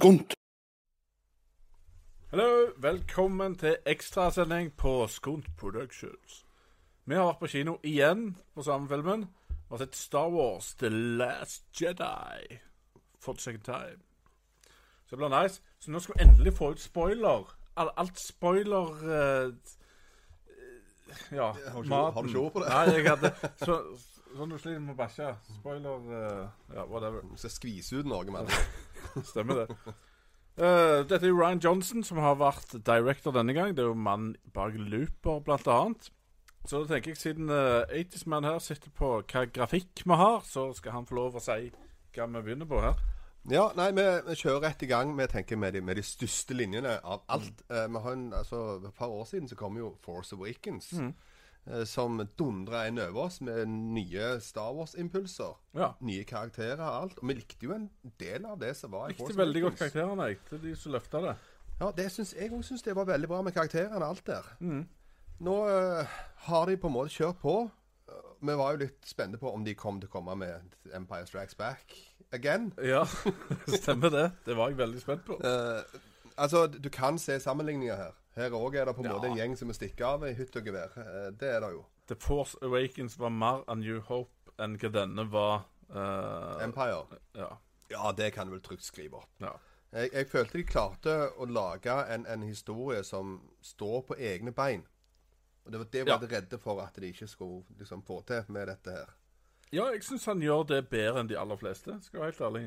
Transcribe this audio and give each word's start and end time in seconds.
Skunt. 0.00 0.34
Hallo, 2.30 2.72
velkommen 2.76 3.56
til 3.56 3.76
ekstrasending 3.86 4.72
på 4.76 5.06
Skunt 5.06 5.50
Productions. 5.60 6.46
Vi 7.04 7.18
har 7.18 7.26
vært 7.26 7.42
på 7.42 7.50
kino 7.52 7.74
igjen 7.84 8.22
på 8.56 8.64
samme 8.64 8.88
filmen. 8.88 9.26
Vi 9.50 9.74
har 9.74 9.82
sett 9.82 9.98
Star 10.00 10.30
Wars 10.32 10.70
The 10.80 10.88
Last 10.88 11.66
Jedi 11.76 12.56
for 13.20 13.36
the 13.36 13.44
second 13.44 13.66
time. 13.68 14.00
Så 15.04 15.16
det 15.16 15.20
blir 15.20 15.34
nice. 15.34 15.60
Så 15.84 15.92
nå 15.92 16.00
skal 16.00 16.16
vi 16.16 16.24
endelig 16.24 16.54
få 16.56 16.70
ut 16.72 16.80
spoiler. 16.80 17.52
Alt 17.76 18.24
spoiler 18.24 19.04
eh, 19.04 19.52
Ja, 21.32 21.52
Har 21.72 21.82
du 21.82 21.88
har 21.92 22.22
du 22.22 22.28
ikke 22.28 22.46
ord 22.46 22.52
på 22.52 22.64
det? 22.64 22.72
Nei, 22.72 22.96
jeg 22.96 23.10
hadde 23.10 23.34
så, 23.66 23.82
Sånn 24.30 24.52
du 24.52 24.56
sliter 24.56 24.80
med 24.80 24.94
å 24.94 24.98
bæsje. 25.02 25.34
Spoiler 25.58 26.08
uh, 26.08 26.74
Ja, 26.74 26.84
whatever. 26.86 27.20
Du 27.26 27.36
skal 27.36 27.52
skvise 27.52 28.00
ut 28.00 28.08
noe 28.08 28.24
med 28.30 28.46
det. 28.46 28.58
Stemmer 29.32 29.62
det. 29.62 29.76
Uh, 30.60 31.00
dette 31.08 31.26
er 31.26 31.32
Ryan 31.32 31.60
Johnson 31.62 32.04
som 32.04 32.18
har 32.20 32.36
vært 32.40 32.74
director 32.84 33.32
denne 33.32 33.54
gang. 33.56 33.76
Det 33.76 33.84
er 33.84 33.92
jo 33.92 33.98
mann 33.98 34.34
bak 34.54 34.76
Looper, 34.76 35.40
blant 35.46 35.68
annet. 35.70 36.10
Så 36.68 36.82
da 36.82 36.94
tenker 36.94 37.14
jeg, 37.14 37.20
siden 37.20 37.48
uh, 37.48 37.86
80's 37.88 38.26
Man 38.28 38.44
her 38.44 38.58
sitter 38.60 38.92
på 38.92 39.14
hva 39.22 39.46
grafikk 39.48 40.02
vi 40.04 40.18
har, 40.20 40.42
så 40.44 40.72
skal 40.76 40.98
han 40.98 41.08
få 41.08 41.16
lov 41.16 41.38
å 41.40 41.44
si 41.44 41.70
hva 42.14 42.26
vi 42.26 42.42
begynner 42.44 42.68
på 42.68 42.82
her. 42.84 43.00
Ja, 43.48 43.70
nei, 43.72 43.88
vi, 43.96 44.04
vi 44.26 44.36
kjører 44.36 44.66
rett 44.66 44.82
i 44.84 44.88
gang 44.90 45.14
med, 45.16 45.30
tenker 45.32 45.56
med, 45.56 45.72
de, 45.72 45.80
med 45.80 45.96
de 45.96 46.02
største 46.04 46.52
linjene 46.52 46.98
av 47.00 47.22
alt. 47.32 47.62
Eh, 47.72 47.86
vi 47.88 48.02
har 48.04 48.12
en, 48.12 48.26
altså, 48.36 48.58
For 48.82 48.88
et 48.90 48.98
par 48.98 49.14
år 49.16 49.24
siden 49.30 49.48
så 49.48 49.56
kom 49.56 49.78
jo 49.80 49.94
Force 50.04 50.36
Awakens. 50.36 50.90
eh, 50.92 51.06
som 51.86 52.18
dundra 52.40 52.86
inn 52.88 52.98
over 52.98 53.26
oss 53.28 53.40
med 53.44 53.68
nye 53.68 54.32
Star 54.42 54.72
Wars-impulser. 54.74 55.58
Ja. 55.76 55.92
Nye 56.00 56.24
karakterer 56.26 56.80
og 56.80 57.02
alt. 57.02 57.18
Og 57.20 57.28
vi 57.30 57.36
likte 57.38 57.68
jo 57.68 57.74
en 57.76 57.88
del 58.18 58.46
av 58.48 58.58
det 58.62 58.72
som 58.78 58.90
var 58.94 59.10
i 59.10 59.14
Likte 59.14 59.36
veldig 59.38 59.62
godt 59.66 59.78
karakterene, 59.82 60.30
jeg. 60.32 60.40
Er 60.56 60.62
de 60.64 60.74
som 60.80 60.94
løfta 60.96 61.20
det. 61.26 61.36
Ja, 61.80 61.90
det 61.96 62.10
syns 62.12 62.34
jeg 62.36 62.52
òg 62.52 62.64
syns 62.66 62.82
det 62.84 62.96
var 62.96 63.08
veldig 63.08 63.28
bra 63.30 63.40
med 63.44 63.54
karakterene, 63.56 64.04
alt 64.04 64.26
der. 64.26 64.48
Mm. 64.60 64.82
Nå 65.40 65.56
uh, 65.64 66.18
har 66.46 66.66
de 66.68 66.76
på 66.76 66.90
en 66.90 66.96
måte 66.96 67.14
kjørt 67.14 67.38
på. 67.40 67.54
Eh, 68.08 68.26
Vi 68.40 68.56
var 68.60 68.74
jo 68.74 68.82
litt 68.82 69.08
spente 69.08 69.40
på 69.40 69.52
om 69.52 69.64
de 69.64 69.74
kom 69.74 70.00
til 70.00 70.10
å 70.10 70.12
komme 70.12 70.36
med 70.36 70.76
Empire 70.92 71.26
Strikes 71.28 71.56
Back 71.56 71.96
again. 72.36 72.72
Ja, 72.84 73.06
stemmer 73.80 74.12
det. 74.12 74.26
Det 74.44 74.56
var 74.56 74.68
jeg 74.68 74.80
veldig 74.82 75.00
spent 75.00 75.24
på. 75.24 75.38
Uh, 75.40 75.80
altså, 76.36 76.66
du 76.66 76.90
kan 76.92 77.18
se 77.18 77.38
sammenligninger 77.40 77.96
her. 77.96 78.19
Her 78.36 78.54
òg 78.54 78.76
er 78.78 78.84
det 78.86 78.94
på 78.96 79.02
en 79.02 79.10
Ja. 79.10 79.14
måte 79.16 79.26
en 79.30 79.36
gjeng 79.36 79.56
som 79.58 79.68
må 79.68 79.74
stikke 79.74 80.06
av 80.06 80.24
i 80.24 80.34
hytt 80.34 80.56
og 80.56 80.64
gevær. 80.64 80.92
Eh, 80.96 81.30
det 81.30 81.48
er 81.56 81.60
det 81.60 81.72
jo. 81.72 81.84
The 82.06 82.14
Force 82.16 82.58
Awakens 82.62 83.18
var 83.18 83.30
mer 83.30 83.64
av 83.68 83.78
New 83.78 84.00
Hope 84.00 84.52
enn 84.58 84.76
hva 84.78 84.92
denne 84.92 85.24
var. 85.30 85.64
Uh, 85.90 86.62
Empire. 86.62 87.06
ja. 87.34 87.56
Ja, 87.90 88.12
det 88.12 88.32
kan 88.34 88.46
du 88.46 88.52
vel 88.52 88.60
trygt 88.62 88.84
skrive 88.86 89.14
opp. 89.18 89.30
ja. 89.40 89.56
Jeg, 89.92 90.12
jeg 90.12 90.26
følte 90.30 90.58
de 90.58 90.62
klarte 90.64 91.14
å 91.34 91.46
lage 91.50 91.90
en, 92.14 92.22
en 92.26 92.42
historie 92.46 93.02
som 93.02 93.40
står 93.60 94.02
på 94.06 94.14
egne 94.14 94.52
bein. 94.54 94.84
Og 95.66 95.72
det 95.72 95.78
var 95.80 95.88
det 95.90 95.98
jeg 95.98 96.06
var 96.06 96.28
redde 96.30 96.58
for 96.62 96.80
at 96.82 96.94
de 96.94 97.08
ikke 97.10 97.26
skulle 97.26 97.64
liksom, 97.78 98.04
få 98.06 98.20
til 98.22 98.44
med 98.48 98.68
dette 98.70 98.90
her. 98.94 99.10
Ja, 99.72 99.88
jeg 99.90 100.04
syns 100.06 100.28
han 100.30 100.40
gjør 100.42 100.62
det 100.68 100.88
bedre 100.90 101.20
enn 101.20 101.28
de 101.30 101.38
aller 101.38 101.58
fleste, 101.58 101.96
skal 102.02 102.20
jeg 102.20 102.22
være 102.22 102.30
helt 102.30 102.46
ærlig. 102.46 102.62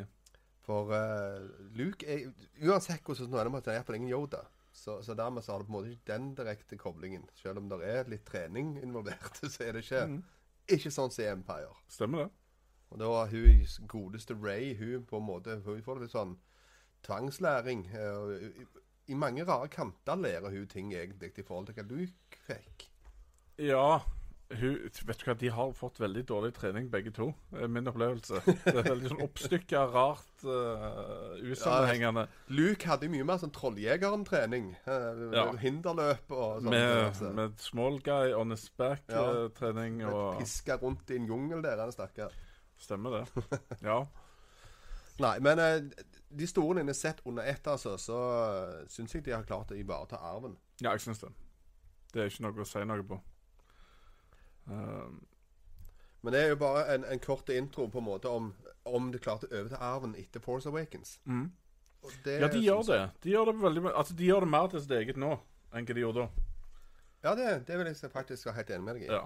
For 0.64 0.92
uh, 0.92 1.48
Luke 1.76 2.04
er 2.08 2.28
Uansett 2.64 3.04
hvordan 3.04 3.32
det 3.32 3.40
er, 3.40 3.50
det 3.56 3.72
er 3.72 3.80
iallfall 3.80 3.96
ingen 4.02 4.12
Yoda. 4.12 4.44
Så, 4.74 4.98
så 5.06 5.14
dermed 5.14 5.44
så 5.46 5.54
har 5.54 5.62
det 5.62 5.68
på 5.68 5.74
en 5.74 5.76
måte 5.78 5.92
ikke 5.94 6.10
den 6.10 6.32
direkte 6.36 6.78
koblingen. 6.82 7.28
Selv 7.38 7.62
om 7.62 7.68
det 7.70 7.82
er 7.86 8.10
litt 8.10 8.26
trening 8.26 8.76
involvert, 8.82 9.38
så 9.54 9.68
er 9.68 9.78
det 9.78 9.84
ikke 9.86 10.06
Ikke 10.74 10.92
sånn 10.92 11.12
som 11.14 11.24
i 11.24 11.30
Empire. 11.30 11.76
Stemmer 11.92 12.26
det? 12.26 12.32
Og 12.94 13.00
da 13.02 13.26
hun 13.26 13.64
godeste 13.90 14.36
Ray 14.38 14.76
Hun 14.78 15.06
på 15.10 15.18
en 15.18 15.26
måte 15.26 15.56
Hun 15.66 15.82
får 15.82 16.04
litt 16.04 16.14
sånn 16.14 16.36
tvangslæring. 17.04 17.88
eh, 17.90 18.50
i, 18.50 18.66
I 19.12 19.16
mange 19.20 19.44
rare 19.46 19.68
kanter 19.68 20.16
lærer 20.16 20.54
hun 20.54 20.68
ting 20.72 20.94
egentlig 20.94 21.34
i 21.38 21.44
forhold 21.44 21.68
til 21.68 21.76
hva 21.80 21.88
Luke 21.90 22.44
fikk. 22.48 22.86
Ja. 23.60 24.00
Hun, 24.60 24.76
vet 25.08 25.20
du 25.20 25.26
hva, 25.26 25.34
De 25.40 25.50
har 25.50 25.72
fått 25.78 26.00
veldig 26.00 26.24
dårlig 26.30 26.54
trening, 26.54 26.90
begge 26.92 27.12
to. 27.16 27.30
er 27.58 27.68
Min 27.72 27.88
opplevelse. 27.90 28.42
Det 28.46 28.74
er 28.76 28.88
veldig 28.90 29.10
sånn 29.12 29.22
oppstykka, 29.26 29.84
rart, 29.94 30.44
uh, 30.46 31.36
usammenhengende. 31.52 32.28
Luke 32.54 32.88
hadde 32.90 33.10
mye 33.10 33.24
mer 33.28 33.38
sånn 33.42 33.54
Trolljegeren-trening. 33.56 34.72
Uh, 34.88 35.34
Ja. 35.34 35.46
Hinderløp 35.62 36.32
og 36.32 36.62
sånn. 36.64 36.70
Med, 36.70 37.16
så- 37.16 37.34
med 37.34 37.60
small 37.60 38.00
guy 38.06 38.34
on 38.34 38.52
his 38.52 38.68
back-trening 38.78 40.04
og 40.08 40.40
Piska 40.40 40.78
rundt 40.82 41.10
i 41.10 41.16
en 41.22 41.28
jungel 41.28 41.62
der, 41.64 41.78
han 41.82 41.92
stakkar. 41.92 42.32
Stemmer 42.78 43.20
det. 43.24 43.60
Ja. 43.90 44.06
Nei, 45.22 45.36
men 45.46 45.60
uh, 45.60 46.06
de 46.34 46.48
store 46.50 46.80
linjene 46.80 46.96
sett 46.98 47.20
under 47.30 47.44
ett, 47.46 47.68
altså, 47.70 47.98
så 48.02 48.16
uh, 48.18 48.88
syns 48.90 49.14
jeg 49.14 49.24
de 49.28 49.32
har 49.36 49.44
klart 49.46 49.70
å 49.72 49.78
ivareta 49.78 50.18
arven. 50.18 50.56
ja, 50.82 50.92
jeg 50.96 51.02
syns 51.06 51.20
det. 51.22 51.30
Det 52.14 52.22
er 52.22 52.30
ikke 52.32 52.44
noe 52.48 52.62
å 52.62 52.66
si 52.68 52.82
noe 52.86 53.04
på. 53.06 53.20
Um, 54.68 55.26
Men 56.24 56.34
det 56.34 56.42
er 56.42 56.50
jo 56.54 56.56
bare 56.56 56.86
en, 56.96 57.04
en 57.04 57.20
kort 57.20 57.50
intro 57.50 57.88
på 57.92 58.00
en 58.00 58.06
måte 58.08 58.30
om, 58.32 58.54
om 58.88 59.12
de 59.12 59.20
klarte 59.20 59.50
å 59.52 59.68
til 59.68 59.76
arven 59.80 60.16
etter 60.16 60.40
Force 60.40 60.70
Awakens. 60.70 61.20
mm. 61.26 61.52
Ja, 62.26 62.48
de 62.52 62.60
gjør 62.60 62.82
det. 62.84 63.02
De 63.24 63.30
gjør 63.32 63.46
det 63.46 63.54
veldig 63.62 63.84
Altså, 63.96 64.14
de 64.20 64.26
gjør 64.28 64.44
det 64.44 64.50
mer 64.52 64.68
til 64.68 64.82
sitt 64.84 64.92
eget 64.92 65.16
nå 65.20 65.38
enn 65.74 65.86
hva 65.88 65.96
de 65.96 66.02
gjorde 66.04 66.26
da. 66.26 66.44
Ja, 67.24 67.32
det, 67.40 67.68
det 67.68 67.78
vil 67.80 67.88
jeg 67.88 68.12
faktisk 68.12 68.46
være 68.50 68.56
helt 68.60 68.74
enig 68.76 68.84
med 68.84 68.98
deg 69.00 69.06
i. 69.06 69.12
Ja. 69.14 69.22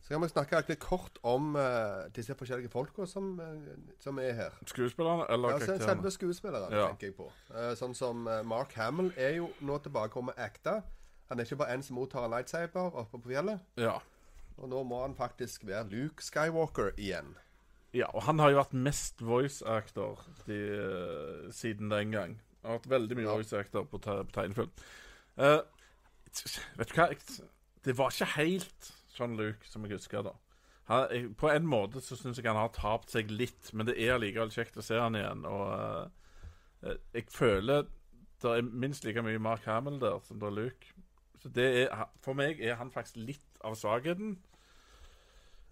Så 0.00 0.14
kan 0.14 0.22
vi 0.24 0.30
snakke 0.32 0.62
litt 0.70 0.80
kort 0.80 1.18
om 1.28 1.50
uh, 1.60 2.08
disse 2.16 2.32
forskjellige 2.34 2.72
folka 2.72 3.04
som, 3.06 3.34
uh, 3.36 3.92
som 4.00 4.18
er 4.18 4.32
her. 4.38 4.56
Skuespillerne 4.66 5.26
eller 5.28 5.52
Ja, 5.52 5.58
karakterene? 5.60 5.84
selve 5.90 6.10
skuespillerne, 6.16 6.70
Ja. 6.72 6.86
tenker 6.88 7.10
jeg 7.10 7.16
på. 7.18 7.28
Uh, 7.52 7.74
sånn 7.76 7.94
som 7.94 8.24
Mark 8.48 8.72
Hamill 8.80 9.12
er 9.16 9.36
jo 9.36 9.50
nå 9.60 9.76
tilbake 9.84 10.16
og 10.16 10.32
acta. 10.40 10.80
Han 11.30 11.38
er 11.40 11.46
ikke 11.46 11.56
bare 11.62 11.74
en 11.76 11.82
som 11.86 11.96
mottar 11.96 12.24
en 12.26 12.32
lightsaber 12.34 12.90
oppe 12.98 13.18
på 13.22 13.30
fjellet. 13.30 13.60
Ja. 13.78 13.96
Og 14.58 14.68
nå 14.68 14.82
må 14.84 15.00
han 15.04 15.14
faktisk 15.16 15.62
være 15.68 15.88
Luke 15.92 16.22
Skywalker 16.26 16.90
igjen. 16.98 17.36
ja. 17.94 18.06
Og 18.14 18.22
han 18.26 18.38
har 18.42 18.50
jo 18.50 18.58
vært 18.60 18.72
mest 18.74 19.22
voice 19.22 19.62
actor 19.66 20.18
de, 20.46 20.58
eh, 20.74 21.50
siden 21.54 21.90
den 21.90 22.10
gang. 22.12 22.40
Han 22.62 22.70
har 22.72 22.78
vært 22.78 22.90
veldig 22.90 23.16
mye 23.16 23.24
Ja. 23.28 23.34
voice 23.38 23.52
actor 23.56 23.84
på, 23.84 23.98
te 24.02 24.10
på 24.24 24.32
tegnefilm. 24.36 24.70
Uh, 25.38 25.62
vet 26.76 26.88
du 26.88 26.94
hva? 26.94 27.08
Jeg- 27.08 27.46
Det 27.84 27.96
var 27.96 28.10
ikke 28.10 28.26
helt 28.36 28.92
sånn 29.16 29.36
Luke 29.38 29.64
som 29.66 29.82
jeg 29.86 29.92
husker 29.92 30.22
da. 30.22 30.32
Han, 30.88 31.08
jeg, 31.10 31.36
på 31.36 31.48
en 31.48 31.64
måte 31.66 32.00
så 32.02 32.14
syns 32.18 32.36
jeg 32.36 32.44
han 32.44 32.56
har 32.56 32.68
tapt 32.68 33.10
seg 33.10 33.30
litt, 33.30 33.72
men 33.72 33.86
det 33.86 33.96
er 33.98 34.18
allikevel 34.18 34.50
kjekt 34.50 34.76
å 34.76 34.82
se 34.82 34.98
han 34.98 35.14
igjen. 35.14 35.46
Og 35.46 36.10
uh, 36.84 36.94
jeg 37.14 37.26
føler 37.30 37.86
det 38.42 38.50
er 38.58 38.62
minst 38.62 39.04
like 39.04 39.22
mye 39.22 39.38
Mark 39.40 39.64
Hamill 39.64 39.98
der 39.98 40.18
som 40.24 40.38
det 40.38 40.46
er 40.48 40.50
Luke. 40.50 40.86
Så 41.42 41.48
det 41.48 41.66
er, 41.86 42.06
For 42.20 42.32
meg 42.36 42.60
er 42.60 42.74
han 42.76 42.90
faktisk 42.92 43.16
litt 43.16 43.60
av 43.64 43.74
svakheten. 43.80 44.38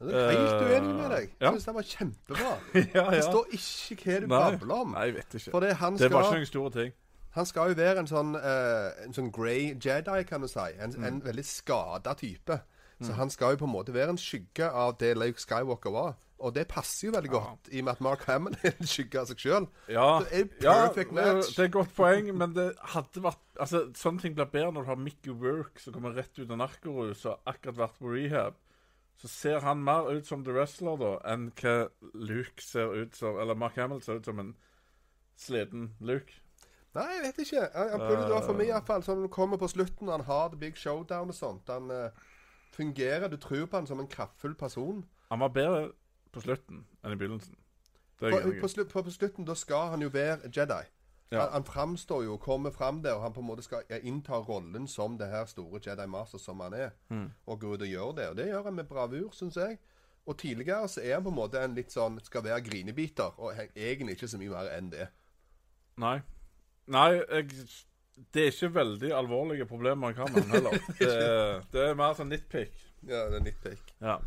Jeg 0.01 0.15
er 0.15 0.31
helt 0.31 0.63
Eh, 0.63 0.69
uenig 0.71 0.95
med 0.95 1.11
deg. 1.11 1.33
Jeg 1.41 1.53
syns 1.53 1.65
den 1.65 1.75
var 1.75 1.83
kjempebra. 1.83 2.53
ja, 2.75 2.83
ja. 2.95 3.11
Det 3.11 3.25
står 3.25 3.47
ikke 3.53 3.97
hva 4.05 4.21
du 4.21 4.27
babler 4.31 4.75
om. 4.77 4.93
Nei, 4.95 5.05
jeg 5.09 5.15
vet 5.19 5.35
ikke. 5.41 5.51
For 5.51 5.61
det, 5.67 5.73
han, 5.81 5.97
Det 5.99 6.11
var 6.13 6.23
ikke 6.29 6.39
noen 6.39 6.47
store 6.47 6.71
ting. 6.77 6.93
han 7.35 7.47
skal 7.47 7.69
jo 7.73 7.75
være 7.79 7.99
en 8.05 8.07
sånn, 8.11 8.31
uh, 8.39 9.05
en 9.05 9.13
sånn 9.15 9.33
grey 9.35 9.75
Jedi, 9.75 10.23
kan 10.27 10.41
du 10.41 10.49
si. 10.49 10.69
En, 10.79 10.95
Mm. 10.97 11.05
en 11.05 11.21
veldig 11.25 11.45
skada 11.45 12.15
type. 12.15 12.61
Så 13.03 13.13
han 13.15 13.31
skal 13.31 13.53
jo 13.55 13.57
på 13.61 13.65
en 13.69 13.73
måte 13.73 13.93
være 13.95 14.11
en 14.11 14.19
skygge 14.19 14.67
av 14.75 14.97
det 14.99 15.13
Luke 15.17 15.39
Skywalker 15.39 15.91
var. 15.95 16.17
Og 16.39 16.55
det 16.55 16.69
passer 16.71 17.09
jo 17.09 17.13
veldig 17.17 17.31
godt, 17.33 17.69
i 17.75 17.81
og 17.81 17.89
med 17.89 17.93
at 17.97 18.01
Mark 18.05 18.23
Hammond 18.29 18.57
er 18.63 18.77
en 18.79 18.87
skygge 18.87 19.19
av 19.19 19.27
seg 19.27 19.41
sjøl. 19.43 19.67
Ja, 19.91 20.21
Det 20.23 20.39
er 20.39 20.45
ja 20.63 20.75
perfect 20.87 21.11
det, 21.11 21.25
match. 21.27 21.51
det 21.57 21.65
er 21.65 21.71
et 21.71 21.75
godt 21.75 21.95
poeng, 21.97 22.31
men 22.39 22.55
det 22.55 22.69
hadde 22.95 23.25
vært 23.25 23.45
Altså, 23.59 23.81
Sånne 23.99 24.23
ting 24.23 24.37
blir 24.39 24.47
bedre 24.53 24.71
når 24.71 24.85
du 24.87 24.91
har 24.93 25.01
Mickey 25.03 25.33
Work 25.35 25.81
som 25.83 25.97
kommer 25.97 26.15
rett 26.15 26.39
ut 26.39 26.47
av 26.47 26.61
narkorus 26.61 27.25
og 27.27 27.41
akkurat 27.51 27.81
vært 27.81 27.97
på 27.99 28.13
rehab. 28.13 28.61
Så 29.19 29.27
ser 29.33 29.65
han 29.67 29.83
mer 29.83 30.07
ut 30.15 30.29
som 30.31 30.45
The 30.47 30.55
Wrestler 30.55 30.95
da 31.01 31.13
enn 31.33 31.49
hva 31.59 31.73
Luke 32.15 32.63
ser 32.63 32.93
ut 32.95 33.17
som 33.19 33.35
Eller 33.43 33.59
Mark 33.59 33.75
Hamill 33.81 33.99
ser 34.05 34.21
ut 34.21 34.29
som 34.31 34.39
en 34.39 34.53
sliten 35.39 35.97
Luke. 35.99 36.39
Nei, 36.95 37.09
jeg 37.17 37.25
vet 37.27 37.41
ikke. 37.45 37.65
Han, 37.75 37.91
han 37.97 38.05
prøvde 38.05 38.29
da 38.31 38.39
for 38.47 38.59
meg 38.59 38.71
iallfall. 38.71 39.03
Sånn 39.07 39.19
når 39.21 39.27
du 39.29 39.35
kommer 39.35 39.59
på 39.61 39.69
slutten, 39.71 40.11
han 40.11 40.25
har 40.27 40.53
the 40.53 40.59
big 40.59 40.79
showdown 40.79 41.35
og 41.35 41.37
sånt. 41.37 41.69
Han 41.71 41.91
uh, 41.91 42.15
fungerer. 42.75 43.29
Du 43.31 43.37
tror 43.43 43.67
på 43.67 43.79
han 43.81 43.91
som 43.91 44.01
en 44.03 44.11
kraftfull 44.11 44.55
person. 44.59 45.03
Han 45.33 45.43
var 45.43 45.53
bedre 45.55 45.83
på 46.33 46.45
slutten 46.45 46.85
enn 47.03 47.15
i 47.15 47.19
begynnelsen. 47.19 47.57
Det 48.19 48.31
På, 48.35 48.53
på, 48.61 48.69
slu, 48.69 48.85
på, 48.85 49.03
på 49.03 49.11
slutten 49.15 49.47
da 49.47 49.55
skal 49.55 49.93
han 49.93 50.03
jo 50.03 50.09
være 50.11 50.51
Jedi. 50.51 50.85
Ja. 51.31 51.41
Han, 51.41 51.53
han 51.53 51.65
framstår 51.65 52.25
jo 52.25 52.33
og 52.35 52.41
kommer 52.41 52.71
fram 52.71 53.03
der, 53.03 53.13
og 53.13 53.23
han 53.23 53.33
på 53.33 53.41
en 53.41 53.47
måte 53.47 53.63
skal 53.63 53.85
innta 54.03 54.41
rollen 54.41 54.89
som 54.89 55.19
det 55.19 55.29
her 55.29 55.45
store 55.47 55.81
Jedi 55.87 56.07
Master 56.07 56.39
som 56.39 56.61
han 56.61 56.75
er. 56.75 56.91
Mm. 57.09 57.29
Og 57.47 57.61
går 57.61 57.75
ut 57.75 57.83
og 57.83 57.93
gjør 57.93 58.13
det. 58.17 58.29
Og 58.29 58.37
det 58.37 58.47
gjør 58.49 58.65
han 58.65 58.75
med 58.75 58.89
bravur, 58.89 59.29
syns 59.33 59.57
jeg. 59.57 59.79
Og 60.27 60.39
tidligere 60.39 60.89
så 60.89 61.01
er 61.01 61.15
han 61.15 61.25
på 61.25 61.33
en 61.33 61.39
måte 61.39 61.61
en 61.65 61.77
litt 61.77 61.93
sånn 61.93 62.19
skal 62.25 62.45
være 62.45 62.65
grinebiter, 62.67 63.37
og 63.41 63.55
egentlig 63.77 64.17
ikke 64.17 64.29
så 64.29 64.41
mye 64.41 64.53
mer 64.53 64.73
enn 64.75 64.91
det. 64.93 65.07
Nei. 65.99 66.19
Nei, 66.89 67.13
jeg 67.15 67.49
Det 68.35 68.43
er 68.43 68.53
ikke 68.53 68.75
veldig 68.75 69.13
alvorlige 69.15 69.67
problemer 69.67 70.13
han 70.13 70.17
har 70.17 70.35
med 70.35 70.43
han 70.43 70.51
heller. 70.51 70.79
Det, 70.99 71.13
det 71.73 71.85
er 71.85 71.95
mer 71.95 72.17
sånn 72.19 72.33
nitpick. 72.33 72.75
Ja, 73.07 73.29
det 73.31 73.39
er 73.39 73.45
nitpick. 73.45 73.95
Ja. 74.03 74.19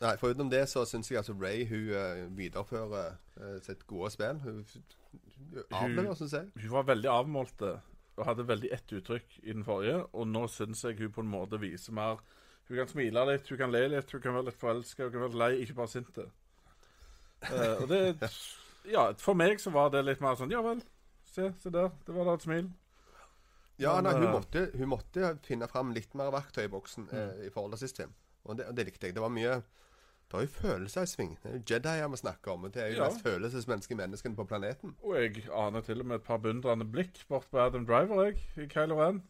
Nei, 0.00 0.14
Foruten 0.20 0.50
det 0.52 0.62
så 0.70 0.84
syns 0.88 1.10
jeg 1.10 1.18
altså 1.20 1.34
Ray 1.40 1.66
hun 1.70 1.90
uh, 1.92 2.22
viderefører 2.36 3.16
uh, 3.40 3.58
sitt 3.64 3.86
gode 3.86 4.10
spill. 4.14 4.40
Hun, 4.44 4.64
avleverer, 5.70 6.14
syns 6.18 6.36
jeg. 6.36 6.50
Hun 6.62 6.72
var 6.74 6.88
veldig 6.90 7.10
avmålte 7.12 7.76
og 8.16 8.24
hadde 8.24 8.46
veldig 8.48 8.70
ett 8.72 8.92
uttrykk 8.96 9.38
i 9.42 9.52
den 9.52 9.64
forrige, 9.64 9.98
og 10.16 10.28
nå 10.28 10.46
syns 10.48 10.84
jeg 10.84 10.96
hun 11.00 11.12
på 11.12 11.20
en 11.24 11.28
måte 11.32 11.60
viser 11.60 11.92
mer 11.92 12.22
Hun 12.66 12.78
kan 12.80 12.88
smile 12.88 13.22
litt, 13.28 13.48
hun 13.48 13.58
kan 13.60 13.70
le 13.70 13.82
litt, 13.92 14.10
hun 14.10 14.22
kan 14.24 14.34
være 14.34 14.48
litt 14.48 14.58
forelska, 14.58 15.04
hun 15.04 15.12
kan 15.12 15.26
være 15.26 15.38
lei, 15.42 15.50
ikke 15.62 15.76
bare 15.76 15.92
sint. 15.92 16.16
Uh, 16.18 17.82
og 17.82 17.88
det 17.92 18.00
Ja, 18.96 19.10
for 19.18 19.34
meg 19.38 19.60
så 19.60 19.70
var 19.74 19.90
det 19.90 20.04
litt 20.06 20.22
mer 20.22 20.36
sånn 20.38 20.52
Ja 20.54 20.62
vel, 20.64 20.80
se, 21.26 21.50
se 21.60 21.70
der. 21.74 21.90
Det 22.06 22.14
var 22.14 22.28
da 22.30 22.36
et 22.38 22.46
smil. 22.46 22.68
Ja, 23.82 23.98
nei, 24.00 24.14
hun 24.16 24.24
eh, 24.24 24.32
måtte, 24.32 24.62
hun 24.72 24.88
måtte 24.88 25.34
finne 25.44 25.68
fram 25.68 25.90
litt 25.92 26.14
mer 26.16 26.30
verktøy 26.32 26.64
i 26.64 26.72
boksen 26.72 27.10
Mm. 27.10 27.16
eh, 27.18 27.46
i 27.46 27.50
forhold 27.52 27.74
til 27.76 27.82
sist 27.84 28.00
film. 28.00 28.14
Og 28.46 28.56
det, 28.58 28.66
og 28.70 28.76
det 28.76 28.84
likte 28.86 29.06
jeg. 29.10 29.14
Det 29.14 29.22
var 29.22 29.28
mye 29.34 29.62
Det 30.26 30.32
var 30.34 30.40
jo 30.42 30.48
følelser 30.50 31.02
i 31.02 31.06
sving. 31.06 31.36
Det 31.42 31.50
er 31.50 31.54
jo 31.58 31.62
Jedier 31.70 32.08
vi 32.10 32.16
snakker 32.16 32.52
om. 32.52 32.62
Det 32.70 32.82
er 32.82 32.86
jo 32.88 33.02
Ja. 33.02 33.08
mest 33.08 33.22
følelsesmenneske 33.22 33.94
menneskene 33.94 34.34
på 34.36 34.44
planeten. 34.44 34.96
Og 35.04 35.14
jeg 35.14 35.44
aner 35.54 35.80
til 35.86 36.00
og 36.00 36.06
med 36.06 36.16
et 36.16 36.22
par 36.24 36.38
beundrende 36.38 36.84
blikk 36.92 37.20
bort 37.28 37.46
på 37.50 37.58
Adam 37.58 37.86
Driver, 37.86 38.24
jeg, 38.24 38.34
i 38.56 38.66
Kylo 38.66 38.98
Ren. 38.98 39.22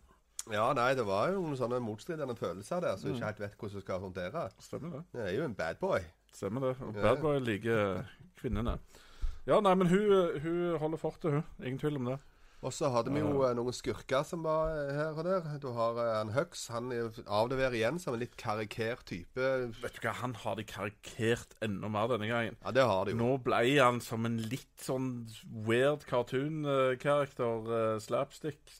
Ja, 0.53 0.73
nei, 0.73 0.95
det 0.95 1.05
var 1.07 1.29
jo 1.33 1.41
noen 1.43 1.57
sånne 1.59 1.81
motstridende 1.83 2.37
følelser 2.37 2.81
der 2.81 2.97
som 2.97 3.11
Mm. 3.11 3.17
ikke 3.17 3.25
helt 3.27 3.41
vet 3.41 3.57
hvordan 3.59 3.75
du 3.75 3.81
skal 3.81 3.99
håndtere. 4.01 4.51
Stemmer 4.61 4.91
det. 4.97 5.05
Det 5.13 5.21
er 5.33 5.37
jo 5.39 5.45
en 5.45 5.55
bad 5.55 5.75
boy. 5.81 5.99
Stemmer 6.33 6.61
det. 6.61 6.81
Og 6.81 6.95
Bad 6.95 7.21
Boy 7.21 7.39
liker 7.41 8.05
kvinnene. 8.41 8.79
Ja, 9.47 9.61
nei, 9.61 9.75
men 9.75 9.87
hun, 9.89 10.41
hun 10.41 10.79
holder 10.79 10.97
fortet, 10.99 11.31
hun. 11.33 11.45
Ingen 11.63 11.79
tvil 11.79 11.97
om 11.97 12.05
det. 12.05 12.19
Og 12.67 12.73
så 12.75 12.89
hadde 12.91 13.13
vi 13.15 13.21
jo 13.23 13.45
eh, 13.47 13.53
noen 13.55 13.75
skurker 13.75 14.25
som 14.27 14.43
var 14.43 14.73
eh, 14.75 14.89
her 14.97 15.15
og 15.15 15.27
der. 15.29 15.45
Du 15.63 15.69
har 15.77 15.99
eh, 16.03 16.15
han 16.17 16.33
Hux. 16.35 16.65
Han 16.75 16.91
er 16.95 17.15
avleverer 17.31 17.77
igjen 17.79 18.01
som 18.03 18.17
en 18.17 18.23
litt 18.25 18.35
karikert 18.41 19.05
type. 19.07 19.51
Vet 19.83 20.01
du 20.01 20.01
hva, 20.03 20.17
han 20.19 20.35
har 20.43 20.59
de 20.59 20.65
karikert 20.67 21.55
enda 21.63 21.91
mer 21.93 22.11
denne 22.11 22.27
gangen. 22.31 22.59
Ja, 22.65 22.73
det 22.75 22.89
har 22.91 23.07
de 23.07 23.15
jo. 23.15 23.21
Nå 23.21 23.37
ble 23.47 23.61
han 23.79 24.03
som 24.03 24.27
en 24.27 24.41
litt 24.51 24.83
sånn 24.83 25.13
weird 25.69 26.09
cartoon-karakter. 26.11 28.01
slapstick. 28.03 28.75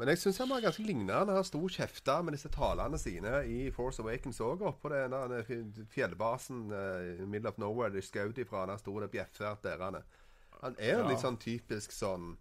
Men 0.00 0.08
jeg 0.12 0.22
syns 0.22 0.40
han 0.42 0.50
var 0.50 0.62
ganske 0.64 0.84
lignende. 0.84 1.14
Han 1.14 1.32
har 1.32 1.44
stor 1.46 1.68
kjefta 1.72 2.18
med 2.24 2.34
disse 2.36 2.50
talene 2.52 2.98
sine 3.00 3.42
i 3.48 3.58
Force 3.72 4.02
Awakens 4.02 4.40
òg, 4.44 4.64
oppå 4.66 4.90
den 4.92 5.12
fjellbasen 5.92 6.64
uh, 6.72 7.26
middle 7.28 7.52
of 7.52 7.60
nowhere 7.60 7.92
de 7.94 8.02
skjøt 8.02 8.40
ifra. 8.42 8.64
Han 8.66 8.80
sto 8.80 8.96
der 9.00 9.12
bjeffert 9.12 9.62
der. 9.64 9.78
Han 9.84 10.00
er. 10.00 10.08
Han 10.62 10.76
er 10.78 10.98
Ja. 10.98 11.04
litt 11.08 11.22
sånn 11.22 11.38
typisk 11.42 11.92
sånn 11.94 12.34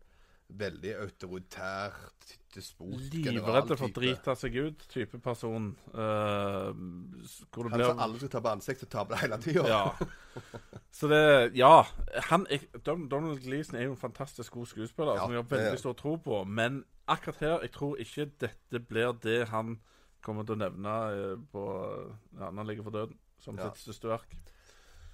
veldig 0.58 0.96
autoritær, 1.02 1.94
despot, 2.52 3.00
Livredd 3.14 3.70
for 3.72 3.88
å 3.88 3.92
drite 3.96 4.34
seg 4.36 4.56
ut-type 4.60 5.20
person. 5.24 5.70
Uh, 5.94 6.72
hvor 7.52 7.68
det 7.68 7.72
Han 7.72 7.78
blir 7.78 7.86
som 7.88 8.02
alle 8.04 8.20
skal 8.20 8.32
ta 8.34 8.42
på 8.44 8.52
ansiktet 8.52 8.88
og 8.90 8.92
ta 8.92 9.04
på 9.06 9.14
det 9.16 9.22
hele 9.24 9.38
tida. 9.44 9.64
Ja. 9.70 9.84
Så 10.98 11.08
det 11.12 11.22
Ja. 11.56 11.86
Han 12.30 12.46
jeg, 12.50 12.68
Donald 12.86 13.40
Gleeson 13.44 13.80
er 13.80 13.88
jo 13.88 13.96
en 13.96 14.02
fantastisk 14.02 14.54
god 14.54 14.68
skuespiller 14.68 15.16
Ja, 15.16 15.24
som 15.24 15.32
jeg 15.36 15.44
har 15.44 15.50
veldig 15.54 15.80
stor 15.80 15.96
tro 16.00 16.18
på. 16.18 16.44
Men 16.44 16.84
akkurat 17.08 17.40
her, 17.40 17.58
jeg 17.68 17.72
tror 17.78 17.96
ikke 18.04 18.28
dette 18.44 18.84
blir 18.88 19.16
det 19.24 19.48
han 19.52 19.78
kommer 20.22 20.46
til 20.46 20.54
å 20.54 20.62
nevne 20.62 20.96
eh, 21.16 21.38
på 21.52 21.62
ja, 22.38 22.52
når 22.52 22.58
han 22.60 22.68
ligger 22.70 22.84
for 22.86 22.94
døden, 22.94 23.16
som 23.42 23.58
Ja. 23.58 23.72
sitt 23.72 23.88
største 23.88 24.12
verk. 24.12 24.36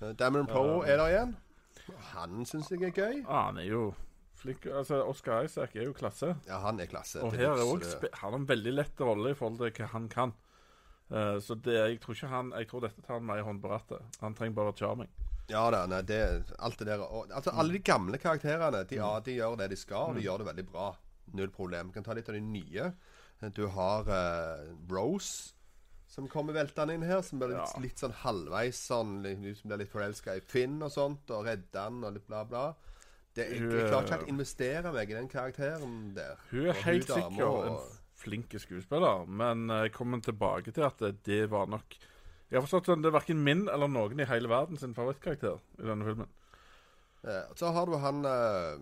Eh, 0.01 0.11
Dameron 0.19 0.49
Poe 0.49 0.81
er 0.85 0.97
der 0.97 1.13
igjen. 1.13 1.37
Han 2.11 2.43
syns 2.45 2.69
jeg 2.73 2.83
er 2.89 2.91
gøy. 2.91 3.23
Ah, 3.27 3.45
han 3.47 3.61
er 3.61 3.69
jo 3.69 3.93
flink. 4.47 4.65
Altså, 4.73 5.01
Oscar 5.11 5.45
Isaac 5.47 5.75
er 5.77 5.85
jo 5.89 5.93
klasse. 5.97 6.33
Ja, 6.47 6.59
han 6.63 6.79
er 6.83 6.89
klasse. 6.91 7.21
Og 7.23 7.35
her 7.37 7.51
er 7.51 7.61
også, 7.63 7.79
det- 7.83 7.93
spe- 7.95 8.13
han 8.23 8.31
har 8.33 8.39
en 8.39 8.47
veldig 8.49 8.73
lett 8.73 8.99
rolle 9.05 9.31
i 9.35 9.37
forhold 9.37 9.59
til 9.61 9.71
hva 9.85 9.91
han 9.93 10.07
kan. 10.09 10.33
Uh, 11.09 11.37
så 11.39 11.55
det, 11.63 11.71
jeg 11.77 11.99
tror 12.03 12.15
ikke 12.17 12.27
han 12.27 12.49
Jeg 12.51 12.67
tror 12.67 12.81
dette 12.83 12.99
tar 13.05 13.13
han 13.15 13.23
med 13.25 13.39
i 13.39 13.43
hånd 13.47 13.61
på 13.63 13.69
rattet. 13.71 14.01
Han 14.19 14.33
trenger 14.35 14.55
bare 14.57 14.73
charming. 14.75 15.07
Ja 15.47 15.61
da, 15.71 15.85
nei, 15.87 16.01
det, 16.03 16.17
alt 16.59 16.77
det 16.81 16.87
der 16.89 16.99
og, 17.05 17.29
Altså, 17.31 17.53
alle 17.55 17.71
de 17.71 17.79
gamle 17.79 18.17
karakterene, 18.19 18.81
de, 18.89 18.95
ja, 18.99 19.13
de 19.23 19.37
gjør 19.37 19.55
det 19.61 19.69
de 19.71 19.77
skal, 19.79 20.09
og 20.09 20.15
de 20.17 20.25
gjør 20.25 20.41
det 20.43 20.47
veldig 20.49 20.65
bra. 20.73 20.89
Null 21.33 21.49
problem. 21.55 21.87
Vi 21.87 21.93
kan 21.93 22.03
ta 22.03 22.13
litt 22.17 22.27
av 22.27 22.35
de 22.35 22.41
nye. 22.41 22.89
Du 23.55 23.67
har 23.71 24.03
uh, 24.09 24.65
Rose, 24.91 25.53
som 26.11 26.27
kommer 26.27 26.51
veltende 26.55 26.93
inn 26.97 27.03
her, 27.07 27.21
som 27.21 27.39
blir 27.39 27.53
litt, 27.55 27.71
Ja. 27.75 27.79
litt 27.83 27.99
sånn 28.03 28.13
halvveis 28.25 28.75
sånn 28.89 29.21
litt- 29.23 29.57
Som 29.61 29.69
blir 29.71 29.77
litt 29.85 29.91
forelska 29.91 30.35
i 30.35 30.41
Finn 30.43 30.81
og 30.83 30.91
sånt, 30.91 31.31
og 31.31 31.45
redder 31.45 31.83
han 31.87 32.03
og 32.03 32.13
litt 32.15 32.27
bla, 32.27 32.43
bla. 32.43 32.73
Det, 33.37 33.45
jeg, 33.53 33.61
jeg 33.61 33.87
klarer 33.91 34.03
ikke 34.03 34.13
eh, 34.15 34.17
helt 34.17 34.27
å 34.27 34.33
investere 34.33 34.91
meg 34.95 35.11
i 35.13 35.17
den 35.17 35.27
karakteren 35.31 35.95
der. 36.17 36.35
Hun 36.51 36.65
er 36.71 36.79
helt 36.87 37.05
sikker 37.05 37.29
sikkert 37.29 37.67
en 37.69 37.77
og- 37.77 37.95
flink 38.17 38.55
skuespiller, 38.59 39.27
men 39.29 39.67
jeg 39.69 39.91
kommer 39.93 40.19
tilbake 40.25 40.73
til 40.73 40.87
at 40.87 40.97
det, 41.03 41.11
det 41.27 41.43
var 41.53 41.67
nok 41.69 41.93
Jeg 42.49 42.57
har 42.57 42.63
forstått 42.65 42.89
at 42.95 43.01
det 43.03 43.09
er 43.11 43.13
verken 43.19 43.43
min 43.45 43.65
eller 43.69 43.87
noen 43.91 44.19
i 44.23 44.25
hele 44.25 44.49
verden 44.49 44.79
sin 44.81 44.95
favorittkarakter 44.97 45.59
i 45.77 45.85
denne 45.85 46.05
filmen. 46.07 46.29
Eh, 47.27 47.43
Så 47.59 47.69
har 47.75 47.85
du 47.85 47.97
han 48.01 48.23
eh, 48.25 48.79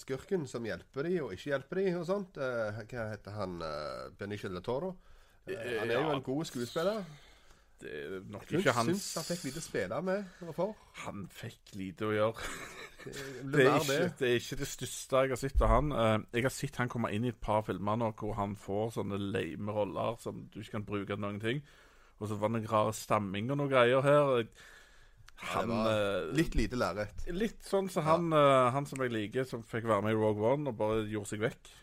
skurken 0.00 0.46
som 0.48 0.64
hjelper 0.66 1.04
de 1.06 1.20
og 1.22 1.32
ikke 1.36 1.52
hjelper 1.52 1.80
de 1.82 1.84
og 2.00 2.06
sånt. 2.08 2.36
Eh, 2.40 2.80
hva 2.90 3.06
heter 3.12 3.36
han? 3.36 3.58
Benicio 4.18 4.50
Toro. 4.64 4.94
Eh, 5.46 5.76
han 5.78 5.90
er 5.92 6.00
jo 6.00 6.10
en 6.16 6.22
god 6.26 6.44
skuespiller. 6.48 7.04
Det 7.80 7.90
er 7.92 8.20
nok 8.32 8.46
Jeg 8.50 8.62
ikke 8.62 8.72
hans 8.72 9.06
han 9.18 9.24
fikk 9.28 9.42
lite 9.50 9.60
spille 9.60 9.96
med 10.02 10.24
hvorfor. 10.40 10.70
Han 11.04 11.26
fikk 11.28 11.74
lite 11.76 12.06
å 12.08 12.12
gjøre. 12.14 12.46
Det 13.04 13.12
Det 13.52 13.66
er, 13.66 13.76
ikke, 13.82 13.98
det. 14.18 14.28
er 14.30 14.38
ikke 14.40 14.56
det 14.62 14.68
største 14.70 15.20
jeg 15.22 15.34
har 15.34 15.40
sett 15.42 15.60
av 15.66 15.72
han. 15.74 15.92
Eh, 15.92 16.14
jeg 16.38 16.46
har 16.48 16.54
sett 16.56 16.78
han 16.80 16.88
komme 16.92 17.10
inn 17.14 17.26
i 17.28 17.34
et 17.34 17.40
par 17.40 17.60
filmer 17.68 17.98
nå 18.00 18.08
hvor 18.16 18.32
han 18.38 18.56
får 18.58 18.96
sånne 18.96 19.18
lame 19.20 19.76
roller 19.76 20.16
som 20.22 20.46
du 20.52 20.62
ikke 20.62 20.78
kan 20.78 20.88
bruke 20.88 21.12
til 21.12 21.20
noen 21.22 21.42
ting. 21.42 21.60
Og 22.16 22.30
så 22.30 22.38
var 22.40 22.48
det 22.48 22.62
noen 22.62 22.70
rare 22.72 22.96
stamming 22.96 23.52
og 23.52 23.60
noen 23.60 23.70
greier 23.74 24.00
her. 24.06 24.46
Han 25.52 25.70
eh, 25.84 26.30
Litt 26.32 26.54
lite 26.56 26.78
lerret. 26.80 27.26
Litt 27.36 27.60
sånn 27.68 27.90
som 27.92 28.06
han, 28.08 28.30
ja. 28.32 28.70
han 28.72 28.88
som 28.88 29.02
jeg 29.04 29.12
liker, 29.12 29.44
som 29.44 29.60
fikk 29.68 29.84
være 29.90 30.06
med 30.08 30.16
i 30.16 30.18
Rogue 30.18 30.40
One 30.54 30.72
og 30.72 30.78
bare 30.80 31.02
gjorde 31.12 31.34
seg 31.34 31.44
vekk. 31.44 31.74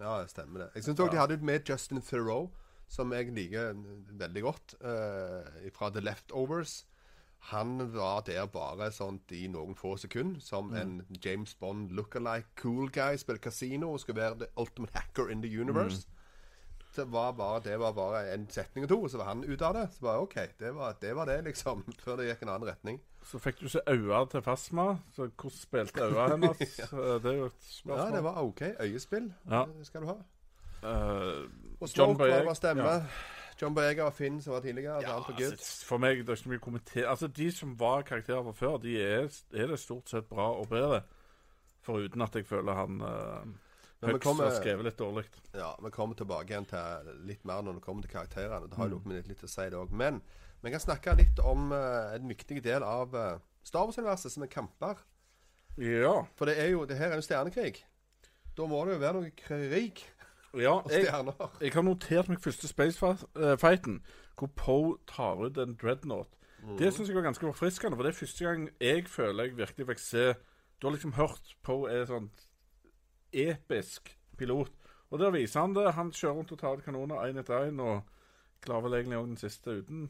Ja, 0.00 0.16
det 0.22 0.32
stemmer 0.32 0.64
det. 0.64 0.70
Jeg 0.78 0.86
syns 0.88 1.02
òg 1.04 1.10
Ja. 1.12 1.12
de 1.12 1.20
hadde 1.20 1.44
med 1.44 1.68
Justin 1.68 2.00
Theroux, 2.02 2.48
som 2.92 3.12
jeg 3.16 3.30
liker 3.32 3.72
veldig 4.20 4.42
godt, 4.44 4.74
eh, 4.84 5.70
fra 5.72 5.88
The 5.94 6.02
Leftovers. 6.04 6.82
Han 7.50 7.88
var 7.94 8.20
der 8.28 8.46
bare 8.46 8.90
sånt 8.94 9.32
i 9.34 9.46
noen 9.50 9.74
få 9.74 9.96
sekunder, 9.98 10.40
som 10.40 10.68
Mm. 10.70 10.76
en 10.80 11.18
James 11.24 11.54
Bond 11.58 11.90
look-alike 11.90 12.46
cool 12.60 12.88
guy. 12.90 13.16
Spiller 13.16 13.40
kasino 13.42 13.92
og 13.92 14.00
skulle 14.00 14.20
være 14.20 14.38
the 14.38 14.46
ultimate 14.56 14.92
hacker 14.94 15.28
in 15.30 15.42
the 15.42 15.50
universe. 15.60 16.06
Mm. 16.06 16.18
Så 16.92 17.04
var 17.08 17.32
bare, 17.32 17.60
det 17.64 17.78
var 17.80 17.92
bare 17.92 18.34
en 18.34 18.46
setning 18.50 18.84
og 18.84 18.88
to, 18.88 19.02
og 19.02 19.10
så 19.10 19.16
var 19.18 19.24
han 19.32 19.44
ute 19.44 19.64
av 19.64 19.74
det. 19.74 19.88
Så 19.94 20.00
bare 20.04 20.20
OK, 20.20 20.34
det 20.60 20.74
var 20.74 20.92
det, 21.00 21.14
var 21.16 21.24
det 21.24 21.44
liksom. 21.44 21.82
Før 22.04 22.16
det 22.16 22.28
gikk 22.28 22.42
en 22.42 22.48
annen 22.48 22.68
retning. 22.68 23.00
Så 23.24 23.38
fikk 23.40 23.60
du 23.60 23.66
ikke 23.66 23.82
øynene 23.88 24.28
til 24.30 24.42
Fasma. 24.42 24.98
Så 25.16 25.30
hvordan 25.30 25.56
spilte 25.56 26.02
øynene 26.04 26.28
hennes? 26.46 26.78
ja. 26.78 26.86
Det 27.18 27.32
er 27.32 27.38
jo 27.38 27.44
et 27.46 27.82
Ja, 27.86 28.10
det 28.10 28.22
var 28.22 28.42
OK. 28.42 28.62
Øyespill 28.80 29.32
Ja. 29.50 29.64
Det 29.78 29.86
skal 29.86 30.02
du 30.02 30.06
ha. 30.06 30.16
Eh, 30.82 31.48
Og 31.80 31.88
John 31.96 32.14
Smoke 32.16 32.44
var 32.46 32.54
stemme. 32.58 32.82
ja. 32.82 33.02
John 33.62 33.74
Boyega 33.76 34.04
og 34.08 34.14
Finn 34.16 34.40
som 34.42 34.54
var 34.56 34.60
tidligere. 34.64 35.00
ja, 35.02 35.12
alt 35.14 35.28
var 35.28 35.36
good. 35.38 35.52
altså, 35.52 35.86
for 35.86 35.98
meg 36.02 36.18
det 36.18 36.28
er 36.32 36.36
ikke 36.40 36.48
mye 36.50 36.58
kommenter... 36.58 37.04
Altså, 37.06 37.26
De 37.28 37.50
som 37.52 37.74
var 37.78 38.02
karakterer 38.02 38.42
fra 38.42 38.52
før, 38.52 38.76
de 38.82 38.96
er, 39.02 39.28
er 39.54 39.66
det 39.70 39.78
stort 39.78 40.08
sett 40.10 40.26
bra 40.28 40.48
og 40.58 40.68
bedre. 40.68 41.02
Foruten 41.82 42.22
at 42.22 42.34
jeg 42.34 42.46
føler 42.46 42.74
han 42.74 43.00
uh, 43.02 43.44
Men 44.00 44.18
kommer- 44.20 44.48
har 44.48 44.56
skrevet 44.56 44.84
litt 44.88 44.98
dårlig. 44.98 45.24
Ja, 45.54 45.74
vi 45.84 45.90
kommer 45.90 46.14
tilbake 46.18 46.50
igjen 46.50 46.66
til 46.66 47.12
litt 47.28 47.44
mer 47.44 47.62
når 47.62 47.74
det 47.78 47.82
kommer 47.82 48.02
til 48.02 48.10
karakterene. 48.10 48.66
Det 48.70 48.76
har 48.80 48.88
jo 48.88 48.98
Mm. 49.04 49.12
litt, 49.14 49.28
litt 49.28 49.42
å 49.44 49.48
si 49.48 49.62
det 49.70 49.78
òg. 49.78 49.92
Men 49.92 50.20
vi 50.62 50.70
kan 50.70 50.80
snakke 50.80 51.14
litt 51.16 51.38
om 51.44 51.70
uh, 51.72 52.14
en 52.16 52.26
viktig 52.28 52.62
del 52.64 52.82
av 52.82 53.14
uh, 53.14 53.38
Star 53.62 53.84
Wars-universet, 53.86 54.32
som 54.32 54.42
er 54.42 54.46
kamper. 54.50 54.96
Ja. 55.78 56.24
For 56.36 56.46
det 56.46 56.58
er 56.58 56.70
jo, 56.74 56.84
det 56.86 56.96
her 56.98 57.10
er 57.12 57.20
jo 57.20 57.26
stjernekrig. 57.28 57.84
Da 58.56 58.66
må 58.66 58.82
det 58.86 58.94
jo 58.96 59.04
være 59.06 59.20
noe 59.20 59.30
krig 59.36 60.02
ja 60.54 60.74
jeg, 60.90 61.08
jeg 61.60 61.72
har 61.72 61.82
notert 61.82 62.28
meg 62.28 62.40
første 62.44 62.68
spacefighten, 62.68 64.02
hvor 64.38 64.50
Poe 64.56 64.96
tar 65.08 65.40
ut 65.40 65.58
en 65.58 65.76
dreadnought. 65.80 66.28
Mm. 66.62 66.76
Det 66.78 66.92
syns 66.92 67.08
jeg 67.08 67.16
var 67.16 67.26
ganske 67.26 67.46
forfriskende, 67.46 67.96
for 67.96 68.06
det 68.06 68.12
er 68.12 68.18
første 68.18 68.44
gang 68.44 68.68
jeg 68.80 69.08
føler 69.08 69.44
jeg 69.44 69.56
virkelig 69.58 69.86
fikk 69.86 70.02
se 70.02 70.26
Du 70.80 70.86
har 70.86 70.94
liksom 70.94 71.16
hørt 71.18 71.56
Poe 71.62 71.90
er 71.90 72.06
sånn 72.06 72.30
episk 73.32 74.12
pilot. 74.38 74.72
Og 75.10 75.20
der 75.20 75.30
viser 75.30 75.60
han 75.60 75.74
det. 75.76 75.92
Han 75.92 76.12
kjører 76.12 76.34
rundt 76.38 76.52
og 76.52 76.58
tar 76.58 76.78
ut 76.78 76.84
kanoner 76.84 77.22
én 77.28 77.38
etter 77.40 77.68
én, 77.68 77.80
og 77.80 78.02
klarer 78.64 78.86
vel 78.86 78.98
egentlig 78.98 79.18
òg 79.18 79.28
den 79.28 79.40
siste 79.40 79.76
uten 79.82 80.08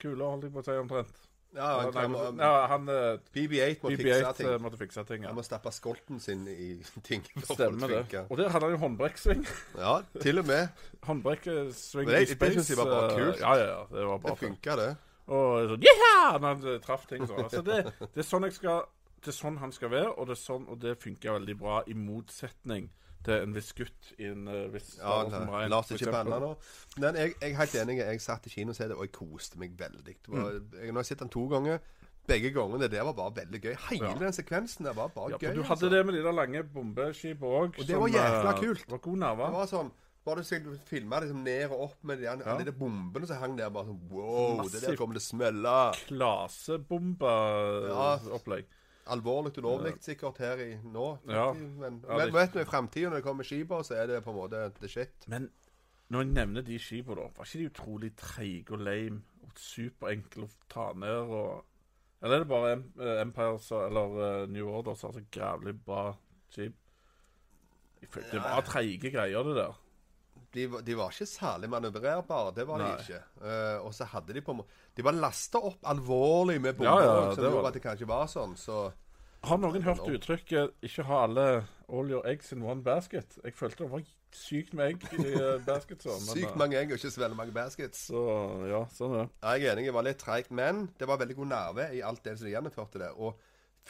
kuler, 0.00 0.26
holdt 0.26 0.46
jeg 0.46 0.54
på 0.54 0.62
å 0.62 0.66
si, 0.66 0.76
omtrent. 0.80 1.29
Ja, 1.56 1.90
han, 1.90 2.12
ja, 2.38 2.66
han 2.70 2.88
eh, 2.88 3.18
BB-8 3.34 3.82
må 3.82 3.90
BB-8 3.90 4.32
ting. 4.38 4.46
eh, 4.46 4.58
måtte 4.62 4.78
fikse 4.78 5.02
ting. 5.08 5.24
Ja. 5.24 5.32
Han 5.32 5.38
må 5.40 5.42
stappe 5.42 5.72
skolten 5.74 6.20
sin 6.22 6.44
i 6.48 6.68
ting. 7.08 7.24
Stemmer 7.42 7.90
det. 7.90 8.24
Og 8.28 8.38
der 8.38 8.48
hadde 8.54 8.68
han 8.68 8.76
jo 8.76 8.80
håndbrekksving. 8.84 9.42
Ja, 9.78 9.96
til 10.22 10.38
og 10.38 10.46
med. 10.46 10.68
Håndbrekksving 11.08 12.08
i 12.10 12.26
space. 12.26 12.54
det 12.60 12.68
jeg 12.70 12.78
var 12.78 12.84
bare 12.92 13.10
eh, 13.10 13.18
kult. 13.18 13.40
Ja, 13.40 13.54
ja, 13.58 13.66
ja. 13.66 13.82
Det 13.90 14.06
var 14.06 14.18
Det 14.28 14.38
funka, 14.38 14.76
det. 14.76 14.90
Og 15.30 15.68
sånn 15.74 15.84
Yeah! 15.86 16.38
Når 16.38 16.46
han 16.48 16.64
eh, 16.74 16.80
traff 16.86 17.06
ting 17.10 17.26
sånn. 17.26 17.44
Altså, 17.44 17.62
det, 17.66 17.82
det 18.00 18.22
er 18.22 18.26
sånn 18.26 18.46
jeg 18.46 18.54
skal 18.56 18.86
Det 19.20 19.30
er 19.30 19.36
sånn 19.36 19.58
han 19.60 19.72
skal 19.72 19.90
være, 19.92 20.14
og 20.16 20.26
det, 20.30 20.38
er 20.38 20.40
sånn, 20.40 20.64
og 20.70 20.78
det 20.80 20.94
funker 21.02 21.34
veldig 21.36 21.56
bra, 21.60 21.82
i 21.86 21.94
motsetning 21.94 22.86
til 22.88 22.96
en 23.28 23.52
viss 23.54 23.72
gutt 23.76 24.12
i 24.18 24.24
en 24.30 24.48
uh, 24.48 24.68
viss 24.72 24.96
Ja, 24.98 25.24
nei, 25.28 25.68
la 25.68 25.78
oss 25.78 25.90
ikke 25.92 26.10
banne 26.12 26.38
nå. 26.40 26.56
Men 26.98 27.14
jeg, 27.16 27.34
jeg 27.40 27.50
er 27.52 27.56
helt 27.58 27.74
enig. 27.74 27.96
Jeg 27.98 28.20
satt 28.20 28.46
i 28.46 28.50
kino 28.50 28.70
og 28.72 28.78
det, 28.78 28.90
og 28.96 29.02
jeg 29.04 29.12
koste 29.12 29.58
meg 29.58 29.70
veldig. 29.76 30.04
Det 30.04 30.16
var, 30.28 30.40
Mm. 30.40 30.44
jeg, 30.72 30.86
nå 30.88 30.92
har 30.96 31.02
jeg 31.02 31.06
sett 31.06 31.18
den 31.18 31.28
to 31.28 31.46
ganger. 31.48 31.78
Begge 32.26 32.50
gangene 32.52 32.88
der 32.88 33.02
var 33.04 33.12
bare 33.12 33.32
veldig 33.44 33.60
gøy. 33.62 33.74
Hele 33.90 34.06
Ja. 34.08 34.14
den 34.18 34.32
sekvensen 34.32 34.84
der 34.84 34.92
var 34.94 35.08
bare 35.08 35.30
Ja, 35.30 35.36
gøy. 35.38 35.54
du 35.54 35.60
altså. 35.62 35.74
hadde 35.74 35.90
det 35.96 36.06
med 36.06 36.14
de 36.14 36.22
der 36.22 36.32
lange 36.32 36.62
bombeskipene 36.62 37.50
òg. 37.60 37.78
Og 37.78 37.86
det 37.86 37.96
var 37.98 38.08
jækla 38.08 38.52
kult. 38.60 38.78
Det 38.86 38.90
var 38.90 38.98
god 38.98 39.12
Det 39.12 39.18
nerve. 39.20 39.50
var 39.52 39.66
sånn 39.66 39.90
Bare 40.22 40.42
du 40.44 40.78
filma 40.84 41.18
liksom 41.20 41.42
ned 41.42 41.70
og 41.70 41.80
opp 41.80 42.04
med 42.04 42.18
de, 42.18 42.24
Ja. 42.24 42.34
de 42.36 42.72
bombene 42.72 43.26
som 43.26 43.36
hang 43.38 43.56
der. 43.56 43.70
Bare 43.70 43.84
sånn 43.86 44.00
Wow, 44.10 44.68
det 44.68 44.80
der 44.82 44.96
kommer 44.96 45.14
til 45.14 45.20
å 45.22 45.32
smelle. 45.32 45.92
Klasebombeopplegg. 46.08 48.64
Alvorlig 49.10 49.56
ulovlig 49.58 49.94
sikkert 50.04 50.38
her 50.38 50.60
i 50.62 50.68
nå. 50.84 51.06
Ja. 51.28 51.48
Men, 51.52 52.02
Ja, 52.08 52.18
men 52.20 52.34
vet 52.34 52.54
du, 52.54 52.60
i 52.62 52.68
framtida 52.68 53.08
når 53.10 53.20
det 53.20 53.26
kommer 53.26 53.46
skiper, 53.46 53.82
så 53.86 53.96
er 53.98 54.06
det 54.06 54.22
på 54.24 54.30
en 54.34 54.36
måte 54.36 54.62
the 54.80 54.88
shit. 54.88 55.26
Men 55.26 55.48
når 56.10 56.24
jeg 56.24 56.32
nevner 56.34 56.66
de 56.66 56.78
skipene, 56.82 57.16
da, 57.16 57.28
var 57.36 57.46
ikke 57.46 57.58
de 57.62 57.70
utrolig 57.70 58.12
treige 58.18 58.74
og 58.74 58.84
lame 58.86 59.22
og 59.46 59.58
superenkle 59.58 60.46
å 60.46 60.54
ta 60.70 60.92
ned 60.98 61.34
og 61.40 61.66
Eller 62.22 62.36
er 62.36 62.42
det 62.42 62.48
bare 62.50 62.72
eh, 62.76 63.20
Empire 63.22 63.78
eller 63.86 64.16
eh, 64.24 64.48
New 64.52 64.66
Order 64.68 64.94
som 64.94 65.08
har 65.08 65.14
så 65.16 65.22
grævlig 65.32 65.72
bra 65.84 66.10
skip? 66.52 66.74
Det 68.02 68.42
var 68.44 68.60
treige 68.66 69.10
greier, 69.12 69.42
det 69.44 69.54
der. 69.56 69.79
De, 70.54 70.66
de 70.82 70.96
var 70.98 71.12
ikke 71.14 71.28
særlig 71.30 71.68
manøvrerbare, 71.70 72.54
det 72.56 72.66
var 72.66 72.80
Nei. 72.82 72.88
de 72.90 73.04
ikke. 73.04 73.20
Uh, 73.38 73.86
og 73.86 73.92
så 73.94 74.08
hadde 74.10 74.34
de 74.34 74.42
på 74.42 74.54
en 74.54 74.58
måte 74.62 74.80
De 74.96 75.04
var 75.06 75.14
lasta 75.14 75.60
opp 75.62 75.86
alvorlig 75.86 76.58
med 76.60 76.74
bomber, 76.78 77.04
Ja, 77.04 77.20
ja, 77.28 77.34
som 77.36 77.46
gjorde 77.46 77.70
at 77.70 77.78
det 77.78 77.84
kanskje 77.84 78.08
var 78.10 78.26
sånn. 78.30 78.56
Så 78.58 78.80
Har 79.46 79.60
noen 79.62 79.82
hørt 79.86 80.02
uttrykket 80.04 80.74
'ikke 80.82 81.04
ha 81.08 81.22
alle 81.24 81.44
all 81.88 82.10
your 82.10 82.26
eggs 82.26 82.52
in 82.52 82.62
one 82.62 82.82
basket'? 82.82 83.38
Jeg 83.44 83.54
følte 83.54 83.84
det 83.84 83.92
var 83.92 84.02
sykt 84.36 84.74
med 84.74 84.92
egg 84.92 85.06
i 85.18 85.32
eh, 85.32 85.62
men, 85.66 85.80
sykt 86.28 86.52
eh, 86.52 86.58
mange 86.58 86.78
egg 86.78 86.92
og 86.92 86.98
ikke 86.98 87.10
så 87.10 87.22
veldig 87.24 87.38
mange 87.38 87.54
baskets. 87.54 88.06
Så 88.10 88.20
ja, 88.70 88.82
sånn 88.94 89.14
er 89.14 89.24
det. 89.24 89.30
Jeg 89.42 89.64
er 89.64 89.72
enig, 89.72 89.86
det 89.88 89.94
var 89.96 90.06
litt 90.06 90.20
treigt, 90.22 90.50
men 90.50 90.88
det 90.98 91.08
var 91.10 91.20
veldig 91.22 91.36
god 91.40 91.50
nerve 91.54 91.88
i 91.96 92.02
alt 92.06 92.22
det 92.24 92.36
som 92.38 92.46
de 92.46 92.54
gjennomførte 92.54 93.02
det. 93.02 93.10
Og 93.16 93.40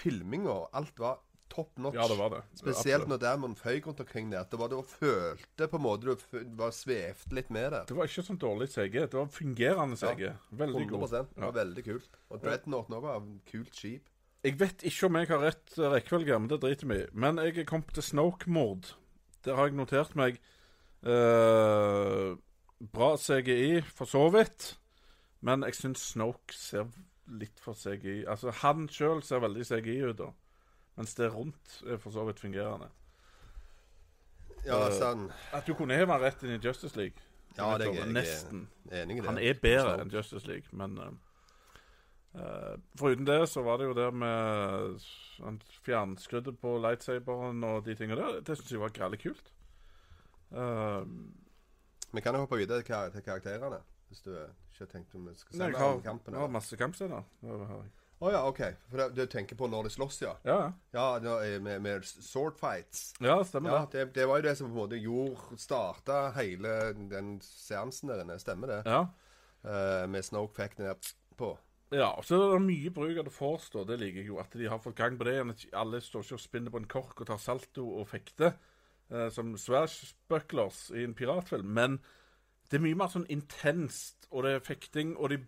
filminga, 0.00 0.56
alt 0.76 1.02
var 1.02 1.20
top 1.50 1.76
notch. 1.82 1.96
Ja, 1.98 2.06
det 2.08 2.16
var 2.18 2.30
det. 2.34 2.40
Spesielt 2.58 3.08
når 3.10 3.18
Damon 3.22 3.56
føyk 3.58 3.86
rundt 3.90 4.00
omkring 4.04 4.30
der. 4.32 4.44
Det 4.50 4.58
var 4.60 4.68
Du 4.72 4.78
følte 4.86 5.68
på 5.68 5.76
en 5.80 5.82
måte 5.84 6.14
du 6.14 6.54
var 6.56 6.70
svevt 6.76 7.32
litt 7.36 7.50
med 7.50 7.72
det. 7.74 7.82
Det 7.90 7.96
var 7.98 8.06
ikke 8.08 8.24
sånn 8.28 8.38
dårlig 8.40 8.70
CG. 8.72 8.94
Det 9.10 9.18
var 9.18 9.26
fungerende 9.34 9.98
CG. 10.00 10.30
Veldig 10.52 10.86
100 10.86 10.94
god. 10.94 11.10
Det 11.10 11.26
Ja. 11.36 11.44
var 11.50 11.52
veldig 11.64 11.84
kult. 11.84 12.08
Og 12.30 12.40
Dreadnought 12.42 12.88
nå 12.94 13.00
var 13.02 13.20
kult 13.50 13.74
skip. 13.74 14.06
Jeg 14.42 14.56
vet 14.58 14.82
ikke 14.88 15.06
om 15.10 15.16
jeg 15.20 15.28
har 15.28 15.42
rett 15.44 15.74
eh, 15.78 15.90
rekkefølge, 15.92 16.38
men 16.38 16.48
det 16.48 16.60
driter 16.62 16.86
vi 16.88 17.00
i. 17.02 17.06
Men 17.12 17.36
jeg 17.36 17.66
kom 17.66 17.82
til 17.82 18.02
Snoke-mord. 18.02 18.94
Der 19.44 19.54
har 19.56 19.66
jeg 19.68 19.76
notert 19.76 20.14
meg 20.16 20.38
eh, 21.04 22.34
bra 22.92 23.10
CGI, 23.20 23.80
for 23.84 24.08
så 24.08 24.26
vidt. 24.32 24.74
Men 25.44 25.64
jeg 25.68 25.76
syns 25.78 26.02
Snoke 26.14 26.52
ser 26.56 26.88
litt 27.30 27.60
for 27.62 27.76
CGI 27.78 28.24
Altså, 28.28 28.50
han 28.64 28.88
sjøl 28.90 29.22
ser 29.24 29.40
veldig 29.44 29.64
CGI 29.68 29.98
ut, 30.10 30.16
da. 30.18 30.30
Mens 31.00 31.14
det 31.16 31.30
rundt 31.32 31.78
er 31.88 31.96
for 32.02 32.12
så 32.12 32.26
vidt 32.28 32.40
fungerende. 32.42 32.90
Ja, 34.66 34.82
Eh, 34.86 34.92
sånn. 34.92 35.30
At 35.56 35.64
du 35.64 35.72
kunne 35.74 35.96
heve 35.96 36.12
han 36.12 36.20
rett 36.20 36.42
inn 36.44 36.52
i 36.58 36.60
Justice 36.60 36.92
League. 36.98 37.16
Ja, 37.56 37.70
det 37.80 37.86
er 37.88 38.06
Nesten. 38.12 38.66
Enig 38.92 39.16
i 39.16 39.20
det. 39.22 39.26
Han 39.30 39.38
er 39.40 39.54
bedre 39.62 39.94
enn 40.02 40.12
Justice 40.12 40.46
League, 40.46 40.68
men 40.76 40.98
uh, 41.00 42.76
Foruten 43.00 43.24
det 43.26 43.38
så 43.48 43.62
var 43.64 43.80
det 43.80 43.88
jo 43.88 43.94
det 43.96 44.10
med 44.14 45.00
han 45.40 45.56
fjernskuddet 45.86 46.58
på 46.60 46.76
lightsaberen 46.84 47.64
og 47.64 47.84
de 47.88 47.94
tingene 47.98 48.20
der. 48.20 48.40
Det 48.44 48.58
syns 48.60 48.70
jeg 48.76 48.82
var 48.84 48.92
grælig 48.94 49.22
kult. 49.24 49.50
Uh, 50.52 51.02
Vi 52.12 52.20
kan 52.20 52.34
jo 52.34 52.44
hoppe 52.44 52.58
videre 52.60 52.82
til 52.82 52.92
kar- 52.92 53.10
til 53.10 53.22
karakterene. 53.22 53.80
Hvis 54.10 54.20
du 54.26 54.30
ikke 54.34 54.84
har 54.84 54.86
tenkt 54.92 55.14
om 55.14 55.26
vi 55.28 55.34
skal 55.34 55.56
se 55.56 55.72
kampen. 56.04 56.34
jeg 56.34 56.40
har 56.40 56.48
masse 56.48 56.76
kampscener. 56.76 57.22
Det 58.20 58.26
oh, 58.28 58.32
ja, 58.34 58.40
OK. 58.44 58.58
For 58.92 59.12
du 59.16 59.22
tenker 59.32 59.56
på 59.56 59.64
når 59.72 59.86
de 59.86 59.90
slåss, 59.94 60.18
ja? 60.20 60.34
Ja, 60.44 60.58
ja. 60.92 61.04
Er 61.40 61.62
med, 61.64 61.78
med 61.80 62.04
sword 62.04 62.58
fights. 62.60 63.14
ja, 63.16 63.38
stemmer 63.48 63.72
Ja, 63.72 63.78
det. 63.88 64.02
det, 64.10 64.14
det 64.18 64.26
var 64.28 64.42
jo 64.42 64.44
det 64.44 64.52
som 64.58 64.68
på 64.68 64.74
en 64.74 64.80
måte 64.82 64.98
gjorde 65.00 65.56
Starta 65.56 66.18
hele 66.36 66.74
den 67.08 67.38
seansen 67.40 68.12
der 68.12 68.20
inne. 68.20 68.36
Stemmer 68.42 68.74
det? 68.74 68.82
Ja. 68.84 69.06
Uh, 69.64 70.04
med 70.12 70.24
Snoke 70.24 70.52
fikk 70.60 70.76
den 70.76 70.90
der 70.90 71.12
på. 71.40 71.54
Ja, 71.90 72.10
og 72.12 72.24
så 72.28 72.36
er 72.36 72.58
det 72.58 72.68
mye 72.68 72.92
bruk 72.92 73.16
av 73.18 73.24
det 73.26 73.32
force, 73.32 73.72
da. 73.72 73.86
Det 73.88 73.96
liker 74.02 74.20
jeg 74.20 74.28
jo. 74.28 74.38
At 74.44 74.52
de 74.52 74.68
har 74.68 74.84
fått 74.84 75.00
gang 75.00 75.16
på 75.18 75.24
det 75.26 75.40
Alle 75.72 76.04
står 76.04 76.28
ikke 76.28 76.36
og 76.36 76.44
spinner 76.44 76.70
på 76.76 76.84
en 76.84 76.92
kork 76.92 77.24
og 77.24 77.32
tar 77.32 77.40
salto 77.40 77.88
og 77.98 78.08
fekter 78.12 78.52
eh, 79.10 79.28
som 79.32 79.56
swashbucklers 79.58 80.90
i 80.92 81.08
en 81.08 81.16
piratfilm. 81.16 81.72
Men 81.72 81.98
det 82.70 82.78
er 82.78 82.84
mye 82.84 83.00
mer 83.00 83.10
sånn 83.10 83.26
intenst, 83.32 84.28
og 84.30 84.44
det 84.44 84.52
er 84.54 84.68
fekting, 84.68 85.16
og 85.16 85.32
de 85.32 85.40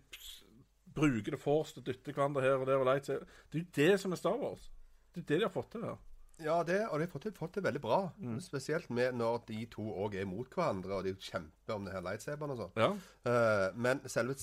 bruker 0.95 1.31
det 1.35 1.39
force 1.41 1.77
og 1.77 1.85
dytte 1.87 2.13
hverandre 2.13 2.41
her 2.45 2.57
og 2.61 2.65
der 2.67 2.81
og 2.81 2.85
lightsaber. 2.89 3.25
Det 3.51 3.59
er 3.59 3.63
jo 3.63 3.71
det 3.93 3.99
som 4.01 4.11
er 4.11 4.19
Star 4.21 4.37
Wars. 4.41 4.69
Det 5.13 5.23
er 5.23 5.27
det 5.33 5.39
de 5.39 5.47
har 5.47 5.53
fått 5.53 5.71
til 5.71 5.81
her. 5.85 5.97
Ja, 6.43 6.63
det, 6.65 6.79
og 6.89 6.97
de 6.99 7.05
har 7.05 7.11
fått, 7.11 7.23
det- 7.29 7.37
fått 7.37 7.53
det 7.55 7.63
veldig 7.63 7.81
bra. 7.81 7.99
Mm. 8.19 8.39
Spesielt 8.41 8.89
med 8.89 9.13
når 9.15 9.43
de 9.47 9.65
to 9.69 9.83
òg 9.83 10.15
er 10.19 10.25
mot 10.25 10.49
hverandre, 10.49 10.91
og 10.97 11.03
de 11.05 11.13
kjemper 11.13 11.75
om 11.75 11.85
det 11.85 11.93
her 11.93 12.01
lightsaberen 12.01 12.51
og 12.55 12.57
sånn. 12.57 12.77
Ja. 12.81 12.89
Uh, 13.25 13.77
men 13.77 14.01
selve, 14.09 14.35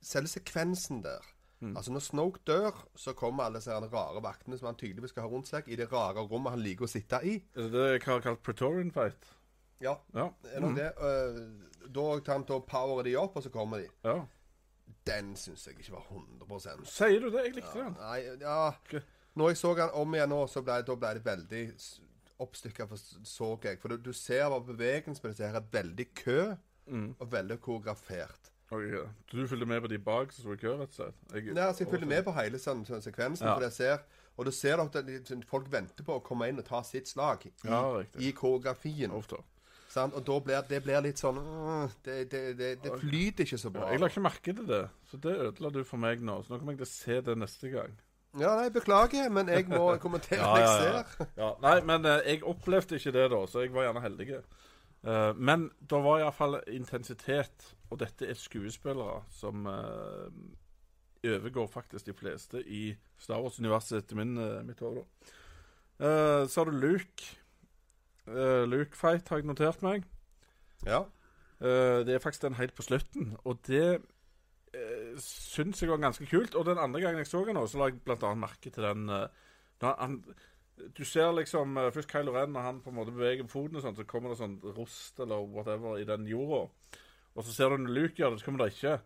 selve 0.00 0.28
sekvensen 0.28 1.02
der 1.02 1.20
Mm. 1.62 1.76
Altså 1.76 1.92
Når 1.92 2.00
Snoke 2.02 2.40
dør, 2.44 2.72
så 2.98 3.12
kommer 3.14 3.44
alle 3.44 3.60
disse 3.60 3.70
rare 3.70 4.20
vaktene 4.20 4.56
som 4.58 4.66
han 4.66 4.74
tydeligvis 4.74 5.10
skal 5.14 5.22
ha 5.22 5.28
rundt 5.30 5.46
seg, 5.46 5.68
i 5.70 5.76
det 5.76 5.92
rare 5.92 6.18
rommet 6.26 6.50
han 6.50 6.58
liker 6.60 6.88
å 6.88 6.90
sitte 6.90 7.20
i. 7.22 7.36
Er 7.54 7.68
det 7.68 7.70
det 7.72 7.84
jeg 7.92 8.02
har 8.02 8.20
kalt 8.20 8.42
Pretorian 8.42 8.90
Fight? 8.90 9.28
Ja, 9.80 9.94
Ja. 10.12 10.24
er 10.52 10.58
nok 10.60 10.74
det. 10.74 10.88
Uh, 10.98 11.86
da 11.86 12.18
tar 12.18 12.32
han 12.32 12.44
til 12.44 12.56
å 12.56 12.66
power 12.66 13.04
de 13.04 13.14
opp, 13.14 13.36
og 13.36 13.44
så 13.44 13.50
kommer 13.54 13.78
de. 13.78 13.88
ja. 14.02 14.26
Den 15.06 15.32
syns 15.36 15.64
jeg 15.66 15.78
ikke 15.80 15.92
var 15.96 16.04
100% 16.12 16.86
Sier 16.86 17.20
du 17.20 17.30
det? 17.34 17.44
Jeg 17.48 17.54
likte 17.56 17.78
den. 17.78 17.96
Nei, 17.98 18.20
ja 18.40 18.58
Okay. 18.68 19.00
Når 19.34 19.48
jeg 19.48 19.56
så 19.62 19.74
den 19.74 19.90
om 19.96 20.14
igjen 20.14 20.28
nå, 20.28 20.42
så 20.52 20.60
ble, 20.62 20.76
da 20.84 20.94
ble 20.94 21.14
det 21.16 21.24
veldig 21.24 21.62
oppstykka, 22.42 22.86
for 22.90 23.00
så 23.24 23.48
jeg. 23.64 23.78
For 23.80 23.88
du, 23.94 23.96
du 24.10 24.12
ser 24.12 24.44
hva 24.52 24.58
bevegelsen 24.66 25.22
på 25.22 25.30
disse 25.32 25.46
her 25.48 25.56
er 25.60 25.70
veldig 25.72 26.08
kø, 26.24 26.54
Mm. 26.86 27.12
og 27.22 27.28
veldig 27.30 27.60
koreografert. 27.62 28.48
Okay. 28.72 29.04
Du 29.30 29.46
fulgte 29.46 29.66
med 29.70 29.80
på 29.84 29.88
de 29.92 29.98
bak 30.02 30.32
som 30.34 30.42
sto 30.42 30.52
i 30.52 30.56
kø, 30.58 30.72
rett 30.80 30.90
og 30.90 30.96
slett? 30.96 31.14
Jeg, 31.32 31.52
Nei, 31.54 31.62
altså 31.62 31.84
Jeg 31.84 31.90
fulgte 31.92 32.08
med 32.10 32.24
på 32.26 32.32
hele 32.34 32.58
sånn, 32.58 32.80
sånn 32.88 33.04
sekvensen. 33.04 33.46
Ja. 33.46 33.52
For 33.54 33.62
jeg 33.68 33.72
ser, 33.76 34.02
og 34.36 34.48
du 34.48 34.50
ser 34.50 34.82
at 34.82 34.98
folk 35.46 35.68
venter 35.70 36.02
på 36.04 36.16
å 36.18 36.22
komme 36.26 36.48
inn 36.50 36.58
og 36.58 36.66
ta 36.66 36.80
sitt 36.82 37.06
slag 37.06 37.46
i, 37.46 37.52
Ja, 37.68 38.02
i 38.18 38.32
koreografien. 38.34 39.14
Ofte. 39.14 39.38
Sant? 39.92 40.14
Og 40.16 40.24
da 40.24 40.38
blir 40.40 40.62
det 40.70 40.78
blir 40.86 41.02
litt 41.04 41.20
sånn 41.20 41.36
øh, 41.42 41.90
Det, 42.06 42.14
det, 42.32 42.40
det, 42.56 42.70
det 42.84 42.92
flyter 43.02 43.44
ikke 43.44 43.58
så 43.60 43.68
Ja, 43.68 43.74
bra. 43.74 43.90
jeg 43.92 44.00
la 44.00 44.08
ikke 44.08 44.22
merke 44.24 44.54
til 44.56 44.66
det, 44.70 44.80
så 45.10 45.20
det 45.20 45.34
ødela 45.50 45.70
du 45.74 45.82
for 45.84 46.00
meg 46.00 46.22
nå. 46.24 46.38
Så 46.46 46.54
nå 46.54 46.58
kommer 46.62 46.72
jeg 46.76 46.80
til 46.82 46.88
å 46.88 46.92
se 46.94 47.20
det 47.28 47.36
neste 47.42 47.72
gang. 47.74 47.92
Ja, 48.40 48.54
nei, 48.56 48.70
Beklager, 48.72 49.28
men 49.28 49.50
jeg 49.52 49.66
må 49.68 49.90
kommentere 50.04 50.40
det 50.56 50.62
jeg 50.64 51.04
ser. 51.12 51.26
Ja, 51.36 51.50
nei, 51.60 51.74
men 51.84 52.08
eh, 52.08 52.22
jeg 52.30 52.44
opplevde 52.48 52.96
ikke 52.96 53.12
det 53.18 53.26
da, 53.34 53.42
så 53.52 53.66
jeg 53.66 53.74
var 53.74 53.84
gjerne 53.90 54.04
heldig. 54.06 54.28
Eh, 55.04 55.32
men 55.36 55.66
det 55.90 56.00
var 56.06 56.22
iallfall 56.22 56.56
intensitet, 56.72 57.68
og 57.92 58.00
dette 58.00 58.24
er 58.32 58.38
skuespillere 58.40 59.18
som 59.36 59.68
eh, 59.68 60.40
overgår 61.28 61.68
faktisk 61.70 62.08
de 62.08 62.16
fleste 62.16 62.62
i 62.64 62.86
Star 63.20 63.44
Wars-universet 63.44 64.00
etter 64.00 64.16
min, 64.22 64.32
eh, 64.40 64.62
mitt 64.64 64.80
hode. 64.80 65.04
da. 65.04 65.36
Eh, 66.02 66.46
så 66.48 66.62
har 66.64 66.70
du 66.72 66.80
Luke. 66.80 67.28
Uh, 68.28 68.64
Luke 68.68 68.96
Fight 68.96 69.28
har 69.28 69.40
jeg 69.40 69.46
notert 69.46 69.82
meg. 69.82 70.06
Ja. 70.86 71.04
Uh, 71.62 72.02
det 72.06 72.14
er 72.14 72.22
faktisk 72.22 72.42
den 72.42 72.58
helt 72.58 72.74
på 72.74 72.82
slutten, 72.82 73.36
og 73.44 73.60
det 73.66 73.98
uh, 73.98 75.18
syns 75.18 75.82
jeg 75.82 75.90
var 75.90 76.02
ganske 76.02 76.26
kult. 76.26 76.54
Og 76.54 76.66
den 76.66 76.78
andre 76.78 77.00
gangen 77.00 77.22
jeg 77.22 77.30
så 77.30 77.44
den, 77.44 77.56
også, 77.56 77.72
så 77.72 77.84
la 77.84 77.90
jeg 77.90 78.22
annet 78.22 78.44
merke 78.44 78.70
til 78.70 78.82
den 78.82 79.08
uh, 79.10 79.26
han, 79.82 80.20
Du 80.96 81.04
ser 81.04 81.32
liksom 81.32 81.76
uh, 81.76 81.90
først 81.92 82.10
Kylo 82.10 82.34
Ren, 82.36 82.52
når 82.52 82.60
han 82.60 82.82
på 82.82 82.90
en 82.90 82.96
måte 82.96 83.14
beveger 83.14 83.46
foten, 83.46 83.76
og 83.76 83.82
sånt, 83.82 83.96
så 83.96 84.04
kommer 84.04 84.30
det 84.32 84.38
sånn 84.40 84.60
rost 84.76 85.20
eller 85.20 85.42
whatever 85.42 85.98
i 85.98 86.06
den 86.08 86.26
jorda. 86.26 86.68
Og 87.34 87.44
så 87.44 87.52
ser 87.52 87.72
du 87.72 87.80
når 87.80 87.96
Luke 87.96 88.18
gjør 88.18 88.34
det, 88.34 88.40
så 88.40 88.44
kommer 88.44 88.64
det 88.64 88.74
ikke. 88.74 88.98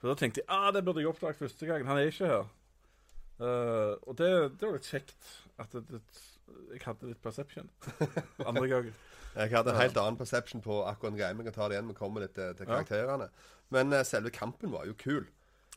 For 0.00 0.10
da 0.10 0.18
tenkte 0.18 0.42
jeg 0.42 0.50
ah, 0.50 0.70
det 0.74 0.84
burde 0.84 1.02
jeg 1.02 1.12
oppdaget 1.12 1.38
første 1.38 1.66
gangen. 1.66 1.86
Han 1.86 1.98
er 1.98 2.10
ikke 2.10 2.26
her. 2.30 2.50
Uh, 3.42 3.94
og 4.06 4.18
det, 4.18 4.28
det 4.58 4.66
var 4.68 4.76
litt 4.76 4.90
kjekt 4.90 5.30
at 5.62 5.72
det, 5.74 5.82
det, 5.88 6.00
jeg 6.72 6.82
hadde 6.84 7.10
litt 7.10 7.22
perception 7.22 7.70
andre 8.48 8.68
gangen. 8.70 8.96
Jeg 9.32 9.52
hadde 9.54 9.72
en 9.72 9.80
helt 9.80 10.00
annen 10.00 10.18
perception 10.20 10.64
på 10.64 10.82
akkurat 10.88 11.16
greia. 11.16 11.36
Vi 11.38 11.46
kan 11.46 11.54
ta 11.56 11.68
det 11.68 11.78
igjen 11.78 11.92
vi 11.92 11.96
kommer 11.96 12.24
litt 12.24 12.34
til, 12.36 12.52
til 12.58 12.68
karakterene. 12.68 13.30
Men 13.72 13.94
uh, 13.94 14.02
selve 14.04 14.32
kampen 14.34 14.72
var 14.74 14.84
jo 14.88 14.96
kul. 14.98 15.24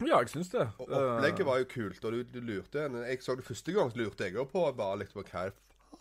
Ja, 0.04 0.20
jeg 0.20 0.34
syns 0.34 0.50
det. 0.52 0.66
Og 0.84 0.90
opplegget 0.92 1.48
var 1.48 1.62
jo 1.62 1.70
kult. 1.72 2.02
Og 2.04 2.18
du, 2.18 2.24
du 2.28 2.42
lurte 2.44 2.84
jeg 2.84 3.22
så 3.24 3.38
det 3.40 3.48
første 3.48 3.76
gang, 3.76 3.94
så 3.94 4.02
lurte 4.02 4.28
jeg 4.28 4.36
jo 4.36 4.44
på 4.50 4.66
bare 4.76 5.00
litt 5.04 5.16
på 5.16 5.24
hva 5.24 5.48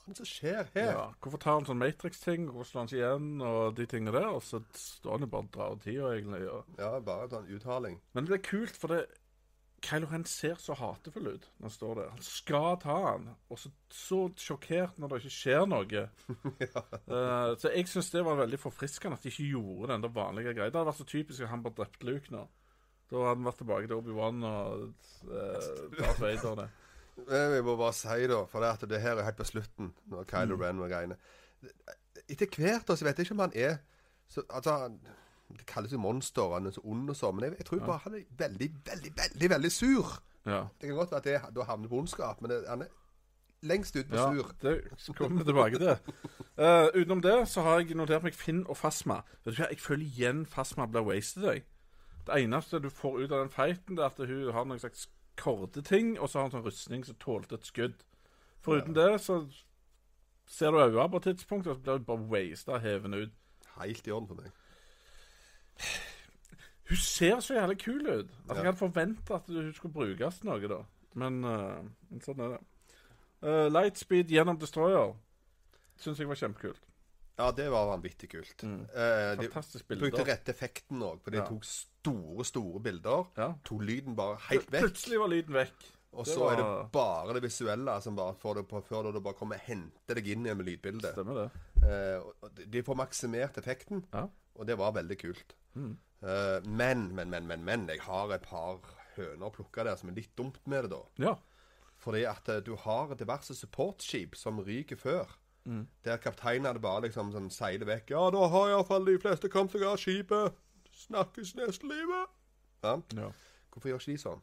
faen 0.04 0.18
som 0.18 0.28
skjer 0.28 0.68
her? 0.75 0.90
Ja, 0.92 1.04
hvorfor 1.23 1.40
tar 1.40 1.59
han 1.59 1.66
sånn 1.68 1.80
Matrix-ting, 1.80 2.49
hvorfor 2.50 2.68
slår 2.68 2.83
han 2.83 2.90
seg 2.90 3.00
igjen, 3.00 3.28
og 3.44 3.76
de 3.78 3.87
tingene 3.88 4.14
der, 4.16 4.28
og 4.37 4.42
så 4.44 4.61
står 4.76 5.16
han 5.16 5.26
jo 5.26 5.30
bare 5.33 5.47
og 5.47 5.52
drar 5.54 5.78
tida, 5.85 6.11
egentlig. 6.12 6.42
Og... 6.50 6.73
Ja, 6.80 6.90
bare 7.04 7.28
en 7.28 7.35
sånn 7.37 7.52
uttaling. 7.56 8.00
Men 8.16 8.28
det 8.28 8.38
er 8.38 8.44
kult, 8.50 8.76
for 8.80 8.94
det 8.94 9.04
Kylo 9.85 10.09
Ren 10.11 10.25
ser 10.29 10.57
så 10.61 10.76
hatefull 10.79 11.29
ut 11.35 11.47
når 11.59 11.67
han 11.67 11.75
står 11.75 11.99
der. 11.99 12.11
Han 12.14 12.25
skal 12.25 12.79
ta 12.83 12.97
han, 13.05 13.26
og 13.53 13.61
så, 13.61 13.71
så 13.93 14.21
sjokkert 14.41 14.99
når 14.99 15.12
det 15.12 15.21
ikke 15.23 15.37
skjer 15.38 15.71
noe. 15.71 16.05
Eh, 17.05 17.50
så 17.61 17.71
jeg 17.71 17.87
syns 17.91 18.09
det 18.14 18.23
var 18.25 18.38
veldig 18.38 18.59
forfriskende 18.59 19.19
at 19.19 19.25
de 19.25 19.31
ikke 19.31 19.50
gjorde 19.53 19.91
den 19.93 20.05
der 20.05 20.12
vanlige 20.14 20.55
greia. 20.57 20.71
Det 20.73 20.79
hadde 20.79 20.88
vært 20.88 21.00
så 21.03 21.07
typisk 21.09 21.45
at 21.45 21.50
han 21.53 21.62
bare 21.64 21.76
drepte 21.83 22.09
Luke 22.09 22.33
nå. 22.33 22.45
Da 23.11 23.21
hadde 23.21 23.35
han 23.37 23.49
vært 23.49 23.61
tilbake 23.61 23.91
til 23.91 23.99
Obi-Wan 24.00 24.47
og 24.49 24.87
uh, 25.29 25.91
Darth 25.99 26.23
Vader. 26.23 26.62
det. 26.62 26.69
Vi 27.55 27.61
må 27.67 27.76
bare 27.79 27.95
si, 27.95 28.29
da, 28.31 28.41
for 28.50 28.64
det, 28.64 28.73
at 28.75 28.88
det 28.91 29.03
her 29.05 29.21
er 29.21 29.29
helt 29.29 29.38
på 29.38 29.47
slutten, 29.47 29.93
når 30.11 30.26
Kylo 30.31 30.59
Ren 30.61 30.81
og 30.83 30.91
greiene 30.91 31.19
Etter 32.25 32.49
hvert 32.50 32.88
da, 32.88 32.97
så 32.97 33.07
vet 33.07 33.21
jeg 33.21 33.29
ikke 33.29 33.37
om 33.37 33.45
han 33.45 33.55
er 33.55 33.76
så, 34.33 34.43
altså, 34.49 34.91
Det 35.58 35.66
kalles 35.66 35.92
jo 35.92 35.99
monster, 35.99 36.52
han 36.54 36.66
er 36.66 36.75
så 36.75 36.82
ond 36.84 37.11
og 37.11 37.16
sånn, 37.16 37.37
men 37.37 37.49
jeg, 37.49 37.58
jeg 37.58 37.66
tror 37.70 37.87
bare 37.87 38.02
han 38.04 38.18
er 38.18 38.26
veldig, 38.38 38.68
veldig, 38.90 39.12
veldig 39.16 39.50
veldig 39.54 39.73
sur. 39.73 40.12
Ja. 40.44 40.66
Det 40.80 40.88
kan 40.88 40.99
godt 40.99 41.14
være 41.14 41.23
at 41.23 41.25
det 41.49 41.56
da 41.56 41.66
havner 41.68 41.88
på 41.88 41.99
ondskap, 42.02 42.40
men 42.42 42.50
det, 42.50 42.61
han 42.68 42.84
er 42.84 42.92
lengst 43.64 43.96
ut 43.96 44.08
på 44.11 44.16
Ja, 44.16 44.32
sur. 44.32 44.50
det 44.62 45.16
kommer 45.16 45.38
vi 45.38 45.44
tilbake 45.44 45.78
til. 45.78 45.96
Uh, 46.58 46.88
utenom 47.00 47.23
det 47.23 47.49
så 47.49 47.62
har 47.64 47.80
jeg 47.80 47.96
notert 47.96 48.23
meg 48.23 48.34
Finn 48.34 48.64
og 48.68 48.76
Fasma. 48.76 49.23
Vet 49.44 49.56
du 49.56 49.62
hva, 49.62 49.70
Jeg 49.70 49.80
føler 49.80 50.04
igjen 50.04 50.46
Fasma 50.46 50.87
blir 50.87 51.06
wasted. 51.06 51.42
Jeg. 51.42 51.64
Det 52.26 52.40
eneste 52.42 52.80
du 52.80 52.90
får 52.90 53.18
ut 53.20 53.32
av 53.32 53.38
den 53.38 53.50
fighten, 53.52 53.96
det 53.96 54.04
er 54.04 54.12
at 54.12 54.28
hun 54.28 54.52
har 54.52 54.64
noen 54.64 54.80
slags 54.80 55.08
kordeting, 55.37 56.18
og 56.20 56.28
så 56.28 56.38
har 56.38 56.49
hun 56.49 56.58
sånn 56.58 56.66
rustning 56.66 57.04
som 57.04 57.16
tålte 57.20 57.58
et 57.58 57.66
skudd. 57.66 58.04
Foruten 58.64 58.94
det 58.96 59.20
så 59.20 59.42
ser 60.46 60.70
du 60.73 60.80
øynene 60.80 61.11
på 61.11 61.16
et 61.16 61.23
tidspunkt, 61.23 61.66
og 61.66 61.76
så 61.76 61.82
blir 61.82 61.99
hun 61.99 62.04
bare 62.04 62.28
wasta 62.32 62.78
hevende 62.78 63.26
ut. 63.26 63.34
Helt 63.80 64.06
i 64.06 64.12
orden 64.14 64.28
for 64.28 64.38
meg. 64.38 64.52
Hun 66.88 67.00
ser 67.00 67.40
så 67.40 67.57
jævlig 67.57 67.78
kul 67.81 68.02
ut. 68.07 68.31
Altså. 68.49 68.54
Jeg 68.54 68.64
hadde 68.64 68.78
forventa 68.78 69.38
at 69.40 69.49
hun 69.49 69.73
skulle 69.73 69.95
brukes 69.95 70.40
til 70.40 70.50
noe, 70.50 70.69
da. 70.69 70.81
Men 71.14 71.45
uh, 71.45 72.19
sånn 72.25 72.43
er 72.45 72.57
det. 72.57 72.62
Uh, 73.45 73.66
Lightspeed 73.73 74.33
gjennom 74.33 74.59
Destroyer 74.61 75.14
syns 76.00 76.21
jeg 76.21 76.28
var 76.28 76.38
kjempekult. 76.40 76.83
Ja, 77.35 77.50
det 77.50 77.66
var 77.73 77.88
vanvittig 77.90 78.28
kult. 78.31 78.62
Mm. 78.62 78.85
Eh, 78.95 79.33
de 79.40 79.49
brukte 79.99 80.23
rett 80.28 80.50
effekten 80.52 81.02
òg, 81.02 81.19
for 81.25 81.35
de 81.35 81.40
Ja. 81.40 81.47
tok 81.49 81.64
store, 81.66 82.45
store 82.47 82.81
bilder. 82.81 83.25
Ja. 83.37 83.49
Tok 83.64 83.83
lyden 83.83 84.14
bare 84.14 84.37
helt 84.50 84.71
vekk. 84.71 84.85
Plutselig 84.87 85.19
var 85.19 85.33
lyden 85.33 85.54
vekk. 85.54 85.87
Og 86.14 86.26
så 86.28 86.49
er 86.52 86.56
det 86.61 86.66
bare 86.94 87.35
det 87.37 87.42
visuelle 87.44 87.94
som 88.04 88.16
bare 88.18 88.37
får 88.40 88.61
det 88.61 88.66
på 88.71 88.80
før 88.87 89.11
du 89.12 89.21
bare 89.21 89.37
kommer 89.38 89.59
og 89.61 89.66
henter 89.68 90.18
deg 90.21 90.28
inn 90.35 90.47
igjen 90.47 90.59
med 90.61 90.68
lydbildet. 90.68 91.12
Stemmer 91.16 91.40
det. 91.42 91.47
Eh, 91.85 92.64
de 92.71 92.83
får 92.87 92.99
maksimert 93.00 93.59
effekten, 93.61 94.04
Ja. 94.14 94.28
og 94.54 94.66
det 94.66 94.78
var 94.78 94.92
veldig 94.97 95.18
kult. 95.21 95.56
Mm. 95.75 95.97
Eh, 96.23 96.61
men, 96.66 97.09
men, 97.14 97.30
men, 97.30 97.47
men, 97.47 97.64
men. 97.64 97.88
Jeg 97.88 98.00
har 98.06 98.33
et 98.33 98.47
par 98.47 98.80
høner 99.16 99.49
å 99.49 99.52
plukke 99.54 99.85
der 99.85 99.97
som 100.00 100.11
er 100.11 100.18
litt 100.21 100.35
dumt 100.38 100.61
med 100.66 100.87
det, 100.87 100.94
da. 100.94 101.02
Ja. 101.28 101.35
Fordi 102.04 102.25
at 102.28 102.49
eh, 102.49 102.62
du 102.64 102.75
har 102.76 103.14
diverse 103.18 103.54
supportskip 103.54 104.37
som 104.38 104.61
ryker 104.64 104.97
før. 105.00 105.35
Mm. 105.64 105.87
Der 106.04 106.18
kapteinene 106.21 106.80
bare 106.80 107.06
liksom 107.06 107.30
sånn 107.33 107.50
seiler 107.50 107.88
vekk. 107.88 108.11
'Ja, 108.12 108.30
da 108.30 108.49
har 108.52 108.68
iallfall 108.71 109.06
de 109.09 109.18
fleste 109.18 109.49
kommet 109.49 109.73
seg 109.73 109.83
av 109.88 109.97
skipet. 109.97 110.59
Snakkes 111.06 111.54
neste 111.56 111.88
livet.' 111.88 112.35
Ja. 112.85 112.99
ja. 113.16 113.30
Hvorfor 113.73 113.88
gjør 113.88 114.02
ikke 114.02 114.12
de 114.12 114.18
sånn? 114.21 114.42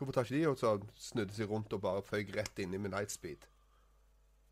Hvorfor 0.00 0.16
tar 0.16 0.24
ikke 0.24 0.38
de 0.40 0.46
og 0.48 0.56
så 0.56 0.70
snudde 0.96 1.34
seg 1.36 1.50
rundt 1.52 1.72
og 1.76 1.82
bare 1.84 2.00
føyk 2.06 2.30
rett 2.38 2.60
inn 2.64 2.72
i 2.72 2.78
med 2.80 2.94
lightspeed? 2.96 3.42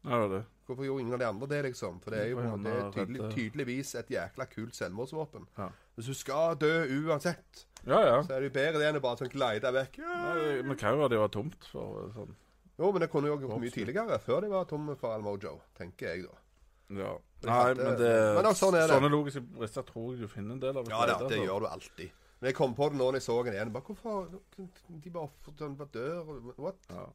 Ja, 0.04 0.10
det 0.10 0.18
var 0.20 0.28
det. 0.36 0.42
Hvorfor 0.68 0.84
gjorde 0.84 1.00
ingen 1.02 1.14
av 1.16 1.20
de 1.22 1.26
andre 1.26 1.46
det, 1.50 1.60
liksom? 1.70 1.96
For 2.04 2.12
det 2.12 2.18
er 2.20 2.28
jo 2.30 2.36
på 2.36 2.42
en 2.44 2.50
måte 2.66 2.90
tydelig, 2.94 3.30
tydeligvis 3.34 3.94
et 3.98 4.10
jækla 4.12 4.44
kult 4.52 4.76
selvmordsvåpen. 4.76 5.46
Ja. 5.58 5.70
Hvis 5.96 6.10
du 6.12 6.14
skal 6.14 6.58
dø 6.60 6.70
uansett, 7.08 7.64
Ja, 7.86 7.98
ja. 8.04 8.18
så 8.22 8.34
er 8.36 8.44
det 8.44 8.50
jo 8.50 8.54
bedre 8.58 8.78
det 8.82 8.90
enn 8.90 9.00
å 9.00 9.02
bare 9.02 9.16
sånn 9.22 9.32
glide 9.32 9.72
vekk. 9.74 9.96
Ja. 10.04 10.34
Men 10.68 10.76
hva 10.76 10.92
være 11.00 11.08
det 11.14 11.18
var 11.24 11.32
tomt 11.34 11.64
for 11.72 12.12
sånn. 12.14 12.36
Jo, 12.78 12.92
men 12.92 13.00
det 13.02 13.08
kunne 13.10 13.26
jo 13.32 13.38
gjort 13.40 13.58
mye 13.64 13.74
tidligere, 13.74 14.20
før 14.22 14.44
de 14.44 14.52
var 14.52 14.68
tomme 14.70 14.94
for 15.00 15.16
Almojo, 15.16 15.56
tenker 15.80 16.12
jeg 16.12 16.28
da. 16.28 16.36
Ja. 17.00 17.16
Nei, 17.42 17.56
hadde- 17.64 17.84
men 17.84 17.96
det 17.98 18.12
Men 18.44 18.54
sånn 18.54 18.72
det. 18.76 18.84
Sånne 18.90 19.10
logiske 19.10 19.40
brister 19.58 19.82
tror 19.82 20.12
jeg 20.12 20.20
du 20.20 20.28
finner 20.28 20.52
en 20.52 20.60
del 20.60 20.76
av. 20.76 20.86
Ja 20.88 21.06
da, 21.06 21.18
det 21.28 21.38
gjør 21.42 21.60
du 21.60 21.66
alltid. 21.66 22.10
Men 22.40 22.48
jeg 22.52 22.54
kom 22.54 22.74
på 22.78 22.88
det 22.88 22.98
nå 23.00 23.08
når 23.10 23.18
jeg 23.18 23.22
så 23.26 23.36
den 23.44 23.54
igjen. 23.56 23.72
Bare, 23.74 23.82
hvorfor 23.82 24.28
De 25.04 25.10
bare, 25.10 25.30
sånn, 25.58 25.76
bare 25.76 25.88
dør? 25.94 26.52
What? 26.58 26.76
Ja. 26.90 27.06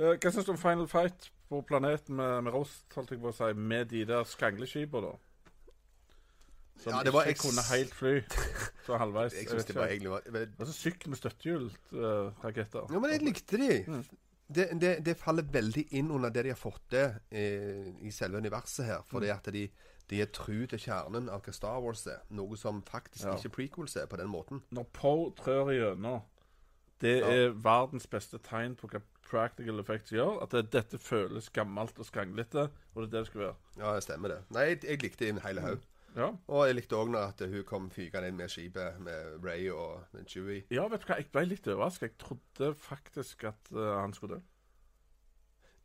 Eh, 0.00 0.14
Hva 0.16 0.30
syns 0.32 0.46
du 0.48 0.52
om 0.54 0.58
Final 0.60 0.88
Fight 0.88 1.30
på 1.50 1.60
planeten 1.68 2.16
med, 2.16 2.44
med 2.46 2.54
Rost, 2.54 2.86
holdt 2.96 3.10
jeg 3.12 3.20
på 3.20 3.28
å 3.32 3.34
si, 3.36 3.50
med 3.58 3.90
de 3.90 4.04
der 4.08 4.24
skrangleskipene, 4.24 5.10
da? 5.10 5.18
Som 6.80 6.94
Ja, 6.94 7.02
det 7.04 7.12
var 7.12 7.28
ikke 7.28 7.42
kunne 7.50 7.64
helt 7.68 7.92
fly. 7.92 8.14
Så 8.86 8.96
halvveis. 8.96 9.34
Jeg 9.42 9.48
synes 9.50 9.66
det 9.68 9.74
var 9.76 9.90
egentlig 9.92 10.10
var, 10.14 10.22
men- 10.32 10.54
Altså 10.58 10.72
sykkel 10.78 11.10
med 11.12 11.18
støttehjul-raketter. 11.20 12.86
Ja, 12.94 12.98
men 13.04 13.10
jeg 13.10 13.22
likte 13.26 13.58
de. 13.60 13.68
Mm. 13.86 14.04
Det, 14.50 14.64
det, 14.80 14.92
det 15.06 15.16
faller 15.20 15.44
veldig 15.46 15.84
inn 16.00 16.08
under 16.10 16.32
det 16.34 16.42
de 16.48 16.54
har 16.54 16.58
fått 16.58 16.80
til 16.90 17.12
eh, 17.30 17.90
i 18.02 18.10
selve 18.10 18.40
universet 18.40 18.86
her. 18.88 19.02
Fordi 19.06 19.28
Mm. 19.28 19.36
at 19.36 19.52
de, 19.52 19.66
de 20.10 20.20
er 20.22 20.26
tru 20.34 20.66
til 20.66 20.78
kjernen 20.82 21.28
av 21.30 21.42
hva 21.46 21.52
Star 21.54 21.80
Wars 21.84 22.04
er. 22.10 22.20
Noe 22.34 22.56
som 22.58 22.82
faktisk 22.82 23.24
Ja. 23.26 23.36
ikke 23.36 23.52
prequels 23.56 23.96
er 23.96 24.06
på 24.10 24.16
den 24.18 24.28
måten. 24.32 24.62
Når 24.74 24.86
Poe 24.92 25.30
trør 25.38 25.70
igjennom, 25.70 26.22
det 27.00 27.18
Ja. 27.20 27.30
er 27.30 27.50
verdens 27.54 28.06
beste 28.06 28.38
tegn 28.38 28.74
på 28.76 28.88
hva 28.90 29.00
practical 29.30 29.78
effects 29.80 30.10
gjør. 30.10 30.42
At 30.42 30.50
det, 30.50 30.70
dette 30.72 30.98
føles 30.98 31.48
gammelt 31.50 31.98
og 31.98 32.04
skranglete, 32.06 32.68
og 32.94 32.96
det 32.96 33.06
er 33.06 33.10
det 33.10 33.12
det 33.20 33.26
skal 33.26 33.40
være. 33.40 33.54
Ja, 33.78 33.94
det 33.94 34.02
stemmer 34.02 34.28
det. 34.28 34.40
Nei, 34.50 34.60
jeg, 34.72 34.82
jeg 34.84 35.02
likte 35.02 35.28
en 35.28 35.38
hele 35.46 35.60
haug. 35.60 35.78
Ja. 36.16 36.32
Og 36.48 36.66
jeg 36.66 36.74
likte 36.74 36.96
òg 36.98 37.08
når 37.12 37.28
at 37.28 37.38
hun 37.48 37.62
kom 37.64 37.84
fygende 37.90 38.26
inn 38.28 38.36
med 38.36 38.50
skipet 38.50 38.98
med 39.00 39.44
Ray 39.44 39.68
og 39.70 40.02
Chewie. 40.26 40.64
ja, 40.68 40.88
vet 40.88 41.00
du 41.00 41.06
hva, 41.06 41.16
jeg 41.22 41.30
ble 41.30 41.44
litt 41.46 41.68
overraska. 41.70 42.06
Jeg 42.08 42.18
trodde 42.18 42.74
faktisk 42.74 43.44
at 43.44 43.70
uh, 43.72 44.00
han 44.00 44.12
skulle 44.12 44.34
dø. 44.34 44.40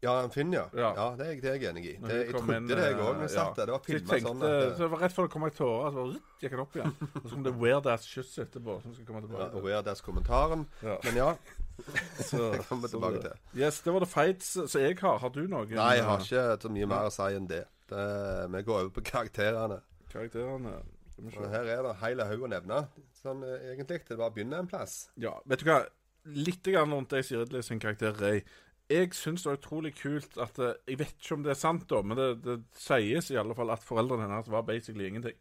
Ja, 0.05 0.13
en 0.23 0.31
Finn, 0.33 0.53
ja. 0.53 0.63
Ja. 0.77 0.91
ja. 0.97 1.07
det, 1.17 1.25
er, 1.25 1.31
jeg- 1.33 1.41
det 1.43 1.49
er 1.51 1.57
jeg 1.59 1.69
enig 1.73 1.83
i. 1.89 1.93
Det, 2.03 2.19
jeg 2.21 2.31
trodde 2.35 2.57
inn, 2.59 2.69
det, 2.69 2.77
jeg 2.79 2.95
eh, 2.95 3.03
òg. 3.05 3.23
Satt 3.25 3.41
ja. 3.41 3.53
der. 3.57 3.65
Det 3.71 3.75
var 3.75 3.83
filma 3.89 4.19
sånn 4.27 4.45
at 4.45 4.55
så 4.77 4.83
det 4.85 4.89
var 4.93 5.03
rett 5.05 5.15
før 5.17 5.27
det 5.27 5.33
kom 5.35 5.45
ei 5.47 5.51
tåre, 5.57 5.91
så 5.91 6.05
bare, 6.05 6.23
gikk 6.45 6.55
den 6.55 6.63
opp 6.65 6.77
igjen. 6.79 6.95
Og 7.09 7.25
så 7.25 7.33
kom 7.33 7.45
det 7.49 7.55
weird 7.65 7.91
ass 7.95 8.07
kyss 8.09 8.33
etterpå. 8.45 8.77
Som 8.85 8.95
skal 8.95 9.09
komme 9.09 9.23
tilbake. 9.25 9.49
Ja, 9.51 9.63
Weird 9.65 9.91
Ass-kommentaren. 9.91 10.65
Ja. 10.85 10.97
Men 11.07 11.21
ja, 11.23 11.29
Så, 12.29 12.37
det 12.53 12.61
kommer 12.69 12.87
vi 12.87 12.91
tilbake 12.93 13.21
det- 13.21 13.31
til. 13.33 13.61
Yes, 13.61 13.81
det 13.83 13.93
var 13.93 14.05
det 14.05 14.07
fights 14.11 14.53
som 14.71 14.81
jeg 14.81 14.97
har. 15.01 15.17
Har 15.19 15.29
du 15.35 15.41
noe? 15.47 15.65
Nei, 15.67 15.89
jeg 15.99 16.05
har 16.07 16.19
eh, 16.21 16.27
ikke 16.29 16.45
så 16.63 16.71
mye 16.77 16.87
mer 16.93 17.09
å 17.09 17.13
si 17.13 17.29
enn 17.35 17.49
det. 17.51 17.63
det 17.91 18.05
vi 18.53 18.61
går 18.69 18.79
over 18.85 18.93
på 18.95 19.03
karakterene. 19.11 19.81
karakterene? 20.13 20.77
Og 21.25 21.45
her 21.47 21.67
er 21.71 21.83
det 21.85 21.93
hele 22.01 22.25
haug 22.27 22.41
å 22.43 22.47
nevne, 22.51 22.79
sånn 23.21 23.43
eh, 23.47 23.69
egentlig. 23.73 24.01
Det 24.07 24.17
bare 24.19 24.31
å 24.31 24.35
begynne 24.35 24.59
en 24.63 24.67
plass. 24.71 24.95
Ja, 25.19 25.37
vet 25.47 25.63
du 25.63 25.69
hva? 25.69 25.81
Litt 26.25 26.65
grann 26.65 26.91
rundt 26.91 27.11
Daisy 27.13 27.37
Ridley 27.37 27.61
sin 27.63 27.79
karakter 27.79 28.15
Ray. 28.19 28.41
Jeg 28.89 29.13
syns 29.17 29.43
det 29.43 29.49
er 29.51 29.57
utrolig 29.57 29.95
kult 29.97 30.37
at 30.37 30.59
eh, 30.59 30.73
Jeg 30.87 30.99
vet 30.99 31.15
ikke 31.17 31.33
om 31.39 31.43
det 31.43 31.51
er 31.55 31.57
sant, 31.59 31.87
da, 31.89 32.01
men 32.05 32.17
det, 32.17 32.27
det 32.45 32.59
sies 32.77 33.31
i 33.31 33.35
alle 33.41 33.55
fall 33.57 33.71
at 33.73 33.81
foreldrene 33.83 34.27
hennes 34.27 34.49
var 34.53 34.61
basically 34.67 35.07
ingenting. 35.07 35.35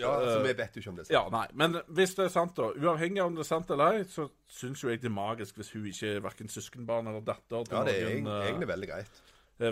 Ja, 0.00 0.14
altså, 0.16 0.38
Eh, 0.40 0.46
Vi 0.48 0.56
vet 0.56 0.76
jo 0.76 0.80
ikke 0.80 0.90
om 0.90 0.96
det 0.96 1.02
er 1.02 1.10
sant. 1.10 1.16
Ja, 1.18 1.28
nei, 1.28 1.46
Men 1.54 1.74
hvis 1.92 2.14
det 2.16 2.24
er 2.24 2.32
sant, 2.32 2.54
da 2.56 2.70
Uavhengig 2.72 3.20
av 3.20 3.26
om 3.26 3.34
det 3.36 3.44
er 3.44 3.50
sant 3.50 3.70
eller 3.70 3.98
ei, 3.98 4.04
så 4.08 4.30
syns 4.48 4.80
jo 4.82 4.88
jeg 4.88 5.02
det 5.02 5.10
er 5.10 5.16
magisk 5.16 5.56
hvis 5.60 5.72
hun 5.74 5.84
ikke 5.90 6.14
er 6.16 6.22
verken 6.24 6.48
søskenbarn 6.48 7.06
eller 7.10 7.20
datter 7.20 7.66
Ja, 7.70 7.84
det 7.84 7.96
er 7.98 8.06
noen. 8.08 8.26
eg- 8.26 8.30
eh, 8.38 8.46
egentlig 8.48 8.68
veldig 8.72 8.88
greit. 8.94 9.20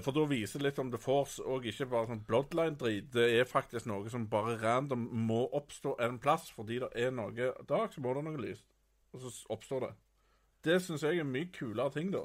For 0.05 0.13
da 0.13 0.27
viser 0.29 0.59
det 0.61 0.67
litt 0.67 0.79
om 0.83 0.91
The 0.93 0.99
Force, 1.01 1.41
og 1.41 1.65
ikke 1.65 1.87
bare 1.89 2.07
sånn 2.11 2.21
bloodline-drit. 2.29 3.07
Det 3.11 3.41
er 3.41 3.45
faktisk 3.49 3.87
noe 3.89 4.11
som 4.13 4.27
bare 4.29 4.59
random 4.61 5.09
må 5.25 5.47
oppstå 5.57 5.95
en 6.05 6.19
plass, 6.19 6.51
fordi 6.53 6.79
det 6.81 6.91
er 6.95 7.11
noe 7.11 7.33
dag, 7.67 7.89
så 7.95 8.03
må 8.05 8.13
det 8.13 8.25
noe 8.27 8.37
lys. 8.37 8.61
Og 9.15 9.23
så 9.23 9.47
oppstår 9.49 9.81
det. 9.87 9.95
Det 10.63 10.81
syns 10.83 11.03
jeg 11.07 11.19
er 11.19 11.21
en 11.25 11.33
mye 11.33 11.51
kulere 11.55 11.93
ting, 11.95 12.11
da, 12.11 12.25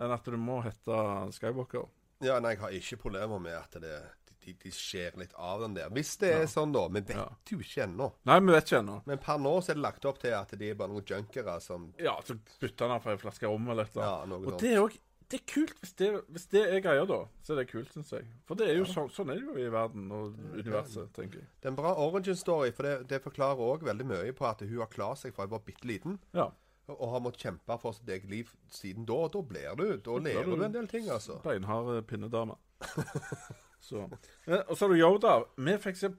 enn 0.00 0.10
at 0.14 0.24
du 0.24 0.36
må 0.40 0.62
hete 0.64 0.98
Skywalker. 1.36 1.88
Ja, 2.22 2.38
nei, 2.40 2.54
jeg 2.54 2.60
har 2.62 2.70
ikke 2.78 3.00
problemer 3.02 3.40
med 3.42 3.52
at 3.58 3.76
det, 3.82 3.96
de, 4.44 4.54
de 4.62 4.70
skjer 4.74 5.16
litt 5.18 5.34
av 5.38 5.60
den 5.64 5.74
der. 5.74 5.90
Hvis 5.90 6.16
det 6.22 6.30
er 6.32 6.40
Ja. 6.46 6.46
sånn, 6.50 6.72
da. 6.72 6.86
Vi 6.88 7.00
vet 7.00 7.16
Ja. 7.16 7.28
jo 7.50 7.58
ikke 7.58 7.84
ennå. 7.84 8.12
Nei, 8.24 8.38
vi 8.40 8.52
vet 8.52 8.64
ikke 8.70 8.78
ennå. 8.82 9.02
Men 9.06 9.18
per 9.18 9.38
nå 9.38 9.56
så 9.62 9.70
er 9.70 9.74
det 9.74 9.82
lagt 9.82 10.04
opp 10.06 10.18
til 10.22 10.32
at 10.32 10.48
de 10.56 10.70
er 10.70 10.74
bare 10.74 10.88
noen 10.88 11.04
junkere 11.04 11.60
som 11.60 11.92
Ja, 11.98 12.16
så 12.22 12.38
bytter 12.60 12.88
han 12.88 13.00
for 13.00 13.10
ei 13.12 13.16
flaske 13.18 13.42
rom 13.46 13.68
eller 13.68 13.82
et 13.84 13.96
eller 13.96 14.06
annet. 14.06 14.28
Ja, 14.30 14.36
Og 14.36 14.44
sånt. 14.52 14.60
det 14.60 14.72
er 14.72 14.80
òg 14.86 14.98
det 15.32 15.40
er 15.40 15.44
kult. 15.54 15.74
Hvis 15.80 15.94
det, 15.96 16.08
hvis 16.30 16.46
det 16.52 16.62
er 16.68 16.80
greia, 16.84 17.06
da, 17.08 17.24
så 17.42 17.52
er 17.54 17.56
det 17.64 17.68
kult, 17.72 17.88
syns 17.94 18.10
jeg. 18.12 18.26
For 18.44 18.54
det 18.54 18.68
er 18.68 18.74
jo 18.76 18.84
sånn, 18.84 19.08
sånn 19.10 19.30
er 19.32 19.38
det 19.40 19.46
jo 19.46 19.54
i 19.56 19.70
verden 19.72 20.10
og 20.12 20.34
universet, 20.52 21.10
tenker 21.14 21.38
jeg. 21.40 21.46
Det 21.62 21.64
er 21.64 21.68
en 21.70 21.76
bra 21.76 21.94
origin 21.96 22.36
story, 22.36 22.70
for 22.70 22.82
det, 22.82 23.08
det 23.08 23.22
forklarer 23.24 23.56
òg 23.56 23.80
veldig 23.82 24.04
mye 24.04 24.32
på 24.36 24.44
at 24.44 24.60
hun 24.60 24.78
har 24.78 24.88
klart 24.92 25.18
seg 25.22 25.32
fra 25.32 25.44
hun 25.46 25.50
var 25.54 25.60
bitte 25.64 25.86
liten. 25.88 26.18
Ja. 26.34 26.50
Og 26.88 27.12
har 27.12 27.20
måttet 27.22 27.40
kjempe 27.46 27.76
for 27.80 27.92
sitt 27.94 28.08
eget 28.10 28.28
liv 28.28 28.48
siden 28.74 29.04
da. 29.06 29.12
Og 29.14 29.32
da 29.32 29.40
blir 29.42 29.76
du 29.78 29.96
Da 30.02 30.16
lærer 30.18 30.44
du- 30.44 30.64
en 30.64 30.72
del 30.74 30.88
ting, 30.88 31.08
altså. 31.10 31.38
Beinhard 31.42 31.96
eh, 31.96 32.02
pinnedame. 32.02 32.56
så. 33.80 34.08
Eh, 34.46 34.62
Og 34.68 34.76
så 34.76 34.86
har 34.86 34.88
du 34.94 34.98
Yoda. 35.00 35.36
Vi 35.56 35.76
fikk 35.78 35.96
se 35.96 36.10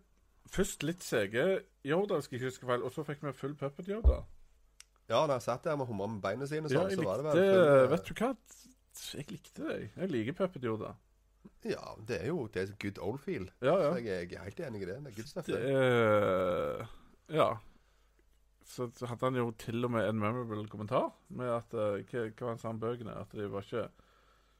først 0.53 0.83
litt 0.83 1.03
sege 1.03 1.63
Yoda, 1.85 2.21
skal 2.21 2.37
jeg 2.37 2.41
ikke 2.41 2.51
husker 2.51 2.67
feil, 2.67 2.83
og 2.83 2.91
så 2.95 3.03
fikk 3.03 3.23
vi 3.27 3.31
full 3.33 3.55
puppet 3.59 3.87
Yoda. 3.91 4.21
Ja, 5.09 5.25
da 5.27 5.33
jeg 5.35 5.41
satt 5.43 5.63
der 5.67 5.75
med 5.75 5.85
humra 5.89 6.07
med 6.07 6.21
beina 6.23 6.45
sine, 6.47 6.69
Ja, 6.71 6.79
sånn, 6.79 6.89
jeg 6.93 6.97
så 6.99 7.03
var 7.03 7.17
det 7.17 7.25
likte 7.25 7.39
vel 7.39 7.53
full, 7.53 7.83
eh, 7.83 7.89
Vet 7.91 8.05
du 8.05 8.13
hva? 8.13 8.35
Jeg 9.13 9.31
likte 9.31 9.67
deg. 9.67 9.91
jeg. 9.97 10.09
Liker 10.11 10.33
puppet 10.39 10.63
Yoda. 10.63 10.93
Ja, 11.67 11.95
det 12.07 12.21
er 12.21 12.27
jo 12.27 12.47
det 12.53 12.61
er 12.69 12.73
good 12.79 12.97
old 13.03 13.19
feel. 13.19 13.49
Ja, 13.61 13.75
ja. 13.81 13.91
Så 13.93 14.03
jeg, 14.03 14.31
jeg 14.31 14.39
er 14.39 14.43
helt 14.47 14.59
enig 14.59 14.81
i 14.81 14.85
det. 14.85 14.97
Det 15.03 15.11
er 15.11 15.15
good 15.17 15.27
stuff. 15.27 15.45
Det 15.45 15.59
det. 15.59 15.75
er 15.75 16.87
Ja. 17.29 17.49
Så, 18.65 18.89
så 18.95 19.05
hadde 19.09 19.25
han 19.29 19.35
jo 19.35 19.51
til 19.57 19.85
og 19.85 19.91
med 19.91 20.07
en 20.09 20.19
memorable 20.19 20.67
kommentar 20.71 21.11
med 21.29 21.49
at 21.49 21.73
uh, 21.73 21.99
Hva 22.09 22.25
hva 22.39 22.47
han 22.53 22.57
sa 22.61 22.69
om 22.69 22.79
bøkene? 22.79 23.15
At 23.21 23.31
de 23.31 23.47
var 23.51 23.61
ikke 23.65 23.87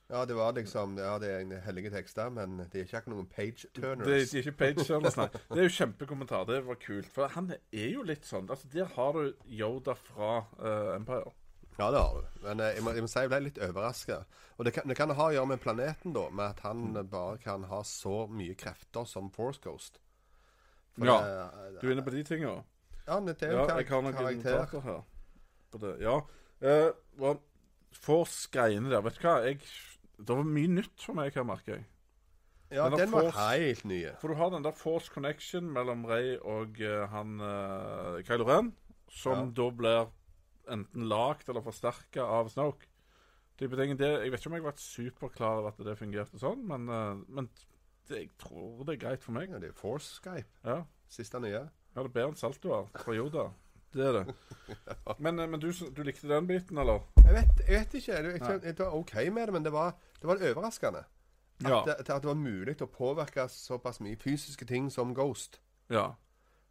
Ja, 0.10 0.26
det 0.26 0.36
var 0.36 0.52
liksom 0.54 0.98
Ja, 1.00 1.18
det 1.20 1.30
er 1.32 1.40
en 1.46 1.52
hellige 1.66 1.90
tekster, 1.94 2.30
men 2.30 2.58
det 2.60 2.76
er 2.76 2.84
ikke 2.88 2.98
akkurat 3.02 3.16
noen 3.18 3.30
page 3.32 3.68
Det 3.74 3.82
turners. 3.82 4.08
de 4.32 4.38
er 4.40 4.44
ikke 4.44 4.58
page 4.58 4.84
turners, 4.88 5.16
nei. 5.18 5.28
Det 5.54 5.60
er 5.64 5.70
jo 5.70 5.76
kjempekommentar. 5.78 6.44
Det 6.50 6.60
var 6.68 6.76
kult. 6.84 7.08
For 7.16 7.28
han 7.34 7.54
er 7.56 7.88
jo 7.94 8.04
litt 8.04 8.26
sånn 8.28 8.50
Altså, 8.52 8.68
Der 8.74 8.86
har 8.98 9.14
du 9.14 9.34
Yoda 9.48 9.96
fra 9.96 10.34
uh, 10.60 10.96
Empire. 10.98 11.32
Ja, 11.80 11.88
det 11.90 11.98
har 12.04 12.20
du. 12.20 12.28
Men 12.44 12.60
eh, 12.62 12.76
jeg, 12.76 12.84
må, 12.86 12.92
jeg 12.94 13.02
må 13.02 13.08
si 13.10 13.22
jeg 13.24 13.30
ble 13.32 13.40
litt 13.48 13.58
overraska. 13.66 14.20
Og 14.60 14.66
det 14.68 14.76
kan, 14.76 14.86
det 14.86 14.94
kan 15.00 15.10
ha 15.18 15.26
å 15.26 15.34
gjøre 15.34 15.50
med 15.50 15.62
planeten, 15.64 16.14
da. 16.14 16.28
Med 16.30 16.52
at 16.52 16.60
han 16.68 16.84
Mm. 16.92 16.98
eh, 17.00 17.08
bare 17.10 17.38
kan 17.42 17.64
ha 17.72 17.80
så 17.82 18.28
mye 18.30 18.54
krefter 18.54 19.08
som 19.10 19.32
Force 19.34 19.58
Ghost. 19.64 19.98
For 20.94 21.08
Ja, 21.10 21.16
det- 21.24 21.82
Du 21.82 21.88
er 21.88 21.96
inne 21.96 22.04
på 22.06 22.12
de 22.14 22.22
tinga? 22.24 22.52
Ja, 23.08 23.20
men 23.20 23.34
det 23.36 23.44
er 23.44 23.52
jo 23.52 23.64
Ja, 23.68 23.78
jeg 23.78 23.88
har 23.90 24.02
noen 24.06 24.14
karakter. 24.16 24.60
notater 24.60 24.82
her 24.82 25.02
på 25.74 25.80
det. 25.82 25.94
Ja. 26.02 26.20
Uh, 26.64 27.36
Force-greiene 27.94 28.90
der, 28.92 29.02
vet 29.06 29.18
du 29.20 29.26
hva? 29.28 29.34
Jeg, 29.46 29.60
det 30.18 30.38
var 30.38 30.48
mye 30.48 30.72
nytt 30.80 31.04
for 31.04 31.18
meg 31.18 31.34
her, 31.36 31.44
merker 31.48 31.76
jeg. 31.78 31.86
Ja, 32.74 32.88
Men 32.90 32.98
den 33.04 33.12
var 33.14 33.28
Force- 33.28 33.50
helt 33.60 33.84
ny. 33.86 34.00
For 34.22 34.28
du 34.34 34.36
har 34.40 34.50
den 34.50 34.64
der 34.66 34.72
Force 34.74 35.12
Connection 35.14 35.68
mellom 35.76 36.06
Ray 36.10 36.38
og 36.42 36.80
eh, 36.82 37.04
han 37.12 37.36
uh, 37.44 38.18
Kylo 38.26 38.48
Ren, 38.50 38.72
som 39.14 39.52
Ja. 39.52 39.52
da 39.62 39.68
blir 39.70 40.08
enten 40.74 41.06
lagd 41.12 41.50
eller 41.50 41.62
forsterka 41.62 42.24
av 42.26 42.50
Snoke. 42.50 42.88
Type 43.60 43.78
ting. 43.78 43.94
Det, 44.00 44.08
jeg 44.24 44.32
vet 44.32 44.40
ikke 44.42 44.50
om 44.50 44.56
jeg 44.58 44.64
har 44.64 44.72
vært 44.72 44.82
superklar 44.82 45.60
over 45.60 45.70
at 45.70 45.84
det 45.86 45.98
fungerte 46.00 46.40
sånn, 46.42 46.64
men, 46.66 46.90
eh, 46.90 47.22
men 47.28 47.50
det, 48.10 48.18
jeg 48.24 48.30
tror 48.42 48.84
det 48.88 48.96
er 48.96 49.04
greit 49.08 49.22
for 49.24 49.34
meg. 49.38 49.52
Ja, 49.54 49.60
det 49.62 49.70
er 49.70 49.78
Force 49.78 50.16
Skype. 50.18 50.50
Ja. 50.66 50.80
Siste 51.14 51.40
nye. 51.44 51.68
Ja, 51.96 52.02
det 52.02 52.10
er 52.10 52.14
bedre 52.16 52.30
enn 52.34 52.40
saltoer 52.40 52.88
fra 53.04 53.14
jorda. 53.16 53.48
Det 53.94 54.06
er 54.10 54.16
det. 54.18 54.36
Men, 55.22 55.40
eh, 55.40 55.48
men 55.48 55.60
du, 55.62 55.68
du 55.72 56.00
likte 56.04 56.28
den 56.28 56.48
biten, 56.50 56.78
eller? 56.82 57.04
Jeg 57.22 57.34
vet, 57.36 57.60
jeg 57.68 57.80
vet 57.84 57.94
ikke. 58.00 58.14
Jeg, 58.14 58.40
jeg, 58.42 58.62
jeg 58.66 58.78
var 58.80 58.96
OK 58.98 59.14
med 59.32 59.46
det, 59.48 59.54
men 59.54 59.64
det 59.68 59.74
var, 59.76 59.92
det 60.22 60.28
var 60.32 60.42
overraskende. 60.50 61.04
At, 61.64 61.70
Ja. 61.70 61.84
det, 61.86 61.96
at 62.02 62.08
det 62.24 62.26
var 62.32 62.36
mulig 62.40 62.74
å 62.82 62.88
påvirke 62.90 63.46
såpass 63.54 64.00
mye 64.02 64.18
fysiske 64.20 64.66
ting 64.66 64.90
som 64.92 65.14
Ghost. 65.16 65.62
ja. 65.90 66.14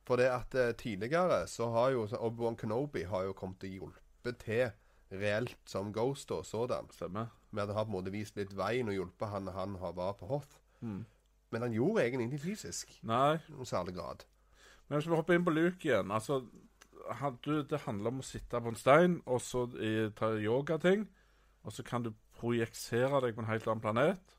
For 0.04 0.18
det 0.18 0.26
at 0.34 0.54
uh, 0.58 0.72
tidligere 0.74 1.44
så 1.46 1.68
har 1.70 1.92
jo 1.94 2.00
Obi-Wan 2.18 2.56
Kenobi 2.58 3.04
har 3.06 3.22
jo 3.28 3.32
kommet 3.38 3.62
og 3.62 3.70
hjulpet 3.70 4.40
til 4.42 4.72
reelt 5.14 5.54
som 5.70 5.92
Ghost 5.94 6.32
og 6.34 6.42
sådan. 6.44 6.88
Stemmer. 6.90 7.28
Med 7.52 7.62
at 7.62 7.68
han 7.68 7.76
har 7.76 7.84
på 7.84 7.92
en 7.92 7.94
måte 8.00 8.10
vist 8.10 8.34
litt 8.36 8.50
veien 8.58 8.88
og 8.90 8.96
hjulpet 8.96 9.28
han 9.30 9.46
han 9.54 9.76
har- 9.78 9.92
var 9.94 10.12
på 10.18 10.26
Hoth. 10.26 10.58
Mm. 10.80 11.04
Men 11.52 11.62
han 11.62 11.72
gjorde 11.72 12.02
egentlig 12.02 12.24
ingenting 12.26 12.40
fysisk. 12.50 12.98
Nei, 13.06 13.36
I 13.36 13.52
noen 13.54 13.64
særlig 13.70 13.94
grad. 13.94 14.24
Men 14.92 15.00
hvis 15.00 15.08
vi 15.08 15.16
hopper 15.16 15.38
inn 15.38 15.44
på 15.46 15.54
Luke 15.56 15.86
igjen 15.88 16.10
altså, 16.12 16.42
han, 17.16 17.38
du, 17.40 17.62
Det 17.64 17.78
handler 17.86 18.12
om 18.12 18.18
å 18.20 18.26
sitte 18.26 18.60
på 18.60 18.68
en 18.68 18.76
stein 18.76 19.14
og 19.24 19.40
så 19.40 19.62
i, 19.80 20.10
ta 20.12 20.28
yogating. 20.36 21.06
Og 21.64 21.72
så 21.72 21.80
kan 21.86 22.04
du 22.04 22.10
projisere 22.36 23.22
deg 23.24 23.32
på 23.32 23.40
en 23.40 23.48
helt 23.48 23.64
annen 23.70 23.80
planet. 23.80 24.36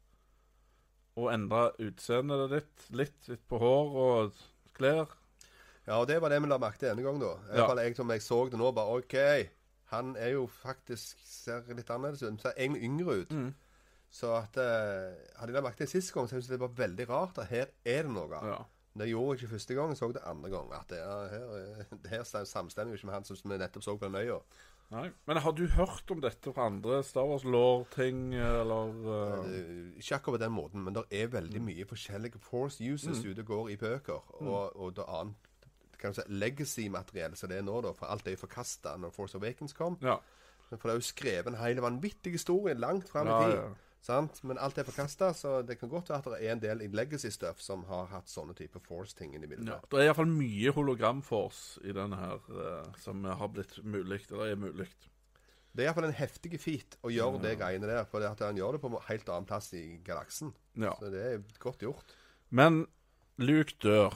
Og 1.17 1.31
endre 1.33 1.71
utseendet 1.81 2.45
ditt 2.53 2.85
litt, 2.93 3.17
litt 3.31 3.43
på 3.49 3.57
hår 3.61 3.97
og 4.03 4.37
klær. 4.77 5.09
Ja, 5.87 5.97
og 5.97 6.05
det 6.07 6.19
var 6.21 6.29
det 6.29 6.39
vi 6.43 6.51
la 6.51 6.59
merke 6.61 6.79
til 6.83 6.91
denne 6.91 7.03
gang, 7.05 7.17
da. 7.21 7.33
I 7.49 7.57
Ja. 7.57 7.67
fall 7.67 7.81
jeg 7.81 7.97
som 7.97 8.13
jeg 8.13 8.21
så 8.21 8.39
det 8.49 8.59
nå, 8.61 8.69
bare 8.77 8.99
OK. 9.01 9.17
Han 9.95 10.15
er 10.15 10.35
jo 10.37 10.45
faktisk 10.47 11.17
ser 11.27 11.65
litt 11.73 11.89
annerledes 11.89 12.23
ut. 12.23 12.41
Ser 12.41 12.53
egentlig 12.57 12.85
yngre 12.87 13.17
ut. 13.23 13.31
Mm. 13.33 13.49
Så 14.13 14.29
at 14.37 14.57
uh, 14.61 15.17
Hadde 15.39 15.49
jeg 15.49 15.57
lagt 15.57 15.65
merke 15.65 15.81
til 15.83 15.91
sist 15.97 16.13
gang, 16.13 16.29
så 16.29 16.37
syntes 16.37 16.49
jeg 16.49 16.59
det 16.59 16.63
var 16.67 16.77
veldig 16.77 17.09
rart 17.09 17.41
at 17.41 17.49
her 17.49 17.65
er 17.85 18.05
det 18.05 18.13
noe. 18.13 18.29
Ja. 18.45 18.61
Det 18.97 19.07
gjorde 19.09 19.33
jeg 19.33 19.41
ikke 19.43 19.53
første 19.55 19.73
gang, 19.75 19.89
jeg 19.89 19.97
så 19.97 20.11
det 20.13 20.21
andre 20.29 20.49
gang. 20.53 20.73
At 20.77 20.89
det 20.89 20.99
er, 21.01 21.29
her, 21.29 21.45
er- 21.57 22.09
her 22.09 22.23
samstemmer 22.45 22.93
jo 22.93 22.99
ikke 22.99 23.07
med 23.09 23.13
han 23.15 23.23
som 23.25 23.51
vi 23.51 23.57
nettopp 23.57 23.83
så 23.83 23.95
på 23.97 24.05
den 24.05 24.15
øya. 24.21 24.37
Nei. 24.93 25.07
Men 25.25 25.37
har 25.41 25.51
du 25.57 25.63
hørt 25.73 26.11
om 26.13 26.19
dette 26.21 26.51
fra 26.53 26.67
andre 26.69 26.99
Star 27.03 27.25
Wars-lår-ting, 27.25 28.35
eller 28.35 28.91
uh, 29.41 29.47
Ikke 29.97 30.15
akkurat 30.19 30.37
på 30.37 30.43
den 30.43 30.51
måten, 30.53 30.83
men 30.83 30.93
det 30.93 31.03
er 31.09 31.27
veldig 31.33 31.61
Mm. 31.61 31.65
mye 31.65 31.85
forskjellige 31.89 32.37
force 32.39 32.83
uses 32.93 33.23
ute 33.25 33.39
og 33.41 33.45
går 33.45 33.69
i 33.73 33.75
bøker. 33.81 34.21
Og, 34.43 34.75
og 34.77 34.93
det 34.95 35.05
annet 35.07 35.33
kan 35.97 36.11
du 36.13 36.19
si, 36.19 36.27
legacy-materiell 36.27 37.35
som 37.39 37.49
det 37.49 37.57
er 37.57 37.65
nå, 37.65 37.81
da. 37.81 37.93
For 37.97 38.05
alt 38.11 38.27
er 38.27 38.35
jo 38.35 38.41
forkasta 38.43 38.97
når 38.99 39.13
Force 39.15 39.37
Awakens 39.37 39.73
kom. 39.73 39.97
Ja. 40.03 40.17
For 40.69 40.89
det 40.89 40.93
er 40.93 40.99
jo 41.01 41.05
skrevet 41.07 41.47
en 41.47 41.57
hel 41.61 41.81
vanvittig 41.81 42.31
historie 42.35 42.73
langt 42.75 43.09
fram 43.09 43.27
i 43.27 43.39
tid. 43.45 43.55
ja. 43.57 43.67
Sant? 44.03 44.41
Men 44.43 44.59
alt 44.59 44.77
er 44.77 44.83
forkasta, 44.83 45.29
så 45.31 45.61
det 45.63 45.77
kan 45.79 45.91
godt 45.91 46.09
være 46.11 46.19
at 46.19 46.25
det 46.33 46.39
er 46.43 46.51
en 46.57 46.61
del 46.63 46.81
i 46.83 46.89
legacy-stuff 46.91 47.61
som 47.63 47.85
har 47.87 48.09
hatt 48.11 48.27
sånne 48.27 48.55
type 48.57 48.81
force-ting 48.83 49.31
inni 49.37 49.47
bildet. 49.47 49.69
Ja, 49.71 49.79
Det 49.87 50.01
er 50.01 50.09
iallfall 50.09 50.27
mye 50.27 50.73
hologram-force 50.75 51.85
i 51.87 51.95
denne 51.95 52.19
her 52.19 52.43
uh, 52.51 52.89
som 52.99 53.23
har 53.23 53.51
blitt 53.53 53.77
mulig, 53.79 54.25
eller 54.27 54.51
er 54.51 54.59
mulig. 54.59 54.89
Det 55.73 55.85
er 55.85 55.87
iallfall 55.87 56.09
en 56.09 56.17
heftig 56.17 56.59
feat 56.59 56.99
å 57.01 57.13
gjøre 57.13 57.39
det 57.45 57.55
greiene 57.61 57.87
der. 57.89 58.03
For 58.09 58.19
det 58.19 58.33
at 58.33 58.43
han 58.43 58.59
gjør 58.59 58.75
det 58.75 58.83
på 58.83 58.91
en 58.91 58.99
helt 59.07 59.31
annen 59.31 59.47
plass 59.49 59.71
i 59.73 59.85
galaksen. 60.05 60.51
Ja. 60.75 60.91
Så 60.99 61.09
det 61.13 61.23
er 61.23 61.47
godt 61.63 61.87
gjort. 61.87 62.13
Men 62.51 62.83
Luke 63.41 63.73
dør. 63.81 64.13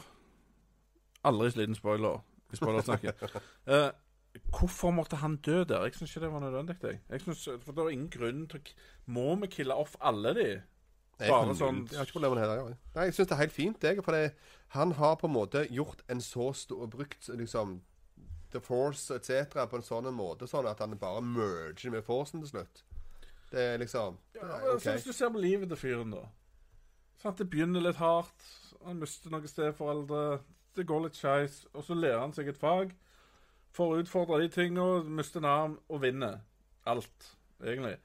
Aldri 1.25 1.49
sliten 1.55 1.79
spoiler 1.79 2.19
i 2.53 2.59
spoilersnakket. 2.59 3.23
eh, 3.71 3.89
hvorfor 4.51 4.91
måtte 4.93 5.15
han 5.21 5.35
dø 5.37 5.63
der? 5.63 5.83
Jeg 5.83 5.93
syns 5.95 6.11
ikke 6.15 6.25
det 6.25 6.31
var 6.33 6.39
nødvendig. 6.39 6.75
Jeg. 6.81 6.99
Jeg 7.09 7.21
synes, 7.21 7.43
for 7.63 7.71
Det 7.71 7.83
er 7.85 7.89
ingen 7.89 8.09
grunn 8.09 8.47
til 8.47 8.59
å 8.59 8.63
Må 9.07 9.35
vi 9.41 9.47
kille 9.47 9.73
off 9.75 9.95
alle 10.01 10.33
de? 10.33 10.61
Bare 11.19 11.53
sånn- 11.55 11.87
jeg 11.89 11.97
har 11.97 12.05
ikke 12.05 12.13
problemer 12.19 12.35
med 12.35 12.49
det. 12.49 12.65
jeg. 12.67 12.77
Nei, 12.95 13.03
jeg 13.05 13.13
syns 13.13 13.27
det 13.27 13.31
er 13.31 13.41
helt 13.43 13.51
fint, 13.51 13.81
jeg. 13.83 14.03
For 14.03 14.29
han 14.69 14.91
har 14.91 15.15
på 15.15 15.27
en 15.27 15.33
måte 15.33 15.67
gjort 15.69 16.01
en 16.09 16.19
så 16.21 16.53
stor 16.55 16.87
Brukt 16.87 17.27
liksom 17.29 17.81
The 18.51 18.59
Force 18.59 19.11
etc. 19.15 19.49
på 19.69 19.75
en 19.75 19.81
sånn 19.81 20.13
måte 20.13 20.47
sånn 20.47 20.67
at 20.69 20.79
han 20.79 20.95
bare 20.97 21.21
merger 21.21 21.91
med 21.91 22.03
Forcen 22.03 22.41
til 22.41 22.49
slutt. 22.49 22.83
Det 23.51 23.59
er 23.59 23.77
liksom 23.77 24.17
det 24.33 24.41
Ja, 24.41 24.47
er 24.47 24.59
men 24.61 24.75
OK. 24.75 24.81
så 24.83 24.91
Hvis 24.93 25.03
du 25.05 25.13
ser 25.13 25.29
på 25.29 25.39
livet 25.41 25.67
til 25.69 25.77
fyren, 25.77 26.11
da. 26.11 26.27
Sånn 27.21 27.31
at 27.31 27.37
det 27.37 27.49
begynner 27.49 27.81
litt 27.81 27.95
hardt. 27.95 28.43
Han 28.85 28.99
mister 28.99 29.29
noen 29.31 29.47
steforeldre. 29.47 30.39
Det 30.75 30.85
går 30.85 31.01
litt 31.03 31.13
skeis. 31.15 31.65
Og 31.73 31.83
så 31.83 31.95
lærer 31.95 32.19
han 32.19 32.31
seg 32.33 32.47
et 32.49 32.57
fag. 32.57 32.91
Får 33.77 33.99
utfordra 34.01 34.41
de 34.41 34.49
tinga, 34.49 34.85
mister 35.05 35.43
en 35.43 35.49
arm 35.49 35.79
og 35.87 36.01
vinner 36.01 36.39
alt, 36.89 37.33
egentlig. 37.61 37.97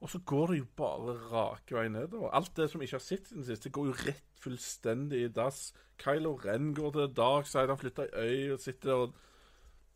Og 0.00 0.10
så 0.10 0.18
går 0.18 0.46
det 0.46 0.58
jo 0.58 0.66
bare 0.78 1.16
rake 1.32 1.74
vei 1.74 1.88
nedover. 1.90 2.30
Alt 2.30 2.56
det 2.56 2.70
som 2.70 2.82
ikke 2.82 2.96
har 2.96 3.04
sett 3.04 3.28
siden 3.28 3.44
sist, 3.44 3.66
det 3.66 3.74
går 3.74 3.90
jo 3.90 3.96
rett 4.06 4.40
fullstendig 4.40 5.24
i 5.26 5.32
dass. 5.34 5.72
Kylo 5.98 6.36
Ren 6.44 6.70
går 6.74 6.94
til 6.94 7.16
Darkside, 7.16 7.68
han 7.68 7.80
flytter 7.80 8.06
ei 8.14 8.46
øy 8.46 8.52
og 8.54 8.60
sitter 8.62 8.92
og 8.94 9.16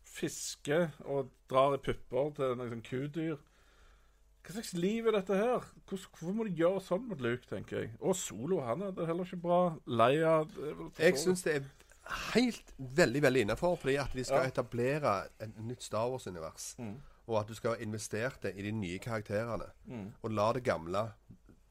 fisker 0.03 0.89
og 0.99 1.31
drar 1.49 1.77
i 1.77 1.81
pupper 1.81 2.33
til 2.37 2.57
noen 2.59 2.73
sånn 2.75 2.85
kudyr. 2.85 3.39
Hva 4.43 4.57
slags 4.57 4.73
liv 4.75 5.07
er 5.07 5.15
dette 5.15 5.37
her? 5.39 5.63
Hvorfor, 5.87 6.33
må 6.35 6.43
de 6.43 6.57
gjøre 6.59 6.83
sånn 6.83 7.05
mot 7.07 7.21
Luke, 7.23 7.47
tenker 7.47 7.79
jeg? 7.79 7.93
Og 8.03 8.17
Solo, 8.19 8.59
han 8.67 8.83
er 8.83 8.91
det 8.91 9.07
heller 9.07 9.23
ikke 9.23 9.39
bra. 9.45 9.61
Leia 9.87 10.41
det 10.51 10.67
er 10.67 10.75
vel 10.81 10.89
for 10.91 11.05
Jeg 11.05 11.21
syns 11.21 11.45
det 11.47 11.55
er 11.55 11.69
helt 12.33 12.73
veldig 12.77 13.21
veldig 13.21 13.41
innafor, 13.45 13.75
fordi 13.77 13.95
at 13.95 14.13
de 14.13 14.23
skal 14.23 14.43
Ja. 14.43 14.47
etablere 14.51 15.27
et 15.39 15.57
nytt 15.59 15.83
Star 15.83 16.09
Wars-univers. 16.09 16.75
Mm. 16.79 16.97
Og 17.27 17.39
at 17.39 17.47
du 17.47 17.53
skal 17.53 17.69
ha 17.75 17.77
investert 17.83 18.41
det 18.43 18.53
i 18.57 18.61
de 18.61 18.71
nye 18.71 18.99
karakterene. 18.99 19.69
Mm. 19.87 20.13
Og 20.23 20.31
la 20.31 20.51
det 20.53 20.63
gamle 20.63 21.13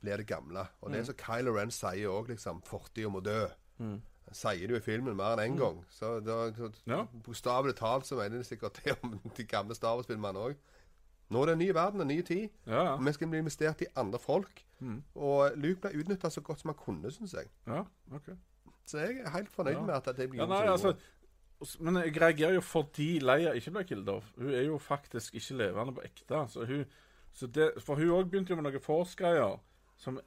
bli 0.03 0.17
det 0.17 0.27
gamle. 0.27 0.67
Og 0.81 0.91
det 0.91 1.01
er 1.01 1.05
som 1.05 1.15
Kylo 1.15 1.53
Ren 1.57 1.71
sier 1.71 2.09
òg, 2.09 2.29
liksom. 2.29 2.63
Fortida 2.67 3.09
må 3.09 3.21
dø. 3.23 3.47
Mm. 3.79 4.01
Sier 4.33 4.69
jo 4.69 4.77
i 4.77 4.81
filmen 4.81 5.15
mer 5.17 5.37
enn 5.37 5.53
én 5.53 5.59
gang. 5.59 5.85
Så, 5.91 6.21
da, 6.25 6.51
så 6.53 6.73
Ja. 6.87 7.05
bokstavelig 7.05 7.77
talt 7.77 8.05
så 8.07 8.17
mener 8.17 8.39
de 8.39 8.45
sikkert 8.45 8.81
det 8.85 8.97
om 9.05 9.21
de 9.37 9.45
gamle 9.45 9.75
Star 9.75 9.95
Wars-filmene 9.97 10.39
òg. 10.39 10.57
Nå 11.31 11.43
er 11.43 11.47
det 11.47 11.53
en 11.53 11.59
ny 11.59 11.73
verden, 11.73 12.01
en 12.01 12.09
ny 12.09 12.23
tid. 12.23 12.51
Ja, 12.67 12.83
ja. 12.85 12.97
Vi 12.97 13.13
skal 13.13 13.29
bli 13.29 13.39
investert 13.39 13.81
i 13.83 13.87
andre 13.97 14.19
folk. 14.19 14.65
Mm. 14.81 15.03
Og 15.15 15.53
Luke 15.57 15.81
ble 15.81 16.01
utnytta 16.03 16.29
så 16.31 16.41
godt 16.41 16.61
som 16.61 16.69
han 16.71 16.79
kunne, 16.85 17.11
syns 17.13 17.33
jeg. 17.35 17.47
ja 17.67 17.85
ok. 18.15 18.33
Så 18.87 18.99
jeg 18.99 19.21
er 19.23 19.31
helt 19.31 19.51
fornøyd 19.51 19.75
Ja. 19.75 19.83
med 19.83 19.95
at 19.95 20.17
det 20.17 20.29
blir 20.31 20.41
Ja, 20.41 20.47
nei, 20.47 20.67
altså, 20.67 20.97
men 21.81 21.97
jeg 21.97 22.21
reagerer 22.21 22.55
jo 22.55 22.61
fordi 22.61 23.19
Leia 23.21 23.53
ikke 23.55 23.71
ble 23.71 23.85
killed. 23.85 24.23
Hun 24.37 24.51
er 24.55 24.65
jo 24.67 24.79
faktisk 24.79 25.35
ikke 25.35 25.57
levende 25.57 25.95
på 25.95 26.05
ekte. 26.05 26.49
Så 26.51 26.67
hun, 26.67 26.85
så 27.33 27.47
det, 27.47 27.73
for 27.83 27.95
hun 27.95 28.11
òg 28.11 28.31
begynte 28.31 28.51
jo 28.51 28.57
med 28.57 28.67
noen 28.67 28.83
Force-greier. 28.83 29.61
som 29.97 30.21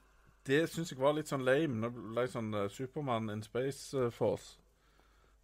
Det 0.46 0.68
syns 0.70 0.90
jeg 0.90 0.98
var 0.98 1.12
litt 1.12 1.28
sånn 1.28 1.44
lame. 1.44 1.74
Når 1.82 1.90
det 1.90 2.02
ble 2.14 2.28
sånn 2.28 2.54
uh, 2.54 2.68
Supermann 2.68 3.30
in 3.30 3.42
Space 3.42 3.94
uh, 3.98 4.10
Force. 4.10 4.58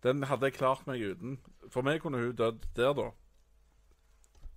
Den 0.03 0.22
hadde 0.22 0.46
jeg 0.46 0.55
klart 0.55 0.87
meg 0.87 1.03
uten. 1.03 1.38
For 1.70 1.83
meg 1.83 2.01
kunne 2.03 2.18
hun 2.18 2.35
dødd 2.35 2.66
der, 2.75 2.92
da. 2.94 3.11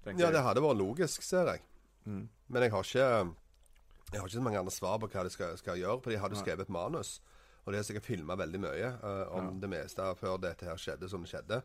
Ja, 0.05 0.29
det 0.31 0.43
hadde 0.45 0.61
vært 0.61 0.77
logisk, 0.77 1.23
ser 1.25 1.49
jeg. 1.49 1.61
Mm. 2.05 2.29
Men 2.47 2.61
jeg 2.61 2.71
har 2.71 2.83
ikke 2.83 3.33
Jeg 4.13 4.21
har 4.21 4.27
ikke 4.27 4.37
så 4.37 4.41
mange 4.41 4.59
andre 4.59 4.71
svar 4.71 4.99
på 5.01 5.07
hva 5.09 5.23
de 5.25 5.29
skal, 5.33 5.57
skal 5.57 5.79
gjøre. 5.81 6.01
For 6.01 6.13
de 6.13 6.19
hadde 6.21 6.37
jo 6.37 6.43
skrevet 6.43 6.69
manus. 6.69 7.19
Og 7.65 7.73
de 7.73 7.77
har 7.79 7.83
sikkert 7.87 8.05
filma 8.05 8.35
veldig 8.37 8.59
mye 8.61 8.91
uh, 9.03 9.35
om 9.35 9.45
Ja. 9.49 9.59
det 9.61 9.69
meste 9.69 10.05
før 10.19 10.37
dette 10.37 10.65
her 10.65 10.77
skjedde 10.77 11.09
som 11.09 11.21
det 11.25 11.29
skjedde. 11.31 11.61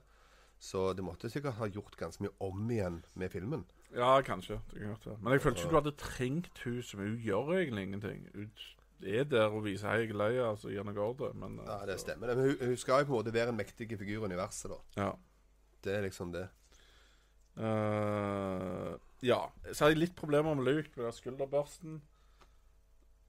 Så 0.60 0.92
de 0.96 1.02
måtte 1.02 1.30
sikkert 1.32 1.54
ha 1.56 1.66
gjort 1.72 1.96
ganske 1.96 2.20
mye 2.24 2.32
om 2.40 2.70
igjen 2.70 3.02
med 3.14 3.30
filmen. 3.32 3.64
Ja, 3.94 4.20
kanskje. 4.22 4.60
Det 4.72 4.80
kan. 5.02 5.16
Men 5.20 5.32
jeg 5.32 5.40
følte 5.42 5.60
ikke 5.62 5.70
du 5.70 5.80
hadde 5.80 5.96
trengt 5.96 6.58
hun 6.64 6.82
som 6.82 7.00
Hun 7.00 7.16
gjør 7.18 7.52
egentlig 7.58 7.82
ingenting. 7.88 8.28
Hun 8.34 8.50
er 9.02 9.24
der 9.24 9.48
og 9.48 9.64
viser 9.64 9.88
'hei, 9.88 10.00
jeg 10.04 10.10
er 10.10 10.14
lei', 10.14 10.50
altså 10.50 10.68
gir 10.68 10.84
noe 10.84 10.98
ordre. 11.00 11.32
Men 11.34 11.58
eh, 11.58 11.64
Ja, 11.66 11.86
det 11.86 11.98
så- 12.00 12.04
stemmer. 12.04 12.34
Men 12.34 12.44
hun, 12.44 12.56
hun 12.68 12.76
skal 12.76 13.00
jo 13.00 13.04
på 13.04 13.18
en 13.18 13.24
måte 13.24 13.32
være 13.32 13.48
en 13.48 13.56
mektig 13.56 13.88
figur 13.98 14.22
i 14.22 14.24
universet, 14.24 14.70
da. 14.70 15.02
Ja. 15.02 15.12
Det 15.84 15.94
er 15.96 16.02
liksom 16.02 16.32
det. 16.32 16.48
Uh, 17.56 18.96
ja. 19.22 19.40
Så 19.72 19.84
har 19.84 19.90
jeg 19.92 19.98
litt 19.98 20.16
problemer 20.16 20.54
med 20.54 20.64
Luke 20.64 20.90
med 20.96 21.04
den 21.04 21.12
skulderbørsten. 21.12 22.00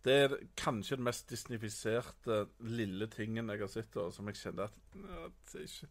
Det 0.05 0.13
er 0.23 0.33
kanskje 0.57 0.97
den 0.97 1.05
mest 1.05 1.29
disnifiserte 1.29 2.45
lille 2.65 3.07
tingen 3.11 3.51
jeg 3.53 3.61
har 3.61 3.69
sett, 3.69 3.97
og 4.01 4.13
som 4.15 4.27
jeg 4.31 4.39
kjenner 4.39 4.71
at, 4.71 4.79
at 5.27 5.55
ikke, 5.61 5.89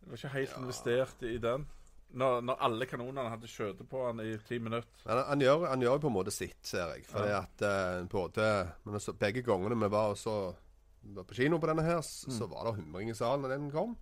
jeg 0.00 0.10
var 0.10 0.20
ikke 0.20 0.34
helt 0.36 0.56
investert 0.60 1.24
i 1.26 1.36
den. 1.42 1.66
Når, 2.10 2.40
når 2.42 2.62
alle 2.66 2.86
kanonene 2.90 3.30
hadde 3.30 3.46
skjøtet 3.50 3.86
på 3.90 4.00
han 4.02 4.18
i 4.22 4.32
ti 4.42 4.58
minutter. 4.58 5.02
Han, 5.06 5.20
han, 5.28 5.42
gjør, 5.44 5.66
han 5.70 5.82
gjør 5.84 6.00
på 6.02 6.10
en 6.10 6.14
måte 6.16 6.32
sitt, 6.34 6.58
ser 6.66 6.88
jeg. 6.96 7.04
Fordi 7.06 7.28
Ja. 7.30 7.42
at 7.44 7.62
eh, 7.66 8.06
både 8.10 8.46
men 8.84 8.98
altså, 8.98 9.14
Begge 9.14 9.44
gangene 9.46 9.78
vi 9.78 9.90
var, 9.94 10.14
så, 10.18 10.54
var 11.02 11.26
på 11.28 11.38
kino 11.38 11.60
på 11.62 11.70
denne 11.70 11.84
her, 11.86 12.00
mm. 12.02 12.34
så 12.34 12.48
var 12.50 12.66
det 12.66 12.80
humring 12.80 13.10
i 13.10 13.14
salen 13.14 13.46
når 13.46 13.54
den 13.54 13.70
kom. 13.70 13.94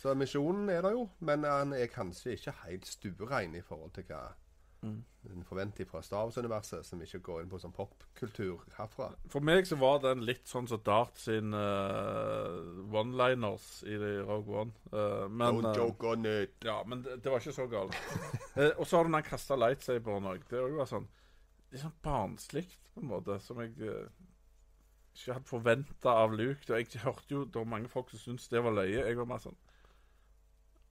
Så 0.00 0.14
misjonen 0.18 0.68
er 0.70 0.82
der 0.82 0.96
jo, 0.98 1.06
men 1.20 1.44
han 1.44 1.72
er 1.72 1.86
kanskje 1.90 2.34
ikke 2.34 2.54
helt 2.64 2.86
stuerein 2.86 3.54
i 3.54 3.62
forhold 3.62 3.94
til 3.94 4.04
hva 4.10 4.24
en 5.30 5.44
forventning 5.46 5.88
fra 5.88 6.02
Star 6.04 6.26
Wars-universet, 6.26 6.86
som 6.86 7.00
ikke 7.02 7.20
går 7.24 7.42
inn 7.42 7.50
på 7.50 7.58
sånn 7.60 7.74
popkultur 7.74 8.62
herfra. 8.76 9.08
For 9.32 9.44
meg 9.44 9.66
så 9.68 9.78
var 9.80 10.00
den 10.04 10.24
litt 10.26 10.46
sånn 10.48 10.68
som 10.70 10.82
Dart 10.86 11.18
sin 11.20 11.54
uh, 11.56 12.86
one-liners 12.92 13.68
i 13.88 13.98
Rogue 13.98 14.62
One. 14.62 14.74
Uh, 14.92 15.26
men, 15.28 15.60
Don't 15.60 15.70
eh, 15.72 15.80
joke 15.80 16.12
on 16.12 16.28
it. 16.30 16.56
Ja, 16.64 16.78
men 16.86 17.02
det, 17.06 17.18
det 17.24 17.32
var 17.32 17.42
ikke 17.42 17.56
så 17.56 17.68
galt. 17.70 17.98
uh, 18.54 18.70
og 18.78 18.84
så 18.86 18.98
har 19.00 19.08
du 19.08 19.14
den 19.16 19.26
kasta 19.26 19.58
lightsaberen 19.58 20.30
òg. 20.34 20.48
Det 20.50 20.62
var 20.78 20.90
sånn 20.90 21.10
Litt 21.66 21.82
sånn 21.82 21.96
barnslig, 21.98 22.68
på 22.94 23.00
en 23.02 23.08
måte, 23.10 23.40
som 23.42 23.58
jeg 23.58 23.72
ikke 23.74 25.32
hadde 25.32 25.48
forventa 25.48 26.12
av 26.22 26.36
Luke. 26.38 26.62
Og 26.70 26.78
jeg 26.78 27.02
hørte 27.02 27.34
jo 27.34 27.40
det 27.42 27.58
var 27.58 27.66
mange 27.72 27.90
folk 27.90 28.12
som 28.12 28.22
syntes 28.22 28.46
det 28.52 28.62
var 28.62 28.76
løye. 28.76 29.00
Jeg 29.02 29.18
var 29.18 29.26
mer 29.26 29.42
sånn 29.42 29.58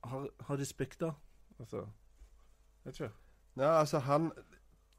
Har, 0.06 0.28
har 0.50 0.60
de 0.60 0.68
spikta? 0.68 1.14
Altså 1.56 1.86
Vet 2.84 3.00
ikke. 3.00 3.14
Ja, 3.58 3.80
altså, 3.80 4.00
han 4.00 4.32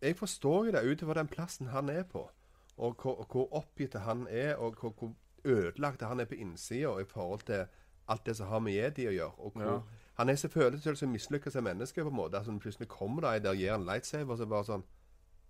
Jeg 0.02 0.16
forstår 0.16 0.66
jo 0.66 0.72
det 0.72 0.84
ut 0.84 1.02
ifra 1.02 1.14
den 1.14 1.28
plassen 1.28 1.66
han 1.66 1.88
er 1.88 2.02
på, 2.02 2.30
og 2.76 2.96
hvor, 3.02 3.24
hvor 3.30 3.52
oppgitt 3.56 3.94
han 3.94 4.26
er, 4.30 4.54
og 4.56 4.74
hvor, 4.80 4.90
hvor 4.98 5.14
ødelagt 5.44 6.02
han 6.02 6.20
er 6.20 6.24
på 6.24 6.34
innsida 6.34 6.98
i 7.00 7.04
forhold 7.04 7.40
til 7.46 7.64
alt 8.08 8.26
det 8.26 8.36
som 8.36 8.46
har 8.46 8.58
med 8.58 8.72
jedi 8.72 9.06
å 9.08 9.14
gjøre. 9.14 9.38
Og 9.38 9.52
hvor, 9.52 9.62
Ja. 9.72 9.78
Han 10.16 10.28
er 10.28 10.34
selvfølgelig 10.34 10.82
selv 10.82 10.96
så 10.96 11.06
mislykka 11.06 11.50
som 11.50 11.64
menneske, 11.64 12.02
på 12.02 12.08
en 12.08 12.16
måte. 12.16 12.36
Altså, 12.38 12.58
plutselig 12.58 12.88
kommer 12.88 13.20
det 13.20 13.36
en 13.36 13.42
der 13.44 13.54
gir 13.54 13.74
en 13.74 13.84
lightsaber, 13.84 14.36
så 14.36 14.46
bare 14.46 14.64
sånn 14.64 14.84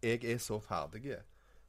Jeg 0.03 0.25
er 0.25 0.39
så 0.39 0.59
ferdig 0.61 1.17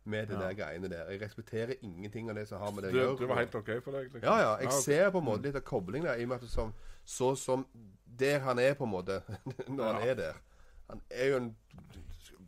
med 0.06 0.28
de 0.28 0.34
Ja. 0.34 0.40
der 0.40 0.54
greiene 0.54 0.90
der. 0.90 1.10
Jeg 1.12 1.22
respekterer 1.22 1.74
ingenting 1.82 2.30
av 2.30 2.36
det 2.36 2.48
som 2.48 2.60
har 2.60 2.72
med 2.72 2.84
det 2.84 2.94
å 2.94 2.98
gjøre. 2.98 3.18
du 3.20 3.26
var 3.28 3.36
helt 3.36 3.56
OK 3.56 3.70
for 3.84 3.92
deg? 3.92 4.04
Liksom. 4.14 4.24
Ja, 4.24 4.38
ja. 4.40 4.58
Jeg 4.58 4.68
ok. 4.68 4.74
ser 4.74 5.10
på 5.12 5.18
en 5.18 5.26
måte 5.26 5.42
litt 5.42 5.56
av 5.56 5.62
koblingen 5.62 6.08
der, 6.08 6.16
i 6.16 6.24
og 6.24 6.30
med 6.30 6.44
at 6.44 6.50
som, 6.50 6.74
så 7.06 7.36
som 7.36 7.66
der 8.20 8.40
han 8.40 8.60
er, 8.60 8.74
på 8.74 8.84
en 8.84 8.90
måte, 8.92 9.22
når 9.68 9.94
han 9.94 10.08
er 10.10 10.14
der. 10.16 10.34
Han 10.90 11.02
er 11.12 11.32
jo 11.32 11.40
en 11.42 11.50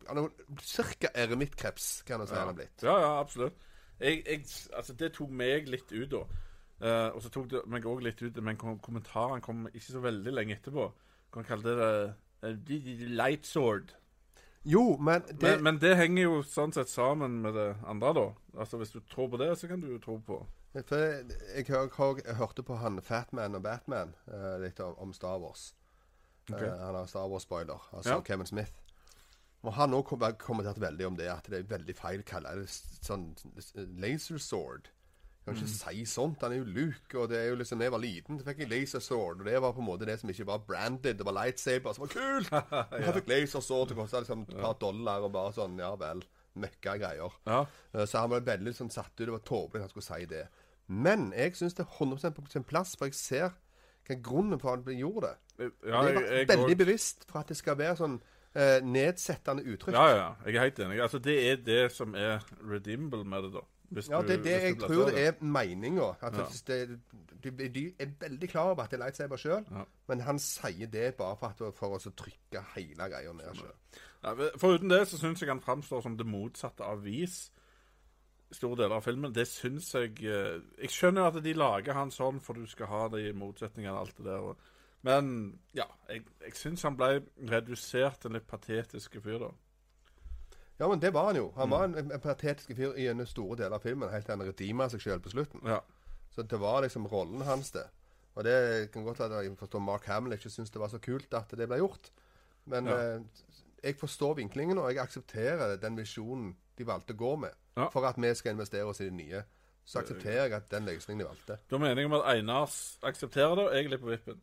Han 0.10 0.18
er 0.24 0.30
ca. 0.66 1.10
eremittkreps, 1.14 1.90
kan 2.08 2.20
du 2.20 2.26
si 2.26 2.34
han 2.34 2.48
har 2.50 2.56
blitt. 2.58 2.82
Ja, 2.84 2.96
ja, 3.00 3.10
absolutt. 3.20 3.54
Jeg, 4.00 4.24
jeg, 4.26 4.46
altså, 4.74 4.94
det 4.98 5.12
tok 5.14 5.30
meg 5.30 5.68
litt 5.70 5.92
ut, 5.92 6.10
da. 6.10 6.24
Uh, 6.80 7.10
og 7.14 7.22
så 7.22 7.30
tok 7.30 7.50
det 7.52 7.62
meg 7.68 7.86
òg 7.86 8.02
litt 8.06 8.22
ut, 8.24 8.38
men 8.42 8.58
kom- 8.58 8.80
kommentaren 8.80 9.42
kom 9.44 9.68
ikke 9.68 9.92
så 9.92 10.00
veldig 10.02 10.32
lenge 10.34 10.56
etterpå. 10.56 10.86
Kan 11.36 11.46
kalle 11.46 11.76
det 11.76 11.90
uh, 12.48 13.10
light 13.12 13.46
sword. 13.46 13.92
Jo, 14.66 14.98
men 14.98 15.22
det 15.28 15.42
Men, 15.44 15.64
men 15.64 15.78
det 15.80 15.96
henger 16.00 16.24
jo 16.24 16.40
sånn 16.44 16.74
sett 16.76 16.90
sammen 16.90 17.42
med 17.44 17.54
det 17.54 17.68
andre, 17.88 18.14
da. 18.16 18.26
Altså 18.60 18.78
Hvis 18.80 18.92
du 18.96 19.00
tror 19.00 19.30
på 19.30 19.38
det, 19.38 19.58
så 19.60 19.68
kan 19.68 19.82
du 19.84 19.92
jo 19.92 20.00
tro 20.04 20.18
på 20.26 20.40
jeg, 20.74 20.84
hør, 20.90 22.20
jeg 22.26 22.36
hørte 22.38 22.64
på 22.64 22.76
han 22.78 23.00
Fatman 23.02 23.56
og 23.58 23.64
Batman 23.64 24.12
eh, 24.28 24.58
litt 24.62 24.80
om, 24.86 24.94
om 25.02 25.14
Star 25.14 25.40
Wars. 25.42 25.72
Ok. 26.54 26.62
Eh, 26.62 26.78
han 26.86 26.96
har 26.96 27.06
Star 27.08 27.28
Wars-spoiler, 27.30 27.80
altså 27.94 28.10
Ja. 28.18 28.22
Kevin 28.22 28.46
Smith. 28.46 28.72
Og 29.64 29.74
han 29.74 29.92
òg 29.92 30.06
kom, 30.08 30.20
kommenterte 30.40 30.80
veldig 30.80 31.06
om 31.08 31.16
det, 31.18 31.28
at 31.28 31.44
det 31.50 31.60
er 31.60 31.78
veldig 31.78 31.96
feil 31.96 32.22
å 32.22 32.26
kalle 32.26 32.54
det 32.62 32.70
sånn 32.70 33.36
laser 34.00 34.38
sword. 34.40 34.88
Kan 35.46 35.56
Mm. 35.56 35.62
ikke 35.64 35.68
si 35.70 36.06
sånt. 36.06 36.42
Han 36.42 36.52
er 36.52 36.58
jo 36.58 36.64
Luke, 36.66 37.16
og 37.18 37.30
det 37.30 37.38
er 37.40 37.50
jo 37.50 37.56
liksom 37.56 37.78
Da 37.80 37.86
jeg 37.86 37.92
var 37.92 38.00
liten, 38.00 38.38
så 38.40 38.44
fikk 38.46 38.58
jeg 38.60 38.70
laser 38.70 39.00
sword, 39.00 39.40
og 39.40 39.46
det 39.46 39.62
var 39.62 39.74
på 39.74 39.80
en 39.80 39.86
måte 39.88 40.06
det 40.06 40.20
som 40.20 40.30
ikke 40.30 40.46
var 40.46 40.60
branded. 40.60 41.18
Det 41.18 41.26
var 41.26 41.34
lightsaber 41.34 41.94
som 41.94 42.06
var 42.06 42.14
kult! 42.14 42.50
Jeg 43.04 43.14
fikk 43.16 43.28
laser 43.28 43.60
sword, 43.62 43.88
det 43.90 43.98
kosta 43.98 44.20
liksom 44.22 44.42
et 44.48 44.62
par 44.62 44.74
dollar, 44.74 45.22
og 45.24 45.32
bare 45.34 45.52
sånn, 45.54 45.78
ja 45.80 45.96
vel. 45.96 46.22
Møkka 46.56 46.98
greier. 47.00 47.32
Ja. 47.48 47.66
Eh, 47.94 48.06
Så 48.06 48.20
han 48.20 48.30
var 48.30 48.42
veldig 48.42 48.74
sånn 48.76 48.92
satt 48.92 49.12
ut. 49.20 49.26
Det 49.26 49.32
var 49.32 49.40
tåpelig 49.40 49.76
at 49.76 49.82
han 49.82 49.90
skulle 49.90 50.20
si 50.20 50.26
det. 50.26 50.48
Men 50.88 51.32
jeg 51.32 51.54
syns 51.56 51.74
det 51.76 51.86
er 51.86 51.98
100 51.98 52.32
på 52.32 52.48
sin 52.50 52.64
plass, 52.64 52.96
for 52.96 53.06
jeg 53.06 53.14
ser 53.16 53.54
hva 54.08 54.22
grunnen 54.22 54.60
for 54.60 54.74
at 54.74 54.86
han 54.86 54.98
gjorde 54.98 55.22
det. 55.22 55.38
Ja 55.60 56.02
det 56.06 56.14
jeg, 56.14 56.26
jeg, 56.38 56.48
veldig 56.48 56.78
bevisst 56.78 57.26
for 57.30 57.40
at 57.44 57.50
det 57.52 57.58
skal 57.60 57.78
være 57.78 57.96
sånn 58.00 58.16
eh, 58.56 58.80
nedsettende 58.86 59.64
uttrykk. 59.66 59.96
Ja, 59.98 60.08
ja. 60.16 60.30
Jeg 60.46 60.56
er 60.56 60.66
helt 60.68 60.80
enig. 60.86 61.02
Altså 61.04 61.20
Det 61.20 61.36
er 61.52 61.56
det 61.66 61.92
som 61.92 62.16
er 62.16 62.40
redeemable 62.72 63.24
med 63.26 63.44
det, 63.44 63.54
da. 63.60 63.66
Hvis 63.90 64.10
Ja, 64.10 64.22
det 64.22 64.36
er 64.40 64.44
det 64.46 64.58
jeg 64.64 64.76
tror 64.80 65.10
det 65.10 65.22
er 65.28 65.38
meninga. 65.42 66.12
Ja. 66.22 66.30
det, 66.68 67.00
de, 67.44 67.70
de 67.70 67.86
er 68.00 68.12
veldig 68.22 68.50
klar 68.52 68.70
over 68.74 68.84
at 68.84 68.92
det 68.92 69.00
er 69.00 69.06
lightsaber 69.06 69.38
sjøl, 69.42 69.64
Ja. 69.72 69.84
men 70.08 70.20
han 70.22 70.40
sier 70.40 70.88
det 70.88 71.16
bare 71.18 71.36
for, 71.40 71.48
at, 71.48 71.74
for 71.76 71.96
å 71.98 72.00
trykke 72.12 72.62
hele 72.76 73.08
greia 73.10 73.34
ned 73.34 73.56
sjøl. 73.58 73.72
Ja, 74.24 74.34
Foruten 74.62 74.90
det 74.92 75.08
så 75.08 75.18
syns 75.18 75.42
jeg 75.42 75.50
han 75.50 75.62
framstår 75.64 76.02
som 76.06 76.18
det 76.20 76.26
motsatte 76.28 76.84
av 76.86 77.02
vis. 77.04 77.48
Store 78.52 78.76
deler 78.84 78.96
av 78.98 79.04
filmen. 79.06 79.34
Det 79.34 79.46
syns 79.48 79.92
jeg 79.96 80.16
eh, 80.26 80.60
Jeg 80.82 80.90
skjønner 80.90 81.28
at 81.30 81.44
de 81.46 81.54
lager 81.54 81.94
han 81.94 82.10
sånn 82.12 82.40
for 82.42 82.58
du 82.58 82.66
skal 82.68 82.90
ha 82.90 83.08
de 83.14 83.28
motsetningene 83.38 83.94
og 83.94 84.00
alt 84.08 84.18
det 84.18 84.26
der. 84.26 84.40
og- 84.54 84.58
Men 85.02 85.60
ja, 85.74 85.86
jeg, 86.10 86.26
jeg 86.44 86.56
syns 86.60 86.82
han 86.84 86.98
ble 87.00 87.22
redusert 87.50 88.20
til 88.20 88.32
en 88.32 88.36
litt 88.40 88.48
patetisk 88.50 89.16
fyr, 89.24 89.38
da. 89.46 89.52
Ja, 90.80 90.88
men 90.88 91.00
det 91.04 91.14
var 91.16 91.30
han 91.30 91.36
jo. 91.40 91.50
Mm. 91.52 91.58
Han 91.60 91.70
var 91.72 91.84
en, 91.88 91.96
en 92.12 92.22
patetisk 92.24 92.72
fyr 92.76 92.96
i 93.00 93.08
en 93.12 93.24
store 93.28 93.58
del 93.64 93.74
av 93.76 93.84
filmen, 93.84 94.12
helt 94.12 94.26
til 94.28 94.36
han 94.38 94.48
redeema 94.48 94.88
seg 94.92 95.04
sjøl 95.04 95.22
på 95.24 95.32
slutten. 95.34 95.64
Ja. 95.68 95.80
Så 96.32 96.44
det 96.48 96.60
var 96.62 96.82
liksom 96.86 97.08
rollen 97.12 97.42
hans, 97.48 97.72
det. 97.76 97.86
Og 98.36 98.44
det 98.48 98.92
kan 98.94 99.04
godt 99.04 99.20
være 99.20 99.40
at 99.42 99.48
jeg 99.48 99.58
forstår 99.60 99.82
Mark 99.84 100.06
Hamill 100.08 100.36
ikke 100.38 100.52
syns 100.54 100.72
det 100.72 100.80
var 100.80 100.92
så 100.94 101.00
kult 101.04 101.34
at 101.36 101.52
det 101.58 101.68
ble 101.68 101.80
gjort. 101.82 102.12
Men 102.70 102.88
Ja. 102.88 102.98
eh, 103.16 103.22
jeg 103.84 103.96
forstår 104.00 104.36
vinklingen, 104.36 104.78
og 104.78 104.92
jeg 104.94 105.00
aksepterer 105.04 105.76
den 105.80 105.98
visjonen 105.98 106.54
de 106.78 106.88
valgte 106.88 107.16
å 107.16 107.20
gå 107.20 107.36
med. 107.40 107.56
Ja. 107.76 107.88
For 107.90 108.06
at 108.08 108.16
vi 108.20 108.32
skal 108.36 108.52
investere 108.56 108.86
oss 108.88 109.00
i 109.02 109.08
det 109.10 109.14
nye. 109.16 109.44
Så 109.90 110.04
aksepterer 110.04 110.44
jeg 110.44 110.54
at 110.54 110.68
den 110.70 110.86
løsningen 110.86 111.24
de 111.24 111.26
valgte. 111.26 111.56
Da 111.66 111.78
mener 111.82 111.96
meningen 111.96 112.12
om 112.14 112.20
at 112.20 112.28
Einar 112.36 112.74
aksepterer 113.10 113.56
det, 113.58 113.64
og 113.66 113.74
jeg 113.74 113.88
er 113.88 113.94
litt 113.96 114.04
på 114.04 114.12
vippen. 114.12 114.42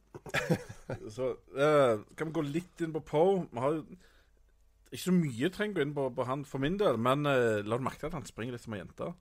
Så 1.16 1.28
eh, 1.54 2.00
kan 2.18 2.30
vi 2.30 2.34
gå 2.34 2.42
litt 2.48 2.82
inn 2.82 2.94
på 2.96 3.02
Poe. 3.06 3.44
Vi 3.52 3.62
har 3.62 3.76
jo 3.76 3.84
ikke 4.90 5.02
så 5.04 5.14
mye 5.14 5.50
trenger 5.54 5.76
å 5.76 5.78
gå 5.78 5.84
inn 5.86 5.94
på, 5.94 6.06
på 6.16 6.26
han 6.26 6.42
for 6.48 6.62
min 6.62 6.78
del, 6.80 6.98
men 7.02 7.30
eh, 7.30 7.60
la 7.62 7.78
du 7.78 7.86
merke 7.86 8.02
til 8.02 8.10
at 8.10 8.18
han 8.18 8.26
springer 8.26 8.56
litt 8.56 8.64
som 8.64 8.74
ei 8.74 8.80
jente? 8.80 9.12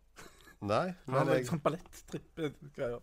Nei, 0.65 0.87
Han 1.05 1.19
har 1.19 1.29
litt 1.29 1.49
sånn 1.51 1.61
balletttripp-greier. 1.65 3.01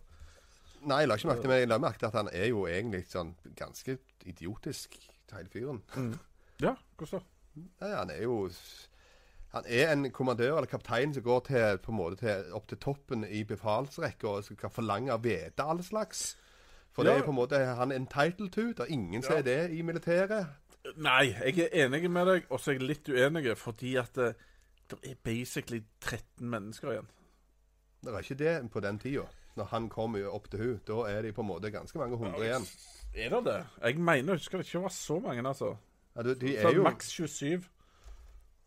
nei, 0.83 0.99
jeg 1.03 1.11
la 1.11 1.17
ikke 1.19 1.29
merke 1.29 1.45
til 1.45 1.51
men 1.53 1.61
jeg 1.61 1.71
la 1.71 1.79
merke 1.79 2.01
til 2.01 2.09
at 2.09 2.17
han 2.19 2.31
er 2.35 2.47
jo 2.49 2.65
egentlig 2.67 3.03
sånn 3.11 3.35
ganske 3.59 3.97
idiotisk, 4.27 4.97
hele 5.31 5.51
fyren. 5.53 5.79
Ja, 6.63 6.75
hvordan 6.99 7.23
da? 7.23 7.67
Nei, 7.83 7.91
han 7.93 8.11
er 8.11 8.23
jo 8.25 8.37
Han 9.53 9.63
er 9.69 9.91
en 9.93 10.07
kommandør 10.11 10.55
eller 10.57 10.65
kaptein 10.71 11.13
som 11.13 11.23
går 11.23 11.39
til, 11.45 11.77
på 11.83 11.91
en 11.91 11.97
måte 11.97 12.17
til, 12.23 12.47
opp 12.57 12.67
til 12.67 12.77
toppen 12.81 13.23
i 13.29 13.43
befalsrekka 13.45 14.27
og 14.27 14.43
skal 14.47 14.69
forlange 14.73 15.13
å 15.13 15.19
vite 15.21 15.61
all 15.63 15.83
slags. 15.85 16.35
For 16.93 17.03
det 17.05 17.13
Ja. 17.13 17.19
er 17.19 17.25
på 17.25 17.29
en 17.33 17.37
måte 17.37 17.59
han 17.75 17.91
er 17.91 17.95
entitled 18.01 18.51
to. 18.51 18.67
Det 18.73 18.79
er 18.79 18.91
ingen 18.93 19.21
som 19.21 19.33
Ja. 19.33 19.39
er 19.39 19.43
det 19.43 19.71
i 19.77 19.81
militæret. 19.81 20.47
Nei, 20.97 21.33
jeg 21.45 21.59
er 21.71 21.85
enig 21.85 22.09
med 22.11 22.25
deg, 22.27 22.43
og 22.49 22.59
så 22.59 22.71
er 22.71 22.79
jeg 22.79 22.87
litt 22.87 23.09
uenig, 23.09 23.57
fordi 23.57 23.95
at 23.95 24.13
det, 24.13 24.35
det 24.89 24.99
er 25.11 25.15
basically 25.23 25.81
13 26.01 26.49
mennesker 26.49 26.91
igjen. 26.91 27.07
Det 28.03 28.13
er 28.13 28.19
ikke 28.19 28.37
det 28.37 28.71
på 28.71 28.79
den 28.81 28.99
tida. 28.99 29.23
Når 29.55 29.65
han 29.65 29.89
kommer 29.89 30.25
opp 30.33 30.49
til 30.49 30.59
hun, 30.59 30.81
da 30.87 30.93
er 31.07 31.21
de 31.21 31.31
på 31.31 31.41
en 31.41 31.47
måte 31.47 31.71
ganske 31.71 31.97
mange 31.97 32.17
hundre 32.17 32.41
igjen. 32.41 32.65
Er 33.15 33.29
det 33.29 33.43
det? 33.45 33.65
Jeg 33.83 33.97
mener, 33.99 34.33
jeg 34.33 34.41
husker 34.41 34.57
det 34.57 34.65
ikke 34.67 34.81
var 34.81 34.89
så 34.89 35.19
mange, 35.19 35.47
altså. 35.47 35.75
Ja, 36.15 36.21
du, 36.23 36.33
de 36.33 36.57
Så 36.61 36.67
er 36.67 36.73
jo 36.73 36.83
Maks 36.83 37.07
27. 37.09 37.63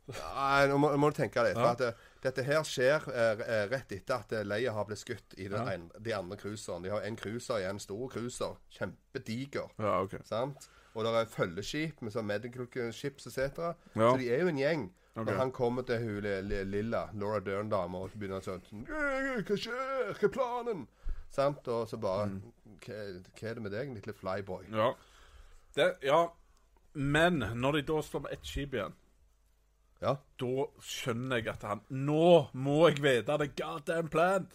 Nei, 0.07 0.67
nå 0.71 0.77
må, 0.79 0.93
må 1.03 1.09
du 1.11 1.17
tenke 1.19 1.43
deg. 1.43 1.57
For 1.59 1.73
at 1.73 1.81
eh, 1.83 2.05
dette 2.23 2.43
her 2.47 2.63
skjer 2.67 3.09
eh, 3.11 3.41
eh, 3.43 3.65
rett 3.73 3.91
etter 3.97 4.15
at 4.21 4.33
eh, 4.39 4.45
Leia 4.47 4.73
har 4.77 4.85
blitt 4.87 5.01
skutt 5.03 5.35
i 5.43 5.49
den 5.51 5.67
en, 5.73 5.89
de 5.99 6.13
andre 6.15 6.37
cruiseren. 6.39 6.85
De 6.87 6.93
har 6.93 7.03
en 7.09 7.17
cruiser 7.19 7.59
igjen, 7.65 7.81
stor 7.83 8.05
cruiser. 8.13 8.55
Kjempediger. 8.79 9.73
Ja, 9.83 9.97
okay. 10.05 10.23
Sant? 10.29 10.69
Og 10.95 11.05
det 11.05 11.13
er 11.13 11.27
følgeskip 11.29 12.01
med 12.07 12.15
sånn 12.15 12.29
medical 12.31 12.69
ships 12.95 13.27
etc. 13.29 13.59
Ja. 13.99 14.13
Så 14.13 14.17
de 14.23 14.31
er 14.33 14.45
jo 14.47 14.53
en 14.53 14.61
gjeng. 14.63 14.87
Okay. 15.17 15.27
Når 15.33 15.39
han 15.41 15.51
kommer 15.57 15.83
til 15.89 15.99
hun 16.05 16.21
li- 16.25 16.43
li- 16.45 16.65
lilla 16.69 17.07
Laura 17.17 17.41
Dern-dama 17.41 18.03
og 18.05 18.15
begynner 18.15 18.43
sånn 18.45 18.63
«Øh, 18.85 19.43
Hva 19.49 19.57
skjer? 19.57 20.11
Hva 20.13 20.29
er 20.29 20.33
planen? 20.35 20.83
Sant? 21.33 21.67
Og 21.73 21.89
så 21.89 21.97
bare 22.01 22.27
Mm. 22.31 22.41
hva, 22.85 22.99
hva 23.33 23.49
er 23.51 23.55
det 23.59 23.63
med 23.65 23.73
deg, 23.73 23.95
lille 23.97 24.13
flyboy? 24.15 24.67
Ja. 24.73 24.91
Det, 25.77 25.87
ja. 26.05 26.21
Men 26.95 27.41
når 27.57 27.73
de 27.81 27.83
da 27.91 28.01
står 28.05 28.23
med 28.27 28.33
ett 28.37 28.45
skip 28.49 28.73
igjen, 28.77 28.95
Ja. 30.03 30.17
da 30.37 30.67
skjønner 30.85 31.41
jeg 31.41 31.49
at 31.55 31.63
han 31.65 31.81
Nå 31.89 32.49
må 32.53 32.81
jeg 32.91 33.01
vite 33.01 33.39
det 33.41 33.55
goddamn 33.57 34.11
plan! 34.13 34.49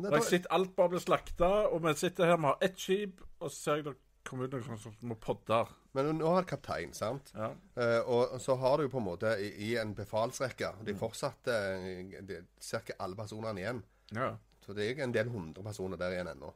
Og 0.00 0.06
jeg 0.06 0.14
det, 0.14 0.28
sitter 0.30 0.54
alt 0.56 0.70
bare 0.76 0.94
blir 0.94 1.02
slakta, 1.02 1.50
og 1.68 1.82
vi 1.84 1.92
sitter 2.00 2.30
her, 2.30 2.38
vi 2.40 2.48
har 2.48 2.62
ett 2.64 2.78
skip, 2.80 3.20
og 3.40 3.50
så 3.50 3.56
ser 3.56 3.80
jeg 3.80 3.90
det 3.90 3.96
kommer 4.24 4.48
ut 4.48 4.54
noen 4.56 4.78
som 4.80 4.94
små 4.94 5.16
podder. 5.20 5.72
Men 5.96 6.12
nå 6.16 6.28
har 6.30 6.44
det 6.44 6.52
kaptein, 6.52 6.92
sant? 6.96 7.32
Ja. 7.34 7.50
Uh, 7.76 8.00
og 8.14 8.36
så 8.40 8.54
har 8.60 8.78
du 8.78 8.86
jo 8.86 8.92
på 8.92 9.00
en 9.00 9.08
måte 9.08 9.32
i, 9.42 9.50
i 9.66 9.70
en 9.80 9.94
befalsrekke 9.96 10.70
og 10.78 10.86
De 10.86 10.94
fortsatt 10.96 11.50
uh, 11.50 12.34
ca. 12.62 12.96
alle 12.98 13.18
personene 13.18 13.64
igjen. 13.64 13.84
ja. 14.16 14.36
Så 14.60 14.74
det 14.76 14.90
er 14.90 14.98
en 15.02 15.12
del 15.14 15.30
hundre 15.32 15.64
personer 15.64 15.98
der 15.98 16.12
igjen 16.12 16.28
ennå. 16.30 16.50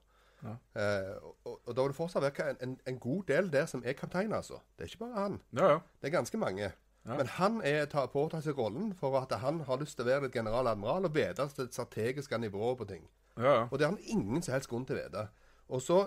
Ja. 0.44 0.52
Uh, 0.76 1.30
og, 1.48 1.54
og 1.64 1.70
da 1.72 1.86
vil 1.86 1.94
det 1.94 1.96
fortsatt 1.96 2.22
være 2.22 2.50
en, 2.52 2.58
en, 2.62 2.74
en 2.86 2.98
god 3.00 3.22
del 3.30 3.48
der 3.50 3.64
som 3.66 3.82
er 3.82 3.96
kaptein, 3.96 4.32
altså. 4.36 4.60
Det 4.76 4.84
er 4.84 4.92
ikke 4.92 5.06
bare 5.06 5.22
han. 5.22 5.38
Ja, 5.56 5.70
ja. 5.72 5.78
Det 6.00 6.10
er 6.10 6.14
ganske 6.18 6.38
mange. 6.38 6.68
Ja. 7.04 7.16
Men 7.18 7.26
han 7.36 7.60
er 7.68 7.84
tar 7.92 8.06
påtar 8.08 8.40
seg 8.40 8.56
rollen 8.56 8.94
for 8.96 9.16
at 9.20 9.32
han 9.42 9.58
har 9.68 9.76
lyst 9.82 9.96
til 9.98 10.06
å 10.06 10.08
være 10.08 10.22
litt 10.26 10.32
generaladmiral 10.38 11.04
og 11.04 11.12
vite 11.14 11.44
det 11.58 11.66
strategiske 11.74 12.38
nivået 12.40 12.78
på 12.78 12.86
ting. 12.88 13.02
ja, 13.36 13.42
ja. 13.58 13.64
Og 13.70 13.78
det 13.78 13.84
har 13.86 13.92
han 13.96 14.04
ingen 14.06 14.42
som 14.42 14.54
helst 14.54 14.70
grunn 14.70 14.86
til 14.88 14.96
å 14.96 15.02
vite. 15.02 15.26
Og 15.68 15.82
så, 15.82 15.98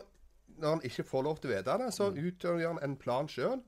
når 0.58 0.70
han 0.70 0.82
ikke 0.90 1.04
får 1.06 1.24
lov 1.28 1.38
til 1.42 1.52
å 1.52 1.54
vite 1.56 1.78
det, 1.84 1.92
så 1.94 2.08
utgjør 2.10 2.64
han 2.68 2.80
en 2.82 2.96
plan 2.98 3.28
sjøl 3.30 3.62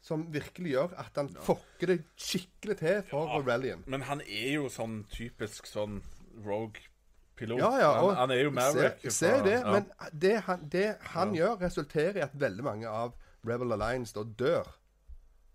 som 0.00 0.28
virkelig 0.30 0.76
gjør 0.76 0.94
at 1.02 1.16
han 1.18 1.28
fokker 1.42 1.86
det 1.90 1.98
skikkelig 2.16 2.76
til 2.78 3.02
for 3.10 3.34
Rebellion. 3.40 3.82
Men 3.90 4.02
han 4.06 4.20
er 4.22 4.52
jo 4.60 4.68
sånn 4.70 5.00
typisk 5.10 5.66
sånn 5.66 5.98
rogue-pilot. 6.46 7.58
Ja, 7.58 7.70
ja. 7.80 7.90
han, 8.00 8.16
han 8.16 8.30
er 8.34 8.42
jo 8.44 8.50
Maverick. 8.54 9.00
Se, 9.02 9.10
se 9.10 9.30
fra- 9.34 9.44
det. 9.44 9.58
ja. 9.60 9.72
Men 9.72 9.90
det 10.12 10.34
han, 10.46 10.68
det 10.72 10.86
han 11.16 11.34
gjør, 11.34 11.56
resulterer 11.66 12.16
i 12.20 12.24
at 12.26 12.34
veldig 12.38 12.64
mange 12.66 12.88
av 12.90 13.14
Rebel 13.46 13.72
Alliance 13.76 14.14
da 14.16 14.22
dør. 14.24 14.70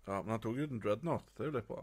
Ja, 0.06 0.20
men 0.22 0.30
han 0.34 0.40
tok 0.42 0.56
jo 0.58 0.66
den 0.66 0.80
dreadnought. 0.82 1.24
Det 1.36 1.44
er 1.46 1.50
jo 1.50 1.56
litt 1.58 1.68
bra. 1.68 1.82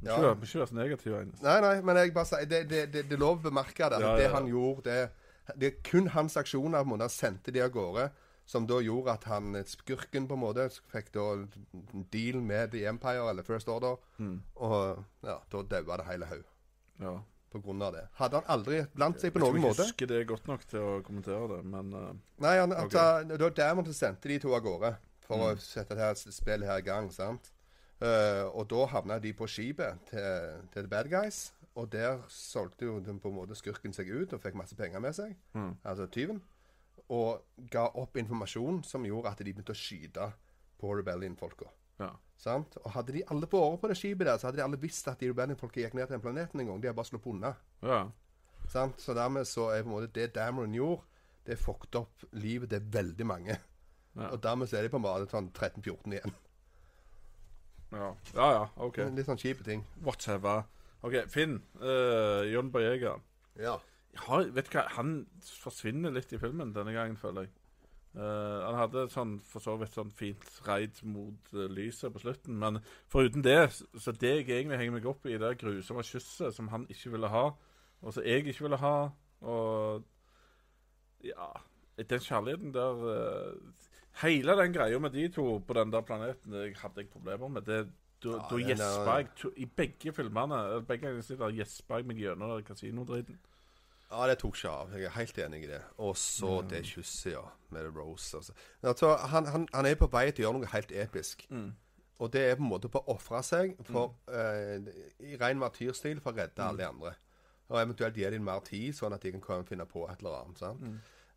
Ja. 0.00 0.16
Ikke, 0.16 0.32
ikke 0.46 0.58
være 0.62 0.66
så 0.70 0.74
negativ. 0.78 1.14
Agnes. 1.18 1.42
Nei, 1.44 1.56
nei, 1.60 1.74
men 1.84 1.96
jeg 2.00 2.14
bare 2.16 2.28
sier 2.30 2.46
det, 2.48 2.60
det, 2.70 2.84
det, 2.94 3.02
det 3.10 3.16
er 3.18 3.20
lov 3.20 3.40
å 3.40 3.48
bemerke 3.50 3.90
det. 3.92 3.98
Ja, 4.00 4.12
ja, 4.14 4.16
Det 4.22 4.28
han 4.32 4.46
gjorde, 4.48 4.84
det, 4.86 5.56
det 5.60 5.66
er 5.72 5.80
kun 5.90 6.08
hans 6.14 6.36
aksjoner 6.40 6.80
på 6.84 6.88
en 6.88 6.92
måte 6.94 7.08
han 7.08 7.12
sendte 7.12 7.52
de 7.52 7.60
av 7.66 7.72
gårde, 7.74 8.06
som 8.50 8.64
da 8.66 8.78
gjorde 8.82 9.12
at 9.12 9.26
han 9.30 9.58
skurken 9.68 10.24
på 10.30 10.34
en 10.38 10.42
måte 10.42 10.64
fikk 10.90 11.12
da 11.14 11.26
en 11.36 12.06
deal 12.10 12.40
med 12.42 12.72
The 12.72 12.86
Empire 12.90 13.28
eller 13.30 13.44
First 13.46 13.68
Order. 13.70 14.00
Mm. 14.18 14.38
Og 14.56 15.04
ja, 15.28 15.36
da 15.52 15.62
daua 15.76 16.00
det 16.00 16.08
hele 16.08 16.30
haug 16.32 16.46
Ja. 17.04 17.12
på 17.52 17.60
grunn 17.62 17.82
av 17.82 17.92
det. 17.94 18.06
Hadde 18.18 18.40
han 18.40 18.50
aldri 18.56 18.80
blant 18.94 19.20
seg 19.20 19.32
på 19.34 19.38
Jeg 19.44 19.52
måte? 19.52 19.60
noen 19.60 19.68
jeg 19.76 19.84
husker 19.84 20.06
det 20.10 20.24
godt 20.32 20.48
nok 20.48 20.64
til 20.70 20.80
å 20.80 20.96
kommentere 21.06 21.46
det, 21.56 21.60
men 21.76 21.92
uh, 21.94 22.10
Nei, 22.42 22.56
han, 22.58 22.72
at, 22.72 22.88
Ok. 22.88 22.96
uh, 22.96 23.36
da 23.38 23.48
Diamond 23.60 23.92
sendte 23.94 24.28
de 24.32 24.38
to 24.42 24.54
av 24.56 24.64
gårde 24.64 24.94
for 25.30 25.46
å 25.46 25.54
sette 25.62 25.96
dette 25.96 26.34
spillet 26.34 26.68
her 26.68 26.82
i 26.82 26.86
gang. 26.86 27.08
sant? 27.14 27.52
Uh, 28.00 28.48
og 28.56 28.64
da 28.72 28.86
havna 28.94 29.18
de 29.20 29.32
på 29.36 29.46
skipet 29.50 30.06
til, 30.08 30.62
til 30.72 30.86
The 30.86 30.90
Bad 30.90 31.10
Guys. 31.12 31.50
Og 31.78 31.90
der 31.92 32.22
solgte 32.32 32.88
jo 32.88 32.98
den 33.04 33.20
på 33.22 33.30
en 33.30 33.36
måte 33.36 33.56
skurken 33.58 33.92
seg 33.94 34.08
ut 34.10 34.32
og 34.34 34.40
fikk 34.42 34.56
masse 34.58 34.76
penger 34.76 35.02
med 35.04 35.14
seg. 35.16 35.36
Mm. 35.54 35.74
Altså 35.84 36.08
tyven. 36.10 36.40
Og 37.10 37.44
ga 37.70 37.86
opp 37.98 38.16
informasjon 38.20 38.82
som 38.86 39.06
gjorde 39.06 39.30
at 39.30 39.42
de 39.42 39.52
begynte 39.52 39.74
å 39.74 39.78
skyte 39.78 40.32
på 40.80 40.96
Rebellion-folka. 40.98 41.70
ja. 42.00 42.10
Og 42.48 42.90
hadde 42.94 43.12
de 43.12 43.22
alle 43.28 43.44
vært 43.44 43.80
på 43.82 43.88
det 43.90 43.98
skipet 44.00 44.24
der, 44.26 44.38
så 44.40 44.48
hadde 44.48 44.62
de 44.62 44.64
alle 44.64 44.80
visst 44.80 45.08
at 45.12 45.20
de 45.20 45.28
Rebellion-folka 45.28 45.82
gikk 45.82 45.94
ned 45.98 46.08
til 46.08 46.16
den 46.16 46.24
planeten 46.24 46.62
en 46.62 46.70
gang. 46.72 46.80
De 46.80 46.88
har 46.88 46.96
bare 46.96 47.10
sluppet 47.10 47.34
unna. 47.34 47.54
ja. 47.84 48.02
Så 48.70 49.14
dermed 49.14 49.48
så 49.50 49.70
er 49.74 49.82
på 49.82 49.90
en 49.90 49.94
måte 49.96 50.12
det 50.14 50.34
Dameron 50.34 50.74
gjorde, 50.74 51.02
det 51.46 51.58
fucket 51.58 51.96
opp 51.98 52.24
livet 52.32 52.70
til 52.70 52.84
veldig 52.92 53.26
mange. 53.26 53.56
Ja. 54.20 54.30
Og 54.34 54.42
dermed 54.44 54.68
så 54.68 54.78
er 54.78 54.84
de 54.86 54.92
på 54.92 55.00
en 55.00 55.04
måte 55.06 55.30
sånn 55.32 55.50
13-14 55.56 56.16
igjen. 56.16 56.34
Ja, 57.92 58.10
ja. 58.34 58.48
ja 58.54 58.66
OK. 58.84 59.00
Litt 59.16 59.26
sånn 59.30 59.40
kjipe 59.40 59.64
ting. 59.66 59.84
Whatever. 60.04 60.66
OK, 61.06 61.16
Finn. 61.32 61.58
Uh, 61.80 62.44
John 62.50 62.70
Bajega. 62.74 63.16
Ja. 63.60 63.78
Ja, 64.18 64.42
vet 64.52 64.68
du 64.68 64.76
hva, 64.76 64.84
han 64.96 65.14
forsvinner 65.62 66.12
litt 66.14 66.32
i 66.34 66.38
filmen 66.42 66.74
denne 66.76 66.92
gangen, 66.94 67.16
føler 67.18 67.46
jeg. 67.46 67.54
Uh, 68.10 68.66
han 68.66 68.74
hadde 68.74 69.04
sånn, 69.12 69.36
for 69.46 69.62
så 69.62 69.76
vidt 69.78 69.94
sånn 69.94 70.10
fint 70.18 70.46
raid 70.66 70.98
mot 71.06 71.52
uh, 71.54 71.68
lyset 71.70 72.10
på 72.10 72.22
slutten, 72.24 72.56
men 72.58 72.80
foruten 73.10 73.44
det, 73.46 73.58
så- 73.70 74.16
det 74.18 74.32
jeg 74.32 74.48
egentlig 74.48 74.80
henger 74.80 74.96
meg 74.96 75.06
opp 75.06 75.28
i, 75.30 75.36
det 75.38 75.52
grusomme 75.60 76.02
kysset 76.02 76.56
som 76.56 76.72
han 76.74 76.88
ikke 76.90 77.12
ville 77.14 77.30
ha, 77.30 77.44
og 78.02 78.16
som 78.16 78.26
jeg 78.26 78.42
ikke 78.50 78.66
ville 78.66 78.80
ha, 78.82 78.94
og 79.46 80.02
ja 81.24 81.52
Den 82.00 82.20
kjærligheten 82.24 82.70
der 82.72 83.00
eh, 83.12 83.56
Hele 84.20 84.56
den 84.58 84.72
greia 84.74 84.98
med 84.98 85.10
de 85.14 85.28
to 85.32 85.58
på 85.66 85.74
den 85.74 85.92
der 85.92 86.00
planeten 86.02 86.52
det 86.52 86.76
hadde 86.76 87.00
jeg 87.04 87.08
problemer 87.08 87.48
med. 87.48 87.62
Det, 87.62 87.86
da 88.22 88.36
Ja, 88.50 88.58
gjespa 88.68 89.14
jeg 89.16 89.28
to, 89.36 89.50
I 89.56 89.64
begge 89.64 90.12
filmene 90.12 90.82
begge 90.88 91.06
ganger 91.06 91.54
gjespa 91.56 91.96
jeg 92.00 92.06
meg 92.06 92.18
gjennom 92.20 92.62
kasinodriten. 92.62 93.38
ja, 94.10 94.26
det 94.26 94.38
tok 94.38 94.56
ikke 94.56 94.68
av. 94.70 94.90
Jeg 94.92 95.04
er 95.06 95.14
helt 95.14 95.38
enig 95.38 95.62
i 95.64 95.66
det. 95.70 95.82
Og 95.98 96.16
så 96.16 96.62
det 96.68 96.82
kysset, 96.84 97.32
ja. 97.32 97.44
Med 97.70 97.86
Rose. 97.96 98.36
Altså. 98.36 98.52
Altså, 98.82 99.16
han, 99.16 99.46
han, 99.46 99.68
han 99.72 99.86
er 99.86 99.94
på 99.94 100.08
vei 100.10 100.30
til 100.32 100.42
å 100.44 100.48
gjøre 100.48 100.58
noe 100.58 100.72
helt 100.72 100.92
episk. 100.92 101.46
Mm. 101.48 101.70
Og 102.18 102.32
det 102.32 102.40
er 102.50 102.56
på 102.58 102.62
en 102.66 102.68
måte 102.68 102.88
på 102.92 102.98
å 103.00 103.14
ofre 103.14 103.40
seg 103.46 103.76
for, 103.86 104.16
eh, 104.28 104.82
i 105.24 105.36
ren 105.40 105.58
martyrstil 105.62 106.20
for 106.20 106.34
å 106.34 106.36
redde 106.42 106.60
alle 106.66 106.82
de 106.82 106.88
andre. 106.88 107.14
Og 107.70 107.78
eventuelt 107.80 108.16
gi 108.18 108.26
dem 108.34 108.44
mer 108.44 108.60
tid, 108.66 108.92
sånn 108.98 109.14
at 109.14 109.22
de 109.22 109.30
kan 109.32 109.40
komme 109.40 109.64
finne 109.64 109.86
på 109.86 110.02
et 110.10 110.18
eller 110.20 110.42
annet. 110.42 110.58
Sant? 110.58 110.82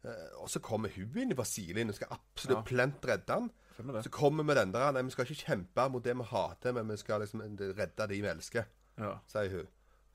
Eh, 0.04 0.32
og 0.42 0.50
så 0.52 0.60
kommer 0.60 0.92
hun 0.96 1.18
inn 1.18 1.32
i 1.32 1.38
Brasilien 1.38 1.90
og 1.90 1.96
skal 1.96 2.12
absolutt 2.12 2.58
Ja. 2.58 2.64
plent 2.68 3.06
redde 3.08 3.34
han. 3.34 3.52
Så 4.04 4.10
kommer 4.10 4.44
vi 4.44 4.48
med 4.48 4.56
den 4.58 4.72
der 4.74 4.92
Nei, 4.92 5.02
vi 5.02 5.10
skal 5.10 5.26
ikke 5.26 5.46
kjempe 5.48 5.90
mot 5.90 6.04
det 6.04 6.18
vi 6.18 6.24
hater, 6.24 6.72
men 6.72 6.90
vi 6.90 6.98
skal 6.98 7.22
liksom 7.22 7.42
redde 7.42 8.08
de 8.08 8.22
vi 8.22 8.28
elsker, 8.28 8.64
Ja. 9.00 9.18
sier 9.28 9.50
hun. 9.50 9.68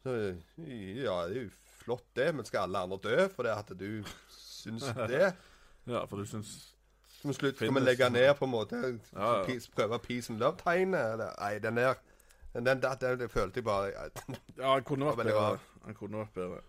Så 0.03 0.11
ja, 0.59 1.27
det 1.29 1.37
er 1.37 1.43
jo 1.43 1.51
flott 1.85 2.05
det, 2.15 2.35
men 2.35 2.45
skal 2.45 2.69
alle 2.69 2.79
andre 2.79 2.99
dø 3.03 3.29
for 3.29 3.43
det 3.43 3.51
at 3.57 3.73
du 3.79 4.05
syns 4.31 4.85
det? 5.09 5.35
ja, 5.87 6.05
for 6.05 6.17
du 6.19 6.25
syns 6.25 6.75
Som 7.19 7.33
slutt 7.33 7.57
skal 7.57 7.75
vi 7.75 7.81
legge 7.81 8.11
ned 8.11 8.35
på 8.39 8.45
en 8.45 8.51
måte 8.53 9.01
Ja, 9.17 9.41
ja. 9.43 9.59
Prøve 9.75 9.99
peace 9.99 10.31
and 10.31 10.39
love-tegnet? 10.39 11.19
Nei, 11.41 11.59
den 11.59 11.77
der 11.77 11.95
den, 12.55 12.67
den, 12.67 12.83
den, 12.83 13.19
den, 13.19 13.29
følte 13.29 13.59
jeg 13.59 13.65
bare 13.65 13.91
Ja, 14.57 14.75
han 14.75 14.85
kunne 14.85 15.07
vært 15.07 15.17
bedre. 15.17 15.59
Han 15.85 15.95
kunne 15.95 16.19
vært 16.19 16.33
bedre. 16.35 16.61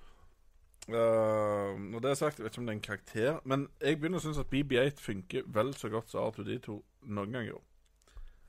Eh, 0.88 1.80
når 1.80 2.00
det 2.00 2.12
er 2.12 2.13
sagt, 2.18 2.39
jeg 2.39 2.44
vet 2.46 2.54
ikke 2.54 2.62
om 2.62 2.65
det 2.70 2.74
er 2.74 2.78
en 2.80 2.86
karakter, 2.88 3.39
men 3.46 3.68
jeg 3.82 4.00
begynner 4.00 4.18
å 4.22 4.24
synes 4.24 4.39
at 4.42 4.50
BB8 4.54 5.04
funker 5.04 5.44
vel 5.54 5.74
så 5.78 5.89
godt 5.94 6.10
som 6.10 6.30
R2D2 6.32 6.78
noen 7.13 7.36
gang 7.36 7.46
gjorde. 7.50 7.65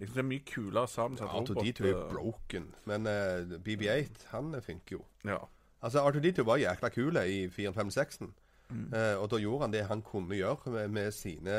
Jeg 0.00 0.08
synes 0.08 0.14
det 0.16 0.22
er 0.22 0.28
mye 0.30 0.44
kulere 0.48 0.88
sammensatt 0.88 1.34
R2D2 1.36 1.88
er 1.90 1.98
broken, 2.08 2.70
men 2.88 3.06
uh, 3.10 3.58
BB8 3.60 4.30
han 4.30 4.54
funker 4.64 4.96
jo. 4.96 5.02
Ja. 5.28 5.36
Altså, 5.82 6.00
R2D2 6.08 6.44
var 6.48 6.56
jækla 6.62 6.88
kul 6.94 7.16
i 7.26 7.42
456-en. 7.52 8.32
Eh, 8.70 9.16
og 9.18 9.24
da 9.32 9.38
gjorde 9.42 9.64
han 9.66 9.72
det 9.74 9.80
han 9.88 10.02
kunne 10.06 10.36
gjøre 10.38 10.70
med, 10.70 10.88
med 10.94 11.08
sine 11.12 11.54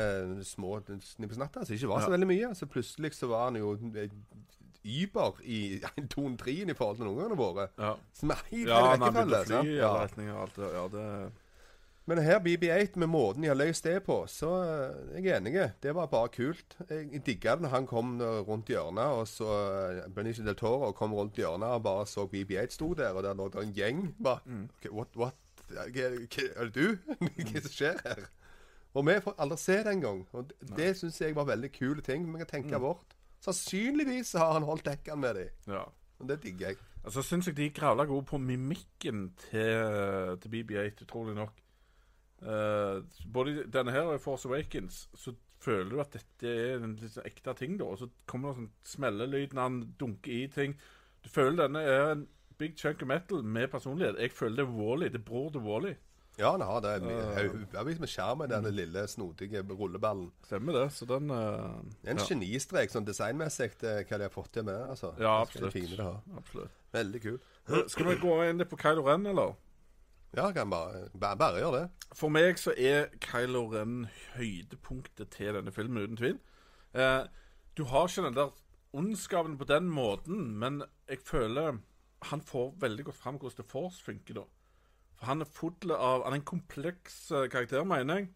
små 0.48 0.78
snippesnatter, 1.04 1.64
som 1.68 1.74
ikke 1.76 1.90
var 1.90 2.00
så 2.00 2.08
Ja. 2.08 2.14
veldig 2.16 2.28
mye. 2.30 2.54
Så 2.56 2.66
plutselig 2.66 3.12
så 3.14 3.28
var 3.28 3.50
han 3.50 3.56
jo 3.60 3.74
eh, 3.94 4.08
Uber 4.84 5.38
i 5.44 5.80
2-3 6.14 6.70
i 6.70 6.74
forhold 6.74 6.96
til 6.98 7.06
gangene 7.06 7.36
våre. 7.38 7.68
ja. 7.78 7.94
Som 8.14 8.30
er 8.34 8.42
helt 8.50 8.68
Ja, 8.68 8.80
rekkefølge. 8.96 9.22
å 9.22 9.44
fly 9.44 9.54
sant? 9.54 9.68
i 9.68 9.76
Ja. 9.76 9.88
alle 9.88 10.04
retninger 10.06 10.34
og 10.34 10.42
alt 10.42 10.54
det. 10.56 10.72
Ja, 10.74 10.88
det 10.88 11.32
Men 12.04 12.18
her 12.18 12.40
BB8, 12.40 12.96
med 12.98 13.08
måten 13.08 13.42
de 13.42 13.48
har 13.48 13.54
løst 13.54 13.84
det 13.84 14.02
på, 14.02 14.16
så 14.26 14.48
eh, 14.66 15.22
jeg 15.22 15.26
er 15.30 15.36
enig. 15.40 15.72
Det 15.80 15.94
var 15.94 16.06
bare 16.10 16.28
kult. 16.34 16.74
Jeg 16.90 17.22
digga 17.24 17.54
det 17.54 17.62
når 17.62 17.70
han 17.70 17.86
kom 17.86 18.20
eh, 18.20 18.40
rundt 18.42 18.66
hjørnet, 18.66 19.06
og 19.06 19.28
så 19.30 19.46
eh, 20.02 20.08
Benicio 20.10 20.42
del 20.44 20.56
Toro 20.58 20.90
kom 20.92 21.14
rundt 21.14 21.36
hjørnet 21.38 21.68
og 21.76 21.82
bare 21.84 22.04
så 22.06 22.26
BB8 22.26 22.70
sto 22.74 22.92
der, 22.94 23.14
og 23.14 23.22
der 23.22 23.34
lå 23.38 23.46
det 23.52 23.62
en 23.62 23.72
gjeng. 23.72 24.14
Bare 24.20 24.40
okay, 24.80 24.90
what, 24.90 25.14
what? 25.16 25.34
Er 25.70 25.86
det 25.94 26.74
du? 26.74 26.98
Hva 27.38 27.60
som 27.62 27.70
skjer 27.70 28.02
her? 28.04 28.26
Og 28.94 29.06
vi 29.06 29.14
får 29.24 29.34
aldri 29.38 29.56
se 29.62 29.76
det 29.86 29.86
engang. 29.94 30.26
Og 30.36 30.48
det, 30.50 30.76
det 30.76 30.90
syns 30.98 31.20
jeg 31.22 31.36
var 31.38 31.44
veldig 31.48 31.70
kule 31.72 32.02
ting. 32.02 32.26
Vi 32.34 32.42
kan 32.42 32.50
tenke 32.50 32.80
bort. 32.82 33.14
Sannsynligvis 33.42 34.32
har 34.38 34.54
han 34.54 34.66
holdt 34.66 34.86
dekkene 34.86 35.20
med 35.24 35.38
dem. 35.40 35.54
Ja. 35.74 35.84
Og 36.22 36.28
det 36.30 36.42
digger 36.44 36.72
jeg. 36.72 36.82
Altså, 37.02 37.24
syns 37.26 37.48
jeg 37.50 37.56
de 37.58 37.66
er 37.66 37.74
gravla 37.74 38.06
gode 38.06 38.28
på 38.30 38.38
mimikken 38.38 39.32
til, 39.48 40.36
til 40.42 40.52
BB8, 40.52 41.02
utrolig 41.02 41.34
nok. 41.34 41.58
Uh, 42.42 43.02
både 43.32 43.64
denne 43.70 43.94
her 43.94 44.10
og 44.10 44.20
Force 44.20 44.48
Awakens 44.48 45.04
så 45.14 45.34
føler 45.62 45.90
du 45.90 46.00
at 46.02 46.14
dette 46.14 46.50
er 46.50 46.82
en 46.82 46.96
litt 46.98 47.14
sånn 47.14 47.26
ekte 47.26 47.54
ting, 47.58 47.76
da. 47.78 47.90
Og 47.90 48.00
så 48.00 48.08
kommer 48.30 48.50
det 48.50 48.62
sånn 48.62 48.70
smellelyd 48.94 49.54
når 49.54 49.68
han 49.68 49.82
dunker 49.98 50.34
i 50.34 50.46
ting. 50.50 50.78
Du 51.22 51.30
føler 51.30 51.64
denne 51.64 51.82
er 51.86 52.06
en 52.14 52.24
big 52.58 52.74
chunk 52.78 53.02
of 53.02 53.10
metal 53.10 53.42
med 53.42 53.70
personlighet. 53.70 54.18
Jeg 54.22 54.34
føler 54.34 54.62
det 54.62 54.66
er 54.66 54.74
Wally. 54.78 55.10
Det 55.10 55.20
er 55.22 55.28
bror 55.30 55.50
til 55.54 55.66
Wally. 55.66 55.94
Ja, 56.40 56.50
han 56.54 56.62
har 56.64 56.80
det. 56.80 56.92
Haugevis 57.36 57.98
med 58.00 58.08
skjerm 58.08 58.38
med 58.40 58.48
denne 58.54 58.70
lille, 58.72 59.02
snodige 59.08 59.60
rulleballen. 59.68 60.30
Stemmer 60.46 60.78
det. 60.78 60.86
Så 60.96 61.04
den 61.08 61.28
Uh, 61.30 61.82
Det 62.00 62.08
er 62.08 62.14
en 62.14 62.22
ja. 62.22 62.28
genistrek 62.30 62.90
sånn 62.92 63.04
designmessig, 63.04 63.74
hva 63.80 64.18
de 64.18 64.24
har 64.24 64.32
fått 64.32 64.52
til 64.56 64.64
med 64.64 64.74
det. 64.78 64.86
Altså. 64.94 65.12
Ja, 65.20 65.34
absolutt. 65.42 65.74
Fine 65.76 65.96
det 65.98 66.06
har. 66.06 66.22
Absolutt. 66.36 66.78
Veldig 66.92 67.20
kul. 67.22 67.36
Eh, 67.68 67.84
Skal 67.88 68.08
vi 68.08 68.16
gå 68.22 68.38
inn 68.48 68.58
litt 68.58 68.70
på 68.72 68.80
Kylo 68.80 69.04
Ren, 69.06 69.26
eller? 69.28 69.54
Ja, 70.32 70.48
kan 70.56 70.70
bare, 70.72 71.10
bare, 71.12 71.36
bare 71.36 71.60
gjøre 71.60 71.82
det. 71.82 72.08
For 72.16 72.32
meg 72.32 72.56
så 72.60 72.72
er 72.72 73.10
Kylo 73.20 73.66
Ren 73.74 74.06
høydepunktet 74.38 75.30
til 75.36 75.52
denne 75.58 75.72
filmen, 75.72 76.00
uten 76.00 76.16
tvil. 76.20 76.38
Eh, 76.96 77.22
du 77.76 77.84
har 77.92 78.08
ikke 78.08 78.24
den 78.24 78.36
der 78.40 78.52
ondskapen 78.96 79.58
på 79.60 79.68
den 79.68 79.88
måten, 79.92 80.46
men 80.60 80.82
jeg 81.08 81.20
føler 81.28 81.78
han 82.30 82.40
får 82.40 82.74
veldig 82.80 83.04
godt 83.08 83.18
fram 83.18 83.38
hvordan 83.40 83.60
The 83.60 83.68
Force 83.68 84.02
funker, 84.04 84.34
da. 84.40 84.44
Han 85.22 85.40
er 85.40 85.48
full 85.48 85.92
av 85.94 86.24
Han 86.24 86.32
er 86.34 86.40
en 86.40 86.46
kompleks 86.46 87.30
eh, 87.30 87.48
karakter, 87.50 87.84
mener 87.84 88.22
jeg. 88.22 88.30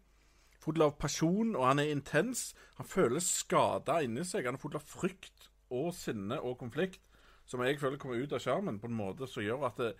full 0.63 0.81
av 0.81 0.97
pasjon, 0.99 1.55
og 1.55 1.63
han 1.67 1.79
er 1.79 1.91
intens. 1.93 2.53
Han 2.75 2.85
føler 2.87 3.23
skada 3.23 4.01
inni 4.03 4.25
seg. 4.27 4.45
Han 4.45 4.57
er 4.57 4.61
full 4.61 4.75
av 4.75 4.83
frykt 4.83 5.49
og 5.71 5.93
sinne 5.95 6.39
og 6.41 6.57
konflikt, 6.59 7.01
som 7.45 7.63
jeg 7.63 7.79
føler 7.79 7.99
kommer 7.99 8.19
ut 8.19 8.33
av 8.35 8.39
skjermen 8.43 8.79
på 8.79 8.87
en 8.87 8.97
måte 8.97 9.27
som 9.27 9.43
gjør 9.43 9.65
at 9.67 9.79
det, 9.79 9.93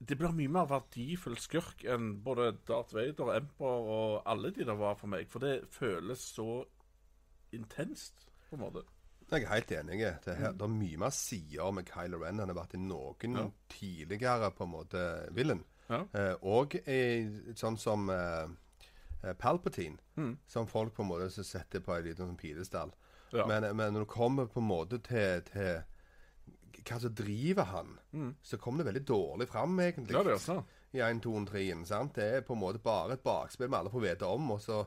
det 0.00 0.16
blir 0.20 0.32
mye 0.36 0.52
mer 0.52 0.68
verdifull 0.70 1.36
skurk 1.40 1.84
enn 1.84 2.18
både 2.24 2.50
Darth 2.68 2.94
Vader, 2.96 3.32
Emperor 3.36 3.88
og 3.94 4.12
alle 4.28 4.52
de 4.52 4.64
der 4.68 4.76
var 4.78 4.96
for 5.00 5.08
meg. 5.08 5.28
For 5.28 5.44
det 5.44 5.68
føles 5.72 6.20
så 6.36 6.64
intenst, 7.52 8.28
på 8.48 8.56
en 8.56 8.64
måte. 8.66 8.84
Jeg 9.30 9.42
er 9.44 9.50
helt 9.52 9.72
enig. 9.76 9.98
Det, 10.24 10.36
her, 10.38 10.52
det 10.56 10.64
er 10.64 10.72
mye 10.72 10.96
mer 11.02 11.10
sider 11.12 11.72
med 11.76 11.84
Kylo 11.90 12.22
Ren 12.22 12.38
enn 12.40 12.48
det 12.48 12.54
har 12.56 12.62
vært 12.62 12.74
i 12.78 12.80
noen 12.80 13.36
Ja. 13.36 13.42
tidligere 13.68 14.50
på 14.56 14.64
en 14.64 14.72
måte 14.72 15.02
villain. 15.36 15.64
Ja. 15.88 16.02
Eh, 16.12 16.34
og 16.42 16.74
i, 16.80 17.52
sånn 17.56 17.76
som 17.80 18.08
eh, 18.12 18.48
eh, 19.24 19.34
Palpatine, 19.34 19.98
Mm. 20.18 20.32
som 20.46 20.66
folk 20.66 20.94
på 20.96 21.02
en 21.04 21.08
måte 21.12 21.44
setter 21.44 21.80
på 21.80 21.92
en 21.94 22.04
liten 22.04 22.26
sånn 22.26 22.36
pidestall. 22.40 22.90
Ja. 23.32 23.44
Men, 23.46 23.68
men 23.76 23.92
når 23.94 24.00
det 24.06 24.08
kommer 24.14 24.46
på 24.50 24.58
en 24.60 24.66
måte 24.68 24.98
til, 25.04 25.42
til 25.52 25.82
hva 26.88 26.98
som 27.02 27.14
driver 27.14 27.64
han, 27.68 27.98
så 28.42 28.56
kommer 28.58 28.82
det 28.82 28.92
veldig 28.94 29.04
dårlig 29.06 29.48
fram, 29.48 29.76
egentlig. 29.80 30.14
Mm. 30.14 30.16
ja, 30.16 30.22
det 30.24 30.32
er 30.38 30.42
sånn. 30.42 30.64
I 30.96 31.02
1, 31.04 31.20
2, 31.22 31.44
3, 31.50 31.64
sant? 31.84 32.14
Det 32.16 32.24
er 32.38 32.40
på 32.48 32.54
en 32.56 32.62
måte 32.62 32.80
bare 32.80 33.12
et 33.18 33.22
bakspill 33.22 33.68
vi 33.68 33.76
alle 33.76 33.90
får 33.92 34.00
vite 34.06 34.24
om. 34.26 34.50
Og 34.54 34.60
så, 34.64 34.78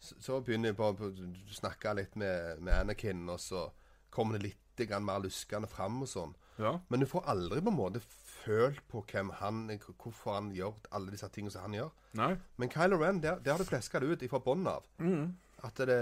så 0.00 0.40
begynner 0.40 0.72
jeg 0.72 0.78
på 0.78 0.88
å 0.88 1.12
snakke 1.52 1.92
litt 1.98 2.16
med, 2.16 2.62
med 2.64 2.72
Anakin, 2.80 3.26
og 3.28 3.40
så 3.40 3.66
kommer 4.12 4.38
det 4.38 4.50
litt 4.50 4.58
mer 5.02 5.20
luskende 5.22 5.68
fram 5.70 6.00
og 6.02 6.08
sånn. 6.10 6.32
Ja. 6.60 6.76
Men 6.88 7.00
du 7.02 7.06
får 7.08 7.26
aldri 7.32 7.60
på 7.62 7.70
en 7.72 7.76
måte 7.78 8.00
følt 8.42 8.80
på 8.90 9.02
hvem 9.10 9.30
han, 9.40 9.66
hvorfor 10.00 10.36
han 10.36 10.50
gjør 10.56 10.74
alle 10.96 11.12
disse 11.14 11.28
tingene 11.32 11.54
som 11.54 11.68
han 11.68 11.76
gjør. 11.78 11.92
Nei. 12.18 12.32
Men 12.60 12.72
Kylo 12.72 12.98
Ren, 13.00 13.20
der, 13.22 13.38
der 13.44 13.54
har 13.56 13.62
du 13.62 13.68
fleska 13.68 14.00
det 14.02 14.10
ut 14.10 14.24
ifra 14.26 14.42
bånn 14.42 14.66
av. 14.68 14.88
Mm. 14.98 15.30
At, 15.62 15.78
det, 15.86 15.98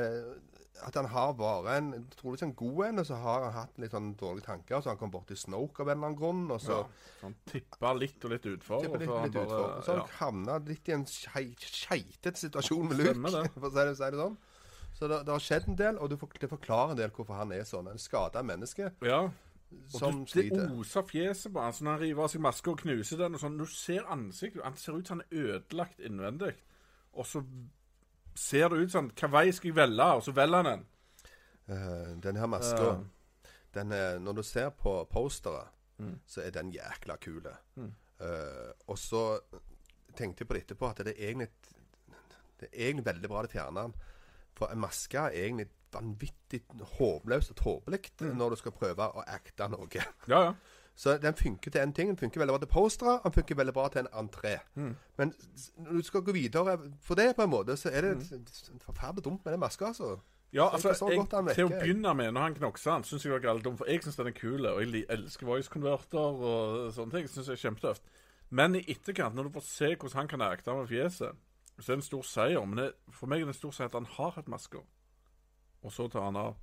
at 0.87 0.97
han 0.97 1.11
har 1.13 1.35
vært 1.37 1.69
en 1.75 2.07
trolig 2.15 2.41
en 2.47 2.55
god 2.57 2.81
en, 2.87 3.03
og 3.03 3.09
så 3.11 3.19
har 3.21 3.45
han 3.47 3.57
hatt 3.59 3.81
litt 3.83 3.93
sånn 3.93 4.15
dårlige 4.21 4.49
tanker. 4.49 4.81
Så 4.81 4.95
han 4.95 5.01
kom 5.01 5.13
borti 5.13 5.37
Snoke 5.39 5.85
av 5.85 5.91
en 5.93 5.99
eller 5.99 6.11
annen 6.11 6.21
grunn, 6.21 6.45
og 6.51 6.63
så 6.65 6.81
Ja. 6.81 6.85
Han 7.21 7.35
tippa 7.45 7.93
litt 7.93 8.25
og 8.25 8.33
litt 8.33 8.47
utfor. 8.49 8.81
tipper 8.81 8.97
og 8.97 9.05
så 9.05 9.21
litt 9.29 9.37
han 9.37 9.45
utfor. 9.45 9.67
Og 9.77 9.85
så 9.85 9.97
ja. 9.99 9.99
han 10.01 10.15
havna 10.23 10.59
litt 10.71 10.89
i 10.89 10.97
en 10.97 11.05
skei- 11.05 11.59
skeitete 11.61 12.47
situasjon 12.47 12.89
med 12.89 13.03
Luke, 13.03 13.35
det. 13.37 13.45
for 13.59 13.69
å 13.69 13.75
si 13.75 13.85
det, 13.85 13.99
si 13.99 14.09
det 14.15 14.23
sånn. 14.25 14.39
Så 15.01 15.09
det, 15.09 15.23
det 15.25 15.33
har 15.33 15.41
skjedd 15.41 15.69
en 15.71 15.79
del, 15.79 15.99
og 15.99 16.11
du 16.13 16.17
for, 16.21 16.41
det 16.41 16.49
forklarer 16.51 16.93
en 16.93 16.99
del 16.99 17.13
hvorfor 17.17 17.39
han 17.41 17.55
er 17.57 17.65
sånn. 17.65 17.89
En 17.89 18.01
skada 18.01 18.43
menneske 18.45 18.91
ja. 19.01 19.21
som 19.89 20.21
Og 20.21 20.27
du, 20.27 20.33
sliter. 20.35 20.67
det 20.67 20.77
oser 20.77 21.07
fjeset 21.09 21.55
på 21.55 21.63
han. 21.65 21.73
Så 21.73 21.87
når 21.87 21.97
han 21.97 22.03
river 22.05 22.27
av 22.27 22.33
seg 22.35 22.45
maska 22.45 22.75
og 22.75 22.83
knuser 22.83 23.23
den, 23.23 23.39
og 23.39 23.41
sånn, 23.41 23.57
du 23.57 23.65
ser 23.65 24.05
ansiktet 24.13 24.61
Han 24.67 24.77
ser 24.77 24.99
ut 24.99 25.09
som 25.09 25.23
han 25.23 25.25
er 25.31 25.57
ødelagt 25.57 26.05
innvendig. 26.05 26.53
Og 27.17 27.27
så 27.27 27.41
ser 28.37 28.69
det 28.69 28.85
ut 28.85 28.93
sånn 28.93 29.09
Hva 29.17 29.33
vei 29.33 29.47
skal 29.57 29.73
jeg 29.73 29.79
velge? 29.81 30.11
Og 30.21 30.23
så 30.29 30.37
velger 30.37 30.61
han 30.61 30.71
den. 30.71 30.87
Uh, 31.71 32.13
den 32.29 32.37
her 32.37 32.51
maska 32.51 32.93
uh. 32.99 33.51
den 33.75 33.97
Når 34.23 34.41
du 34.41 34.43
ser 34.43 34.71
på 34.77 34.99
posteret, 35.11 35.73
Mm. 36.01 36.15
så 36.27 36.41
er 36.41 36.51
den 36.51 36.71
jækla 36.73 37.17
kul. 37.21 37.45
Mm. 37.77 37.93
Uh, 38.21 38.71
og 38.87 38.99
så 38.99 39.41
tenkte 40.17 40.43
jeg 40.43 40.49
på 40.49 40.55
det 40.57 40.63
etterpå 40.63 40.89
at 40.89 41.03
det 41.05 41.13
er 41.13 41.29
egentlig 41.29 41.49
Det 42.61 42.69
er 42.73 42.87
egentlig 42.87 43.05
veldig 43.07 43.29
bra 43.29 43.43
de 43.43 43.49
fjerner 43.49 43.83
den. 43.83 43.95
For 44.59 44.73
en 44.73 44.83
maske 44.83 45.19
er 45.19 45.37
egentlig 45.47 45.69
vanvittig 45.93 46.63
håpløst 46.99 47.51
og 47.51 47.57
tåpelig 47.57 48.01
Mm. 48.21 48.37
når 48.37 48.51
du 48.51 48.57
skal 48.57 48.73
prøve 48.73 49.07
å 49.09 49.25
acte 49.27 49.69
noe. 49.69 49.89
Ja, 50.29 50.43
ja. 50.43 50.53
Så 50.95 51.19
den 51.19 51.35
funker 51.35 51.71
til 51.71 51.81
en 51.81 51.93
ting. 51.93 52.09
Den 52.09 52.17
funker 52.17 52.41
veldig 52.41 52.53
bra 52.53 52.59
til 52.59 52.69
postere, 52.69 53.21
den 53.25 53.33
funker 53.33 53.55
veldig 53.55 53.73
bra 53.73 53.89
til 53.89 54.01
en 54.01 54.29
entré. 54.29 54.59
Mm. 54.75 54.97
Men 55.17 55.33
når 55.77 55.93
du 55.93 56.03
skal 56.03 56.21
gå 56.21 56.33
videre 56.33 56.79
for 57.01 57.15
det, 57.15 57.37
på 57.37 57.43
en 57.43 57.51
måte, 57.51 57.77
så 57.77 57.89
er 57.89 58.01
det 58.01 58.17
mm. 58.17 58.81
forferdelig 58.85 59.25
dumt 59.25 59.45
med 59.45 59.53
den 59.53 59.61
maska, 59.61 59.87
altså. 59.87 60.19
Ja, 60.53 60.67
altså, 60.73 60.89
jeg, 60.89 61.55
Til 61.55 61.65
å 61.65 61.69
begynne 61.69 62.15
med, 62.15 62.33
når 62.35 62.41
han 62.41 62.55
knokser 62.55 62.91
han, 62.91 63.05
syns 63.07 63.25
jeg 63.25 63.31
det 63.31 63.37
var 63.37 63.45
galt 63.45 63.65
dumt. 63.65 63.79
For 63.79 63.87
jeg 63.87 64.03
syns 64.03 64.17
den 64.19 64.27
er 64.27 64.35
kul, 64.35 64.67
og 64.67 64.81
jeg 64.83 65.05
elsker 65.09 65.47
voice 65.47 65.71
converter 65.71 66.19
og 66.19 66.91
sånne 66.93 67.15
ting. 67.15 67.29
Synes 67.31 67.49
jeg 67.49 67.55
er 67.55 67.63
kjempetøft. 67.69 68.11
Men 68.51 68.75
i 68.75 68.83
etterkant, 68.91 69.35
når 69.39 69.47
du 69.47 69.55
får 69.55 69.67
se 69.69 69.93
hvordan 69.95 70.19
han 70.19 70.29
kan 70.33 70.43
acte 70.43 70.75
med 70.75 70.91
fjeset, 70.91 71.39
så 71.81 71.93
er 71.93 71.97
det 71.97 72.03
en 72.03 72.09
stor 72.09 72.27
seier. 72.29 72.65
Men 72.67 72.83
det, 72.83 72.89
for 73.17 73.31
meg 73.31 73.43
er 73.43 73.49
det 73.49 73.55
en 73.55 73.61
stor 73.61 73.77
seier 73.77 73.91
at 73.91 73.99
han 73.99 74.09
har 74.17 74.35
hatt 74.37 74.51
masker, 74.53 74.83
og 75.81 75.95
så 75.95 76.09
tar 76.13 76.27
han 76.29 76.39
av. 76.41 76.59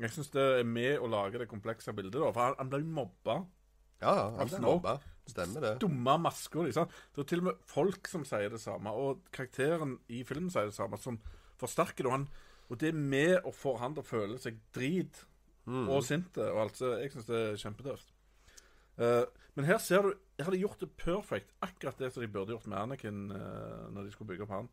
Jeg 0.00 0.10
syns 0.10 0.32
det 0.34 0.44
er 0.60 0.66
med 0.66 0.98
å 0.98 1.10
lage 1.10 1.38
det 1.38 1.50
komplekse 1.50 1.94
bildet, 1.94 2.18
da. 2.18 2.30
For 2.32 2.48
han, 2.48 2.56
han 2.58 2.70
ble 2.72 2.80
jo 2.82 2.94
mobba. 2.96 3.36
Ja. 4.02 4.14
Han 4.38 4.50
ble 4.50 4.62
mobba. 4.64 4.96
Stemmer 5.30 5.64
det. 5.64 5.74
Dumme 5.84 6.16
masker. 6.20 6.66
Liksom. 6.68 6.88
Det 7.14 7.22
er 7.22 7.28
til 7.30 7.44
og 7.44 7.50
med 7.50 7.60
folk 7.70 8.10
som 8.10 8.24
sier 8.28 8.50
det 8.52 8.60
samme, 8.62 8.92
og 8.92 9.22
karakteren 9.34 9.98
i 10.12 10.24
filmen 10.26 10.50
sier 10.52 10.72
det 10.72 10.76
samme, 10.76 10.98
som 11.00 11.20
forsterker 11.60 12.04
det. 12.04 12.10
Og, 12.10 12.16
han, 12.16 12.26
og 12.68 12.80
det 12.82 12.90
er 12.90 12.98
med 13.14 13.46
å 13.46 13.54
få 13.54 13.76
han 13.80 13.94
til 13.94 14.04
å 14.04 14.08
føle 14.08 14.40
seg 14.42 14.58
drit 14.74 15.22
og 15.64 16.02
sinte 16.04 16.44
og 16.52 16.66
altså, 16.66 16.90
jeg 17.00 17.14
syns 17.14 17.28
det 17.30 17.38
er 17.40 17.60
kjempetøft. 17.60 18.10
Uh, 19.00 19.24
men 19.56 19.66
her 19.66 19.78
ser 19.82 20.04
du 20.04 20.10
Her 20.38 20.48
hadde 20.48 20.58
gjort 20.58 20.80
det 20.82 20.90
perfekt. 20.98 21.52
Akkurat 21.62 21.98
det 21.98 22.10
som 22.12 22.24
de 22.24 22.30
burde 22.30 22.54
gjort 22.54 22.66
med 22.66 22.78
Anakin 22.78 23.28
uh, 23.30 23.90
når 23.94 24.08
de 24.08 24.14
skulle 24.14 24.32
bygge 24.32 24.46
opp 24.46 24.54
han. 24.56 24.70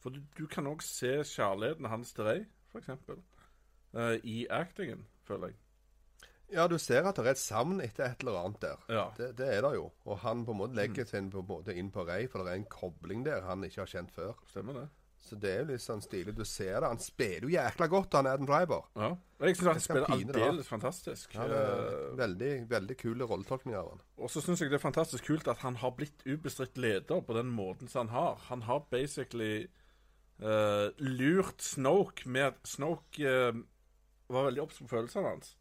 For 0.00 0.12
du, 0.12 0.22
du 0.36 0.46
kan 0.50 0.68
òg 0.68 0.84
se 0.84 1.18
kjærligheten 1.28 1.88
hans 1.88 2.12
til 2.16 2.24
Rey, 2.28 2.46
f.eks., 2.72 2.88
uh, 2.88 4.16
i 4.24 4.46
actingen, 4.52 5.04
føler 5.28 5.52
jeg. 5.52 5.60
Ja, 6.52 6.66
du 6.68 6.76
ser 6.78 7.06
at 7.08 7.16
det 7.16 7.24
er 7.24 7.32
et 7.32 7.40
savn 7.40 7.80
etter 7.80 8.04
et 8.06 8.20
eller 8.24 8.36
annet 8.38 8.60
der. 8.62 8.82
Ja. 8.92 9.04
Det, 9.16 9.30
det 9.38 9.48
er 9.48 9.62
det 9.64 9.74
jo. 9.78 9.86
Og 10.04 10.20
han 10.24 10.44
på 10.44 10.52
en 10.52 10.60
måte 10.60 10.76
legger 10.76 11.08
seg 11.08 11.30
på 11.32 11.40
en 11.40 11.48
måte 11.48 11.76
inn 11.76 11.88
på 11.92 12.04
Rey, 12.08 12.28
for 12.30 12.44
det 12.44 12.52
er 12.52 12.60
en 12.60 12.68
kobling 12.70 13.24
der 13.26 13.44
han 13.48 13.64
ikke 13.64 13.82
har 13.82 13.90
kjent 13.90 14.12
før. 14.14 14.36
Stemmer 14.48 14.80
det. 14.80 14.88
Så 15.24 15.38
det 15.40 15.50
er 15.50 15.62
jo 15.62 15.68
litt 15.70 15.80
sånn 15.80 16.02
stilig. 16.04 16.34
Du 16.36 16.44
ser 16.44 16.82
det. 16.82 16.88
Han 16.90 17.00
spiller 17.00 17.46
jo 17.46 17.52
jækla 17.54 17.86
godt, 17.88 18.16
han 18.18 18.26
Adam 18.28 18.48
Driver. 18.48 18.82
Ja. 19.00 19.08
Jeg 19.40 19.56
syns 19.56 19.70
han 19.70 19.80
spiller 19.84 20.12
aldeles 20.12 20.68
fantastisk. 20.68 21.32
Ja, 21.36 21.46
Eh, 21.48 22.10
veldig, 22.18 22.50
veldig 22.68 22.96
kule 23.00 23.28
rolletolkninger 23.28 23.78
av 23.80 23.88
han. 23.94 24.02
Og 24.20 24.32
så 24.32 24.42
syns 24.44 24.60
jeg 24.60 24.72
det 24.72 24.78
er 24.78 24.84
fantastisk 24.84 25.24
kult 25.30 25.48
at 25.48 25.64
han 25.64 25.80
har 25.80 25.94
blitt 25.96 26.24
ubestridt 26.28 26.76
leder 26.76 27.24
på 27.24 27.36
den 27.36 27.48
måten 27.56 27.88
som 27.88 28.06
han 28.06 28.14
har. 28.14 28.36
Han 28.50 28.66
har 28.68 28.84
basically 28.92 29.66
uh, 30.44 30.92
lurt 31.00 31.64
Snoke 31.64 32.28
med 32.28 32.50
at 32.52 32.68
Snoke 32.68 33.24
uh, 33.24 33.64
var 34.28 34.50
veldig 34.50 34.64
obs 34.66 34.82
på 34.82 34.92
følelsene 34.92 35.28
hans. 35.28 35.56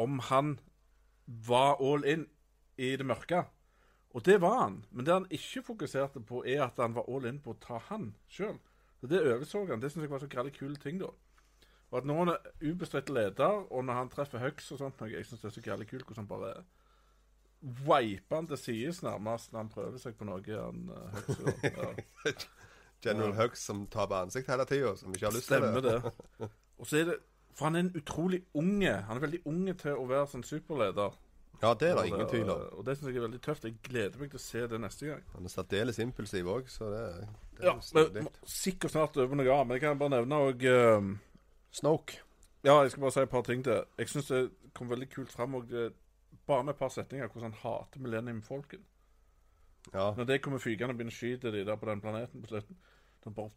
Om 0.00 0.18
han 0.32 0.56
var 1.26 1.76
all 1.80 2.04
in 2.08 2.26
i 2.80 2.96
det 2.96 3.06
mørke. 3.06 3.44
Og 4.12 4.24
det 4.24 4.40
var 4.40 4.58
han. 4.62 4.84
Men 4.90 5.06
det 5.06 5.14
han 5.14 5.30
ikke 5.30 5.62
fokuserte 5.62 6.20
på, 6.20 6.44
er 6.44 6.64
at 6.66 6.80
han 6.80 6.96
var 6.96 7.08
all 7.08 7.28
in 7.28 7.40
på 7.40 7.54
å 7.54 7.60
ta 7.60 7.80
han 7.88 8.14
sjøl. 8.28 8.58
Det 9.10 9.20
overså 9.34 9.66
han. 9.66 9.82
Det 9.82 9.90
syns 9.92 10.06
jeg 10.06 10.10
var 10.10 10.22
så 10.22 10.30
greit 10.30 10.58
kul 10.58 10.76
ting, 10.76 11.00
da. 11.00 11.10
Og 11.92 11.98
at 11.98 12.06
når 12.08 12.18
han 12.18 12.28
er 12.28 12.70
ubestridt 12.70 13.10
leder, 13.10 13.72
og 13.72 13.84
når 13.84 13.94
han 13.94 14.08
treffer 14.08 14.40
Hux 14.40 14.70
og 14.72 14.78
sånt, 14.78 15.02
jeg 15.12 15.26
syns 15.26 15.42
det 15.42 15.50
er 15.50 15.56
så 15.58 15.64
greit 15.64 15.90
kult 15.90 16.06
hvordan 16.06 16.24
han 16.24 16.30
bare 16.30 16.52
Wiper 17.62 18.36
han 18.36 18.46
til 18.50 18.58
sides 18.58 19.02
nærmest 19.02 19.52
når 19.52 19.60
han 19.60 19.68
prøver 19.70 19.98
seg 20.02 20.16
på 20.18 20.26
noe. 20.26 20.40
Han, 20.42 20.88
uh, 20.90 21.12
Hux, 21.14 21.28
og, 21.38 21.66
ja. 22.26 22.38
General 23.04 23.34
Hux 23.36 23.66
som 23.66 23.84
tar 23.86 24.08
på 24.10 24.14
ansikt 24.18 24.50
hele 24.50 24.66
tida, 24.66 24.96
som 24.96 25.14
ikke 25.14 25.28
har 25.28 25.36
lyst 25.36 25.50
til 25.52 25.62
det. 25.62 25.82
det. 25.84 26.48
Og 26.78 26.86
så 26.86 27.02
er 27.02 27.12
det 27.12 27.18
For 27.54 27.68
han 27.68 27.76
er 27.76 27.84
en 27.84 27.92
utrolig 27.96 28.40
unge. 28.54 28.92
Han 29.06 29.16
er 29.16 29.20
veldig 29.20 29.42
unge 29.44 29.74
til 29.82 29.98
å 30.00 30.06
være 30.08 30.26
sånn 30.32 30.44
superleder. 30.46 31.18
Ja, 31.62 31.74
det 31.78 31.90
er 31.90 31.98
det 31.98 32.06
ingen 32.08 32.28
tvil 32.30 32.48
om. 32.50 32.62
Og 32.78 32.86
det 32.86 32.96
syns 32.96 33.10
jeg 33.10 33.20
er 33.20 33.26
veldig 33.26 33.40
tøft. 33.44 33.66
Jeg 33.68 33.76
gleder 33.84 34.18
meg 34.18 34.32
til 34.32 34.40
å 34.40 34.42
se 34.42 34.62
det 34.72 34.78
neste 34.80 35.10
gang. 35.10 35.26
Han 35.34 35.46
er 35.46 35.52
særdeles 35.52 36.00
impulsiv 36.02 36.48
òg, 36.48 36.70
så 36.72 36.88
det, 36.90 37.02
det 37.51 37.51
Ja, 37.62 37.74
er 37.78 38.10
men, 38.16 38.28
sikkert 38.48 38.90
snart 38.94 39.16
over 39.16 39.38
noe 39.38 39.46
annet, 39.54 39.66
men 39.68 39.76
jeg 39.78 39.84
kan 39.84 39.98
bare 40.00 40.16
nevne 40.16 40.38
òg 40.48 40.64
Snoke. 41.72 42.18
Ja, 42.64 42.80
jeg 42.82 42.90
skal 42.92 43.00
bare 43.06 43.14
si 43.14 43.20
et 43.24 43.30
par 43.32 43.42
ting 43.46 43.62
til. 43.64 43.84
Jeg 43.98 44.08
syns 44.10 44.28
det 44.30 44.40
kom 44.74 44.90
veldig 44.90 45.08
kult 45.10 45.32
fram 45.32 45.54
òg, 45.58 45.70
bare 46.46 46.64
med 46.64 46.74
et 46.74 46.78
par 46.78 46.90
setninger 46.94 47.28
hvordan 47.30 47.52
han 47.52 47.60
hater 47.62 48.02
Millennium-folken. 48.02 48.82
Ja. 49.92 50.12
Når 50.16 50.24
det 50.24 50.42
kommer 50.42 50.58
fygende 50.62 50.94
og 50.94 50.98
begynner 50.98 51.14
å 51.14 51.18
skyte 51.18 51.50
de 51.50 51.64
der 51.66 51.76
på 51.80 51.88
den 51.88 52.00
planeten 52.00 52.42
på 52.42 52.52
slutten 52.52 52.76
Da 53.24 53.30
bare 53.34 53.50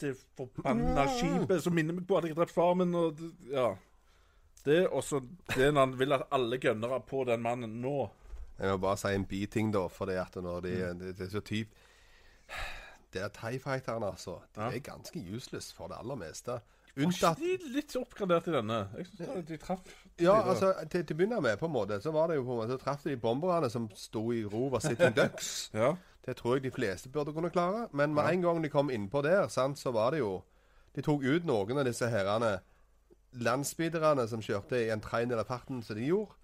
det 0.00 0.14
forbanna 0.36 1.04
skipet 1.12 1.60
som 1.64 1.74
minner 1.76 1.92
meg 1.98 2.06
på 2.08 2.16
at 2.16 2.24
jeg 2.24 2.32
har 2.32 2.40
drept 2.40 2.54
faren 2.54 2.78
min, 2.80 2.94
og 2.96 3.20
Ja. 3.50 3.74
Det 4.64 4.86
og 4.88 5.04
så 5.04 5.20
det 5.54 5.70
når 5.72 5.80
han 5.80 5.98
vil 5.98 6.12
at 6.12 6.26
alle 6.32 6.58
gønnere 6.60 7.00
på 7.00 7.24
den 7.28 7.42
mannen 7.42 7.78
nå 7.80 8.10
Jeg 8.58 8.72
må 8.72 8.78
bare 8.78 8.96
si 9.00 9.12
en 9.14 9.24
biting, 9.24 9.70
da, 9.72 9.86
for 9.88 10.06
det 10.06 10.16
at 10.20 10.36
når 10.36 10.60
de 10.62 10.72
Mm. 10.76 10.98
det, 10.98 11.16
det 11.18 11.26
er 11.26 11.30
så 11.30 11.40
typ 11.40 11.68
Det 13.12 13.22
er 13.22 13.28
TIE 13.34 13.58
Fighterne, 13.58 14.06
altså. 14.06 14.36
De 14.54 14.60
er 14.60 14.78
ganske 14.86 15.22
useless 15.36 15.72
for 15.74 15.88
det 15.90 15.96
aller 16.00 16.14
meste. 16.20 16.60
Unntatt 17.00 17.38
de 17.38 17.56
litt 17.70 17.94
oppgradert 17.96 18.48
i 18.50 18.52
denne? 18.52 18.80
Jeg 18.98 19.06
synes 19.06 19.44
de 19.48 19.56
traff 19.62 19.80
Ja, 20.20 20.34
altså, 20.42 20.72
til, 20.90 21.04
til 21.06 21.14
å 21.14 21.18
begynne 21.20 21.40
med, 21.40 21.56
på 21.58 21.66
en 21.68 21.72
måte, 21.72 22.00
så 22.02 22.10
var 22.14 22.26
det 22.28 22.36
jo 22.40 22.44
på 22.44 22.52
en 22.56 22.58
måte, 22.64 22.74
så 22.74 22.82
traff 22.82 23.04
de 23.06 23.14
bomberne 23.16 23.70
som 23.70 23.86
sto 23.94 24.24
i 24.34 24.42
ro 24.44 24.68
var 24.74 24.82
Sitting 24.84 25.14
Ducks. 25.16 25.50
Ja. 25.80 25.92
Det 26.26 26.34
tror 26.36 26.56
jeg 26.58 26.62
de 26.66 26.70
fleste 26.74 27.08
burde 27.08 27.32
kunne 27.32 27.48
klare. 27.50 27.86
Men 27.96 28.12
med 28.14 28.24
Ja. 28.26 28.30
en 28.34 28.42
gang 28.42 28.62
de 28.62 28.68
kom 28.68 28.90
innpå 28.90 29.22
der, 29.24 29.48
sant, 29.48 29.78
så 29.78 29.90
var 29.94 30.10
det 30.10 30.18
jo 30.20 30.42
De 30.96 31.02
tok 31.02 31.22
ut 31.22 31.44
noen 31.46 31.78
av 31.78 31.84
disse 31.86 32.08
herrene 32.10 32.58
landspeederne 33.38 34.26
som 34.28 34.42
kjørte 34.42 34.78
i 34.84 34.90
en 34.90 35.00
tredjedel 35.00 35.38
av 35.38 35.46
farten 35.46 35.82
som 35.86 35.96
de 35.96 36.08
gjorde. 36.08 36.34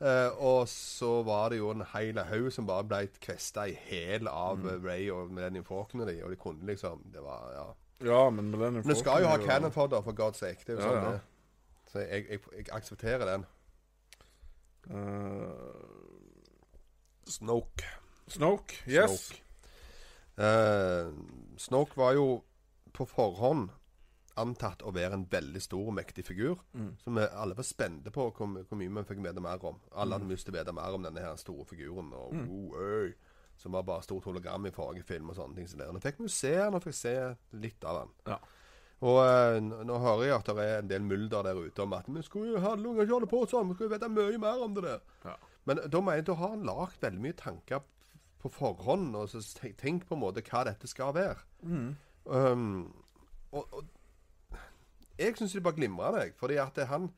Eh, 0.00 0.28
og 0.44 0.68
så 0.68 1.22
var 1.24 1.48
det 1.48 1.58
jo 1.58 1.70
en 1.72 1.84
hel 1.94 2.18
haug 2.28 2.50
som 2.52 2.66
bare 2.68 2.84
ble 2.84 2.98
kvesta 3.20 3.62
i 3.70 3.72
hæl 3.86 4.28
av 4.28 4.58
Mm. 4.58 4.84
Ray 4.84 5.06
og 5.10 5.30
Millennium 5.30 5.64
Falcon 5.64 6.00
og 6.04 6.06
de, 6.10 6.18
og 6.24 6.30
de 6.30 6.36
kunne 6.36 6.66
liksom 6.68 7.00
Det 7.12 7.22
var 7.22 7.50
Ja. 7.54 7.66
Ja, 8.04 8.30
men 8.30 8.50
Millennium 8.50 8.84
Men 8.84 8.94
du 8.94 8.98
skal 9.00 9.22
jo 9.22 9.28
ha 9.28 9.38
cannon 9.38 9.72
fodder, 9.72 10.02
for 10.02 10.12
god's 10.12 10.36
sake. 10.42 10.60
Det 10.66 10.68
er 10.68 10.72
jo 10.74 10.80
Ja, 10.80 10.88
sånn 10.88 11.04
ja. 11.04 11.10
det. 11.12 11.20
Så 11.92 11.98
jeg, 11.98 12.26
jeg, 12.30 12.40
jeg 12.56 12.66
aksepterer 12.72 13.24
den. 13.32 13.46
Uh, 14.90 15.50
Snoke. 17.26 17.84
Snoke. 18.28 18.74
Yes. 18.86 19.10
Snoke. 19.10 19.42
Uh, 20.38 21.12
Snoke 21.58 21.96
var 21.96 22.12
jo 22.12 22.42
på 22.92 23.04
forhånd 23.08 23.68
antatt 24.36 24.82
å 24.86 24.92
være 24.94 25.14
en 25.16 25.26
veldig 25.30 25.60
stor 25.64 25.86
og 25.88 25.94
mektig 25.96 26.24
figur. 26.26 26.58
Mm. 26.74 26.90
Som 27.02 27.14
vi 27.20 27.24
alle 27.32 27.56
var 27.58 27.64
spente 27.66 28.10
på 28.14 28.26
hvor, 28.30 28.50
hvor 28.68 28.78
mye 28.80 28.92
vi 28.98 29.04
fikk 29.08 29.22
vite 29.24 29.40
mer 29.44 29.62
om. 29.64 29.78
Alle 29.94 30.18
hadde 30.18 30.28
lyst 30.30 30.46
til 30.48 30.54
å 30.54 30.58
vite 30.58 30.74
mer 30.76 30.96
om 30.98 31.02
denne 31.06 31.22
her 31.24 31.36
store 31.40 31.64
figuren. 31.70 32.12
Og, 32.12 32.34
Mm. 32.34 32.50
oh, 32.50 32.76
øy, 32.76 33.14
som 33.56 33.72
var 33.72 33.82
bare 33.88 34.02
stort 34.04 34.24
hologram 34.28 34.66
i 34.66 34.70
forrige 34.76 35.04
film 35.08 35.30
og 35.30 35.36
sånne 35.38 35.56
ting. 35.56 35.66
Så 35.68 35.78
der. 35.80 35.92
Nå 35.92 36.00
fikk 36.04 36.18
vi 36.20 36.28
se 36.28 36.54
han, 36.60 36.74
og 36.74 36.82
fikk 36.84 36.94
se 36.94 37.14
litt 37.56 37.84
av 37.84 38.02
han. 38.02 38.12
Ja. 38.26 38.38
Og 39.06 39.18
eh, 39.26 39.58
nå 39.60 39.98
hører 40.00 40.24
jeg 40.24 40.34
at 40.38 40.46
det 40.56 40.64
er 40.64 40.78
en 40.80 40.88
del 40.88 41.02
mulder 41.04 41.42
der 41.44 41.58
ute 41.66 41.82
om 41.84 41.92
at 41.92 42.06
vi 42.08 42.22
skulle 42.24 42.54
jo 42.54 42.60
handle 42.64 42.94
ikke 43.02 43.12
holde 43.12 43.28
på 43.28 43.42
sånn, 43.48 43.68
vi 43.68 43.74
skulle 43.76 43.92
vite 43.92 44.08
mye 44.08 44.38
mer 44.40 44.62
om 44.64 44.72
det 44.76 44.84
der. 44.86 45.02
Ja. 45.24 45.34
Men 45.68 45.80
da 45.90 46.00
mener 46.00 46.16
jeg 46.22 46.26
da 46.30 46.36
har 46.38 46.54
han 46.54 46.64
lagd 46.64 47.00
veldig 47.02 47.20
mye 47.26 47.36
tanker 47.36 47.82
på 48.40 48.48
forhånd, 48.52 49.16
og 49.16 49.28
så 49.28 49.40
tenk, 49.58 49.76
tenk 49.80 50.06
på 50.08 50.14
en 50.16 50.22
måte 50.22 50.44
hva 50.46 50.62
dette 50.68 50.88
skal 50.88 51.12
være. 51.16 51.40
Mm. 51.64 51.90
Um, 52.24 52.94
og, 53.52 53.68
og 53.72 53.84
jeg 55.18 55.36
syns 55.38 55.52
det 55.56 55.62
bare 55.64 55.78
glimrer 55.78 56.12
meg. 56.12 56.34
fordi 56.36 56.56
at 56.60 56.78
han 56.88 57.10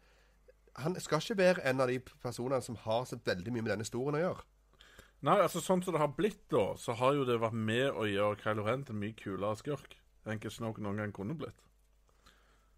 han 0.78 1.00
skal 1.00 1.18
ikke 1.22 1.38
være 1.38 1.64
en 1.70 1.80
av 1.82 1.90
de 1.90 1.98
personene 2.22 2.60
som 2.62 2.76
har 2.84 3.04
så 3.04 3.18
veldig 3.24 3.52
mye 3.52 3.64
med 3.64 3.72
denne 3.72 3.86
historien 3.86 4.18
å 4.18 4.22
gjøre. 4.22 4.44
Nei, 5.26 5.38
altså 5.42 5.58
sånn 5.62 5.80
som 5.82 5.94
det 5.94 6.02
har 6.02 6.12
blitt 6.14 6.44
da, 6.52 6.76
så 6.78 6.94
har 7.00 7.16
jo 7.16 7.24
det 7.26 7.40
vært 7.42 7.56
med 7.58 7.88
å 7.90 8.04
gjøre 8.06 8.38
Kylo 8.42 8.66
Ren 8.68 8.84
til 8.86 8.94
en 8.94 9.00
mye 9.02 9.16
kulere 9.18 9.58
skurk 9.58 9.96
enn 10.28 10.38
hva 10.38 10.52
Snoke 10.52 10.84
noen 10.84 11.00
gang 11.02 11.14
kunne 11.16 11.34
blitt. 11.38 11.64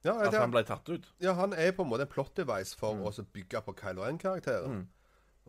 Ja, 0.06 0.14
At 0.24 0.32
han 0.32 0.52
ble 0.54 0.62
tatt 0.64 0.88
ut. 0.88 1.10
ja, 1.20 1.34
han 1.36 1.52
er 1.52 1.74
på 1.76 1.84
en 1.84 1.90
måte 1.90 2.06
en 2.06 2.12
plot 2.14 2.32
device 2.38 2.72
for 2.78 2.96
å 2.96 3.24
bygge 3.34 3.60
på 3.66 3.74
Kylo 3.76 4.06
Ren-karakteren. 4.06 4.78
Mm. 4.78 4.86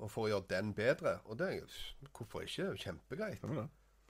Og 0.01 0.11
for 0.11 0.25
å 0.25 0.31
gjøre 0.33 0.49
den 0.49 0.73
bedre. 0.75 1.19
Og 1.25 1.37
det 1.39 1.63
Hvorfor 2.11 2.43
ikke? 2.43 2.73
Kjempegreit. 2.75 3.39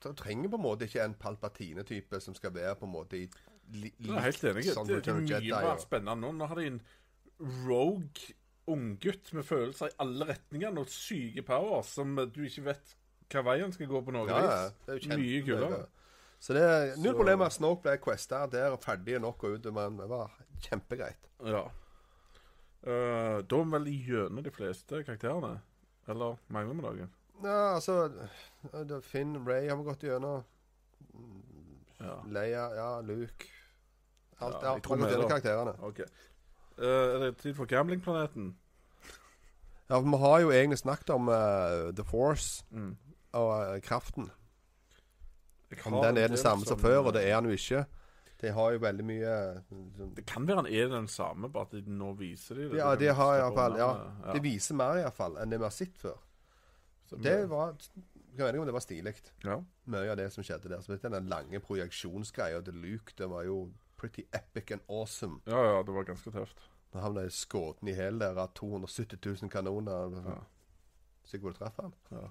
Du 0.01 0.14
trenger 0.18 0.49
på 0.49 0.57
en 0.57 0.64
måte 0.64 0.88
ikke 0.88 1.03
en 1.03 1.14
Palpatine-type 1.14 2.20
som 2.20 2.34
skal 2.34 2.55
være 2.55 2.76
på 2.80 2.88
en 2.88 2.95
måte 2.95 3.20
i 3.20 3.28
li, 3.72 3.94
Jeg 4.00 4.16
er 4.18 4.26
helt 4.28 4.44
enig. 4.52 4.66
sånn 4.74 4.88
Det, 4.90 5.00
det 5.06 5.12
er 5.14 5.20
mye 5.20 5.34
Jedi, 5.40 5.52
mer 5.56 5.82
spennende 5.82 6.16
nå. 6.22 6.32
Nå 6.38 6.50
har 6.52 6.60
de 6.60 6.68
en 6.72 6.82
rogue 7.68 8.34
unggutt 8.72 9.32
med 9.34 9.44
følelser 9.48 9.92
i 9.92 9.98
alle 10.04 10.28
retninger 10.30 10.78
og 10.78 10.92
syke 10.92 11.44
power 11.46 11.82
som 11.88 12.14
du 12.34 12.44
ikke 12.46 12.66
vet 12.70 12.94
hva 13.32 13.44
veien 13.48 13.72
skal 13.74 13.90
gå 13.90 14.02
på 14.06 14.14
noe 14.14 14.28
Ja, 14.30 14.70
vis. 14.88 15.08
Mye 15.08 15.42
kulere. 15.48 15.86
Så 16.42 16.56
det 16.58 16.64
er 16.66 16.96
null 16.98 17.16
problem 17.16 17.44
at 17.46 17.54
Snoke 17.54 17.84
ble 17.86 17.98
questa 18.02 18.44
der 18.50 18.74
og 18.76 18.82
ferdig 18.84 19.20
nok 19.22 19.44
og 19.46 19.58
ut. 19.58 19.68
Men 19.74 20.00
det 20.02 20.08
var 20.10 20.34
kjempegreit. 20.66 21.30
Ja. 21.46 21.68
Uh, 22.82 23.40
da 23.46 23.60
er 23.60 23.66
vi 23.68 23.72
vel 23.76 23.90
gjennom 23.94 24.44
de 24.46 24.54
fleste 24.54 25.04
karakterene. 25.06 25.60
Eller 26.10 26.40
mangler 26.50 26.74
vi 26.74 26.86
noen? 26.88 27.12
Ja, 27.42 27.76
altså 27.76 28.12
er 28.74 29.06
Finn, 29.06 29.36
Ray 29.46 29.70
har 29.70 29.78
vi 29.78 29.86
gått 29.86 30.04
gjennom. 30.06 30.44
Ja. 32.02 32.18
Leia, 32.34 32.66
ja, 32.74 32.90
Luke 33.06 33.46
Alt, 34.42 34.56
Ja, 34.62 34.68
ja, 34.68 34.74
jeg 34.74 34.84
tror 34.84 34.96
vi 34.96 35.04
vi 35.16 35.28
karakterene. 35.30 35.74
OK. 35.84 36.00
Eh, 36.00 36.86
er 36.86 37.20
det 37.20 37.38
tid 37.38 37.54
for 37.56 37.66
gamblingplaneten? 37.66 38.56
Ja, 39.89 40.00
for 40.00 40.10
Vi 40.12 40.18
har 40.18 40.39
jo 40.42 40.52
egentlig 40.52 40.78
snakket 40.80 41.10
om 41.10 41.30
eh, 41.30 41.92
The 41.96 42.04
Force 42.04 42.64
Mm. 42.72 42.98
og 43.34 43.76
eh, 43.76 43.82
kraften. 43.82 44.32
Jeg 45.72 45.86
Om 45.86 45.94
har 45.94 46.04
den 46.04 46.18
en 46.18 46.24
er 46.24 46.28
den 46.28 46.38
samme 46.38 46.66
som 46.66 46.80
før, 46.80 46.98
og 47.08 47.14
det 47.14 47.28
er 47.30 47.36
han 47.36 47.46
jo 47.46 47.52
ikke. 47.52 47.86
De 48.42 48.50
har 48.52 48.72
jo 48.72 48.80
veldig 48.80 49.04
mye 49.06 49.34
eh, 49.56 49.60
sånn- 49.70 50.16
Det 50.16 50.26
kan 50.26 50.48
være 50.48 50.56
han 50.56 50.66
er 50.68 50.88
den 50.89 51.08
samme, 51.08 51.50
bare 51.52 51.62
at 51.70 51.72
de 51.72 51.82
nå 51.92 52.14
viser 52.18 52.56
de 52.56 52.70
det. 52.70 52.78
Ja, 52.78 52.89
kan 52.96 53.00
de 53.00 53.14
har 53.14 53.36
slippe 53.38 53.46
iallfall 53.46 53.78
Ja, 53.78 54.34
det 54.34 54.42
viser 54.44 54.76
mer 54.76 54.98
iallfall 54.98 55.38
enn 55.38 55.50
det 55.50 55.60
vi 55.60 55.64
har 55.64 55.70
sett 55.72 55.98
før. 55.98 56.18
Så 57.10 57.22
Det 57.22 57.50
var 57.50 57.76
Jeg 58.38 58.46
vet 58.46 58.54
ikke 58.56 58.60
om 58.60 58.66
det 58.66 58.74
var 58.74 58.80
stilig. 58.80 59.16
Ja. 59.44 59.58
Mye 59.86 60.10
av 60.12 60.18
det 60.18 60.32
som 60.32 60.44
skjedde 60.44 60.70
der. 60.70 60.80
Så 60.82 60.88
vet 60.94 61.02
du, 61.02 61.10
Den 61.10 61.28
lange 61.28 61.60
projeksjonsgreia 61.60 62.62
til 62.64 62.74
Luke, 62.74 63.14
det 63.18 63.30
var 63.30 63.44
jo 63.44 63.72
pretty 64.02 64.24
epic 64.34 64.72
and 64.74 64.82
awesome. 64.89 65.39
ja, 65.45 65.62
ja, 65.68 65.82
det 65.86 65.93
var 65.95 66.08
ganske 66.10 66.32
tøft. 66.34 66.58
Da 66.91 66.99
han 67.06 67.14
ble 67.16 67.28
skutt 67.32 67.84
i 67.88 67.93
hæl 67.95 68.18
der 68.20 68.36
av 68.41 68.49
270 68.58 69.20
000 69.43 69.49
kanoner. 69.54 70.18
Ja. 70.26 70.39
Du 71.32 71.52
traff 71.56 71.78
han? 71.80 71.93
Ja, 72.12 72.26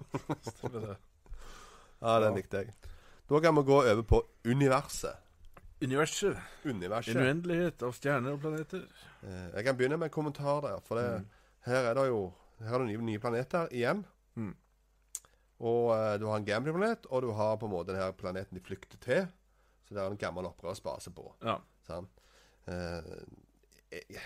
stemmer 0.45 0.83
det. 0.89 0.97
Ja, 2.01 2.15
den 2.19 2.33
likte 2.35 2.57
jeg. 2.63 2.73
Da 3.29 3.39
kan 3.39 3.55
vi 3.55 3.61
gå 3.63 3.75
over 3.81 4.01
på 4.09 4.19
universet. 4.45 5.15
Universet. 5.81 6.37
Universet. 6.65 7.15
En 7.15 7.21
uendelighet 7.27 7.83
av 7.85 7.93
stjerner 7.97 8.33
og 8.35 8.41
planeter. 8.43 8.83
Eh, 9.23 9.47
Jeg 9.55 9.65
kan 9.65 9.77
begynne 9.77 9.97
med 10.01 10.09
en 10.09 10.13
kommentar 10.15 10.61
der. 10.65 10.79
For 10.85 10.97
det, 10.99 11.21
Mm. 11.21 11.27
her 11.69 11.89
er 11.89 11.93
det 11.93 12.07
jo 12.07 12.33
Her 12.61 12.75
er 12.79 12.85
det 12.85 12.99
nye, 13.01 13.19
planeter 13.19 13.67
igjen. 13.73 14.03
Mm. 14.35 14.55
Og 15.59 15.91
eh, 15.95 16.17
du 16.21 16.25
har 16.27 16.37
en 16.37 16.45
gambling-planet, 16.45 17.05
og 17.09 17.21
du 17.21 17.31
har 17.37 17.55
på 17.57 17.65
en 17.65 17.71
måte 17.73 17.93
denne 17.93 18.13
planeten 18.13 18.57
de 18.57 18.61
flykter 18.65 18.97
til. 19.01 19.27
Så 19.91 19.97
det 19.97 20.03
er 20.05 20.13
en 20.13 20.17
gammel 20.17 20.47
opprørsbase 20.47 21.11
på. 21.11 21.25
Ja. 21.43 21.57
Sant? 21.83 22.21
Eh, 22.71 23.09
jeg, 23.91 24.21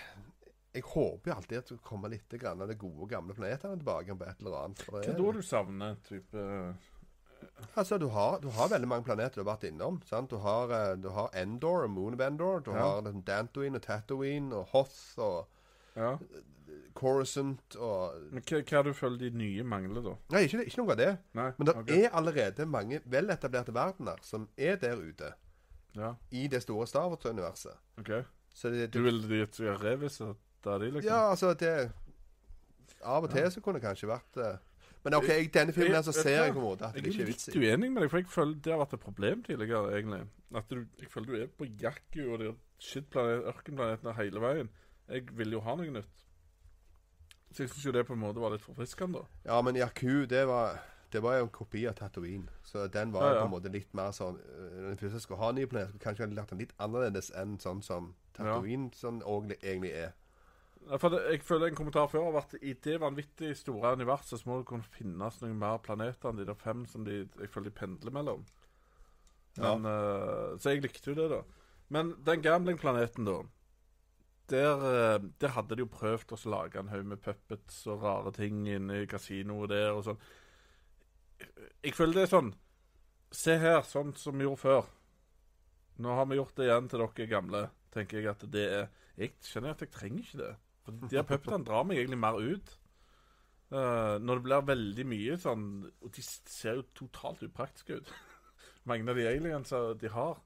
jeg 0.76 0.84
håper 0.86 1.32
jo 1.32 1.34
alltid 1.34 1.58
at 1.58 1.72
det 1.72 1.78
kommer 1.82 2.12
litt 2.12 2.36
grann 2.38 2.62
av 2.62 2.70
det 2.70 2.76
gode, 2.78 3.08
gamle 3.10 3.34
planetene 3.34 3.80
tilbake 3.80 4.14
på 4.14 4.28
et 4.28 4.44
eller 4.44 4.58
annet. 4.60 4.84
Hva 4.86 5.00
er 5.02 5.10
da 5.10 5.26
er, 5.26 5.40
du 5.40 5.42
savner? 5.42 5.98
Type 6.06 6.44
altså, 7.74 7.98
du 7.98 8.06
har, 8.14 8.38
du 8.40 8.48
har 8.54 8.70
veldig 8.70 8.88
mange 8.88 9.08
planeter 9.08 9.40
du 9.40 9.42
har 9.42 9.56
vært 9.56 9.66
innom. 9.66 9.98
Sant? 10.06 10.30
Du, 10.30 10.38
har, 10.44 10.70
eh, 10.70 10.92
du 11.02 11.10
har 11.16 11.34
Endor 11.34 11.88
og 11.88 11.90
Moon 11.90 12.14
of 12.14 12.22
Endor. 12.22 12.62
Du 12.62 12.70
Ja. 12.70 12.84
har 12.84 13.22
Dantoin 13.26 13.74
og 13.74 13.82
Tatooine 13.82 14.54
og 14.54 14.66
Hoth 14.74 15.18
og 15.18 15.48
Ja. 15.96 16.16
Coruscant 16.94 17.76
og 17.76 18.14
Men 18.32 18.42
hva, 18.42 18.60
hva 18.62 18.82
det 18.82 18.92
du 18.92 18.92
føler 18.92 19.18
de 19.18 19.30
nye 19.30 19.64
mangler, 19.64 20.02
da? 20.02 20.14
Nei, 20.30 20.44
ikke, 20.46 20.64
ikke 20.64 20.78
noe 20.82 20.92
av 20.92 20.96
det. 20.96 21.18
Nei? 21.34 21.50
Men 21.58 21.66
det 21.66 21.76
okay. 21.76 22.04
er 22.04 22.14
allerede 22.16 22.66
mange 22.66 23.00
veletablerte 23.04 23.74
verdener 23.74 24.22
som 24.22 24.48
er 24.56 24.76
der 24.76 24.96
ute. 24.96 25.32
Ja, 25.96 26.14
I 26.30 26.46
det 26.52 26.62
store 26.62 26.86
Star 26.86 27.08
Wars-universet. 27.08 27.76
OK. 27.98 28.10
Så 28.54 28.70
det, 28.72 28.90
Du 28.92 29.02
vil 29.02 29.22
de 29.28 29.46
skal 29.46 30.34
av 30.66 30.80
de, 30.80 30.90
liksom? 30.90 31.08
Ja, 31.10 31.30
altså 31.30 31.54
det 31.54 31.92
Av 33.04 33.22
og 33.24 33.30
til 33.30 33.50
så 33.52 33.60
kunne 33.60 33.78
det 33.78 33.84
kanskje 33.86 34.08
vært 34.08 34.38
uh, 34.40 34.56
Men 35.04 35.14
OK, 35.14 35.28
i 35.28 35.46
denne 35.52 35.72
filmen 35.72 35.94
her 35.94 36.02
så 36.02 36.12
ser 36.12 36.30
jeg- 36.30 36.46
jeg 36.46 36.54
på 36.54 36.58
en 36.58 36.64
måte 36.64 36.86
at 36.88 36.94
det 36.94 37.04
Jeg 37.04 37.12
ikke 37.12 37.22
er 37.22 37.26
er 37.26 37.30
litt 37.30 37.56
uenig 37.78 37.92
med 37.92 38.02
deg, 38.02 38.10
for 38.10 38.18
jeg 38.18 38.26
føler 38.32 38.54
det 38.64 38.72
har 38.72 38.80
vært 38.80 38.94
et 38.94 39.00
problem 39.00 39.42
tidligere, 39.42 39.92
egentlig. 40.00 40.22
At 40.54 40.68
du, 40.70 40.86
jeg 41.00 41.08
føler 41.10 41.26
du 41.26 41.42
er 41.42 41.46
på 41.58 41.68
Jakku 41.82 42.32
og 42.32 42.38
de 42.40 42.54
ørkenplanetene 43.52 44.14
hele 44.16 44.40
veien. 44.40 44.68
Jeg 45.08 45.28
vil 45.36 45.52
jo 45.52 45.60
ha 45.60 45.74
noe 45.76 45.90
nytt. 45.90 46.24
Så 47.52 47.62
jeg 47.62 47.70
syns 47.70 47.86
jo 47.86 47.92
det 47.92 48.06
på 48.06 48.12
en 48.16 48.20
måte 48.20 48.40
var 48.42 48.50
litt 48.50 48.60
forfriskende, 48.66 49.20
da. 49.22 49.52
Ja, 49.52 49.60
men 49.62 49.76
Jakku, 49.78 50.26
det 50.26 50.42
var 50.48 50.80
det 51.16 51.22
var 51.24 51.38
jo 51.38 51.46
en 51.46 51.54
kopi 51.54 51.86
av 51.88 51.96
Tatooine. 51.96 52.50
Så 52.66 52.84
den 52.92 53.12
var 53.14 53.24
Ja, 53.24 53.32
ja. 53.34 53.40
på 53.40 53.48
en 53.48 53.54
måte 53.56 53.72
litt 53.72 53.94
mer 53.96 54.12
sånn 54.12 54.36
øh, 54.36 54.76
Når 54.82 54.90
jeg 54.92 55.00
først 55.00 55.24
skulle 55.24 55.40
ha 55.40 55.48
en 55.50 55.58
ny 55.58 55.64
planet, 55.70 55.88
skulle 55.90 56.04
kanskje 56.04 56.28
lagt 56.36 56.52
den 56.52 56.60
litt 56.62 56.76
annerledes 56.78 57.32
enn 57.34 57.56
sånn 57.62 57.82
som 57.82 58.12
Tatooine 58.36 58.90
sånn 58.94 59.22
egentlig- 59.24 59.62
egentlig 59.64 59.92
er. 59.96 60.14
For 61.00 61.10
det, 61.10 61.22
jeg 61.32 61.42
føler 61.42 61.66
en 61.72 61.78
kommentar 61.78 62.06
før 62.12 62.28
har 62.28 62.36
vært 62.36 62.54
i 62.62 62.74
det 62.84 63.00
vanvittig 63.02 63.56
store 63.58 63.96
universet 63.96 64.38
så 64.38 64.46
må 64.46 64.60
det 64.60 64.68
kunne 64.68 64.86
finnes 64.94 65.40
noen 65.42 65.58
mer 65.58 65.80
planeter 65.82 66.30
enn 66.30 66.36
de 66.38 66.46
der 66.46 66.54
fem 66.54 66.84
som 66.86 67.04
de, 67.04 67.24
jeg 67.40 67.50
føler 67.50 67.72
de 67.72 67.78
pendler 67.80 68.14
mellom. 68.14 68.44
Men, 69.56 69.88
uh, 69.88 70.54
så 70.60 70.74
jeg 70.76 70.84
likte 70.84 71.10
jo 71.10 71.16
det, 71.16 71.30
da. 71.32 71.40
Men 71.88 72.14
den 72.22 72.44
gamblingplaneten, 72.44 73.24
da 73.26 73.40
der, 74.50 75.14
eh, 75.16 75.20
der 75.40 75.48
hadde 75.56 75.74
de 75.76 75.82
jo 75.82 75.90
prøvd 75.90 76.34
å 76.36 76.50
lage 76.50 76.78
en 76.78 76.90
haug 76.92 77.06
med 77.10 77.22
puppets 77.22 77.80
og 77.90 78.02
rare 78.04 78.32
ting 78.36 78.66
inne 78.70 79.02
i 79.02 79.08
kasinoet 79.10 79.72
der 79.72 79.90
og 79.94 80.04
sånn. 80.06 80.20
Jeg 81.84 81.94
føler 81.94 82.20
det 82.20 82.22
er 82.26 82.32
sånn 82.32 82.54
Se 83.36 83.56
her, 83.58 83.80
sånn 83.84 84.12
som 84.16 84.36
vi 84.38 84.46
gjorde 84.46 84.62
før. 84.62 84.86
Nå 86.00 86.14
har 86.14 86.28
vi 86.30 86.36
gjort 86.38 86.54
det 86.56 86.68
igjen 86.68 86.86
til 86.88 87.02
dere 87.02 87.26
gamle. 87.28 87.62
Tenker 87.92 88.20
jeg 88.20 88.30
at 88.30 88.44
det 88.52 88.64
er 88.70 88.86
Jeg 89.18 89.32
kjenner 89.42 89.74
at 89.74 89.82
jeg 89.82 89.90
trenger 89.92 90.22
ikke 90.22 90.40
det. 90.42 90.50
For 90.86 90.92
de 91.10 91.18
her 91.18 91.26
puppetene 91.26 91.66
drar 91.66 91.84
meg 91.88 91.98
egentlig 91.98 92.20
mer 92.22 92.38
ut. 92.38 92.74
Uh, 93.66 94.16
når 94.22 94.38
det 94.38 94.44
blir 94.46 94.66
veldig 94.68 95.04
mye 95.10 95.36
sånn 95.42 95.62
Og 96.06 96.12
de 96.14 96.22
ser 96.22 96.76
jo 96.78 96.84
totalt 96.94 97.42
upraktiske 97.42 97.96
ut. 97.98 98.12
Mange 98.88 99.10
av 99.10 99.18
de 99.18 99.26
aliensa 99.26 99.80
de 99.98 100.12
har. 100.14 100.36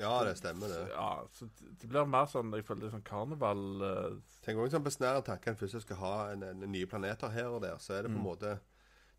Ja, 0.00 0.16
det 0.26 0.32
stemmer, 0.40 0.66
det. 0.72 0.80
Ja, 0.90 1.10
så 1.30 1.46
det- 1.46 1.86
blir 1.86 2.08
mer 2.10 2.26
sånn 2.26 2.50
Jeg 2.58 2.66
føler 2.66 2.82
det 2.82 2.88
er 2.88 2.96
sånn 2.96 3.06
karneval 3.06 3.62
uh... 3.86 4.16
Tenk 4.42 4.58
også 4.58 4.74
sånn 4.80 4.88
besnærende 4.88 5.28
tanke 5.28 5.52
en 5.52 5.60
først 5.60 5.78
skal 5.86 6.00
ha 6.02 6.14
en, 6.32 6.42
en, 6.42 6.64
nye 6.72 6.88
planeter 6.90 7.30
her 7.30 7.54
og 7.54 7.62
der, 7.62 7.78
så 7.78 7.94
er 7.94 8.02
det 8.02 8.10
på 8.10 8.18
en 8.18 8.24
Mm. 8.24 8.26
måte 8.26 8.56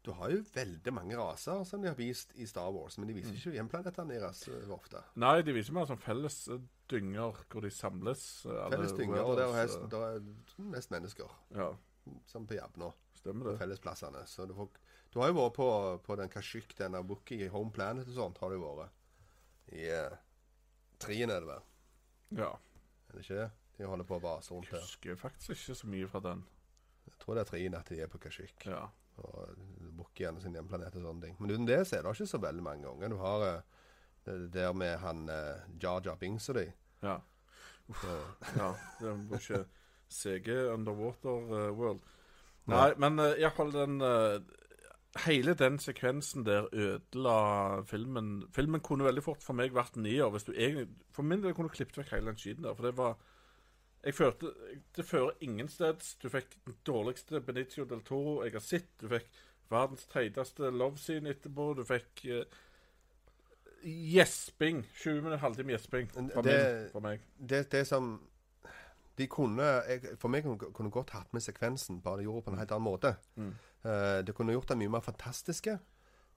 Du 0.08 0.14
har 0.16 0.32
jo 0.32 0.40
veldig 0.56 0.92
mange 0.96 1.18
raser 1.20 1.66
som 1.68 1.82
de 1.84 1.90
har 1.92 1.98
vist 2.00 2.32
i 2.40 2.46
Star 2.48 2.70
Wars, 2.72 2.96
men 2.98 3.10
de 3.10 3.16
viser 3.18 3.34
ikke 3.36 3.52
hjemplanetene 3.58 4.14
deres 4.16 4.46
øh, 4.48 4.70
ofte. 4.72 5.02
Nei, 5.20 5.42
de 5.44 5.52
viser 5.58 5.76
mer 5.76 5.88
som 5.90 6.00
felles 6.00 6.38
eh, 6.54 6.62
dynger 6.94 7.42
hvor 7.52 7.66
de 7.66 7.72
samles. 7.76 8.22
eh, 8.48 8.62
Felles 8.72 8.94
dynger, 8.96 9.20
og 9.28 9.36
der 9.42 9.52
er, 9.66 9.74
der 9.92 10.06
er 10.14 10.22
mest 10.72 10.94
mennesker. 10.96 11.34
eh, 11.52 11.58
Ja, 11.60 11.68
Som 12.32 12.48
på 12.48 12.56
Jabna. 12.56 12.94
stemmer 13.20 13.44
På 13.50 13.52
det. 13.52 13.60
fellesplassene. 13.60 14.22
Så 14.32 14.46
du, 14.48 14.54
får, 14.56 14.70
du 15.12 15.20
har 15.20 15.28
jo 15.34 15.36
vært 15.42 15.58
på, 15.58 15.68
på 16.06 16.16
den 16.22 16.30
Kashyyyk, 16.32 16.78
den 16.80 16.96
av 16.96 17.10
Wookie 17.10 17.50
Home 17.52 17.72
Planet 17.76 18.08
og 18.08 18.16
sånt, 18.16 18.38
har 18.40 18.50
du 18.56 18.62
vært. 18.64 18.94
I, 19.76 19.90
eh, 19.92 20.16
Trien 21.04 21.30
er 21.36 21.44
det 21.44 21.50
vel? 21.50 21.66
Ja. 22.40 22.54
Er 23.10 23.18
det 23.20 23.26
ikke 23.26 23.42
det? 23.42 23.50
De 23.78 23.86
holder 23.92 24.08
på 24.08 24.16
å 24.18 24.24
vase 24.24 24.54
rundt 24.56 24.72
her. 24.72 24.80
Jeg 24.80 24.88
husker 24.88 25.20
faktisk 25.20 25.52
ikke 25.58 25.76
så 25.82 25.88
mye 25.92 26.08
fra 26.08 26.20
den. 26.24 26.46
Jeg 27.12 27.20
tror 27.20 27.36
det 27.36 27.44
er 27.44 27.52
trien 27.52 27.76
at 27.76 27.92
de 27.92 28.00
er 28.02 28.08
på 28.08 28.18
Kashyyyk. 28.24 28.66
Ja. 28.72 28.86
Og 29.18 29.58
bukker 29.98 30.28
gjerne 30.28 30.42
sin 30.42 30.54
hjemplanet 30.58 30.96
og 30.96 31.06
sånne 31.08 31.26
ting. 31.26 31.38
Men 31.40 31.54
uten 31.54 31.68
det 31.70 31.82
så 31.88 31.98
er 31.98 32.06
det 32.06 32.14
ikke 32.14 32.30
så 32.30 32.42
veldig 32.44 32.64
mange 32.66 32.86
ganger. 32.86 33.14
Du 33.14 33.22
har 33.22 33.46
eh, 33.48 33.78
det 34.28 34.54
der 34.54 34.74
med 34.74 34.98
han 35.00 35.30
uh, 35.30 35.82
Jar 35.84 36.02
Jar 36.06 36.16
Bings 36.20 36.50
og 36.50 36.56
de. 36.60 36.68
Ja. 37.04 37.18
Ja. 38.58 38.72
Det 39.00 39.14
var 39.30 39.40
ikke 39.40 39.64
CG 40.10 40.50
Underwater 40.74 41.54
eh, 41.56 41.72
World. 41.78 42.02
Nei, 42.68 42.92
men 43.00 43.20
uh, 43.20 43.32
iallfall 43.40 43.72
den 43.72 44.02
uh, 44.04 44.40
Hele 45.24 45.54
den 45.58 45.80
sekvensen 45.80 46.44
der 46.46 46.68
ødela 46.74 47.82
filmen. 47.90 48.44
Filmen 48.54 48.84
kunne 48.84 49.08
veldig 49.08 49.24
fort 49.24 49.42
for 49.44 49.58
meg 49.58 49.74
vært 49.74 49.96
nier 49.98 50.30
hvis 50.30 50.46
du 50.46 50.52
egentlig 50.52 50.92
For 51.16 51.26
min 51.26 51.42
del 51.42 51.56
kunne 51.56 51.72
du 51.72 51.74
klippet 51.74 51.98
vekk 51.98 52.12
hele 52.14 52.30
den 52.30 52.38
skiten 52.38 52.68
der. 52.68 52.76
For 52.78 52.86
det 52.86 52.98
var 52.98 53.16
Jeg 54.04 54.14
følte 54.14 54.54
Det 54.96 55.06
fører 55.06 55.32
ingensteds. 55.42 56.16
Du 56.22 56.30
fikk 56.30 56.58
den 56.66 56.78
dårligste 56.86 57.42
Benicio 57.42 57.86
del 57.86 58.04
Toro 58.06 58.44
jeg 58.46 58.54
har 58.54 58.64
sett. 58.64 58.90
Du 59.02 59.08
fikk 59.12 59.28
verdens 59.70 60.06
teiteste 60.12 60.70
love 60.72 60.98
scene 61.02 61.34
etterpå. 61.34 61.74
Du 61.76 61.84
fikk 61.88 62.24
uh, 62.32 62.44
20 63.84 65.22
minutter, 65.22 65.38
halvtime 65.38 65.76
gjesping. 65.76 66.10
For, 66.12 66.50
for 66.92 67.06
meg. 67.06 67.22
det, 67.38 67.68
det 67.72 67.84
som 67.88 68.18
De 69.18 69.28
kunne 69.28 69.64
jeg, 69.64 70.16
For 70.22 70.30
meg 70.30 70.46
kunne, 70.46 70.92
godt 70.94 71.14
hatt 71.16 71.34
med 71.34 71.42
sekvensen, 71.42 72.02
bare 72.02 72.22
de 72.22 72.28
gjorde 72.28 72.44
det 72.44 72.46
på 72.46 72.52
en 72.54 72.60
helt 72.62 72.74
annen 72.76 72.86
måte. 72.86 73.16
Mm. 73.36 73.54
Uh, 73.86 74.20
det 74.26 74.36
kunne 74.38 74.54
gjort 74.54 74.70
det 74.70 74.78
mye 74.78 74.94
mer 74.98 75.06
fantastiske. 75.06 75.80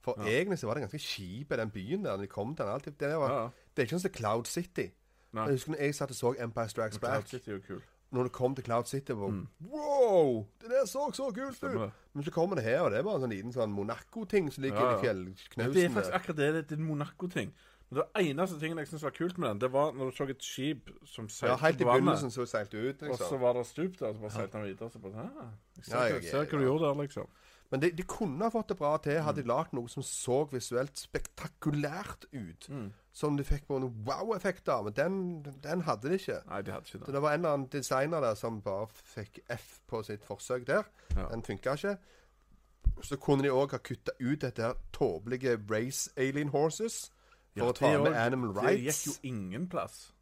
For 0.01 0.17
Ja. 0.17 0.25
egentlig 0.41 0.57
så 0.59 0.67
var 0.67 0.73
det 0.73 0.87
ganske 0.87 0.99
kjip 0.99 1.51
i 1.51 1.57
den 1.57 1.69
byen 1.69 2.03
der 2.05 2.17
de 2.17 2.27
kom 2.27 2.55
til 2.55 2.65
den. 2.65 2.73
Alltid, 2.73 2.93
det, 2.99 3.17
var, 3.17 3.29
Ja, 3.29 3.41
ja. 3.41 3.49
det 3.75 3.81
er 3.81 3.85
ikke 3.85 3.99
sånn 3.99 4.07
som 4.07 4.15
Cloud 4.17 4.49
City. 4.49 4.87
Nei. 5.33 5.45
Jeg 5.47 5.51
husker 5.53 5.71
når 5.71 5.79
jeg 5.79 5.95
satt 5.95 6.09
og 6.11 6.15
så 6.15 6.33
Empire 6.43 6.69
Strikes 6.69 6.99
Back. 6.99 7.11
Cloud. 7.13 7.27
City 7.27 7.49
er 7.49 7.53
jo 7.53 7.61
kul. 7.67 7.81
Når 8.11 8.23
det 8.23 8.31
kom 8.35 8.55
til 8.55 8.63
Cloud 8.65 8.85
City, 8.85 9.11
var 9.15 9.27
Mm. 9.29 9.47
Wow! 9.71 10.45
Det 10.61 10.69
der 10.69 10.85
så 10.85 11.11
så 11.13 11.31
kult 11.31 11.63
ut! 11.63 11.91
Men 12.13 12.23
så 12.23 12.31
kommer 12.31 12.55
det 12.55 12.63
her, 12.65 12.81
og 12.81 12.91
det 12.91 12.99
er 12.99 13.03
bare 13.03 13.15
en 13.15 13.21
sånn 13.21 13.31
liten 13.31 13.53
sånn 13.53 13.71
Monaco-ting 13.71 14.51
som 14.51 14.63
ligger 14.63 14.79
Ja, 14.81 14.91
ja. 14.91 14.97
i 14.97 15.01
fjellknausen. 15.05 15.73
Det 15.73 15.83
er 15.85 15.89
faktisk 15.89 16.13
akkurat 16.13 16.35
det. 16.37 16.53
Det 16.69 16.71
er 16.71 16.81
en 16.81 16.87
Monaco-ting. 16.87 17.53
Men 17.89 17.99
det 18.01 18.25
eneste 18.29 18.59
tingen 18.59 18.77
jeg 18.77 18.87
syntes 18.87 19.03
var 19.03 19.11
kult 19.11 19.37
med 19.37 19.49
den, 19.49 19.59
det 19.59 19.71
var 19.71 19.91
når 19.91 20.11
du 20.11 20.15
så 20.15 20.27
et 20.29 20.43
skip 20.43 20.89
som 21.05 21.27
Ja, 21.43 21.55
helt 21.57 21.81
i 21.81 21.83
begynnelsen 21.83 22.31
så 22.31 22.45
seilte 22.47 22.77
ut, 22.79 23.01
ut, 23.03 23.09
Og 23.09 23.17
så 23.17 23.23
liksom. 23.23 23.39
var 23.39 23.53
det 23.53 23.65
stup 23.67 23.97
der, 23.99 24.07
og 24.07 24.15
så 24.15 24.21
bare 24.21 24.31
seilte 24.31 24.57
han 24.57 24.63
videre. 24.67 24.89
Så 24.91 24.99
bare, 24.99 25.13
ah, 25.15 25.47
jeg 25.77 25.85
ser, 25.85 25.95
Ja, 25.97 26.03
hva- 26.03 26.21
jeg- 26.21 26.31
ser 26.31 26.45
hva 26.45 26.59
du 26.59 26.65
gjorde 26.65 26.85
der, 26.85 27.01
liksom. 27.01 27.27
Men 27.71 27.79
de, 27.79 27.91
de 27.91 28.03
kunne 28.03 28.39
ha 28.43 28.49
fått 28.49 28.67
det 28.67 28.77
bra 28.77 28.97
til, 28.97 29.21
hadde 29.21 29.41
de 29.41 29.47
lagd 29.47 29.73
noe 29.73 29.87
som 29.89 30.03
så 30.03 30.43
visuelt 30.51 30.95
spektakulært 30.99 32.25
ut. 32.33 32.67
Mm. 32.69 32.91
Som 33.13 33.35
de 33.37 33.43
fikk 33.43 33.65
noen 33.69 33.89
wow-effekt 34.07 34.69
av. 34.71 34.85
Men 34.87 34.93
den, 34.95 35.55
den 35.63 35.81
hadde 35.83 36.09
de 36.09 36.15
ikke. 36.15 36.37
Nei, 36.47 36.61
de 36.61 36.71
hadde 36.71 36.85
ikke 36.87 36.99
Så 36.99 37.05
det. 37.05 37.13
det 37.17 37.21
var 37.21 37.33
en 37.33 37.41
eller 37.41 37.53
annen 37.57 37.67
designer 37.73 38.21
der 38.23 38.35
som 38.39 38.61
bare 38.63 38.87
fikk 38.93 39.39
F 39.51 39.81
på 39.87 39.99
sitt 40.07 40.23
forsøk 40.23 40.63
der. 40.67 40.83
Ja. 41.17 41.25
Den 41.33 41.43
funka 41.43 41.73
ikke. 41.75 41.97
Så 43.03 43.17
kunne 43.17 43.43
de 43.43 43.51
òg 43.51 43.71
ha 43.75 43.77
kutta 43.83 44.11
ut 44.21 44.41
dette 44.41 44.61
her 44.63 44.73
tåpelige 44.95 45.57
race 45.71 46.09
alien 46.17 46.49
horses. 46.55 47.11
For 47.51 47.65
Ja, 47.65 47.69
å 47.69 47.75
ta 47.75 47.89
med 47.99 48.15
animal 48.15 48.53
Det 48.63 48.77
gikk 48.79 49.01
jo 49.07 49.13
ingen 49.27 49.67
plass. 49.69 50.13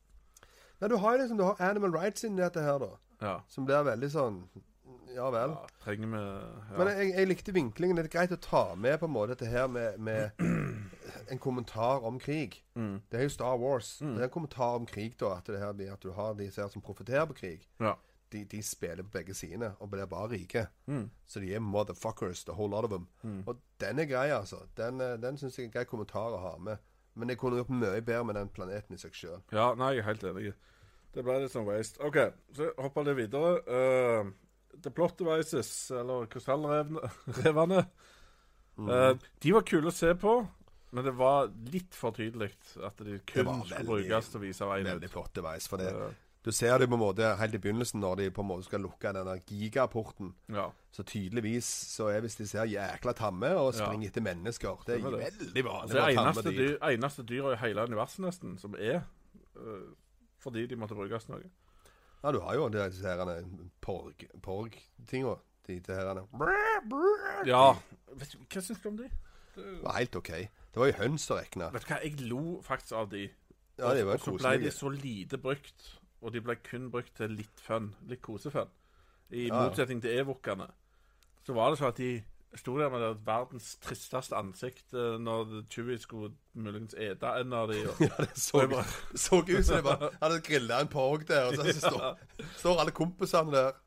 Nei, 0.81 0.87
du 0.89 0.95
har 0.97 1.13
jo 1.13 1.21
liksom 1.21 1.37
Du 1.37 1.43
har 1.43 1.61
animal 1.61 1.91
rights 1.93 2.23
inni 2.23 2.41
dette 2.41 2.61
her, 2.65 2.79
da. 2.79 2.89
Ja. 3.21 3.35
Som 3.47 3.65
blir 3.69 3.83
veldig 3.85 4.09
sånn 4.11 4.39
Ja 5.15 5.29
vel. 5.33 5.53
ja 5.55 5.67
trenger 5.83 6.07
vi 6.07 6.19
ja. 6.21 6.77
Men 6.77 6.91
jeg, 6.93 7.13
jeg 7.15 7.27
likte 7.29 7.53
vinklingen. 7.55 7.97
Det 7.97 8.05
er 8.07 8.13
greit 8.17 8.35
å 8.35 8.39
ta 8.41 8.63
med 8.75 8.99
på 9.01 9.07
en 9.09 9.13
måte 9.13 9.33
dette 9.33 9.49
her 9.49 9.67
med, 9.71 9.97
med 9.97 10.31
en 11.31 11.41
kommentar 11.41 12.05
om 12.05 12.19
krig. 12.19 12.59
mm. 12.75 13.01
Det 13.09 13.19
er 13.19 13.23
jo 13.27 13.29
Star 13.29 13.57
Wars. 13.57 14.01
Mm. 14.01 14.13
Det 14.15 14.21
er 14.21 14.29
en 14.29 14.35
kommentar 14.37 14.75
om 14.75 14.85
krig, 14.85 15.17
da. 15.19 15.37
At, 15.37 15.47
det 15.47 15.59
her, 15.59 15.93
at 15.93 16.03
du 16.03 16.11
har 16.11 16.33
de 16.33 16.51
som 16.51 16.69
som 16.69 16.81
profitterer 16.81 17.25
på 17.25 17.33
krig. 17.33 17.67
ja. 17.79 17.95
De, 18.29 18.43
de 18.45 18.59
spiller 18.61 19.01
på 19.01 19.09
begge 19.09 19.33
sider 19.33 19.71
og 19.79 19.89
blir 19.89 20.05
bare 20.05 20.27
rike. 20.29 20.67
Mm. 20.85 21.07
Så 21.25 21.39
de 21.41 21.47
er 21.55 21.59
motherfuckers, 21.59 22.43
the 22.45 22.53
whole 22.53 22.69
lot 22.69 22.85
of 22.85 22.91
them. 22.91 23.07
Mm. 23.23 23.43
Og 23.47 23.57
den 23.81 23.99
er 23.99 24.05
grei, 24.05 24.27
altså. 24.29 24.59
Den, 24.77 25.01
eh, 25.01 25.15
den 25.17 25.37
syns 25.37 25.57
jeg 25.57 25.63
er 25.63 25.67
en 25.67 25.73
grei 25.73 25.83
kommentar 25.89 26.35
å 26.37 26.41
ha 26.43 26.51
med. 26.61 26.77
Men 27.17 27.29
jeg 27.29 27.39
kunne 27.41 27.57
gjort 27.57 27.71
mye 27.73 28.01
bedre 28.01 28.27
med 28.29 28.37
den 28.37 28.51
planeten 28.53 28.93
i 28.95 29.01
seg 29.01 29.17
sjøl. 29.17 29.41
ja, 29.51 29.71
nei, 29.73 29.95
jeg 29.95 30.03
er 30.03 30.07
helt 30.11 30.23
enig. 30.29 30.53
Det 31.15 31.23
ble 31.25 31.39
litt 31.41 31.51
sånn 31.51 31.65
waste. 31.65 31.97
OK, 32.05 32.19
så 32.53 32.69
hopper 32.77 33.09
vi 33.09 33.15
videre. 33.23 33.55
Uh, 33.65 34.29
The 34.83 34.91
Plot 34.95 35.17
Devices, 35.19 35.91
eller 35.91 36.25
krystallrevene. 36.31 37.85
Mm. 38.79 38.87
uh, 38.89 39.17
de 39.43 39.51
var 39.51 39.65
kule 39.67 39.91
å 39.91 39.91
se 39.95 40.13
på, 40.15 40.37
men 40.95 41.03
det 41.05 41.11
var 41.19 41.49
litt 41.73 41.93
for 41.97 42.15
tydelig 42.15 42.53
at 42.87 42.97
de 43.03 43.17
kun 43.27 43.49
skulle 43.65 43.83
brukes 43.85 44.29
til 44.31 44.39
å 44.39 44.43
vise 44.45 44.65
veien 44.69 44.87
Veldig 44.87 45.09
ut. 45.11 45.33
device. 45.35 45.67
For 45.69 45.77
det. 45.77 45.89
Eh, 45.93 46.17
Du 46.41 46.53
ser 46.55 46.77
det 46.79 46.87
på 46.87 46.95
en 46.95 47.01
måte 47.03 47.35
helt 47.37 47.53
i 47.53 47.59
begynnelsen, 47.59 47.99
når 47.99 48.15
de 48.21 48.29
på 48.31 48.41
en 48.41 48.47
måte 48.47 48.63
skal 48.63 48.79
lukke 48.79 49.11
denne 49.13 49.35
gigaporten. 49.45 50.33
ja. 50.49 50.69
Så 50.91 51.03
tydeligvis 51.03 51.65
så 51.91 52.07
er 52.09 52.21
hvis 52.21 52.35
de 52.39 52.47
ser 52.47 52.65
jækla 52.65 53.13
tamme 53.13 53.51
og 53.59 53.75
Ja. 53.75 53.91
etter 53.91 54.21
mennesker. 54.21 54.79
Det 54.87 54.95
er 55.03 55.11
det. 55.11 55.19
veldig 55.19 55.63
vanlig. 55.65 55.83
Altså, 55.83 55.93
det 55.93 56.01
er 56.01 56.21
eneste, 56.23 56.51
dyr, 56.55 56.77
eneste 56.81 57.23
dyret 57.23 57.53
i 57.53 57.67
hele 57.67 57.83
universet 57.83 58.19
nesten 58.25 58.57
som 58.57 58.73
er 58.79 59.03
uh, 59.59 59.91
fordi 60.39 60.65
de 60.65 60.75
måtte 60.75 60.95
brukes 60.95 61.27
noe. 61.29 61.43
Ja, 62.23 62.31
du 62.35 62.39
har 62.43 62.55
jo 62.57 62.67
de 62.69 62.81
disse 62.91 63.07
her 63.07 63.43
porg- 63.81 64.27
porg-tinga. 64.43 65.35
De, 65.67 65.79
de 65.79 65.93
her 65.95 66.09
Ja. 67.47 67.73
Vet 68.17 68.31
du, 68.33 68.39
hva 68.49 68.61
syns 68.65 68.81
du 68.83 68.87
om 68.89 68.97
de? 68.97 69.09
Det 69.55 69.83
var 69.83 69.97
helt 69.99 70.15
OK. 70.15 70.29
Det 70.29 70.81
var 70.81 70.89
jo 70.91 70.97
høns 70.99 71.29
å 71.31 71.37
regne. 71.39 71.69
Vet 71.73 71.85
du 71.85 71.93
hva, 71.93 71.99
jeg 72.03 72.21
lo 72.29 72.41
faktisk 72.65 72.91
av 72.99 73.09
de. 73.13 73.29
Ja, 73.79 73.93
de 73.95 74.03
var 74.07 74.17
og 74.17 74.19
så 74.25 74.33
ble 74.35 74.51
de 74.59 74.67
koselige. 74.69 74.75
så 74.75 74.89
lite 74.91 75.37
brukt, 75.39 75.85
og 76.21 76.33
de 76.35 76.41
ble 76.43 76.55
kun 76.65 76.89
brukt 76.91 77.13
til 77.15 77.31
litt 77.31 77.61
fun. 77.63 77.93
Litt 78.09 78.21
kosefun. 78.25 78.67
I 79.31 79.47
motsetning 79.53 80.01
til 80.03 80.17
evokkene. 80.19 80.67
Så 81.45 81.53
var 81.55 81.69
det 81.71 81.79
sånn 81.79 81.93
at 81.93 81.97
de 82.01 82.11
sto 82.57 82.73
der 82.79 82.89
med 82.89 83.01
det 83.03 83.11
verdens 83.27 83.75
tristeste 83.83 84.33
ansikt 84.37 84.93
eh, 84.97 85.17
når 85.21 85.51
Chewie 85.69 85.99
skulle 86.01 86.31
muligens 86.57 86.95
ete 86.97 87.29
en 87.43 87.53
av 87.53 87.67
de. 87.69 87.83
Og, 87.91 88.01
Ja, 88.01 88.15
det 88.23 88.29
så, 88.41 88.63
bare- 88.71 88.85
så 89.15 89.41
ut 89.43 89.65
som 89.67 89.77
de 89.77 89.83
bare 89.85 90.09
hadde 90.21 90.41
grilla 90.47 90.79
en 90.81 90.89
porg 90.89 91.27
der, 91.29 91.45
og 91.51 91.59
så, 91.59 91.67
så 91.77 91.91
står, 91.91 92.17
står 92.57 92.81
alle 92.81 92.91
kompisene 92.97 93.53
der. 93.53 93.77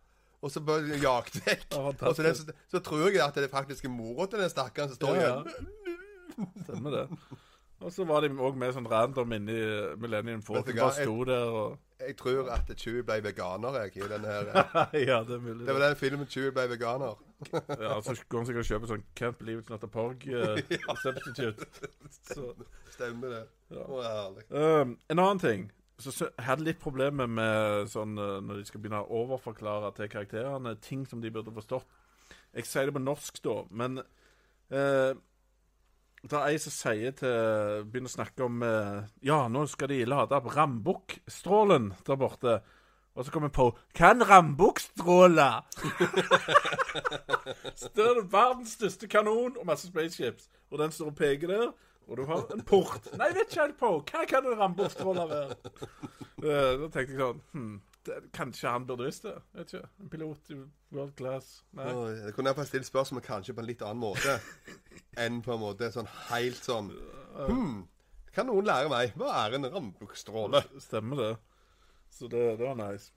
Og 0.43 0.51
så 0.51 0.61
bare 0.67 0.97
jagt 0.99 1.37
vekk. 1.47 1.69
Ja, 1.71 1.83
Og 1.91 2.17
så, 2.17 2.23
det, 2.27 2.33
så, 2.39 2.55
så 2.71 2.81
tror 2.83 3.05
jeg 3.11 3.21
at 3.23 3.35
det 3.39 3.45
er 3.47 3.53
faktisk 3.53 3.85
er 3.87 3.93
mora 3.95 4.27
til 4.27 4.41
den 4.43 4.51
stakkaren 4.51 4.91
som 4.91 4.99
står 4.99 5.19
Ja, 5.21 5.37
igjen. 5.43 5.69
Stemmer 6.65 6.91
det. 6.97 7.05
Og 7.83 7.93
så 7.93 8.05
var 8.07 8.23
de 8.25 8.31
òg 8.33 8.59
med 8.59 8.75
sånn 8.77 8.87
random 8.91 9.35
inni 9.37 9.57
Millennium 10.01 10.43
Falcon. 10.47 10.77
Bare 10.79 10.95
sto 11.03 11.25
der 11.29 11.57
og 11.63 11.79
Jeg 12.03 12.17
tror 12.19 12.49
at 12.55 12.71
Chewie 12.79 13.05
ble 13.07 13.19
veganer, 13.25 13.77
jeg, 13.85 13.97
i 14.03 14.09
den 14.11 14.25
her. 14.27 14.51
Ja, 15.09 15.21
det 15.27 15.37
er 15.37 15.43
mulig. 15.43 15.67
Det 15.67 15.75
var 15.75 15.85
den 15.89 15.99
filmen 16.01 16.31
Chewie 16.31 16.55
ble 16.55 16.69
veganer. 16.75 17.21
Ja, 17.83 17.97
så 18.03 18.15
går 18.29 18.39
han 18.39 18.47
sikkert 18.47 18.63
og 18.63 18.71
kjøper 18.71 18.91
sånn 18.93 19.05
Can't 19.19 19.39
believe 19.41 19.63
it's 19.65 19.71
not 19.73 19.83
a 19.83 19.91
porg 19.91 20.27
eh, 20.31 20.61
substitute. 21.03 21.67
Så, 22.31 22.53
Stemmer 22.95 23.35
det. 23.35 23.45
ja. 23.75 23.87
Å, 23.87 24.03
herlig. 24.07 24.45
Um, 24.51 24.99
en 25.11 25.23
annen 25.23 25.43
ting 25.43 25.71
så, 26.03 26.11
så 26.11 26.29
jeg 26.29 26.47
hadde 26.47 26.67
litt 26.67 26.81
problemer 26.83 27.29
med 27.31 27.91
sånn 27.93 28.17
eh, 28.19 28.39
når 28.43 28.61
de 28.61 28.69
skal 28.69 28.83
begynne 28.83 29.03
å 29.05 29.21
overforklare 29.23 29.93
til 29.99 30.11
karakterene 30.13 30.77
ting 30.83 31.05
som 31.09 31.23
de 31.23 31.31
burde 31.35 31.55
forstått. 31.55 31.87
Jeg 32.57 32.67
sier 32.69 32.89
det 32.89 32.95
på 32.97 33.03
norsk, 33.03 33.39
da, 33.45 33.55
men 33.71 34.01
eh, 34.73 35.13
det 36.23 36.39
er 36.39 36.53
ei 36.53 36.59
som 36.63 36.73
sier 36.75 37.15
til 37.19 37.87
Begynner 37.91 38.11
å 38.11 38.15
snakke 38.15 38.45
om 38.47 38.63
eh, 38.67 39.01
Ja, 39.27 39.41
nå 39.51 39.65
skal 39.71 39.91
de 39.91 40.05
lade 40.07 40.37
opp 40.39 40.51
Rambukk-strålen 40.55 41.91
der 42.07 42.21
borte. 42.21 42.61
Og 43.13 43.27
så 43.27 43.33
kommer 43.35 43.51
jeg 43.51 43.57
på 43.59 43.67
Kan 43.99 44.23
Rambukk 44.29 44.81
stråle? 44.81 45.49
så 47.75 47.91
er 47.91 48.21
det 48.21 48.27
verdens 48.33 48.77
største 48.79 49.09
kanon 49.11 49.59
og 49.59 49.67
masse 49.69 49.91
spaceships. 49.91 50.49
Og 50.71 50.79
den 50.81 50.95
står 50.95 51.11
og 51.11 51.17
peker 51.19 51.51
der. 51.53 51.73
Og 52.09 52.17
du 52.19 52.25
har 52.27 52.47
en 52.55 52.63
port. 52.67 53.05
Nei, 53.19 53.29
jeg 53.31 53.37
vet 53.37 53.53
ikke 53.53 53.63
helt 53.63 53.79
på. 53.79 53.91
Hva 54.11 54.25
kan 54.29 54.47
en 54.49 54.59
Rambukk-stråle 54.63 55.29
være? 55.31 55.57
Eh, 56.43 56.73
da 56.75 56.89
tenkte 56.91 57.13
jeg 57.13 57.19
sånn 57.21 57.41
hm, 57.55 57.75
det, 58.03 58.15
Kanskje 58.35 58.71
han 58.73 58.87
burde 58.89 59.05
visst 59.07 59.23
det. 59.29 59.37
Vet 59.55 59.75
ikke. 59.77 59.91
En 60.03 60.09
pilot 60.11 60.49
i 60.51 60.57
world 60.91 61.13
class. 61.15 61.53
Nei. 61.79 61.87
Å, 61.87 62.01
Jeg 62.17 62.35
kunne 62.35 62.51
iallfall 62.51 62.67
stilt 62.67 62.89
spørsmål 62.89 63.23
kanskje 63.23 63.55
på 63.55 63.63
en 63.63 63.69
litt 63.69 63.85
annen 63.87 64.01
måte 64.03 64.35
enn 65.17 65.41
på 65.45 65.53
en 65.55 65.61
måte 65.61 65.91
sånn 65.93 66.09
helt 66.31 66.63
sånn 66.65 66.93
Hm, 67.33 67.87
kan 68.35 68.47
noen 68.49 68.65
lære 68.69 68.89
meg? 68.93 69.15
Hva 69.17 69.31
er 69.47 69.55
en 69.57 69.65
rambukstråle? 69.73 70.61
Stemmer 70.81 71.17
det. 71.21 71.33
Så 72.13 72.29
det, 72.29 72.43
det 72.61 72.67
var 72.69 72.77
nice. 72.77 73.11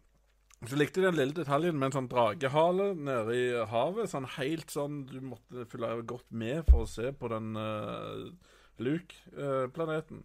Så 0.66 0.78
likte 0.80 1.02
jeg 1.02 1.10
den 1.12 1.18
lille 1.20 1.36
detaljen 1.36 1.76
med 1.78 1.90
en 1.90 1.96
sånn 1.98 2.08
dragehale 2.10 2.94
nede 2.96 3.36
i 3.36 3.46
havet. 3.68 4.08
Sånn 4.10 4.26
helt 4.38 4.72
sånn 4.72 5.02
Du 5.10 5.18
måtte 5.22 5.66
følge 5.70 6.06
godt 6.08 6.32
med 6.32 6.64
for 6.70 6.86
å 6.86 6.90
se 6.90 7.12
på 7.12 7.28
den 7.34 7.52
uh, 7.60 8.32
Luke-planeten. 8.80 10.24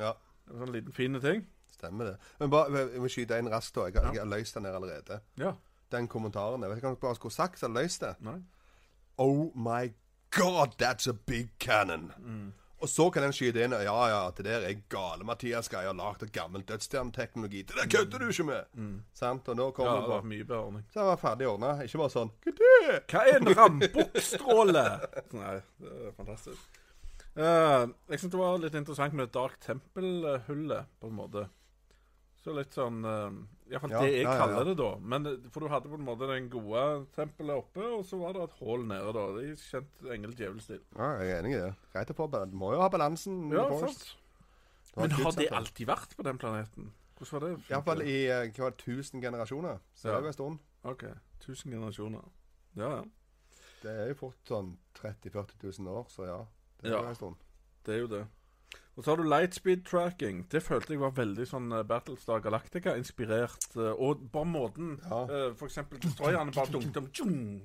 Ja, 0.00 0.14
en 0.50 0.60
sånn 0.62 0.72
liten 0.74 0.92
fin 0.96 1.16
ting. 1.20 1.46
stemmer 1.74 2.04
det. 2.12 2.16
Men 2.40 2.50
bare, 2.52 2.84
jeg 2.92 3.00
må 3.00 3.08
skyte 3.08 3.38
inn 3.40 3.48
raskt, 3.48 3.74
da. 3.76 3.86
Jeg, 3.88 3.96
har- 4.04 4.12
jeg 4.14 4.20
har 4.20 4.28
løst 4.28 4.54
den 4.58 4.64
her 4.68 4.74
allerede. 4.76 5.20
Ja. 5.40 5.54
Den 5.90 6.08
kommentaren. 6.08 6.60
Jeg 6.62 6.70
vet 6.70 6.78
ikke 6.78 6.88
om 6.88 6.94
jeg 6.98 7.00
bare 7.00 7.14
skulle 7.16 7.32
sagt 7.34 7.58
så 7.58 7.66
jeg 7.66 7.72
har 7.74 7.82
løst 7.82 8.00
det. 8.04 8.14
Nei. 8.20 8.38
Oh 9.18 9.50
my 9.56 9.88
god, 10.30 10.78
that's 10.78 11.10
a 11.10 11.14
big 11.26 11.50
cannon. 11.58 12.12
Og 12.80 12.88
så 12.88 13.10
kan 13.12 13.22
den 13.26 13.34
skyte 13.36 13.60
inn 13.64 13.74
Ja, 13.76 13.96
ja, 14.08 14.20
det 14.36 14.46
der 14.46 14.64
er 14.64 14.78
gale 14.88 15.24
Mathias 15.28 15.68
greier 15.68 15.92
lagd 15.92 16.22
av 16.24 16.30
gammel 16.32 16.62
dødsstjerneteknologi. 16.64 17.62
Det 17.68 17.76
der 17.76 17.90
kødder 17.92 18.22
du 18.22 18.30
ikke 18.32 18.46
med! 18.48 19.02
Sant? 19.12 19.48
Og 19.52 19.56
nå 19.58 19.68
Ja, 19.78 19.96
det 20.00 20.08
var 20.08 20.22
mye 20.24 20.44
bedre 20.44 20.62
ordning. 20.64 20.86
Så 20.92 21.00
det 21.02 21.08
var 21.10 21.20
ferdig 21.20 21.48
ordna. 21.50 21.74
Ikke 21.84 22.00
bare 22.00 22.14
sånn? 22.14 22.32
Hva 23.12 23.24
er 23.26 23.36
en 23.36 23.52
rambukkstråle? 23.58 24.84
Nei, 25.42 25.56
det 25.82 25.96
er 26.08 26.16
fantastisk. 26.16 26.80
Uh, 27.36 27.92
jeg 28.10 28.18
syns 28.18 28.32
det 28.32 28.40
var 28.40 28.56
litt 28.58 28.74
interessant 28.74 29.14
med 29.14 29.30
Dark 29.34 29.60
Temple-hullet, 29.62 30.88
på 31.00 31.10
en 31.12 31.18
måte. 31.20 31.44
Så 32.40 32.54
litt 32.56 32.72
sånn 32.72 33.02
uh, 33.04 33.34
Iallfall 33.68 33.92
Ja, 33.92 34.00
det 34.00 34.12
jeg 34.14 34.22
ja, 34.24 34.30
ja, 34.32 34.36
kaller 34.40 34.64
det, 34.70 34.76
da. 34.78 34.86
Men, 35.12 35.26
for 35.52 35.60
du 35.60 35.68
hadde 35.68 35.90
på 35.92 35.98
en 35.98 36.06
måte 36.06 36.28
den 36.30 36.46
gode 36.52 36.84
tempelet 37.16 37.60
oppe, 37.60 37.84
og 37.98 38.00
så 38.08 38.16
var 38.22 38.32
det 38.36 38.46
et 38.46 38.54
hull 38.62 38.86
nede, 38.88 39.12
da. 39.12 39.24
Det 39.36 39.42
er 39.50 39.60
kjent 39.60 40.06
engel-djevel-stil. 40.16 40.80
Ja, 40.96 41.10
jeg 41.20 41.34
er 41.34 41.42
enig 41.42 41.52
i 41.52 41.60
det. 41.60 41.74
Greit 41.92 42.14
å 42.14 42.16
få 42.16 42.30
Du 42.32 42.56
må 42.56 42.72
jo 42.72 42.80
ha 42.80 42.88
balansen. 42.92 43.42
Ja, 43.52 43.66
sant. 43.84 44.16
Men 44.96 45.12
har 45.20 45.36
det 45.36 45.50
alltid 45.54 45.86
vært 45.92 46.16
på 46.16 46.24
den 46.26 46.40
planeten? 46.40 46.90
Hvordan 47.20 47.36
var 47.36 47.44
det? 47.46 47.52
Iallfall 47.68 48.02
i 48.08 48.16
eh, 48.32 48.48
hva 48.56 48.64
var 48.70 48.74
det, 48.74 48.88
1000 48.96 49.20
generasjoner. 49.22 49.78
Så 49.94 50.08
det 50.08 50.16
er 50.16 50.24
jo 50.24 50.32
en 50.32 50.38
stund. 50.38 50.58
OK. 50.88 51.04
1000 51.44 51.74
generasjoner. 51.76 52.24
Ja, 52.80 52.88
ja. 52.96 53.04
Det 53.84 53.92
er 53.92 54.10
jo 54.10 54.16
fort 54.24 54.48
sånn 54.48 54.72
30 54.96 55.30
000-40 55.36 55.80
000 55.84 55.92
år, 55.92 56.08
så 56.12 56.26
ja. 56.28 56.40
Det 56.80 56.88
er 56.88 56.96
Ja. 56.96 57.02
jo 57.04 57.12
en 57.12 57.20
stund. 57.20 57.36
Det 57.84 57.94
er 57.94 58.00
jo 58.00 58.08
det. 58.08 58.24
Og 58.96 59.04
så 59.04 59.10
har 59.12 59.16
du 59.16 59.22
lightspeed 59.28 59.84
tracking. 59.86 60.42
Det 60.50 60.62
følte 60.62 60.92
jeg 60.92 61.00
var 61.00 61.10
veldig 61.16 61.46
sånn 61.48 61.72
eh, 61.72 61.82
Battlestar 61.88 62.40
Galactica-inspirert. 62.44 63.76
eh, 63.76 63.92
Og 63.96 64.24
bare 64.32 64.44
måten 64.44 64.98
Ja. 65.04 65.22
eh, 65.24 65.54
For 65.54 65.66
eksempel 65.66 65.98
destroyerne 66.02 66.52
bare 66.52 66.72
dunket 66.72 67.20
om. 67.22 67.60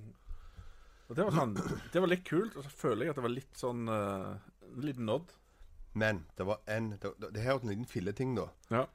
Og 1.10 1.16
det 1.16 1.26
var 1.26 1.32
sånn 1.32 1.56
Det 1.94 2.02
var 2.02 2.08
litt 2.08 2.24
kult. 2.26 2.56
Og 2.56 2.64
så 2.64 2.70
føler 2.70 3.06
jeg 3.06 3.10
at 3.10 3.16
det 3.16 3.24
var 3.24 3.30
litt 3.36 3.58
sånn 3.58 3.90
En 3.90 4.82
liten 4.82 5.06
nod. 5.06 5.34
Men 5.94 6.26
det 6.38 6.46
var 6.46 6.60
en 6.68 6.90
Det, 6.92 7.12
det, 7.20 7.34
det 7.34 7.42
her 7.44 7.54
er 7.56 7.60
en 7.64 7.70
liten 7.70 7.86
filleting, 7.86 8.36
da. 8.36 8.48
Ja. 8.72 8.86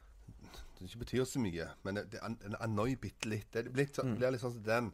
Det 0.78 0.88
ikke 0.88 0.98
betyr 1.04 1.24
så 1.28 1.38
mye, 1.40 1.66
men 1.84 1.94
det, 1.96 2.06
det 2.12 2.20
den 2.40 2.54
annoy 2.60 2.94
bitte 2.96 3.28
litt. 3.28 3.50
Det 3.52 3.70
blir, 3.72 3.86
så- 3.92 4.02
blir 4.16 4.30
litt 4.32 4.40
sånn 4.40 4.52
som 4.54 4.62
den. 4.64 4.92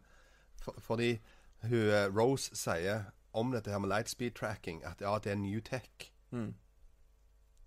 For, 0.60 0.74
fordi 0.82 1.20
hun, 1.62 2.10
Rose 2.16 2.50
sier 2.58 3.04
om 3.32 3.52
dette 3.52 3.70
her 3.70 3.78
med 3.78 3.90
lightspeed 3.90 4.34
tracking 4.34 4.82
at 4.84 5.00
ja, 5.00 5.16
det 5.18 5.30
er 5.32 5.36
new 5.36 5.60
tech. 5.60 6.10
Mm. 6.32 6.54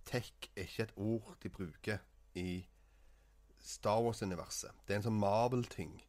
Tech 0.06 0.32
er 0.56 0.68
ikke 0.68 0.84
et 0.84 0.94
ord 0.96 1.36
de 1.44 1.50
bruker 1.50 1.98
i 2.36 2.66
Star 3.60 4.02
Wars-universet. 4.02 4.72
Det 4.88 4.96
er 4.96 5.02
en 5.02 5.10
sånn 5.10 5.20
Marvel-ting. 5.20 6.00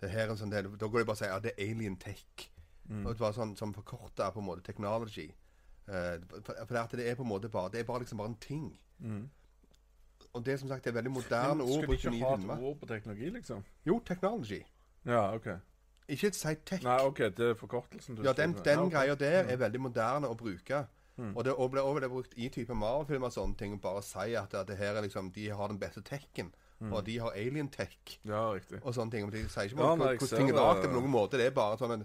Det 0.00 0.10
her 0.10 0.26
er 0.26 0.34
en 0.34 0.40
sånn, 0.40 0.50
det, 0.50 0.64
da 0.80 0.88
går 0.88 1.04
de 1.04 1.06
bare 1.06 1.14
og 1.14 1.20
sier 1.20 1.30
ja, 1.30 1.38
det 1.42 1.52
er 1.52 1.70
alien 1.70 1.96
tech. 2.00 2.48
Og 2.92 3.12
det 3.12 3.20
var 3.20 3.32
sånn 3.36 3.54
som 3.56 3.72
forkorta 3.74 4.30
på 4.34 4.42
en 4.42 4.46
måte 4.48 4.64
technology. 4.66 5.28
Uh, 5.86 6.18
for, 6.44 6.56
for 6.66 6.96
det 6.96 7.06
er 7.10 7.16
på 7.18 7.24
en 7.24 7.28
måte 7.28 7.48
bare 7.50 7.72
Det 7.74 7.80
er 7.80 7.86
bare 7.88 8.04
liksom 8.04 8.20
bare 8.20 8.30
en 8.30 8.40
ting. 8.42 8.66
Og 10.32 10.44
det 10.46 10.60
som 10.60 10.68
sagt 10.68 10.84
det 10.84 10.90
er 10.90 10.94
veldig 10.94 11.10
moderne 11.10 11.62
ord. 11.62 11.82
Skulle 11.82 11.96
de 11.96 12.16
ikke 12.16 12.24
ha 12.24 12.34
et 12.34 12.62
ord 12.62 12.78
på 12.80 12.86
teknologi, 12.86 13.30
liksom? 13.30 13.64
Jo, 13.86 14.00
technology. 14.06 14.62
Ja, 15.06 15.34
OK. 15.34 15.48
Ikke 16.08 16.32
si 16.32 16.54
tech. 16.66 16.82
Nei, 16.82 16.98
OK, 17.06 17.18
det 17.18 17.50
er 17.50 17.54
forkortelsen 17.54 18.16
du 18.16 18.22
Ja, 18.22 18.32
den, 18.32 18.52
den 18.52 18.78
Ja, 18.78 18.84
okay. 18.84 18.98
greia 18.98 19.14
der 19.14 19.52
er 19.52 19.56
veldig 19.56 19.80
moderne 19.80 20.28
å 20.28 20.34
bruke. 20.38 20.86
Og 21.18 21.44
det 21.44 21.52
og 21.52 21.70
ble 21.70 21.80
også 21.84 22.08
brukt 22.08 22.32
i 22.40 22.48
type 22.48 22.72
Marvel-filmer 22.74 23.26
og 23.28 23.32
sånne 23.34 23.56
ting. 23.60 23.74
Bare 23.80 24.00
si 24.02 24.32
at, 24.34 24.54
at 24.54 24.66
det 24.66 24.76
her 24.78 24.94
er 24.96 25.02
liksom 25.04 25.28
de 25.34 25.48
har 25.50 25.68
den 25.68 25.78
beste 25.78 26.00
techen. 26.02 26.54
Og 26.82 27.04
de 27.06 27.18
har 27.22 27.30
alien 27.38 27.68
tech. 27.70 27.94
Ja, 28.26 28.48
riktig. 28.56 28.80
og 28.82 28.94
sånne 28.96 29.10
ting. 29.12 29.22
Men 29.28 29.34
de 29.36 29.42
sier 29.48 29.62
ikke 29.68 29.78
Ja, 29.78 29.94
hvordan 29.94 30.18
ting 30.32 30.48
er 30.50 30.54
lagd 30.56 30.82
på 30.82 30.90
noen 30.96 31.10
måte. 31.12 31.36
Det 31.38 31.46
er 31.46 31.50
bare 31.54 31.76
sånn 31.78 31.92
en 32.00 32.04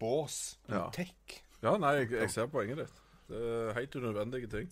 bås. 0.00 0.56
En 0.68 0.74
Ja. 0.78 0.86
tech. 0.90 1.42
Ja, 1.62 1.76
nei, 1.76 1.92
jeg, 1.98 2.10
jeg 2.12 2.30
ser 2.32 2.46
poenget 2.48 2.76
ditt. 2.78 2.92
Det 3.28 3.36
er 3.36 3.72
helt 3.76 3.94
unødvendige 4.00 4.46
ting. 4.48 4.70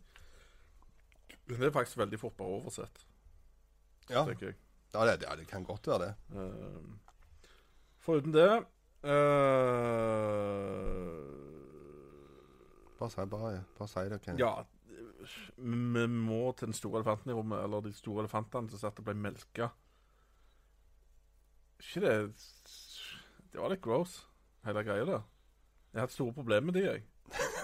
Men 1.47 1.61
det 1.61 1.67
er 1.69 1.73
faktisk 1.77 1.97
veldig 1.99 2.19
fort 2.21 2.37
bare 2.37 2.49
oversett, 2.49 3.05
Ja, 4.09 4.25
tenker 4.25 4.47
jeg. 4.47 4.55
ja, 4.95 5.05
det, 5.05 5.23
ja, 5.29 5.35
det 5.37 5.47
kan 5.49 5.65
godt 5.65 5.87
være 5.87 5.99
det. 6.07 6.15
Uh, 6.33 6.81
foruten 8.01 8.33
det 8.33 8.65
eh, 9.05 9.11
Bare 12.99 13.27
bare, 13.31 13.65
bare 13.79 13.89
si 13.89 14.05
det. 14.11 14.19
Okay. 14.21 14.37
Ja, 14.41 14.55
vi 15.59 16.07
må 16.07 16.53
til 16.57 16.67
den 16.71 16.75
store 16.75 17.01
elefanten 17.01 17.31
i 17.31 17.35
rommet, 17.37 17.61
eller 17.65 17.81
de 17.85 17.93
store 17.95 18.25
elefantene 18.25 18.71
som 18.73 18.81
satt 18.83 18.99
og 18.99 19.07
ble 19.07 19.15
melka. 19.15 19.69
Ikke 21.79 22.01
det 22.03 22.17
Det 23.53 23.61
var 23.61 23.71
litt 23.73 23.83
gross, 23.85 24.17
hele 24.67 24.83
greia 24.85 25.05
der. 25.07 25.23
Jeg 25.93 26.01
har 26.01 26.07
hatt 26.09 26.13
store 26.17 26.35
problemer 26.37 26.69
med 26.73 26.75
de, 26.75 26.83
jeg. 26.85 27.05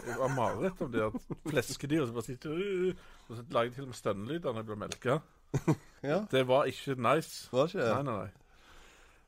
Jeg 0.07 0.19
var 0.21 0.33
mareritt 0.37 0.81
om 0.85 0.93
de 0.93 0.99
der 1.01 1.19
fleskedyra 1.49 2.07
som 2.07 2.15
bare 2.19 2.27
sitter 2.27 2.51
øh, 2.53 2.95
Og 3.31 3.39
lager 3.55 3.73
til 3.73 3.83
og 3.87 3.89
med 3.89 3.97
stønnelyder 3.97 4.53
når 4.53 4.63
de 4.63 4.67
blir 4.69 4.81
melka. 4.85 5.19
Ja, 6.05 6.19
Det 6.31 6.43
var 6.49 6.65
ikke 6.69 6.95
nice. 7.01 7.49
var 7.53 7.65
ikke 7.71 7.79
Nei, 7.79 7.97
det? 7.97 8.05
nei, 8.05 8.17
nei. 8.17 8.31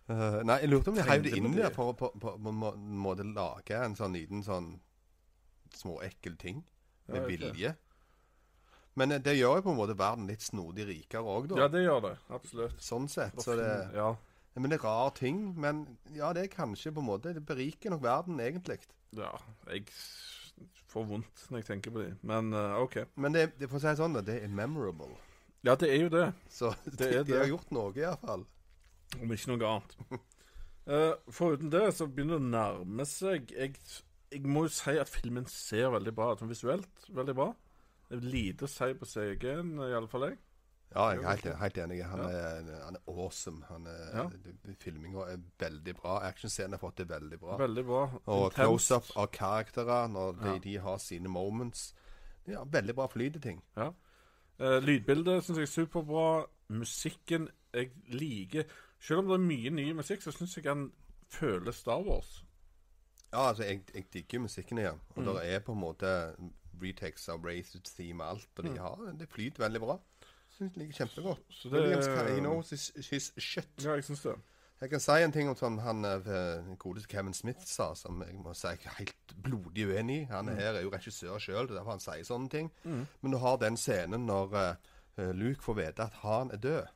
Eh, 0.09 0.43
nei, 0.45 0.57
jeg 0.63 0.69
lurte 0.69 0.89
om 0.93 0.99
de 0.99 1.03
heiv 1.09 1.23
det 1.25 1.33
inn 1.39 1.55
der 1.57 1.71
for 1.75 1.91
å 1.91 1.95
på, 1.99 2.11
på, 2.21 2.35
på 2.37 2.51
en 2.53 2.61
en 2.69 2.99
måte 3.03 3.25
lage 3.27 3.79
en 3.81 3.97
sånn 3.97 4.13
liten 4.15 4.43
sånn 4.47 4.69
småekkel 5.77 6.37
ting. 6.41 6.63
Med 7.09 7.21
Ja, 7.21 7.27
det. 7.27 7.39
vilje. 7.39 7.75
Men 8.97 9.13
eh, 9.13 9.19
det 9.23 9.37
gjør 9.37 9.59
jo 9.61 9.65
på 9.67 9.75
en 9.75 9.79
måte 9.81 9.97
verden 9.99 10.27
litt 10.31 10.43
snodig 10.43 10.87
rikere 10.89 11.23
òg, 11.23 11.49
da. 11.53 11.59
Ja, 11.63 11.69
det 11.69 11.85
gjør 11.85 12.01
det. 12.09 12.15
Absolutt. 12.33 12.79
Sånn 12.83 13.09
sett. 13.13 13.37
Så 13.45 13.57
det, 13.59 13.69
Ja. 13.95 14.15
men 14.57 14.71
det 14.73 14.79
er 14.81 14.85
rar 14.89 15.11
ting. 15.15 15.55
Men 15.61 15.85
ja, 16.17 16.33
det 16.33 16.45
er 16.47 16.55
kanskje 16.57 16.93
på 16.97 17.01
en 17.05 17.11
måte 17.11 17.35
Det 17.37 17.45
beriker 17.47 17.91
nok 17.93 18.03
verden, 18.03 18.41
egentlig. 18.41 18.79
ja. 19.13 19.33
Jeg 19.69 19.85
får 20.89 21.05
vondt 21.11 21.47
når 21.51 21.59
jeg 21.61 21.67
tenker 21.69 21.91
på 21.93 22.03
de. 22.07 22.15
Men 22.23 22.53
uh, 22.55 22.79
OK. 22.81 22.97
Men 23.17 23.33
det, 23.35 23.59
det 23.61 23.69
for 23.69 23.77
å 23.77 23.81
si 23.83 23.91
det 23.91 23.99
sånn, 24.01 24.17
det 24.25 24.39
er 24.43 24.49
memorable. 24.49 25.13
Ja, 25.67 25.75
det 25.77 25.91
er 25.93 26.01
jo 26.07 26.09
det. 26.09 26.33
Så 26.49 26.71
de, 26.99 27.11
er 27.19 27.25
de 27.27 27.37
har 27.37 27.47
gjort 27.51 27.71
noe, 27.75 27.93
iallfall. 28.01 28.47
Om 29.21 29.33
ikke 29.37 29.53
noe 29.53 29.69
annet. 29.75 29.97
Uh, 30.89 31.13
Foruten 31.37 31.69
det 31.71 31.85
så 31.99 32.07
begynner 32.09 32.39
det 32.39 32.47
å 32.47 32.51
nærme 32.55 33.05
seg 33.07 33.53
jeg, 33.53 33.75
jeg 34.33 34.43
må 34.47 34.65
jo 34.67 34.69
si 34.75 34.97
at 34.99 35.09
filmen 35.09 35.47
ser 35.47 35.91
veldig 35.95 36.15
bra 36.15 36.33
ut. 36.33 36.43
Visuelt 36.49 37.07
veldig 37.15 37.35
bra. 37.35 37.53
Det 38.09 38.19
er 38.19 38.27
lite 38.31 38.67
å 38.67 38.71
si 38.71 38.93
på 38.95 39.07
CG-en, 39.07 39.73
i 39.83 39.93
alle 39.97 40.09
fall 40.09 40.29
jeg. 40.29 40.39
Ja, 40.95 41.09
jeg 41.11 41.23
er 41.25 41.29
helt, 41.29 41.47
helt 41.59 41.79
enig. 41.83 41.97
Han 42.07 42.21
er, 42.29 42.69
han 42.85 42.95
er 42.97 43.03
awesome. 43.11 43.65
Han 43.69 43.87
er, 43.91 44.05
Ja. 44.15 44.25
Filminga 44.81 45.25
er 45.33 45.41
veldig 45.59 45.95
bra. 45.99 46.21
Actionscenen 46.29 46.77
har 46.77 46.79
fått 46.79 46.99
det 47.03 47.09
veldig 47.11 47.39
bra. 47.43 47.57
Veldig 47.59 47.85
bra. 47.85 48.05
Og 48.27 48.53
close-up 48.55 49.11
av 49.17 49.27
karakterer 49.35 50.07
når 50.09 50.33
de, 50.43 50.53
Ja. 50.53 50.59
de 50.59 50.77
har 50.79 50.99
sine 50.99 51.29
moments. 51.29 51.93
Ja, 52.47 52.63
veldig 52.65 52.95
bra 52.95 53.07
flyt 53.11 53.37
i 53.37 53.41
ting. 53.41 53.63
Ja. 53.77 53.91
Uh, 54.61 54.79
lydbildet 54.81 55.45
syns 55.45 55.59
jeg 55.59 55.67
er 55.67 55.75
superbra. 55.75 56.47
Musikken 56.71 57.49
jeg 57.75 57.91
liker. 58.09 58.65
Selv 59.01 59.19
om 59.19 59.27
det 59.27 59.35
er 59.35 59.45
mye 59.51 59.71
ny 59.71 59.93
musikk, 59.93 60.23
så 60.23 60.33
syns 60.33 60.55
jeg 60.57 60.65
han 60.71 60.93
føler 61.29 61.73
Star 61.73 62.01
Wars. 62.07 62.45
Ja, 63.37 63.49
altså, 63.51 63.67
jeg, 63.69 63.83
jeg 63.93 64.07
digger 64.15 64.41
musikken 64.47 64.79
igjen. 64.81 65.01
Og 65.15 65.23
Mm. 65.23 65.29
det 65.35 65.43
er 65.53 65.61
på 65.67 65.73
en 65.77 65.81
måte 65.83 66.11
retakes 66.81 67.29
av 67.33 67.45
Races 67.45 67.93
theme 67.93 68.25
og 68.25 68.31
alt. 68.39 68.49
Og 68.59 68.65
de 68.65 68.77
har, 68.81 69.03
det 69.21 69.29
flyter 69.29 69.61
veldig 69.67 69.81
bra. 69.85 69.99
Syns 70.57 70.73
jeg 70.73 70.87
liker 70.87 71.03
kjempegodt. 71.05 71.43
Så 71.53 71.69
det 71.69 71.83
Williams 71.83 72.07
he 72.31 72.39
knows 72.41 72.71
his, 72.73 72.87
his 73.11 73.33
shit. 73.37 73.69
Ja, 73.85 73.93
jeg 73.99 74.05
syns 74.09 74.23
det. 74.25 74.37
Jeg 74.81 74.91
kan 74.93 75.01
si 75.01 75.13
en 75.25 75.33
ting 75.33 75.49
om 75.49 75.57
sånn 75.57 75.77
han 75.81 76.05
eh, 76.05 76.67
godeste 76.81 77.09
Kevin 77.13 77.33
Smith 77.37 77.63
sa, 77.65 77.91
som 77.97 78.23
jeg 78.25 78.35
må 78.41 78.53
si 78.57 78.69
jeg 78.69 78.83
er 78.89 78.97
helt 79.03 79.35
blodig 79.45 79.87
uenig 79.89 80.19
i. 80.23 80.27
Han 80.33 80.49
her 80.53 80.75
er 80.77 80.83
jo 80.85 80.91
regissør 80.93 81.39
sjøl, 81.41 81.65
det 81.69 81.73
er 81.77 81.79
derfor 81.83 81.95
han 81.97 82.05
sier 82.05 82.25
sånne 82.29 82.51
ting. 82.53 82.69
Men 82.85 83.33
du 83.33 83.39
har 83.41 83.57
den 83.61 83.77
scenen 83.81 84.27
når 84.29 84.53
uh, 84.57 85.33
Luke 85.33 85.65
får 85.65 85.79
vite 85.81 86.09
at 86.09 86.19
han 86.25 86.53
er 86.53 86.61
død. 86.61 86.93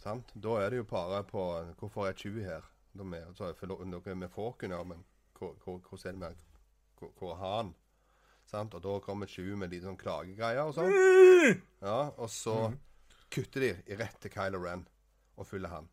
Sant? 0.00 0.30
Da 0.34 0.54
er 0.62 0.70
det 0.70 0.78
jo 0.78 0.84
bare 0.88 1.24
på 1.26 1.42
Hvorfor 1.80 2.06
er 2.08 2.14
Chewie 2.16 2.44
her? 2.46 2.62
Med, 2.92 3.22
altså, 3.22 3.52
for 3.54 3.70
no- 3.70 3.84
noe 3.86 4.14
med 4.18 4.30
Falcon, 4.34 4.72
ja, 4.74 4.82
men 4.82 5.04
hvor, 5.38 5.54
hvor, 5.62 5.78
hvordan 5.78 6.22
er 6.24 6.34
det 6.34 6.44
med 7.00 7.12
hvor, 7.20 7.36
han? 7.38 7.74
Sant? 8.50 8.74
Og 8.74 8.82
da 8.82 8.96
kommer 9.04 9.30
Sju 9.30 9.54
med 9.56 9.70
litt 9.70 9.84
sånn 9.86 9.98
klagegreier 10.00 10.66
og 10.66 10.74
sånn. 10.74 10.90
Ja, 11.80 12.10
og 12.18 12.28
så 12.34 12.72
kutter 13.30 13.62
de 13.62 13.70
i 13.86 13.96
rett 13.96 14.18
til 14.20 14.32
Kylo 14.34 14.58
Ren 14.64 14.82
og 15.38 15.46
følger 15.46 15.70
han. 15.70 15.88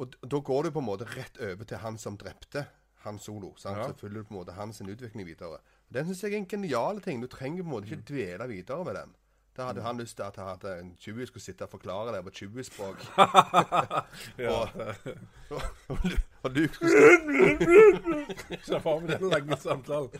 Og 0.00 0.16
da 0.24 0.40
går 0.40 0.64
du 0.64 0.70
på 0.72 0.80
en 0.80 0.88
måte 0.88 1.08
rett 1.12 1.36
over 1.44 1.68
til 1.68 1.82
han 1.82 1.98
som 2.00 2.16
drepte 2.18 2.64
han 3.04 3.18
solo. 3.20 3.52
Sant? 3.60 3.78
Ja. 3.82 3.90
Så 3.90 4.00
følger 4.00 4.22
du 4.22 4.28
på 4.30 4.34
en 4.34 4.40
måte 4.40 4.56
hans 4.56 4.80
utvikling 4.80 5.28
videre. 5.28 5.60
Den 5.92 6.08
syns 6.08 6.24
jeg 6.24 6.32
er 6.34 6.40
en 6.40 6.48
genial 6.48 7.00
ting. 7.04 7.20
Du 7.20 7.28
trenger 7.28 7.62
på 7.62 7.68
en 7.68 7.74
måte 7.74 7.90
ikke 7.90 8.08
dvele 8.14 8.48
videre 8.48 8.84
med 8.86 8.96
den. 8.96 9.14
Da 9.56 9.66
hadde 9.66 9.82
han 9.82 9.98
lyst 9.98 10.16
til 10.16 10.22
at, 10.22 10.38
at 10.38 10.64
en 10.80 10.92
Chewie 11.00 11.26
skulle 11.26 11.42
sitte 11.42 11.66
og 11.66 11.72
forklare 11.72 12.14
det 12.16 12.22
på 12.24 12.30
Chewie-språk. 12.30 13.02
og, 14.54 14.68
og, 15.50 15.98
og, 16.42 16.50
Luke 16.50 16.74
skulle, 16.74 16.96
Se 18.62 18.80
for 18.80 19.00
meg 19.00 19.18
den 19.18 19.30
lange 19.30 19.58
samtalen. 19.58 20.10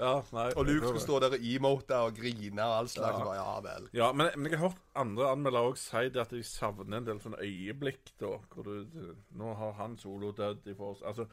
Ja, 0.00 0.14
nei. 0.32 0.46
og 0.56 0.64
Luke 0.64 0.86
skulle 0.86 1.02
stå 1.02 1.18
der 1.20 1.34
og 1.36 1.42
emote 1.44 1.96
og 2.00 2.14
grine 2.16 2.64
og 2.64 2.78
all 2.78 2.88
slags. 2.88 3.18
Ja. 3.18 3.24
Bare, 3.24 3.34
Ja 3.36 3.60
vel. 3.66 3.88
Ja, 3.92 4.12
men, 4.12 4.30
men 4.36 4.52
jeg 4.52 4.58
har 4.58 4.70
hørt 4.70 4.80
andre 4.96 5.28
anmeldere 5.34 5.72
òg 5.72 5.76
si 5.80 6.06
det 6.08 6.22
at 6.22 6.32
de 6.32 6.40
savner 6.46 7.02
en 7.02 7.08
del 7.08 7.20
sånne 7.20 7.42
øyeblikk, 7.44 8.14
da. 8.22 8.38
Hvor 8.54 8.64
du 8.64 9.12
Nå 9.36 9.54
har 9.60 9.76
han 9.82 9.98
solo 10.00 10.32
dødd 10.36 10.70
i 10.70 10.76
forhold 10.76 11.04
Altså 11.04 11.26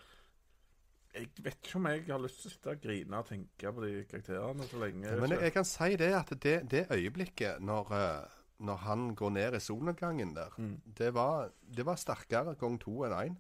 Jeg 1.14 1.30
vet 1.44 1.56
ikke 1.64 1.78
om 1.80 1.88
jeg 1.90 2.04
har 2.08 2.20
lyst 2.22 2.42
til 2.42 2.50
å 2.50 2.54
sitte 2.54 2.74
og 2.76 2.82
grine 2.84 3.20
og 3.22 3.26
tenke 3.30 3.72
på 3.74 3.84
de 3.86 3.94
karakterene 4.10 4.68
så 4.70 4.82
lenge. 4.82 5.14
Men 5.22 5.32
jeg, 5.34 5.42
jeg 5.48 5.54
kan 5.56 5.66
si 5.66 5.96
det 5.98 6.10
at 6.14 6.34
det, 6.44 6.56
det 6.70 6.84
øyeblikket 6.94 7.64
når, 7.66 7.94
eh, 7.98 8.36
når 8.68 8.76
han 8.86 9.08
går 9.16 9.30
ned 9.40 9.58
i 9.58 9.60
solnedgangen 9.64 10.36
der, 10.36 10.54
Mm. 10.58 10.76
det, 10.98 11.14
var, 11.14 11.50
det 11.78 11.86
var 11.86 11.96
sterkere 11.96 12.56
gang 12.56 12.78
to 12.82 13.04
enn 13.08 13.16
én. 13.18 13.38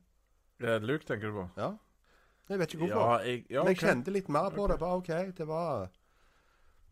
Ja, 0.60 0.78
Luke, 0.82 1.06
tenker 1.06 1.28
du 1.30 1.34
på? 1.34 1.50
Ja. 1.58 1.76
Jeg 2.50 2.60
vet 2.60 2.74
ikke 2.74 2.86
hvorfor. 2.88 3.12
Ja, 3.12 3.18
jeg, 3.28 3.46
ja, 3.50 3.64
Men 3.64 3.76
jeg 3.76 3.78
kjente 3.84 4.12
litt 4.16 4.30
mer 4.30 4.50
på 4.50 4.64
okay. 4.64 4.74
det. 4.74 4.80
Bare 4.80 4.98
OK, 4.98 5.38
det 5.38 5.48
var 5.48 5.90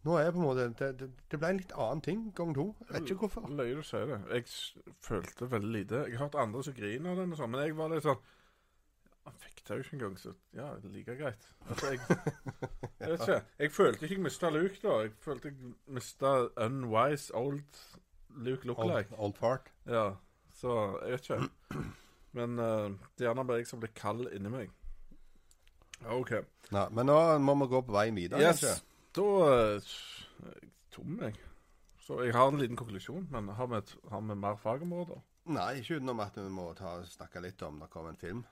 Nå 0.05 0.17
er 0.19 0.27
jeg 0.27 0.33
på 0.35 0.37
en 0.37 0.45
måte 0.45 0.65
Det, 0.77 0.89
det, 0.99 1.07
det 1.31 1.37
ble 1.41 1.49
en 1.49 1.57
litt 1.57 1.71
annen 1.81 2.01
ting 2.05 2.25
gang 2.37 2.51
to. 2.53 2.75
Jeg 2.83 2.93
vet 2.93 3.09
ikke 3.09 3.23
hvorfor. 3.25 3.47
Løye 3.49 3.75
du 3.79 3.81
sier 3.81 4.05
det. 4.05 4.19
Jeg 4.35 4.43
følte 5.01 5.47
veldig 5.49 5.71
lite. 5.71 6.01
Jeg 6.11 6.19
har 6.19 6.27
hørt 6.27 6.35
andre 6.43 6.61
som 6.67 6.75
griner 6.77 7.09
av 7.15 7.21
den, 7.23 7.31
og 7.33 7.39
sånn, 7.39 7.49
men 7.55 7.63
jeg 7.65 7.77
var 7.79 7.89
litt 7.89 8.05
sånn 8.05 8.19
Han 9.25 9.37
fikk 9.41 9.61
det 9.67 9.75
jo 9.75 9.83
ikke 9.83 9.93
engang, 9.97 10.19
så 10.21 10.33
ja, 10.53 10.67
like 10.83 11.15
greit. 11.17 11.45
Altså, 11.69 11.91
jeg, 11.91 11.99
jeg 12.99 13.09
vet 13.09 13.21
ikke. 13.21 13.41
Jeg 13.59 13.71
følte 13.71 14.05
ikke 14.05 14.15
jeg 14.15 14.23
mista 14.23 14.49
Luke, 14.53 14.79
da. 14.83 14.97
Jeg 15.01 15.11
følte 15.19 15.51
jeg 15.51 15.73
mista 15.87 16.33
unwise 16.65 17.35
old 17.35 17.61
Luke 18.35 18.51
Old, 18.51 18.65
lookalike. 18.65 19.15
old 19.17 19.33
fart. 19.33 19.71
Ja, 19.87 20.09
så 20.53 20.99
jeg 21.01 21.11
vet 21.11 21.29
ikke. 21.29 21.85
Men 22.35 22.59
uh, 22.59 22.91
det 23.15 23.25
er 23.25 23.29
gjerne 23.29 23.47
bare 23.47 23.63
jeg 23.63 23.67
som 23.67 23.81
blir 23.81 23.95
kald 23.95 24.27
inni 24.35 24.51
meg. 24.51 24.71
OK. 26.11 26.35
Nei, 26.75 26.87
men 26.91 27.07
nå 27.07 27.17
må 27.41 27.55
vi 27.63 27.69
gå 27.71 27.81
på 27.87 27.95
vei 27.95 28.09
videre. 28.15 28.43
Yes. 28.43 28.61
ikke? 28.61 28.75
Da 29.15 29.27
uh, 29.41 29.93
er 30.51 30.57
jeg 30.59 30.73
tom, 30.91 31.19
jeg. 31.21 31.37
Så 32.05 32.19
jeg 32.21 32.35
har 32.35 32.51
en 32.51 32.59
liten 32.61 32.77
konklusjon, 32.77 33.29
men 33.31 33.47
har 33.57 33.71
vi, 33.71 33.79
et, 33.81 33.95
har 34.11 34.21
vi 34.21 34.35
mer 34.37 34.59
fagområder? 34.61 35.23
Nei, 35.55 35.79
ikke 35.79 35.97
utenom 35.97 36.21
at 36.21 36.37
vi 36.37 36.49
må 36.53 36.67
ta, 36.77 36.99
snakke 37.09 37.41
litt 37.41 37.61
om 37.65 37.79
det 37.81 37.89
kommer 37.93 38.13
en 38.13 38.19
film. 38.21 38.43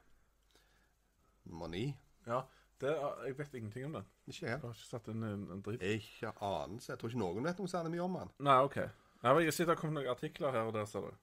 Nummer 1.49 1.67
ni. 1.71 1.85
Ja, 2.27 2.43
det 2.79 2.93
jeg 3.25 3.37
vet 3.37 3.53
ingenting 3.59 3.85
om 3.85 3.93
den. 3.99 4.05
Ikke 4.27 4.45
jeg. 4.45 4.51
Jeg 4.55 4.61
har 4.63 4.73
ikke 4.77 4.89
satt 4.89 5.07
inn 5.11 5.23
en, 5.27 5.43
en 5.51 5.61
dritt. 5.65 5.81
Ikke 5.83 6.31
anelse. 6.43 6.91
Jeg 6.93 6.99
tror 7.01 7.09
ikke 7.13 7.19
noen 7.23 7.43
vet 7.47 7.59
noe 7.61 7.71
særlig 7.71 7.91
mye 7.95 8.05
om 8.05 8.17
den. 8.21 8.31
Nei, 8.47 8.57
OK. 8.63 8.77
Nei, 9.23 9.33
men 9.33 9.45
Jeg 9.47 9.53
sitter 9.55 9.75
og 9.75 9.79
kommet 9.83 9.99
noen 10.01 10.11
artikler 10.11 10.51
her 10.55 10.67
og 10.67 10.73
der, 10.75 10.85
ser 10.89 11.05
du. 11.07 11.13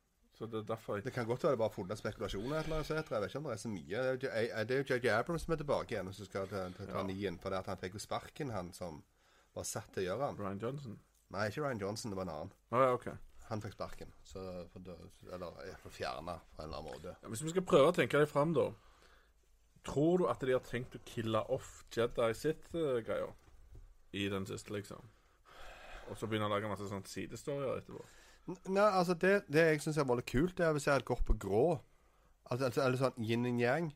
Så 0.40 0.46
det 0.48 0.60
er 0.62 0.68
derfor 0.70 0.96
jeg 0.96 1.04
Det 1.04 1.12
kan 1.12 1.26
godt 1.28 1.42
være 1.44 1.52
det 1.52 1.58
bare 1.60 1.74
funnet 1.74 1.98
spekulasjoner 2.00 2.62
eller 2.62 2.76
annet. 2.78 2.88
Jeg 2.88 2.96
vet 2.96 3.26
ikke 3.28 3.38
om 3.42 3.48
det 3.50 3.52
er 3.52 3.60
så 3.60 3.68
mye. 3.68 4.04
Det 4.20 4.30
er 4.70 4.76
jo- 4.78 4.84
JJ 4.94 5.08
Abrams 5.18 5.42
som 5.42 5.52
er 5.52 5.56
tilbake 5.60 5.92
igjen 5.94 6.08
og 6.08 6.14
som 6.14 6.24
skal 6.28 6.46
ta, 6.48 6.68
ta, 6.70 6.86
ta 6.86 7.02
nien. 7.02 7.36
For 7.38 7.50
det 7.50 7.58
at 7.58 7.66
han 7.66 7.76
fikk 7.82 7.98
jo 7.98 7.98
sparken, 8.06 8.50
han 8.50 8.72
som 8.72 9.02
var 9.54 9.64
satt 9.68 9.92
til 9.92 10.04
å 10.04 10.06
gjøre 10.06 10.26
han. 10.30 10.38
Ryan 10.38 10.60
Johnson. 10.62 10.98
Nei, 11.30 11.48
ikke 11.50 11.62
Ryan 11.66 11.80
Johnson, 11.82 12.10
det 12.10 12.16
var 12.16 12.24
en 12.28 12.32
annen. 12.36 12.52
Å 12.72 12.80
ja, 12.86 12.92
OK. 12.94 13.08
Han 13.50 13.60
fikk 13.60 13.72
sparken. 13.74 14.12
Så, 14.24 14.40
for 14.72 14.80
eller 15.34 15.90
fjerna 15.90 16.38
på 16.56 16.62
en 16.62 16.68
eller 16.68 16.78
annen 16.78 16.92
måte. 16.94 17.16
Ja, 17.22 17.28
hvis 17.28 17.42
vi 17.42 17.50
skal 17.52 17.62
prøve 17.66 17.90
å 17.90 17.94
tenke 17.94 18.18
det 18.22 18.28
fram, 18.30 18.54
da. 18.54 18.70
Tror 19.86 20.20
du 20.20 20.26
at 20.28 20.42
de 20.44 20.52
har 20.52 20.64
tenkt 20.64 20.96
å 20.96 21.02
kille 21.08 21.40
off 21.52 21.84
Jedi 21.94 22.30
sitt-greier 22.36 23.32
i 24.12 24.26
den 24.28 24.46
siste, 24.48 24.72
liksom? 24.74 25.06
Og 26.10 26.18
så 26.18 26.26
begynner 26.26 26.50
å 26.50 26.54
lage 26.56 26.68
masse 26.70 26.88
sånne 26.90 27.08
sidestorier 27.08 27.78
etterpå? 27.78 28.02
Nei, 28.72 28.82
altså 28.88 29.14
det, 29.14 29.44
det 29.52 29.66
jeg 29.68 29.82
syns 29.84 30.00
er 30.00 30.08
veldig 30.08 30.26
kult, 30.26 30.56
det 30.58 30.66
er 30.66 30.74
hvis 30.74 30.88
jeg 30.88 30.96
hadde 30.96 31.08
gått 31.08 31.24
på 31.28 31.36
grå. 31.40 31.64
Altså, 32.50 32.66
altså 32.66 32.82
Eller 32.84 33.00
sånn 33.00 33.24
yin 33.24 33.46
and 33.46 33.62
yang. 33.62 33.90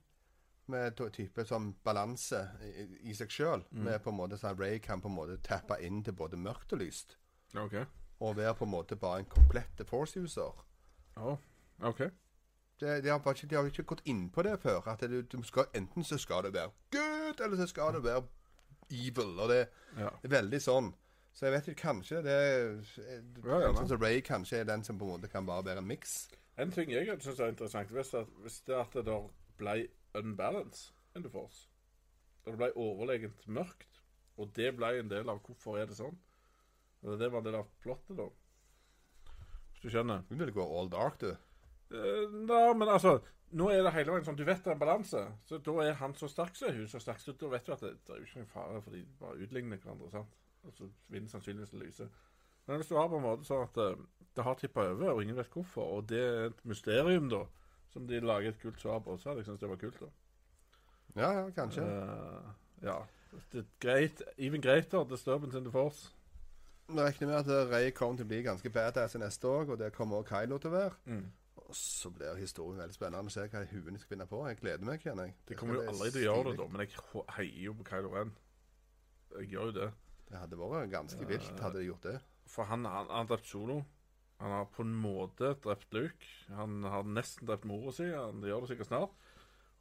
Med 0.71 0.97
type 1.13 1.45
sånn 1.45 1.75
balanse 1.85 2.39
i, 2.65 2.87
i 3.11 3.17
seg 3.17 3.33
sjøl. 3.35 3.67
Med 3.85 4.01
på 4.01 4.13
en 4.13 4.17
måte 4.17 4.39
sånn 4.41 4.57
Ray 4.57 4.79
kan 4.81 5.03
på 5.05 5.11
en 5.11 5.19
måte 5.19 5.37
tappe 5.45 5.77
inn 5.85 6.01
til 6.07 6.17
både 6.17 6.39
mørkt 6.41 6.73
og 6.73 6.81
lyst. 6.81 7.19
OK. 7.61 7.83
Og 8.25 8.39
være 8.39 8.55
på 8.57 8.65
en 8.65 8.73
måte 8.73 8.97
bare 8.97 9.21
en 9.21 9.29
komplett 9.29 9.83
force 9.91 10.23
user. 10.23 10.63
Ja, 11.19 11.35
OK. 11.85 12.07
Det, 12.81 13.03
de, 13.05 13.09
har 13.09 13.21
ikke, 13.21 13.47
de 13.47 13.55
har 13.57 13.69
ikke 13.71 13.85
gått 13.87 14.03
inn 14.11 14.25
på 14.35 14.43
det 14.43 14.57
før. 14.61 14.81
At 14.91 15.01
det, 15.01 15.29
du 15.33 15.43
skal, 15.47 15.69
Enten 15.79 16.05
så 16.05 16.19
skal 16.19 16.43
det 16.49 16.55
være 16.57 16.73
good, 16.93 17.41
eller 17.41 17.57
så 17.63 17.67
skal 17.71 17.93
det 17.95 18.03
være 18.05 18.25
evil. 18.91 19.39
Og 19.41 19.49
det 19.53 19.69
Ja. 19.99 20.09
er 20.25 20.29
veldig 20.29 20.61
sånn. 20.61 20.93
Så 21.35 21.47
jeg 21.47 21.53
vet 21.55 21.69
ikke, 21.69 21.81
kanskje 21.89 22.23
det 22.23 22.33
er 22.33 22.65
Ja, 23.45 23.61
ja, 23.61 23.73
Sånn 23.75 23.89
som 23.89 24.01
Ray 24.03 24.21
kanskje 24.23 24.61
er 24.61 24.65
den 24.65 24.83
som 24.85 24.99
på 24.99 25.05
en 25.07 25.15
måte 25.21 25.31
kan 25.31 25.47
bare 25.47 25.65
være 25.65 25.79
en 25.83 25.87
miks. 25.87 26.29
En 26.59 26.71
ting 26.71 26.91
jeg 26.91 27.07
syns 27.21 27.41
er 27.41 27.49
interessant, 27.51 27.89
hvis, 27.91 28.13
at, 28.15 28.27
hvis 28.43 28.61
det 28.67 28.75
at 28.79 28.93
det 28.95 29.05
da 29.07 29.17
ble 29.59 29.89
unbalance 30.15 30.93
in 31.17 31.23
the 31.23 31.31
force 31.31 31.67
Det 32.47 32.55
ble 32.57 32.69
overlegent 32.77 33.47
mørkt, 33.49 34.01
og 34.37 34.53
det 34.55 34.77
ble 34.77 34.99
en 35.01 35.09
del 35.11 35.29
av 35.31 35.41
hvorfor 35.43 35.79
er 35.81 35.87
det 35.87 35.97
sånn. 35.97 36.19
Eller 37.03 37.17
det 37.19 37.31
var 37.33 37.39
en 37.39 37.45
del 37.49 37.55
av 37.55 37.67
plottet, 37.83 38.17
da. 38.19 38.29
Hvis 39.73 39.83
du 39.83 39.89
skjønner? 39.91 40.23
Du 40.29 40.35
vil 40.37 40.53
gå 40.53 40.63
all 40.79 40.89
dark, 40.93 41.19
du. 41.21 41.33
Eh, 41.95 42.35
Nei, 42.35 42.67
men 42.75 42.89
altså 42.89 43.19
Nå 43.55 43.69
er 43.71 43.85
det 43.87 43.93
hele 43.95 44.15
veien 44.17 44.25
sånn 44.27 44.39
Du 44.39 44.43
vet 44.47 44.65
det 44.65 44.73
er 44.73 44.75
en 44.75 44.81
balanse. 44.83 45.21
Så 45.47 45.61
da 45.63 45.75
er 45.85 45.99
han 46.01 46.15
så 46.19 46.27
sterk, 46.31 46.57
så 46.59 46.67
er 46.69 46.79
hun 46.81 46.89
så 46.91 46.99
sterk. 47.03 47.21
Så 47.23 47.37
da 47.39 47.51
vet 47.53 47.67
du 47.67 47.75
at 47.77 47.85
det, 47.85 47.93
det 48.03 48.15
er 48.15 48.23
jo 48.23 48.27
ikke 48.27 48.41
noen 48.43 48.51
fare, 48.51 48.81
for 48.83 48.97
de 48.97 49.05
bare 49.21 49.39
utligner 49.47 49.83
hverandre. 49.83 50.11
sant? 50.11 50.41
Og 50.65 50.75
så 50.75 50.89
vinner 51.13 51.31
sannsynligvis 51.31 51.71
det 51.75 51.83
lyse. 51.85 52.09
Men 52.67 52.81
hvis 52.81 52.91
du 52.91 52.97
har 52.97 53.11
på 53.13 53.21
en 53.21 53.27
måte 53.27 53.47
sånn 53.47 53.67
at 53.67 53.79
eh, 53.85 54.03
det 54.35 54.47
har 54.47 54.59
tippa 54.59 54.89
over, 54.91 55.13
og 55.13 55.23
ingen 55.23 55.39
vet 55.39 55.53
hvorfor, 55.55 55.99
og 55.99 56.09
det 56.11 56.23
er 56.25 56.49
et 56.49 56.65
mysterium, 56.67 57.29
da, 57.31 57.45
som 57.93 58.09
de 58.09 58.21
lager 58.25 58.51
et 58.51 58.61
kult 58.63 58.81
svar 58.83 59.05
på, 59.05 59.15
så 59.21 59.31
hadde 59.31 59.45
jeg 59.45 59.51
syntes 59.51 59.63
det 59.63 59.71
var 59.71 59.83
kult, 59.85 60.01
da. 60.01 60.11
Ja, 61.15 61.29
ja, 61.39 61.45
kanskje. 61.55 61.85
Uh, 61.85 62.49
ja. 62.83 62.97
Det 63.53 63.61
er 63.63 63.71
greit, 63.83 64.23
even 64.39 64.63
greater 64.63 65.05
disturbance 65.05 65.59
in 65.59 65.65
the 65.65 65.71
force. 65.71 66.11
Vi 66.89 67.01
regner 67.01 67.27
med 67.27 67.37
at 67.51 67.71
Ray 67.71 67.91
kommer 67.91 68.17
til 68.17 68.27
å 68.27 68.29
bli 68.33 68.43
ganske 68.45 68.71
badass 68.71 69.15
i 69.15 69.23
neste 69.23 69.49
år, 69.49 69.71
og 69.71 69.79
det 69.79 69.93
kommer 69.95 70.21
også 70.21 70.35
Kylo 70.35 70.59
til 70.59 70.73
å 70.73 70.75
være. 70.75 70.99
Mm. 71.05 71.25
Og 71.55 71.77
så 71.79 72.11
blir 72.11 72.39
historien 72.41 72.81
veldig 72.83 72.97
spennende 72.97 73.31
å 73.31 73.35
se 73.35 73.47
hva 73.51 73.63
huene 73.71 74.01
skal 74.01 74.17
finne 74.17 74.27
på. 74.31 74.41
Jeg 74.51 74.59
gleder 74.61 74.89
meg, 74.89 75.03
kjenner 75.05 75.29
jeg. 75.29 75.37
Det 75.49 75.59
kommer 75.59 75.79
jo 75.79 75.85
aldri 75.93 76.11
til 76.11 76.25
å 76.25 76.25
gjøre 76.29 76.51
det, 76.51 76.57
da, 76.61 76.67
men 76.73 76.83
jeg 76.83 77.27
heier 77.37 77.61
jo 77.69 77.75
på 77.79 77.87
Kylo 77.89 78.13
Ren. 78.15 78.33
Jeg 79.39 79.51
gjør 79.53 79.71
jo 79.71 79.77
det. 79.79 79.91
Det 80.29 80.41
hadde 80.41 80.59
vært 80.59 80.91
ganske 80.93 81.29
vilt, 81.29 81.61
hadde 81.63 81.79
de 81.81 81.89
gjort 81.89 82.09
det. 82.09 82.17
For 82.51 82.69
han, 82.69 82.87
han, 82.89 83.07
han 83.11 83.23
har 83.23 83.31
drept 83.31 83.51
Solo. 83.51 83.79
Han 84.43 84.51
har 84.51 84.67
på 84.75 84.83
en 84.83 84.95
måte 84.99 85.55
drept 85.63 85.95
Luke. 85.95 86.31
Han 86.59 86.83
har 86.91 87.07
nesten 87.07 87.49
drept 87.49 87.67
mora 87.71 87.95
si. 87.95 88.09
Han 88.11 88.43
gjør 88.45 88.65
det 88.65 88.73
sikkert 88.73 88.91
snart. 88.91 89.15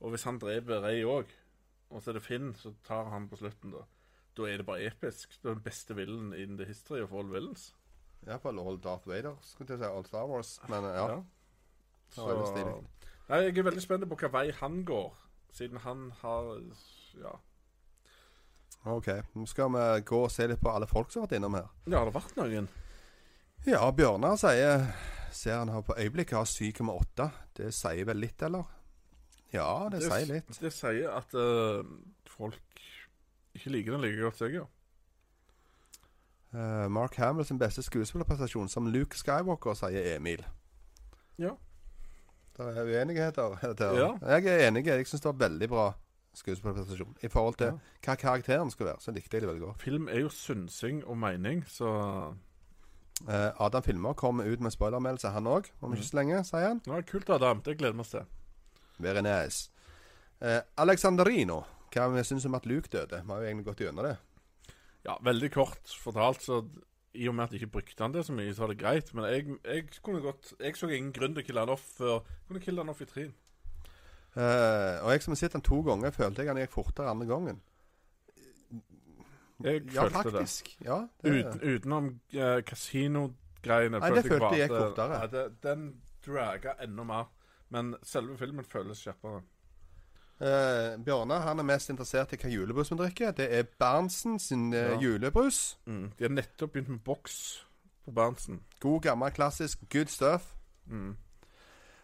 Og 0.04 0.14
hvis 0.14 0.26
han 0.28 0.40
dreper 0.42 0.84
Rey 0.84 1.04
òg, 1.08 1.32
og 1.90 2.02
så 2.02 2.12
er 2.12 2.20
det 2.20 2.26
Finn, 2.26 2.54
så 2.58 2.74
tar 2.86 3.10
han 3.14 3.30
på 3.32 3.40
slutten, 3.40 3.74
da. 3.74 3.84
Da 4.38 4.48
er 4.50 4.62
det 4.62 4.66
bare 4.68 4.90
episk. 4.90 5.36
Det 5.42 5.50
er 5.50 5.58
den 5.58 5.66
beste 5.66 5.96
villen 5.98 6.34
in 6.38 6.58
the 6.58 6.66
history 6.70 7.02
of 7.02 7.14
all 7.14 7.30
villains. 7.30 7.72
Iallfall 8.26 8.60
all 8.62 8.80
Darth 8.82 9.08
Vader, 9.08 9.36
skulle 9.46 9.76
jeg 9.76 9.84
si. 9.84 9.90
All 9.90 10.06
Star 10.08 10.30
Wars. 10.30 10.56
Men 10.70 10.88
ja. 10.88 11.06
Ja. 11.12 11.20
Det 12.16 12.48
stilig. 12.50 12.76
Nei, 13.30 13.40
jeg 13.48 13.58
er 13.58 13.66
veldig 13.70 13.82
spent 13.84 14.06
på 14.10 14.20
hva 14.20 14.30
vei 14.36 14.52
han 14.60 14.84
går, 14.86 15.10
siden 15.56 15.82
han 15.86 16.12
har 16.22 16.54
Ja. 17.18 17.34
OK. 18.86 19.08
Nå 19.36 19.46
skal 19.48 19.72
vi 19.72 19.84
gå 20.02 20.24
og 20.26 20.32
se 20.32 20.48
litt 20.48 20.62
på 20.62 20.72
alle 20.74 20.88
folk 20.88 21.12
som 21.12 21.22
har 21.22 21.30
vært 21.30 21.38
innom 21.38 21.56
her. 21.56 21.70
Ja, 21.88 22.00
har 22.00 22.10
det 22.10 22.16
vært 22.18 22.36
noen? 22.36 22.68
Ja, 23.66 23.90
Bjørnar 23.96 24.36
sier 24.36 24.88
Ser 25.34 25.58
han 25.58 25.72
har 25.74 25.82
på 25.82 25.96
øyeblikket 25.98 26.38
har 26.38 26.46
7,8. 26.46 27.30
Det 27.58 27.72
sier 27.74 28.06
vel 28.06 28.20
litt, 28.22 28.42
eller? 28.46 28.68
Ja, 29.54 29.88
det, 29.90 30.04
sier 30.04 30.28
litt. 30.30 30.52
Det 30.62 30.70
sier 30.74 31.10
at 31.10 31.34
uh, 31.34 31.82
folk 32.30 32.84
ikke 33.56 33.74
liker 33.74 33.96
den 33.96 34.04
like 34.04 34.22
godt 34.22 34.38
som 34.38 34.50
jeg 34.50 34.60
gjør. 34.60 34.70
Eh, 36.54 36.90
Mark 36.94 37.16
Hamill 37.18 37.46
sin 37.46 37.58
beste 37.58 37.82
skuespillerprestasjon 37.82 38.70
som 38.70 38.88
Luke 38.94 39.18
Skywalker, 39.18 39.74
sier 39.74 40.16
Emil. 40.16 40.46
Ja. 41.42 41.56
Det 42.58 42.66
er 42.78 42.86
uenigheter. 42.86 43.56
til. 43.82 43.98
Ja. 43.98 44.12
Jeg 44.38 44.46
er 44.48 44.68
enig. 44.68 44.86
Jeg 44.86 45.08
syns 45.08 45.22
det 45.22 45.32
var 45.32 45.40
veldig 45.50 45.70
bra 45.70 45.86
skuespillerprestasjon. 46.36 47.16
I 47.24 47.28
forhold 47.30 47.56
til 47.58 47.68
Ja. 47.68 47.78
hva 48.06 48.16
karakteren 48.16 48.72
skulle 48.72 48.90
være, 48.94 49.02
så 49.02 49.12
likte 49.14 49.34
jeg 49.38 49.42
det 49.42 49.50
veldig 49.50 49.62
godt. 49.68 49.82
Film 49.82 50.08
er 50.10 50.20
jo 50.24 50.30
synsing 50.30 51.04
og 51.08 51.18
mening, 51.18 51.64
så 51.68 52.34
Eh, 53.30 53.52
Adam 53.62 53.84
Filmer 53.84 54.14
kommer 54.14 54.44
ut 54.52 54.60
med 54.60 54.72
spoilermeldelse, 54.74 55.30
han 55.32 55.46
òg, 55.48 55.68
om 55.82 55.94
ikke 55.94 56.04
så 56.04 56.16
lenge, 56.18 56.40
sier 56.44 56.68
han. 56.68 56.82
ja, 56.88 56.98
Kult, 57.02 57.30
Adam. 57.30 57.62
Det 57.62 57.78
gleder 57.78 57.94
vi 57.94 58.00
oss 58.02 58.10
til. 58.10 58.26
Very 59.00 59.22
nice. 59.22 59.70
Eh, 60.42 60.60
Alexanderino, 60.78 61.62
hva 61.94 62.08
vi 62.12 62.24
syns 62.24 62.46
om 62.50 62.56
at 62.56 62.66
Luke 62.66 62.90
døde? 62.92 63.22
Vi 63.24 63.32
har 63.32 63.40
jo 63.40 63.48
egentlig 63.48 63.66
gått 63.70 63.78
gjennom 63.86 64.04
det. 64.04 64.18
Ja, 65.06 65.16
Veldig 65.24 65.52
kort 65.54 65.94
fortalt, 66.04 66.42
så 66.42 66.64
i 67.14 67.28
og 67.30 67.36
med 67.36 67.44
at 67.44 67.52
jeg 67.54 67.62
ikke 67.62 67.72
brukte 67.78 68.04
han 68.04 68.14
det 68.14 68.26
så 68.26 68.34
mye, 68.34 68.54
så 68.54 68.64
var 68.64 68.72
det 68.74 68.80
greit. 68.82 69.14
Men 69.14 69.26
jeg, 69.30 69.46
jeg 69.66 69.86
kunne 70.02 70.22
godt 70.22 70.54
Jeg 70.60 70.76
så 70.76 70.88
ingen 70.90 71.12
grunn 71.14 71.36
til 71.36 71.44
å 71.44 71.46
kille 71.46 71.60
han 71.66 71.70
off 71.74 71.84
før 71.98 72.14
Jeg 72.20 72.48
kunne 72.48 72.64
kille 72.64 72.82
han 72.82 72.90
off 72.94 73.02
i 73.02 73.10
trin. 73.10 73.34
Uh, 74.34 74.98
og 75.06 75.12
jeg 75.14 75.22
som 75.22 75.36
har 75.36 75.40
sett 75.44 75.54
han 75.54 75.62
to 75.62 75.82
ganger, 75.86 76.10
følte 76.16 76.42
jeg 76.42 76.50
han 76.50 76.58
gikk 76.64 76.74
fortere 76.74 77.12
andre 77.14 77.28
gangen. 77.30 77.62
Jeg 79.64 79.84
Ja, 79.94 80.02
følte 80.08 80.18
det. 80.18 80.34
faktisk. 80.34 80.72
Ja, 80.82 80.98
det 81.24 81.34
Uten, 81.46 81.62
utenom 81.62 82.08
uh, 82.34 82.62
kasinogreiene. 82.66 84.00
Nei, 84.00 84.10
det 84.18 84.26
følte 84.26 84.50
jeg 84.58 84.66
gikk 84.66 84.74
eh, 84.74 84.82
fortere. 84.88 85.20
Nei, 85.20 85.28
det, 85.32 85.44
den 85.64 85.86
draga 86.26 86.74
enda 86.84 87.04
mer. 87.04 87.30
Men 87.70 87.94
selve 88.04 88.38
filmen 88.38 88.66
føles 88.66 89.02
kjappere. 89.06 89.44
Eh, 90.44 90.98
Bjørnar 91.00 91.46
han 91.46 91.60
er 91.62 91.64
mest 91.64 91.90
interessert 91.94 92.34
i 92.36 92.40
hva 92.42 92.50
julebrus 92.52 92.92
vi 92.92 92.98
drikker. 93.00 93.32
Det 93.38 93.48
er 93.60 93.64
Berntsen 93.80 94.40
sin 94.40 94.74
eh, 94.74 94.90
Ja. 94.92 94.98
julebrus. 95.00 95.78
Mm. 95.88 96.12
De 96.18 96.24
har 96.28 96.34
nettopp 96.36 96.74
begynt 96.74 96.90
med 96.90 97.04
boks 97.06 97.38
på 98.06 98.12
Berntsen. 98.12 98.60
God, 98.80 99.02
gammel, 99.02 99.32
klassisk 99.32 99.86
good 99.94 100.12
stuff. 100.12 100.54
Mm. 100.88 101.16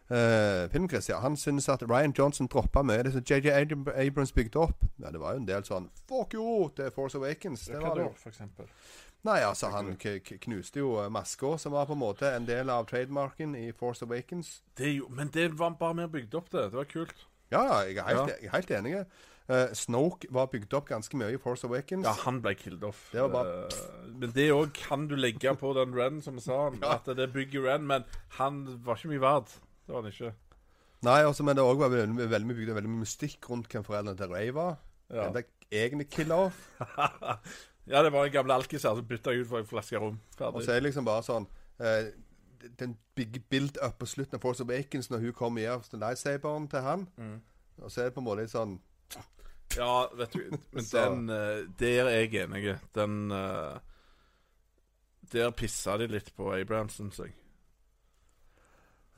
Uh, 0.09 0.65
Filmchris, 0.71 1.09
ja. 1.09 1.19
Han 1.19 1.35
synes 1.37 1.69
at 1.69 1.83
Ryan 1.83 2.13
Johnson 2.17 2.47
droppa 2.47 2.81
mye 2.81 3.03
det 3.03 3.11
som 3.13 3.21
JJ 3.21 3.51
Abrams 3.93 4.31
bygde 4.33 4.59
opp. 4.59 4.85
Ja, 4.99 5.11
Det 5.11 5.19
var 5.19 5.35
jo 5.35 5.37
en 5.43 5.45
del 5.45 5.61
sånn 5.67 5.89
Fuck 6.09 6.33
you 6.33 6.71
er 6.79 6.89
Force 6.89 7.17
Awakens. 7.17 7.67
Det 7.67 7.81
var 7.81 7.93
det 7.95 8.07
jo. 8.07 8.13
for 8.17 8.29
eksempel? 8.29 8.65
Nei, 9.23 9.41
altså, 9.43 9.69
han 9.69 9.97
knuste 9.99 10.79
jo 10.79 10.95
eh, 11.03 11.09
maska, 11.11 11.57
som 11.59 11.75
var 11.75 11.85
på 11.85 11.93
en 11.93 11.99
måte 11.99 12.31
en 12.35 12.45
del 12.47 12.69
av 12.69 12.87
trademarken 12.87 13.53
i 13.55 13.71
Force 13.71 14.05
Awakens. 14.05 14.63
Det 14.77 14.95
jo, 14.95 15.09
men 15.09 15.27
det 15.27 15.51
var 15.59 15.75
bare 15.77 15.93
mer 15.93 16.07
bygd 16.07 16.33
opp, 16.39 16.49
det. 16.51 16.71
Det 16.71 16.79
var 16.79 16.89
kult. 16.89 17.25
Ja, 17.51 17.63
jeg 17.85 17.97
er 17.97 18.03
helt, 18.07 18.17
Ja. 18.19 18.35
jeg 18.41 18.45
er 18.49 18.55
helt 18.57 18.71
enig. 18.71 19.05
Uh, 19.49 19.73
Snoke 19.73 20.27
var 20.29 20.45
bygd 20.51 20.73
opp 20.77 20.89
ganske 20.91 21.17
mye 21.17 21.33
i 21.33 21.37
Force 21.41 21.65
Awakens. 21.65 22.05
Ja, 22.05 22.11
han 22.25 22.37
ble 22.41 22.53
killed 22.55 22.83
off. 22.85 23.07
Det 23.11 23.21
var 23.23 23.29
bare- 23.33 23.63
uh, 23.65 24.11
men 24.19 24.31
det 24.35 24.51
òg 24.53 24.73
kan 24.73 25.07
du 25.09 25.15
legge 25.15 25.55
på 25.57 25.73
den 25.73 25.95
Ren, 25.97 26.21
som 26.21 26.35
vi 26.35 26.41
sa. 26.45 26.69
Ja. 26.83 26.93
At 26.99 27.05
det 27.17 27.31
bygger 27.33 27.65
Ren, 27.65 27.87
men 27.87 28.05
han 28.37 28.61
var 28.85 28.95
ikke 28.99 29.09
mye 29.15 29.23
verd. 29.23 29.49
Det 29.87 29.95
var 29.95 30.01
han 30.03 30.11
ikke. 30.11 30.33
Nei, 31.01 31.23
også, 31.23 31.43
men 31.47 31.55
det 31.55 31.63
òg 31.63 31.79
var 31.79 31.89
veldig, 31.89 32.29
veldig, 32.29 32.45
mye 32.47 32.59
bygd 32.59 32.73
veldig 32.75 32.89
mye 32.91 33.05
mystikk 33.07 33.49
rundt 33.49 33.69
hvem 33.71 33.83
foreldrene 33.87 34.17
til 34.19 34.27
Ray 34.29 34.51
var. 34.53 34.77
Ja. 35.09 35.29
Den 35.33 35.43
egne 35.71 36.03
killer-off. 36.05 36.59
ja, 37.89 38.03
det 38.03 38.11
var 38.13 38.25
en 38.25 38.31
gammel 38.35 38.51
alkis 38.53 38.83
her 38.85 38.93
som 38.99 39.05
bytta 39.07 39.33
ut 39.33 39.47
for 39.49 39.63
en 39.63 39.69
flaske 39.69 39.97
rom. 39.97 40.19
Og 40.39 40.61
så 40.61 40.75
er 40.75 40.81
det 40.83 40.89
liksom 40.91 41.07
bare 41.07 41.23
sånn 41.25 41.47
eh, 41.81 42.11
Den 42.79 42.97
big 43.15 43.41
build-up 43.49 43.99
på 43.99 44.05
slutten 44.05 44.35
av 44.35 44.43
Force 44.43 44.63
Awakens 44.63 45.09
når 45.09 45.25
hun 45.25 45.33
kommer 45.33 45.61
i 45.61 45.67
gir 45.69 45.99
lightsaberen 46.01 46.67
til 46.71 46.85
han. 46.85 47.07
Mm. 47.17 47.41
Og 47.79 47.91
så 47.91 48.01
er 48.01 48.09
det 48.09 48.15
på 48.15 48.23
en 48.23 48.27
måte 48.27 48.43
litt 48.43 48.53
sånn 48.53 48.79
Ja, 49.77 50.09
vet 50.17 50.33
du 50.33 50.57
Men 50.75 50.87
den 50.91 51.29
eh, 51.35 51.61
Der 51.79 52.09
er 52.09 52.17
jeg 52.17 52.33
enig. 52.43 52.75
Den 52.95 53.31
eh, 53.31 53.77
Der 55.31 55.51
pissa 55.55 55.97
de 55.97 56.09
litt 56.11 56.33
på 56.35 56.51
Abraham, 56.55 56.89
syns 56.89 57.21
jeg. 57.23 57.35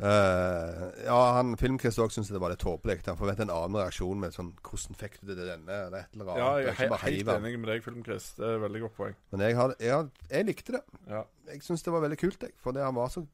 Eh, 0.02 1.06
Ja, 1.06 1.20
han 1.38 1.54
Filmkrist 1.60 2.00
òg 2.02 2.14
syntes 2.14 2.32
det 2.34 2.42
var 2.42 2.54
litt 2.54 2.64
tåpelig. 2.64 3.02
Han 3.08 3.20
forventer 3.20 3.46
en 3.46 3.54
annen 3.54 3.80
reaksjon 3.82 4.20
med 4.20 4.34
sånn 4.36 4.54
'Hvordan 4.62 4.98
fikk 4.98 5.20
du 5.22 5.28
det 5.28 5.38
til 5.38 5.50
denne?' 5.52 5.78
eller 5.88 5.98
et 6.00 6.16
eller 6.16 6.32
annet. 6.32 6.42
Ja, 6.42 6.50
jeg 6.58 6.66
er 6.66 6.72
er 6.72 6.80
helt 6.82 7.02
heiv 7.02 7.30
enig 7.36 7.60
med 7.60 7.70
deg, 7.70 7.84
Film-Chris. 7.84 8.34
Det 8.38 8.48
er 8.48 8.58
veldig 8.66 8.82
godt 8.82 8.96
poeng. 8.98 9.16
Men 9.32 9.46
jeg, 9.46 9.56
har, 9.56 9.76
jeg, 9.80 9.92
har, 9.92 10.10
jeg 10.30 10.46
likte 10.46 10.72
det. 10.78 10.84
Ja, 11.08 11.24
Jeg 11.52 11.64
syns 11.64 11.84
det 11.84 11.94
var 11.94 12.02
veldig 12.02 12.18
kult, 12.18 12.42
jeg. 12.42 12.52
For 12.58 12.72
det 12.72 12.84
han 12.84 12.96
var 12.96 13.08
så 13.10 13.26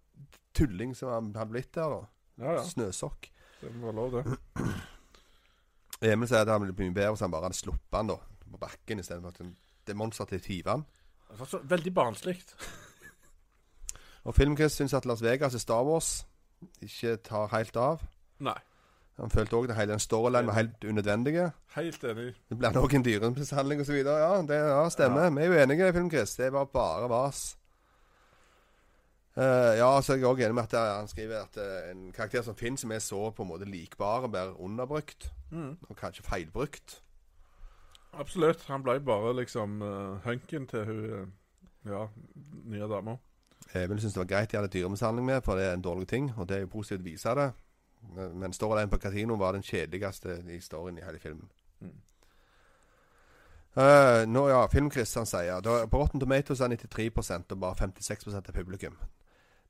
tulling 0.53 0.95
som 0.95 1.09
han 1.09 1.35
hadde 1.35 1.51
blitt 1.51 1.73
der, 1.75 1.89
da. 1.89 2.05
ja. 2.43 2.51
ja. 2.53 2.63
Snøsokk. 2.63 3.29
Det 3.61 3.75
må 3.75 3.91
være 3.91 3.95
lov, 3.95 4.11
det. 4.11 4.37
Emil 6.11 6.27
sier 6.29 6.43
at 6.45 6.47
han 6.47 6.61
ville 6.61 6.75
mye 6.77 6.93
bedre 6.93 7.13
hvis 7.15 7.23
han 7.25 7.31
bare 7.31 7.47
hadde 7.49 7.57
sluppet 7.57 7.97
han 7.97 8.07
da 8.11 8.17
på 8.51 8.59
bakken 8.61 8.99
istedenfor 9.01 9.33
at 9.33 9.41
det 9.87 9.95
monsteret 9.97 10.29
til 10.29 10.45
hive 10.45 10.69
han. 10.69 10.85
Det 11.29 11.39
var 11.39 11.49
så 11.49 11.59
veldig 11.63 11.93
barnslig. 11.93 12.37
Og 14.27 14.35
Filmkrist 14.35 14.77
syns 14.77 14.93
at 14.93 15.05
Las 15.05 15.23
Vegas 15.23 15.55
i 15.55 15.59
Star 15.59 15.83
Wars 15.87 16.27
ikke 16.81 17.17
tar 17.25 17.51
helt 17.53 17.77
av. 17.77 18.01
Nei. 18.39 18.57
Han 19.17 19.33
følte 19.33 19.57
òg 19.57 19.71
at 19.71 19.79
hele 19.79 19.95
den 19.95 20.01
storylinen 20.01 20.49
var 20.51 20.59
helt 20.59 20.83
unødvendig. 20.85 21.51
Helt 21.73 22.03
enig. 22.03 22.33
Det 22.49 22.57
blir 22.57 22.75
nok 22.75 22.93
en 22.93 23.05
dyremishandling 23.05 23.81
osv. 23.81 23.95
Ja, 24.05 24.41
det 24.45 24.59
ja, 24.61 24.83
stemmer. 24.93 25.23
Ja. 25.23 25.29
Vi 25.33 25.41
er 25.41 25.47
jo 25.47 25.61
enige, 25.63 25.93
Filmkrist. 25.93 26.37
Det 26.37 26.51
var 26.53 26.65
bare 26.65 27.09
vas. 27.09 27.57
Uh, 29.37 29.73
ja, 29.77 29.89
så 30.01 30.13
er 30.13 30.17
jeg 30.17 30.25
òg 30.25 30.39
enig 30.41 30.55
med 30.57 30.73
at 30.73 30.77
han 30.97 31.09
skriver 31.09 31.43
at 31.43 31.57
uh, 31.61 31.89
en 31.91 32.11
karakter 32.13 32.41
som 32.45 32.55
finnes, 32.57 32.81
som 32.81 32.91
er 32.91 33.01
så 33.01 33.29
på 33.29 33.45
en 33.45 33.49
måte 33.49 33.69
likbare, 33.69 34.29
blir 34.29 34.53
underbrukt. 34.61 35.31
Mm. 35.51 35.77
Og 35.89 35.97
kanskje 35.97 36.25
feilbrukt. 36.25 37.01
Absolutt. 38.13 38.65
Han 38.69 38.85
ble 38.85 38.99
bare 39.05 39.35
liksom 39.37 39.81
uh, 39.81 40.17
hunken 40.25 40.67
til 40.67 40.85
hun 40.85 41.33
Ja, 41.87 42.07
nye 42.65 42.87
dama. 42.89 43.17
Emil 43.73 43.99
syns 44.01 44.15
det 44.15 44.21
var 44.21 44.29
greit 44.31 44.51
de 44.51 44.57
hadde 44.59 44.71
dyremishandling 44.73 45.25
med, 45.27 45.41
for 45.43 45.59
det 45.59 45.65
er 45.67 45.73
en 45.75 45.83
dårlig 45.83 46.07
ting. 46.07 46.29
Og 46.37 46.47
det 46.49 46.57
er 46.57 46.65
jo 46.65 46.73
positivt 46.77 47.03
å 47.03 47.09
vise 47.09 47.35
det. 47.39 47.47
Men 48.15 48.53
storylinen 48.53 48.91
på 48.91 48.99
kasino 49.01 49.35
var 49.35 49.57
den 49.57 49.65
kjedeligste 49.65 50.39
i 50.53 50.59
storyen 50.63 50.99
i 50.99 51.05
hele 51.05 51.19
filmen. 51.19 51.49
Mm. 51.81 51.95
Uh, 53.77 54.23
nå, 54.25 54.47
ja, 54.49 54.63
Filmkrist 54.71 55.19
han 55.19 55.27
sier 55.29 55.61
da, 55.61 55.83
På 55.85 55.99
Rotten 56.01 56.21
Tomatoes 56.21 56.63
er 56.65 56.71
93% 56.73 57.53
og 57.53 57.59
bare 57.61 57.77
56% 57.83 58.49
av 58.49 58.55
publikum. 58.55 58.95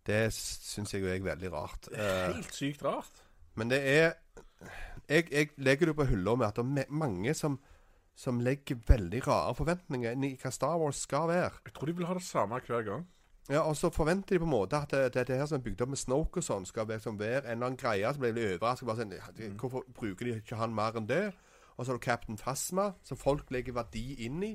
Det 0.07 0.29
syns 0.31 0.93
jeg 0.93 1.03
jo 1.03 1.09
er 1.11 1.25
veldig 1.25 1.51
rart. 1.51 1.89
Uh, 1.91 2.37
Helt 2.37 2.53
sykt 2.55 2.85
rart. 2.87 3.23
men 3.55 3.73
det 3.73 3.81
er 3.83 4.13
Jeg, 5.09 5.27
jeg 5.31 5.49
legger 5.57 5.91
det 5.91 5.95
på 5.95 6.07
hylla 6.07 6.35
med 6.35 6.47
at 6.47 6.55
det 6.55 6.85
er 6.85 6.91
mange 6.91 7.33
som, 7.33 7.59
som 8.15 8.39
legger 8.43 8.79
veldig 8.87 9.21
rare 9.27 9.53
forventninger 9.55 10.15
inn 10.15 10.23
i 10.23 10.33
hva 10.39 10.51
Star 10.51 10.79
Wars 10.79 11.03
skal 11.03 11.27
være. 11.29 11.61
Jeg 11.65 11.75
tror 11.75 11.87
de 11.87 11.95
vil 11.95 12.07
ha 12.07 12.15
det 12.17 12.23
samme 12.23 12.59
hver 12.63 12.83
gang. 12.87 13.05
Ja, 13.49 13.61
Og 13.63 13.77
så 13.79 13.89
forventer 13.89 14.35
de 14.35 14.39
på 14.39 14.45
en 14.45 14.51
måte 14.51 14.75
at 14.75 14.91
det, 14.91 15.13
det, 15.13 15.27
det 15.27 15.37
her 15.39 15.45
som 15.47 15.59
er 15.59 15.63
bygd 15.63 15.81
opp 15.85 15.89
med 15.93 15.99
Snoke 16.01 16.41
og 16.41 16.43
sånn, 16.43 16.65
skal 16.67 16.87
være, 16.87 16.99
som 16.99 17.19
være 17.19 17.45
en 17.45 17.51
eller 17.55 17.69
annen 17.69 17.79
greie. 17.79 18.09
Så 18.13 18.19
blir 18.19 18.33
de 18.35 18.47
overrasket. 18.57 18.87
Bare 18.89 19.05
sånn, 19.05 19.57
Hvorfor 19.61 19.85
bruker 19.95 20.25
de 20.27 20.35
ikke 20.41 20.59
han 20.59 20.75
mer 20.75 20.97
enn 20.99 21.07
det? 21.07 21.25
Og 21.77 21.85
så 21.85 21.91
har 21.93 21.99
du 21.99 22.03
Captain 22.03 22.37
Phasma, 22.37 22.89
som 23.07 23.17
folk 23.17 23.51
legger 23.53 23.75
verdi 23.77 24.17
inn 24.25 24.43
i. 24.43 24.53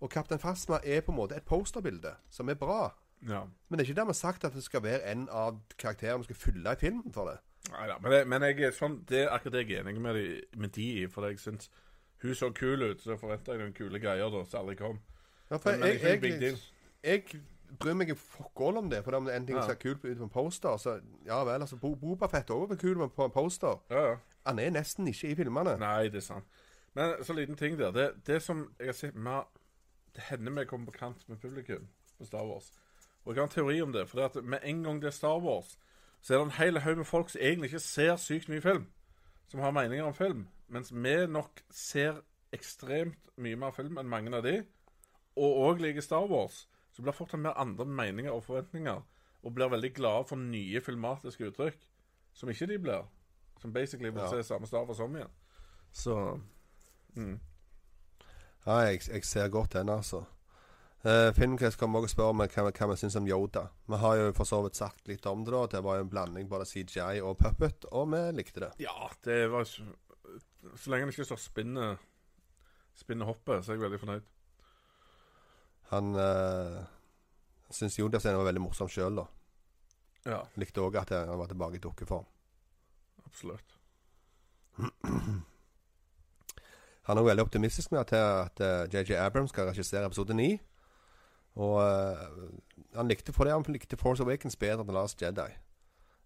Og 0.00 0.10
Captain 0.10 0.38
Phasma 0.40 0.78
er 0.84 1.02
på 1.04 1.12
en 1.12 1.18
måte 1.18 1.36
et 1.36 1.44
posterbilde, 1.48 2.14
som 2.30 2.48
er 2.48 2.56
bra. 2.60 2.92
Ja. 3.28 3.42
Men 3.68 3.78
det 3.78 3.84
er 3.84 3.90
ikke 3.90 4.00
dermed 4.00 4.16
sagt 4.16 4.44
at 4.44 4.54
det 4.54 4.62
skal 4.64 4.82
være 4.84 5.04
en 5.12 5.28
av 5.32 5.58
karakterene 5.80 6.22
vi 6.22 6.28
skal 6.30 6.36
fylle 6.36 6.72
i 6.76 6.80
filmen 6.80 7.12
for 7.12 7.30
det. 7.30 7.38
Nei 7.72 7.86
da. 7.88 7.96
Men, 8.02 8.12
det, 8.12 8.20
men 8.28 8.44
jeg 8.44 8.74
sånn, 8.76 8.98
det 9.08 9.22
er 9.24 9.32
akkurat 9.32 9.56
det 9.56 9.62
jeg 9.64 9.78
er 9.78 9.88
enig 9.88 10.02
med 10.04 10.18
de, 10.18 10.26
med 10.60 10.72
de 10.76 10.88
i. 11.00 11.06
For 11.08 11.26
jeg 11.28 11.40
syns 11.40 11.70
hun 12.22 12.36
så 12.36 12.50
kul 12.56 12.84
ut, 12.90 13.00
så 13.02 13.16
forventa 13.20 13.52
jeg 13.54 13.62
noen 13.62 13.76
kule 13.76 14.00
greier 14.00 14.30
da, 14.32 14.44
som 14.48 14.60
aldri 14.62 14.76
kom. 14.80 15.00
Ja, 15.50 15.56
for 15.58 15.70
Men, 15.72 15.80
men 15.80 15.88
jeg, 15.88 16.00
ikke 16.00 16.12
en 16.14 16.20
big 16.20 16.32
jeg, 16.36 16.40
deal. 16.40 16.60
jeg 17.04 17.42
bryr 17.78 17.94
meg 17.94 18.10
fuck 18.18 18.60
all 18.60 18.76
om 18.78 18.90
det. 18.90 19.02
For 19.04 19.16
om 19.16 19.24
det 19.24 19.32
er 19.34 19.40
en 19.40 19.46
ting 19.46 19.56
Ja. 19.56 19.66
ser 19.66 19.74
kult 19.74 20.04
ut 20.04 20.16
på 20.18 20.22
en 20.24 20.30
poster, 20.30 20.76
så 20.76 21.00
ja 21.26 21.44
vel. 21.44 21.60
altså 21.60 21.76
Bo 21.76 21.94
Boba 21.94 22.26
Fett 22.26 22.50
er 22.50 22.54
også 22.54 22.76
kul 22.80 23.08
på 23.08 23.24
en 23.24 23.30
poster. 23.30 23.80
Ja, 23.90 24.04
ja. 24.10 24.16
Han 24.46 24.58
er 24.58 24.70
nesten 24.70 25.06
ikke 25.08 25.28
i 25.28 25.34
filmene. 25.34 25.76
Nei, 25.78 26.08
det 26.08 26.14
er 26.16 26.20
sant. 26.20 26.44
Men 26.94 27.14
så 27.24 27.32
liten 27.32 27.56
ting 27.56 27.78
der. 27.78 27.90
Det, 27.90 28.26
det 28.26 28.42
som 28.42 28.74
jeg 28.78 28.86
har 28.86 28.92
sett 28.92 29.14
med 29.14 29.42
Det 30.14 30.22
hender 30.30 30.52
vi 30.60 30.64
kommer 30.64 30.86
på 30.86 30.98
kant 30.98 31.28
med 31.28 31.36
publikum 31.42 31.88
på 32.18 32.24
Star 32.26 32.44
Wars. 32.46 32.70
Og 33.24 33.34
jeg 33.34 33.40
har 33.42 33.48
en 33.48 33.54
teori 33.54 33.80
om 33.82 33.92
det. 33.92 34.08
For 34.08 34.16
det 34.20 34.36
at 34.36 34.44
med 34.44 34.58
en 34.62 34.82
gang 34.84 35.00
det 35.02 35.06
er 35.08 35.10
Star 35.16 35.38
Wars, 35.40 35.78
så 36.22 36.34
er 36.34 36.38
det 36.38 36.44
en 36.46 36.50
hel 36.64 36.78
haug 36.78 36.96
med 36.96 37.04
folk 37.04 37.30
som 37.30 37.40
egentlig 37.42 37.68
ikke 37.72 37.78
ser 37.82 38.16
sykt 38.16 38.48
mye 38.48 38.60
film. 38.60 38.86
Som 39.48 39.60
har 39.60 39.70
meninger 39.70 40.04
om 40.04 40.14
film. 40.14 40.46
Mens 40.68 40.92
vi 40.94 41.26
nok 41.26 41.60
ser 41.70 42.20
ekstremt 42.52 43.18
mye 43.36 43.56
mer 43.56 43.70
film 43.74 43.98
enn 43.98 44.08
mange 44.08 44.30
av 44.36 44.42
de. 44.46 44.62
Og 45.36 45.56
òg 45.66 45.80
liker 45.82 46.00
Star 46.00 46.26
Wars. 46.30 46.68
Så 46.94 47.02
blir 47.02 47.12
folk 47.16 47.32
mer 47.34 47.58
andre 47.58 47.84
meninger 47.84 48.32
og 48.32 48.44
forventninger. 48.46 49.02
Og 49.44 49.54
blir 49.54 49.68
veldig 49.72 49.90
glade 49.94 50.28
for 50.28 50.40
nye 50.40 50.80
filmatiske 50.80 51.50
uttrykk. 51.50 51.80
Som 52.34 52.48
ikke 52.50 52.66
de 52.70 52.78
blir. 52.78 53.08
Som 53.60 53.72
basically 53.72 54.10
vil 54.10 54.22
Ja. 54.22 54.30
se 54.30 54.42
samme 54.42 54.66
stav 54.66 54.90
og 54.90 55.00
om 55.00 55.16
igjen. 55.16 55.30
Så 55.92 56.40
mm. 57.14 57.40
Ja, 58.66 58.72
jeg, 58.72 59.00
jeg 59.08 59.24
ser 59.24 59.48
godt 59.48 59.72
den, 59.72 59.88
altså. 59.88 60.24
Uh, 61.04 61.34
Filmkrets 61.36 61.76
kommer 61.76 62.00
også 62.00 62.04
og 62.04 62.10
spør 62.14 62.32
meg 62.32 62.54
hva, 62.56 62.70
hva 62.72 62.86
vi 62.88 62.96
syns 62.96 63.16
om 63.20 63.26
Yoda. 63.28 63.66
Vi 63.86 63.96
har 64.00 64.14
jo 64.16 64.30
for 64.32 64.48
så 64.48 64.62
vidt 64.64 64.78
sagt 64.78 65.08
litt 65.08 65.26
om 65.28 65.42
det. 65.44 65.52
da 65.52 65.66
Det 65.66 65.82
var 65.84 65.98
jo 65.98 66.06
en 66.06 66.10
blanding 66.10 66.48
både 66.48 66.64
CGI 66.64 67.20
og 67.20 67.36
puppet, 67.42 67.84
og 67.92 68.08
vi 68.14 68.22
likte 68.32 68.60
det. 68.60 68.70
Ja, 68.80 69.10
det 69.24 69.50
var 69.52 69.64
Så 69.68 70.90
lenge 70.90 71.06
det 71.06 71.12
ikke 71.12 71.26
står 71.28 71.36
spinnet 71.42 71.98
Spinnet 72.94 73.26
hoppet, 73.26 73.64
så 73.64 73.72
er 73.72 73.76
jeg 73.76 73.82
veldig 73.82 74.00
fornøyd. 74.00 74.26
Han 75.92 76.14
uh, 76.16 76.80
syntes 77.70 77.98
Jodas-scenen 77.98 78.40
var 78.40 78.48
veldig 78.48 78.64
morsom 78.64 78.88
sjøl, 78.90 79.20
da. 79.20 79.26
Ja, 80.24 80.40
Likte 80.56 80.80
òg 80.80 80.96
at 80.96 81.10
han 81.12 81.36
var 81.36 81.50
tilbake 81.50 81.76
i 81.76 81.82
dukkeform. 81.84 82.24
absolutt. 83.26 83.74
Han 87.04 87.18
er 87.18 87.20
også 87.20 87.28
veldig 87.28 87.44
optimistisk 87.44 87.92
med 87.92 88.00
at, 88.00 88.12
at 88.56 88.94
JJ 88.94 89.18
Abrams 89.20 89.50
skal 89.52 89.66
regissere 89.68 90.06
episode 90.06 90.34
9. 90.34 90.58
Og 91.54 91.76
eh, 91.82 92.16
han 92.96 93.08
likte 93.10 93.32
for 93.34 93.46
det 93.46 93.54
han 93.54 93.66
likte 93.68 93.98
Force 93.98 94.22
Awakens 94.24 94.56
bedre 94.58 94.82
enn 94.82 94.90
Lars 94.90 95.14
Last 95.14 95.22
Jedi. 95.22 95.50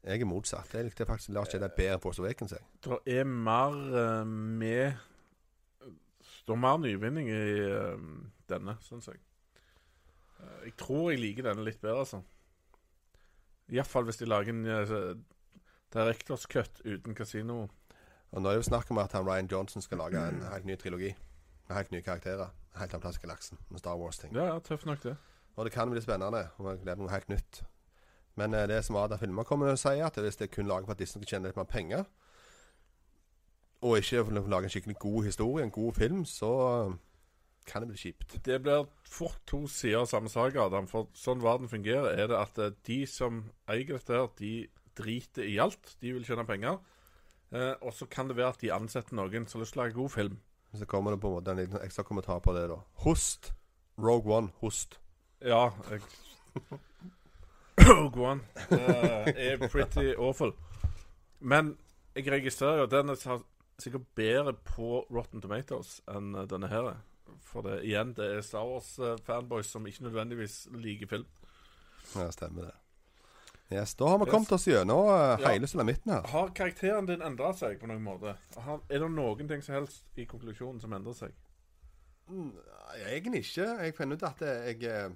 Jeg 0.08 0.22
er 0.22 0.30
motsatt. 0.30 0.72
Jeg 0.72 0.86
likte 0.86 1.06
faktisk 1.08 1.34
Last 1.36 1.54
Jedi 1.54 1.68
bedre 1.76 1.98
enn 1.98 2.04
Force 2.04 2.22
Awakens. 2.22 2.54
Jeg. 2.56 2.64
Det 2.84 3.18
er 3.18 3.24
mer 3.28 3.74
eh, 3.74 4.26
med 4.26 4.92
Det 6.46 6.54
er 6.54 6.62
mer 6.62 6.78
nyvinning 6.80 7.28
i 7.28 7.42
eh, 7.66 8.06
denne, 8.48 8.78
syns 8.86 9.10
jeg. 9.10 9.20
Eh, 10.40 10.68
jeg 10.68 10.76
tror 10.80 11.10
jeg 11.12 11.22
liker 11.22 11.48
denne 11.48 11.64
litt 11.66 11.80
bedre, 11.82 12.04
altså. 12.04 12.22
Iallfall 13.68 14.08
hvis 14.08 14.20
de 14.20 14.28
lager 14.28 14.54
en 14.54 14.64
uh, 14.64 15.16
Directors 15.92 16.46
cut 16.48 16.80
uten 16.84 17.16
kasino. 17.16 17.66
Og 18.32 18.42
nå 18.42 18.48
er 18.48 18.56
det 18.56 18.62
jo 18.62 18.68
snakk 18.70 18.90
om 18.92 19.00
at 19.00 19.12
han 19.16 19.26
Ryan 19.28 19.48
Johnson 19.50 19.84
skal 19.84 20.00
lage 20.02 20.20
en 20.20 20.40
helt 20.52 20.68
ny 20.68 20.76
trilogi. 20.80 21.14
Med 21.68 21.76
helt 21.76 21.92
nye 21.92 22.04
karakterer. 22.04 22.52
Helt 22.78 22.94
annen 22.94 23.04
plass 23.04 23.20
i 23.20 23.24
galaksen. 23.24 23.60
Med 23.68 23.82
Star 23.82 23.96
Wars-ting. 24.00 24.32
Ja, 24.36 24.52
ja, 24.52 24.58
tøff 24.64 24.86
nok, 24.88 25.02
det. 25.04 25.16
Og 25.56 25.64
det 25.64 25.72
kan 25.72 25.90
bli 25.90 26.00
spennende. 26.00 26.46
Og 26.56 26.80
gleder 26.80 27.00
meg 27.00 27.04
noe 27.06 27.12
helt 27.12 27.32
nytt. 27.32 27.62
Men 28.40 28.54
uh, 28.54 28.64
det 28.70 28.82
som 28.86 28.96
Ada 28.96 29.18
Filmer 29.20 29.48
kommer 29.48 29.68
til 29.68 29.76
å 29.76 29.82
si, 29.82 30.00
at 30.04 30.20
hvis 30.22 30.40
det 30.40 30.48
er 30.48 30.54
kun 30.54 30.68
laget 30.68 30.88
for 30.88 30.96
at 30.96 31.02
Disney 31.02 31.24
skal 31.24 31.34
tjene 31.34 31.50
litt 31.50 31.60
mer 31.60 31.68
penger, 31.68 32.08
og 33.80 33.98
ikke 33.98 34.24
lager 34.34 34.50
lage 34.50 34.64
en 34.64 34.72
skikkelig 34.74 34.96
god 34.98 35.24
historie, 35.24 35.64
en 35.64 35.70
god 35.70 35.92
film, 35.94 36.24
så 36.24 36.50
eh, 36.66 36.94
kan 37.68 37.84
det 37.84 37.92
bli 37.92 38.00
kjipt. 38.00 38.38
Det 38.44 38.58
blir 38.64 38.86
fort 39.04 39.38
to 39.48 39.66
sider 39.70 40.02
av 40.02 40.08
samme 40.10 40.32
sak, 40.32 40.56
Adam. 40.56 40.88
For 40.90 41.10
sånn 41.16 41.44
verden 41.44 41.70
fungerer, 41.70 42.14
er 42.16 42.30
det 42.30 42.38
at 42.40 42.60
eh, 42.62 42.74
de 42.88 43.02
som 43.10 43.44
eier 43.68 43.94
dette 43.94 44.14
her, 44.14 44.30
de 44.40 44.52
driter 44.98 45.46
i 45.46 45.58
alt. 45.62 45.96
De 46.02 46.14
vil 46.16 46.26
tjene 46.26 46.46
penger. 46.48 46.80
Eh, 47.52 47.74
og 47.80 47.92
så 47.96 48.08
kan 48.10 48.28
det 48.28 48.36
være 48.36 48.56
at 48.56 48.62
de 48.64 48.72
ansetter 48.74 49.16
noen 49.16 49.46
som 49.48 49.58
har 49.58 49.66
lyst 49.66 49.76
til 49.76 49.80
å 49.80 49.84
lage 49.84 49.98
god 49.98 50.14
film. 50.14 50.40
Så 50.76 50.88
kommer 50.88 51.14
det 51.14 51.20
på 51.22 51.30
en 51.30 51.38
måte 51.38 51.52
en 51.52 51.60
liten 51.62 51.80
ekstra 51.80 52.04
kommentar 52.04 52.42
på 52.44 52.52
det, 52.56 52.66
da. 52.68 52.82
Host. 53.04 53.52
Rogue 53.98 54.34
One. 54.34 54.52
Host. 54.60 54.98
Ja 55.42 55.70
jeg... 55.90 56.02
Rogue 57.88 58.22
One 58.22 58.40
eh, 58.70 59.30
er 59.52 59.68
pretty 59.68 60.12
awful. 60.18 60.52
Men 61.40 61.76
jeg 62.14 62.26
registrerer 62.32 62.82
jo 62.82 62.88
at 62.88 62.94
den 62.94 63.14
er 63.14 63.42
sikkert 63.78 64.08
bedre 64.18 64.52
på 64.52 65.04
Rotten 65.14 65.42
Tomatoes 65.42 66.00
enn 66.10 66.34
eh, 66.34 66.48
denne 66.50 66.70
her. 66.70 66.90
For 67.44 67.62
det, 67.62 67.78
igjen, 67.88 68.14
det 68.16 68.26
er 68.38 68.42
Star 68.44 68.66
Wars-fanboys 68.68 69.70
som 69.72 69.86
ikke 69.86 70.04
nødvendigvis 70.08 70.66
liker 70.72 71.06
film. 71.10 71.26
Ja, 72.16 72.30
stemmer 72.32 72.68
det. 72.70 72.74
Yes, 73.70 73.92
Da 74.00 74.06
har 74.08 74.18
vi 74.22 74.30
kommet 74.30 74.52
oss 74.56 74.64
gjennom 74.64 75.06
uh, 75.12 75.36
hele 75.44 75.66
Ja. 75.66 75.66
sulamitten 75.68 76.12
her. 76.12 76.22
Har 76.32 76.48
karakteren 76.56 77.06
din 77.06 77.20
endra 77.22 77.50
seg 77.52 77.76
på 77.80 77.86
noen 77.90 78.00
måte? 78.02 78.32
Har, 78.64 78.80
er 78.88 79.02
det 79.04 79.10
noen 79.12 79.48
ting 79.50 79.60
som 79.62 79.74
helst 79.76 80.06
i 80.16 80.24
konklusjonen 80.24 80.80
som 80.80 80.92
endrer 80.96 81.12
seg? 81.18 81.34
Mm, 82.28 82.52
Egentlig 83.10 83.42
ikke. 83.44 83.66
Jeg 83.84 83.94
finner 83.96 84.16
ut 84.16 84.24
at 84.24 84.40
jeg, 84.40 84.78
jeg, 84.82 85.12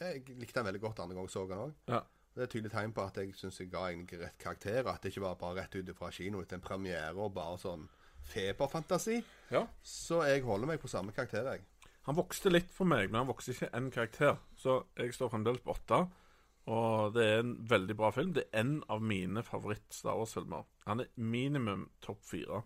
jeg 0.00 0.36
likte 0.36 0.58
den 0.60 0.68
veldig 0.68 0.80
godt 0.84 1.00
andre 1.00 1.16
gang 1.16 1.24
jeg 1.28 1.32
så 1.32 1.46
den 1.48 1.62
òg. 1.64 1.72
Ja. 1.88 2.02
Det 2.36 2.42
er 2.42 2.48
et 2.50 2.52
tydelig 2.52 2.72
tegn 2.74 2.92
på 2.92 3.00
at 3.08 3.16
jeg 3.16 3.32
syns 3.40 3.60
jeg 3.62 3.70
ga 3.72 3.86
en 3.88 4.04
rett 4.12 4.36
karakter. 4.44 4.84
At 4.92 5.00
det 5.00 5.14
ikke 5.14 5.24
var 5.24 5.38
bare 5.40 5.62
rett 5.62 5.76
ut 5.80 5.94
fra 5.96 6.10
kino 6.12 6.42
etter 6.44 6.58
en 6.60 6.64
premiere 6.68 7.14
og 7.16 7.32
bare 7.32 7.56
sånn 7.62 7.88
feberfantasi. 8.30 9.20
Ja. 9.54 9.64
Så 9.82 10.22
jeg 10.26 10.44
holder 10.46 10.72
meg 10.72 10.82
på 10.82 10.90
samme 10.90 11.14
karakter, 11.16 11.48
jeg. 11.52 11.64
Han 12.06 12.18
vokste 12.18 12.52
litt 12.52 12.70
for 12.70 12.86
meg, 12.86 13.08
men 13.10 13.22
han 13.22 13.30
vokste 13.30 13.54
ikke 13.54 13.72
én 13.74 13.90
karakter. 13.94 14.38
Så 14.58 14.78
jeg 14.98 15.14
står 15.16 15.32
fremdeles 15.32 15.62
på 15.64 15.74
åtte. 15.74 16.04
Og 16.66 17.14
det 17.14 17.24
er 17.30 17.40
en 17.44 17.56
veldig 17.70 17.96
bra 17.98 18.10
film. 18.14 18.32
Det 18.34 18.46
er 18.46 18.62
en 18.64 18.78
av 18.90 19.02
mine 19.02 19.42
favoritt-Star 19.46 20.18
Wars-filmer. 20.18 20.66
Han 20.86 21.02
er 21.02 21.10
minimum 21.14 21.88
topp 22.02 22.22
fire. 22.26 22.62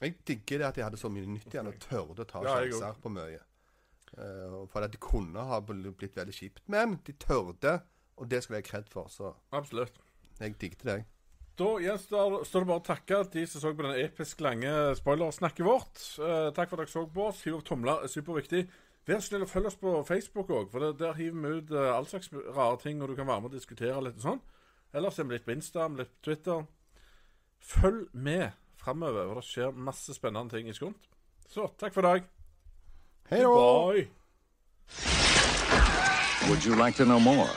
Jeg 0.00 0.16
digger 0.26 0.62
det 0.62 0.66
at 0.66 0.78
de 0.78 0.84
hadde 0.86 1.00
så 1.00 1.10
mye 1.12 1.28
nytt 1.28 1.50
igjen 1.50 1.68
og 1.68 1.78
tørde 1.82 2.24
å 2.24 2.28
ta 2.28 2.42
Ja, 2.46 2.58
sjanser 2.64 3.00
på 3.02 3.12
mye. 3.12 3.42
Uh, 4.10 4.66
for 4.70 4.82
at 4.82 4.94
det 4.94 5.00
kunne 5.02 5.42
ha 5.46 5.60
blitt 5.62 6.16
veldig 6.16 6.34
kjipt. 6.34 6.62
Men 6.72 6.98
de 7.06 7.14
tørde, 7.20 7.76
og 8.16 8.30
det 8.30 8.42
skal 8.42 8.58
jeg 8.58 8.66
ha 8.66 8.70
kred 8.70 8.90
for. 8.90 9.10
Så 9.12 9.34
Absolutt. 9.54 10.00
jeg 10.40 10.56
digget 10.62 10.86
det, 10.86 10.96
jeg. 11.00 11.08
Da 11.60 11.74
gjenstår 11.76 12.44
står 12.48 12.62
det 12.62 12.68
bare 12.70 12.80
å 12.80 12.84
takke 12.86 13.16
de 13.34 13.42
som 13.44 13.60
så 13.60 13.70
på 13.76 13.84
den 13.84 13.98
episk 14.00 14.38
lange 14.40 14.70
spoilersnakket 14.96 15.66
vårt. 15.66 15.98
Eh, 16.16 16.46
takk 16.56 16.70
for 16.70 16.80
at 16.80 16.86
dere 16.86 16.92
så 16.94 17.02
på 17.04 17.26
oss. 17.26 17.42
Hiv 17.44 17.58
opp 17.58 17.66
tomler 17.68 18.06
er 18.06 18.08
superviktig. 18.08 18.62
Vær 19.08 19.20
snill 19.20 19.44
og 19.44 19.50
følg 19.50 19.68
oss 19.68 19.76
på 19.80 19.92
Facebook 20.08 20.48
òg, 20.56 20.70
for 20.72 20.86
det, 20.86 20.94
der 21.02 21.18
hiver 21.18 21.36
vi 21.42 21.52
ut 21.58 21.74
eh, 21.76 21.90
all 21.92 22.08
slags 22.08 22.32
rare 22.32 22.80
ting, 22.80 23.02
og 23.02 23.12
du 23.12 23.16
kan 23.18 23.28
være 23.28 23.44
med 23.44 23.52
og 23.52 23.58
diskutere 23.58 24.00
litt 24.06 24.16
og 24.22 24.24
sånn. 24.24 24.40
Ellers 24.96 25.20
er 25.20 25.28
vi 25.28 25.36
litt 25.36 25.44
på 25.44 25.52
Insta, 25.52 25.88
litt 26.00 26.12
på 26.14 26.30
Twitter. 26.30 26.64
Følg 27.60 28.08
med 28.16 28.56
framover, 28.80 29.28
for 29.28 29.42
det 29.42 29.48
skjer 29.50 29.82
masse 29.90 30.16
spennende 30.16 30.56
ting 30.56 30.70
i 30.70 30.76
Skunt. 30.76 31.10
Så 31.52 31.68
takk 31.76 31.92
for 31.92 32.00
i 32.00 32.14
dag. 32.14 32.30
Hei 33.28 33.44
da! 33.44 34.06
Would 36.48 36.64
you 36.64 36.72
like 36.80 36.96
to 36.96 37.04
know 37.04 37.20
more? 37.20 37.52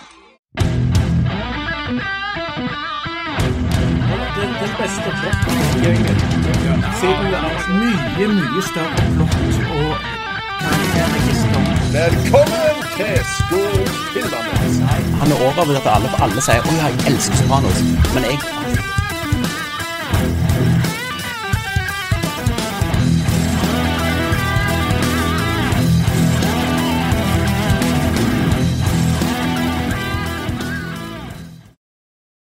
Den, 4.44 4.72
beste 4.80 5.10
plottgjengen. 5.20 6.18
Siden 7.00 7.26
det 7.32 7.40
er 7.40 7.52
mye, 7.82 8.28
mye 8.38 8.62
større 8.72 9.00
flott 9.16 9.36
og 9.80 9.92
karakterregister. 10.64 11.62
Velkommen 11.98 12.76
til 12.98 13.16
Skogfilmerne! 13.36 14.56
Han 15.22 15.28
er 15.34 15.38
overvurdert 15.48 15.88
at 15.88 15.94
alle, 15.96 16.10
alle 16.26 16.42
sier 16.48 16.62
'Å 16.68 16.76
ja, 16.80 16.88
jeg 16.92 17.14
elsker 17.14 17.36
Sopranos'. 17.42 17.82
Men 18.16 18.22
jeg 18.30 18.38